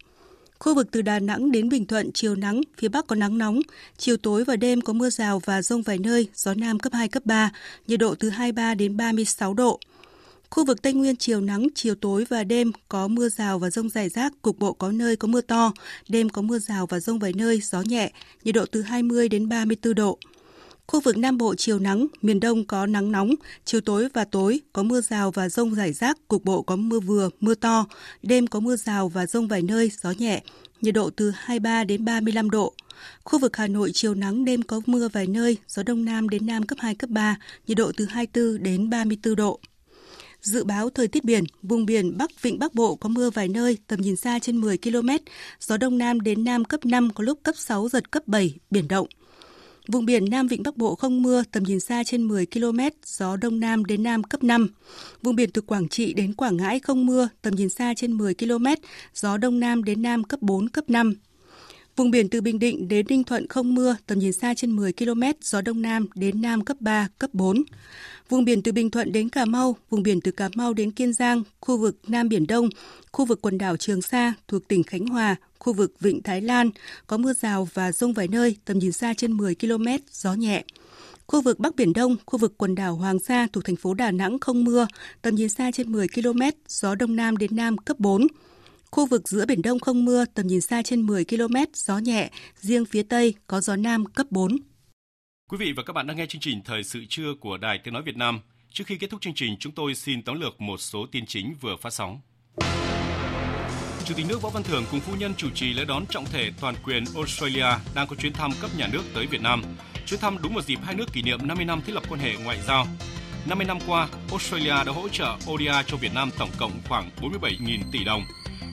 Khu 0.58 0.74
vực 0.74 0.88
từ 0.90 1.02
Đà 1.02 1.18
Nẵng 1.18 1.52
đến 1.52 1.68
Bình 1.68 1.86
Thuận 1.86 2.12
chiều 2.12 2.34
nắng, 2.34 2.60
phía 2.78 2.88
Bắc 2.88 3.06
có 3.06 3.16
nắng 3.16 3.38
nóng, 3.38 3.60
chiều 3.98 4.16
tối 4.16 4.44
và 4.44 4.56
đêm 4.56 4.80
có 4.80 4.92
mưa 4.92 5.10
rào 5.10 5.38
và 5.44 5.62
rông 5.62 5.82
vài 5.82 5.98
nơi, 5.98 6.28
gió 6.34 6.54
Nam 6.54 6.78
cấp 6.78 6.92
2, 6.92 7.08
cấp 7.08 7.26
3, 7.26 7.50
nhiệt 7.86 8.00
độ 8.00 8.14
từ 8.14 8.30
23 8.30 8.74
đến 8.74 8.96
36 8.96 9.54
độ. 9.54 9.80
Khu 10.50 10.64
vực 10.64 10.82
Tây 10.82 10.92
Nguyên 10.92 11.16
chiều 11.16 11.40
nắng, 11.40 11.66
chiều 11.74 11.94
tối 11.94 12.24
và 12.28 12.44
đêm 12.44 12.72
có 12.88 13.08
mưa 13.08 13.28
rào 13.28 13.58
và 13.58 13.70
rông 13.70 13.88
rải 13.88 14.08
rác, 14.08 14.32
cục 14.42 14.58
bộ 14.58 14.72
có 14.72 14.92
nơi 14.92 15.16
có 15.16 15.28
mưa 15.28 15.40
to, 15.40 15.72
đêm 16.08 16.28
có 16.28 16.42
mưa 16.42 16.58
rào 16.58 16.86
và 16.86 17.00
rông 17.00 17.18
vài 17.18 17.32
nơi, 17.32 17.60
gió 17.60 17.82
nhẹ, 17.82 18.10
nhiệt 18.44 18.54
độ 18.54 18.66
từ 18.66 18.82
20 18.82 19.28
đến 19.28 19.48
34 19.48 19.94
độ. 19.94 20.18
Khu 20.86 21.00
vực 21.00 21.16
Nam 21.16 21.38
Bộ 21.38 21.54
chiều 21.54 21.78
nắng, 21.78 22.06
miền 22.22 22.40
Đông 22.40 22.64
có 22.64 22.86
nắng 22.86 23.12
nóng, 23.12 23.34
chiều 23.64 23.80
tối 23.80 24.08
và 24.14 24.24
tối 24.24 24.60
có 24.72 24.82
mưa 24.82 25.00
rào 25.00 25.30
và 25.30 25.48
rông 25.48 25.74
rải 25.74 25.92
rác, 25.92 26.28
cục 26.28 26.44
bộ 26.44 26.62
có 26.62 26.76
mưa 26.76 27.00
vừa, 27.00 27.30
mưa 27.40 27.54
to, 27.54 27.86
đêm 28.22 28.46
có 28.46 28.60
mưa 28.60 28.76
rào 28.76 29.08
và 29.08 29.26
rông 29.26 29.48
vài 29.48 29.62
nơi, 29.62 29.90
gió 30.02 30.10
nhẹ, 30.10 30.42
nhiệt 30.80 30.94
độ 30.94 31.10
từ 31.10 31.30
23 31.30 31.84
đến 31.84 32.04
35 32.04 32.50
độ. 32.50 32.74
Khu 33.24 33.38
vực 33.38 33.56
Hà 33.56 33.66
Nội 33.66 33.90
chiều 33.94 34.14
nắng 34.14 34.44
đêm 34.44 34.62
có 34.62 34.80
mưa 34.86 35.08
vài 35.08 35.26
nơi, 35.26 35.56
gió 35.68 35.82
đông 35.82 36.04
nam 36.04 36.28
đến 36.28 36.46
nam 36.46 36.62
cấp 36.62 36.78
2, 36.80 36.94
cấp 36.94 37.10
3, 37.10 37.36
nhiệt 37.66 37.76
độ 37.76 37.92
từ 37.96 38.04
24 38.04 38.62
đến 38.62 38.90
34 38.90 39.36
độ. 39.36 39.60
Dự 40.40 40.64
báo 40.64 40.90
thời 40.90 41.08
tiết 41.08 41.24
biển, 41.24 41.44
vùng 41.62 41.86
biển 41.86 42.18
Bắc 42.18 42.42
Vịnh 42.42 42.58
Bắc 42.58 42.74
Bộ 42.74 42.94
có 42.96 43.08
mưa 43.08 43.30
vài 43.30 43.48
nơi, 43.48 43.78
tầm 43.86 44.00
nhìn 44.00 44.16
xa 44.16 44.38
trên 44.38 44.56
10 44.56 44.78
km, 44.78 45.08
gió 45.60 45.76
đông 45.76 45.98
nam 45.98 46.20
đến 46.20 46.44
nam 46.44 46.64
cấp 46.64 46.84
5 46.84 47.10
có 47.14 47.24
lúc 47.24 47.38
cấp 47.42 47.54
6 47.58 47.88
giật 47.88 48.10
cấp 48.10 48.22
7, 48.26 48.54
biển 48.70 48.88
động. 48.88 49.06
Vùng 49.88 50.06
biển 50.06 50.24
Nam 50.30 50.46
Vịnh 50.46 50.62
Bắc 50.62 50.76
Bộ 50.76 50.94
không 50.94 51.22
mưa, 51.22 51.42
tầm 51.52 51.62
nhìn 51.62 51.80
xa 51.80 52.04
trên 52.04 52.22
10 52.22 52.46
km, 52.46 52.78
gió 53.04 53.36
Đông 53.36 53.60
Nam 53.60 53.84
đến 53.84 54.02
Nam 54.02 54.24
cấp 54.24 54.44
5. 54.44 54.68
Vùng 55.22 55.36
biển 55.36 55.50
từ 55.50 55.62
Quảng 55.62 55.88
Trị 55.88 56.12
đến 56.12 56.34
Quảng 56.34 56.56
Ngãi 56.56 56.80
không 56.80 57.06
mưa, 57.06 57.28
tầm 57.42 57.54
nhìn 57.54 57.68
xa 57.68 57.94
trên 57.96 58.12
10 58.12 58.34
km, 58.34 58.66
gió 59.14 59.36
Đông 59.36 59.60
Nam 59.60 59.84
đến 59.84 60.02
Nam 60.02 60.24
cấp 60.24 60.42
4, 60.42 60.68
cấp 60.68 60.84
5. 60.90 61.14
Vùng 61.96 62.10
biển 62.10 62.28
từ 62.28 62.40
Bình 62.40 62.58
Định 62.58 62.88
đến 62.88 63.06
Ninh 63.08 63.24
Thuận 63.24 63.46
không 63.48 63.74
mưa, 63.74 63.96
tầm 64.06 64.18
nhìn 64.18 64.32
xa 64.32 64.54
trên 64.54 64.76
10 64.76 64.92
km, 64.92 65.22
gió 65.40 65.60
Đông 65.60 65.82
Nam 65.82 66.06
đến 66.14 66.42
Nam 66.42 66.64
cấp 66.64 66.76
3, 66.80 67.08
cấp 67.18 67.30
4. 67.32 67.62
Vùng 68.28 68.44
biển 68.44 68.62
từ 68.62 68.72
Bình 68.72 68.90
Thuận 68.90 69.12
đến 69.12 69.28
Cà 69.28 69.44
Mau, 69.44 69.76
vùng 69.90 70.02
biển 70.02 70.20
từ 70.20 70.30
Cà 70.30 70.48
Mau 70.54 70.72
đến 70.72 70.90
Kiên 70.90 71.12
Giang, 71.12 71.42
khu 71.60 71.78
vực 71.78 71.98
Nam 72.08 72.28
Biển 72.28 72.46
Đông, 72.46 72.68
khu 73.12 73.24
vực 73.24 73.42
quần 73.42 73.58
đảo 73.58 73.76
Trường 73.76 74.02
Sa 74.02 74.34
thuộc 74.48 74.68
tỉnh 74.68 74.82
Khánh 74.82 75.06
Hòa, 75.06 75.36
khu 75.58 75.72
vực 75.72 75.94
Vịnh 76.00 76.22
Thái 76.22 76.40
Lan 76.40 76.70
có 77.06 77.16
mưa 77.16 77.32
rào 77.32 77.68
và 77.74 77.92
rông 77.92 78.12
vài 78.12 78.28
nơi, 78.28 78.56
tầm 78.64 78.78
nhìn 78.78 78.92
xa 78.92 79.14
trên 79.14 79.32
10 79.32 79.54
km, 79.54 79.86
gió 80.12 80.34
nhẹ. 80.34 80.64
Khu 81.26 81.40
vực 81.40 81.58
Bắc 81.58 81.76
Biển 81.76 81.92
Đông, 81.92 82.16
khu 82.26 82.38
vực 82.38 82.54
quần 82.58 82.74
đảo 82.74 82.96
Hoàng 82.96 83.18
Sa 83.18 83.46
thuộc 83.52 83.64
thành 83.64 83.76
phố 83.76 83.94
Đà 83.94 84.10
Nẵng 84.10 84.38
không 84.38 84.64
mưa, 84.64 84.86
tầm 85.22 85.34
nhìn 85.34 85.48
xa 85.48 85.70
trên 85.70 85.92
10 85.92 86.06
km, 86.08 86.40
gió 86.68 86.94
Đông 86.94 87.16
Nam 87.16 87.36
đến 87.36 87.56
Nam 87.56 87.78
cấp 87.78 88.00
4. 88.00 88.26
Khu 88.90 89.06
vực 89.06 89.28
giữa 89.28 89.46
Biển 89.46 89.62
Đông 89.62 89.80
không 89.80 90.04
mưa, 90.04 90.24
tầm 90.34 90.46
nhìn 90.46 90.60
xa 90.60 90.82
trên 90.82 91.06
10 91.06 91.24
km, 91.24 91.56
gió 91.74 91.98
nhẹ, 91.98 92.30
riêng 92.60 92.84
phía 92.84 93.02
Tây 93.02 93.34
có 93.46 93.60
gió 93.60 93.76
Nam 93.76 94.04
cấp 94.06 94.26
4. 94.30 94.56
Quý 95.50 95.58
vị 95.58 95.72
và 95.72 95.82
các 95.82 95.92
bạn 95.92 96.06
đang 96.06 96.16
nghe 96.16 96.26
chương 96.26 96.40
trình 96.40 96.62
Thời 96.64 96.84
sự 96.84 97.04
trưa 97.08 97.34
của 97.40 97.56
Đài 97.56 97.78
Tiếng 97.84 97.94
Nói 97.94 98.02
Việt 98.02 98.16
Nam. 98.16 98.40
Trước 98.72 98.84
khi 98.86 98.96
kết 98.96 99.10
thúc 99.10 99.20
chương 99.20 99.34
trình, 99.34 99.56
chúng 99.60 99.72
tôi 99.72 99.94
xin 99.94 100.22
tóm 100.22 100.40
lược 100.40 100.60
một 100.60 100.80
số 100.80 101.06
tin 101.12 101.26
chính 101.26 101.54
vừa 101.60 101.76
phát 101.80 101.90
sóng. 101.90 102.20
Chủ 104.04 104.14
tịch 104.16 104.26
nước 104.28 104.42
Võ 104.42 104.50
Văn 104.50 104.62
Thưởng 104.62 104.84
cùng 104.90 105.00
phu 105.00 105.16
nhân 105.16 105.34
chủ 105.36 105.50
trì 105.54 105.72
lễ 105.72 105.84
đón 105.84 106.06
trọng 106.06 106.24
thể 106.24 106.50
toàn 106.60 106.74
quyền 106.84 107.04
Australia 107.14 107.66
đang 107.94 108.06
có 108.08 108.16
chuyến 108.16 108.32
thăm 108.32 108.50
cấp 108.60 108.70
nhà 108.78 108.88
nước 108.92 109.02
tới 109.14 109.26
Việt 109.26 109.40
Nam. 109.40 109.62
Chuyến 110.06 110.20
thăm 110.20 110.38
đúng 110.42 110.54
vào 110.54 110.62
dịp 110.62 110.78
hai 110.82 110.94
nước 110.94 111.12
kỷ 111.12 111.22
niệm 111.22 111.46
50 111.46 111.64
năm 111.64 111.80
thiết 111.86 111.92
lập 111.92 112.02
quan 112.08 112.20
hệ 112.20 112.36
ngoại 112.44 112.58
giao. 112.66 112.86
50 113.46 113.66
năm 113.66 113.78
qua, 113.86 114.08
Australia 114.30 114.84
đã 114.86 114.92
hỗ 114.92 115.08
trợ 115.08 115.36
ODA 115.50 115.82
cho 115.82 115.96
Việt 115.96 116.14
Nam 116.14 116.30
tổng 116.38 116.50
cộng 116.58 116.72
khoảng 116.88 117.10
47.000 117.20 117.80
tỷ 117.92 118.04
đồng. 118.04 118.22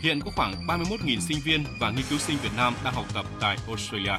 Hiện 0.03 0.21
có 0.21 0.31
khoảng 0.35 0.67
31.000 0.67 1.19
sinh 1.19 1.39
viên 1.39 1.63
và 1.79 1.89
nghiên 1.89 2.05
cứu 2.09 2.19
sinh 2.19 2.37
Việt 2.43 2.49
Nam 2.57 2.73
đang 2.83 2.93
học 2.93 3.05
tập 3.13 3.25
tại 3.39 3.57
Australia. 3.67 4.13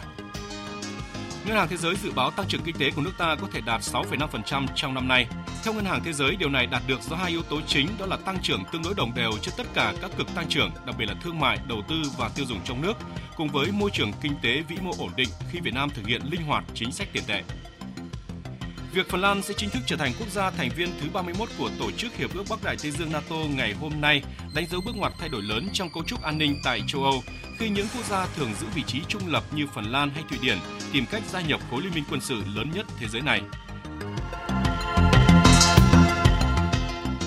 Ngân 1.46 1.56
hàng 1.56 1.68
Thế 1.68 1.76
giới 1.76 1.94
dự 2.02 2.12
báo 2.12 2.30
tăng 2.30 2.46
trưởng 2.48 2.60
kinh 2.64 2.76
tế 2.78 2.90
của 2.90 3.02
nước 3.02 3.12
ta 3.18 3.36
có 3.40 3.48
thể 3.52 3.60
đạt 3.60 3.80
6,5% 3.80 4.66
trong 4.74 4.94
năm 4.94 5.08
nay. 5.08 5.26
Theo 5.64 5.74
Ngân 5.74 5.84
hàng 5.84 6.00
Thế 6.04 6.12
giới, 6.12 6.36
điều 6.36 6.48
này 6.48 6.66
đạt 6.66 6.82
được 6.86 7.02
do 7.02 7.16
hai 7.16 7.30
yếu 7.30 7.42
tố 7.42 7.60
chính 7.66 7.88
đó 7.98 8.06
là 8.06 8.16
tăng 8.16 8.38
trưởng 8.42 8.62
tương 8.72 8.82
đối 8.82 8.94
đồng 8.94 9.14
đều 9.14 9.30
trên 9.42 9.54
tất 9.56 9.66
cả 9.74 9.94
các 10.02 10.10
cực 10.18 10.34
tăng 10.34 10.48
trưởng, 10.48 10.70
đặc 10.86 10.94
biệt 10.98 11.06
là 11.08 11.14
thương 11.22 11.40
mại, 11.40 11.58
đầu 11.68 11.82
tư 11.88 12.02
và 12.18 12.28
tiêu 12.28 12.46
dùng 12.48 12.60
trong 12.64 12.82
nước, 12.82 12.94
cùng 13.36 13.48
với 13.48 13.72
môi 13.72 13.90
trường 13.92 14.12
kinh 14.20 14.34
tế 14.42 14.62
vĩ 14.68 14.76
mô 14.82 14.92
ổn 14.98 15.10
định 15.16 15.28
khi 15.50 15.60
Việt 15.60 15.74
Nam 15.74 15.90
thực 15.90 16.06
hiện 16.06 16.22
linh 16.30 16.42
hoạt 16.42 16.64
chính 16.74 16.92
sách 16.92 17.08
tiền 17.12 17.22
tệ. 17.26 17.42
Việc 18.94 19.08
Phần 19.08 19.20
Lan 19.20 19.42
sẽ 19.42 19.54
chính 19.56 19.70
thức 19.70 19.82
trở 19.86 19.96
thành 19.96 20.12
quốc 20.18 20.28
gia 20.30 20.50
thành 20.50 20.70
viên 20.76 20.88
thứ 21.00 21.06
31 21.12 21.48
của 21.58 21.70
Tổ 21.78 21.90
chức 21.90 22.16
Hiệp 22.16 22.34
ước 22.34 22.44
Bắc 22.50 22.64
Đại 22.64 22.76
Tây 22.82 22.90
Dương 22.90 23.12
NATO 23.12 23.36
ngày 23.36 23.72
hôm 23.72 24.00
nay 24.00 24.22
đánh 24.54 24.66
dấu 24.70 24.80
bước 24.86 24.96
ngoặt 24.96 25.12
thay 25.18 25.28
đổi 25.28 25.42
lớn 25.42 25.68
trong 25.72 25.90
cấu 25.94 26.04
trúc 26.04 26.22
an 26.22 26.38
ninh 26.38 26.56
tại 26.64 26.82
châu 26.86 27.04
Âu 27.04 27.22
khi 27.58 27.68
những 27.68 27.86
quốc 27.94 28.04
gia 28.04 28.26
thường 28.26 28.50
giữ 28.60 28.66
vị 28.74 28.82
trí 28.86 29.00
trung 29.08 29.22
lập 29.26 29.44
như 29.52 29.66
Phần 29.74 29.84
Lan 29.84 30.10
hay 30.10 30.24
Thụy 30.28 30.38
Điển 30.42 30.58
tìm 30.92 31.04
cách 31.10 31.22
gia 31.32 31.40
nhập 31.40 31.60
khối 31.70 31.82
liên 31.82 31.94
minh 31.94 32.04
quân 32.10 32.20
sự 32.20 32.42
lớn 32.54 32.70
nhất 32.74 32.86
thế 32.98 33.06
giới 33.08 33.22
này. 33.22 33.40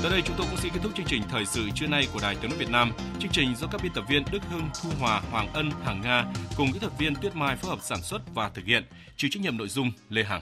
Tới 0.03 0.11
đây 0.11 0.21
chúng 0.25 0.35
tôi 0.37 0.47
cũng 0.49 0.59
xin 0.59 0.73
kết 0.73 0.79
thúc 0.83 0.91
chương 0.95 1.05
trình 1.05 1.23
thời 1.29 1.45
sự 1.45 1.69
trưa 1.75 1.87
nay 1.87 2.07
của 2.13 2.19
Đài 2.21 2.35
Tiếng 2.35 2.49
nói 2.49 2.59
Việt 2.59 2.69
Nam. 2.69 2.91
Chương 3.19 3.31
trình 3.31 3.55
do 3.55 3.67
các 3.67 3.81
biên 3.83 3.93
tập 3.93 4.03
viên 4.09 4.23
Đức 4.31 4.41
Hưng, 4.51 4.69
Thu 4.83 4.89
Hòa, 4.99 5.21
Hoàng 5.31 5.53
Ân, 5.53 5.71
Hằng 5.83 6.01
Nga 6.01 6.25
cùng 6.57 6.71
kỹ 6.73 6.79
thuật 6.79 6.97
viên 6.97 7.15
Tuyết 7.15 7.35
Mai 7.35 7.55
phối 7.55 7.69
hợp 7.69 7.79
sản 7.81 8.01
xuất 8.01 8.21
và 8.33 8.49
thực 8.49 8.65
hiện. 8.65 8.83
Chịu 9.17 9.29
trách 9.33 9.43
nhiệm 9.43 9.57
nội 9.57 9.67
dung 9.67 9.91
Lê 10.09 10.23
Hằng. 10.23 10.41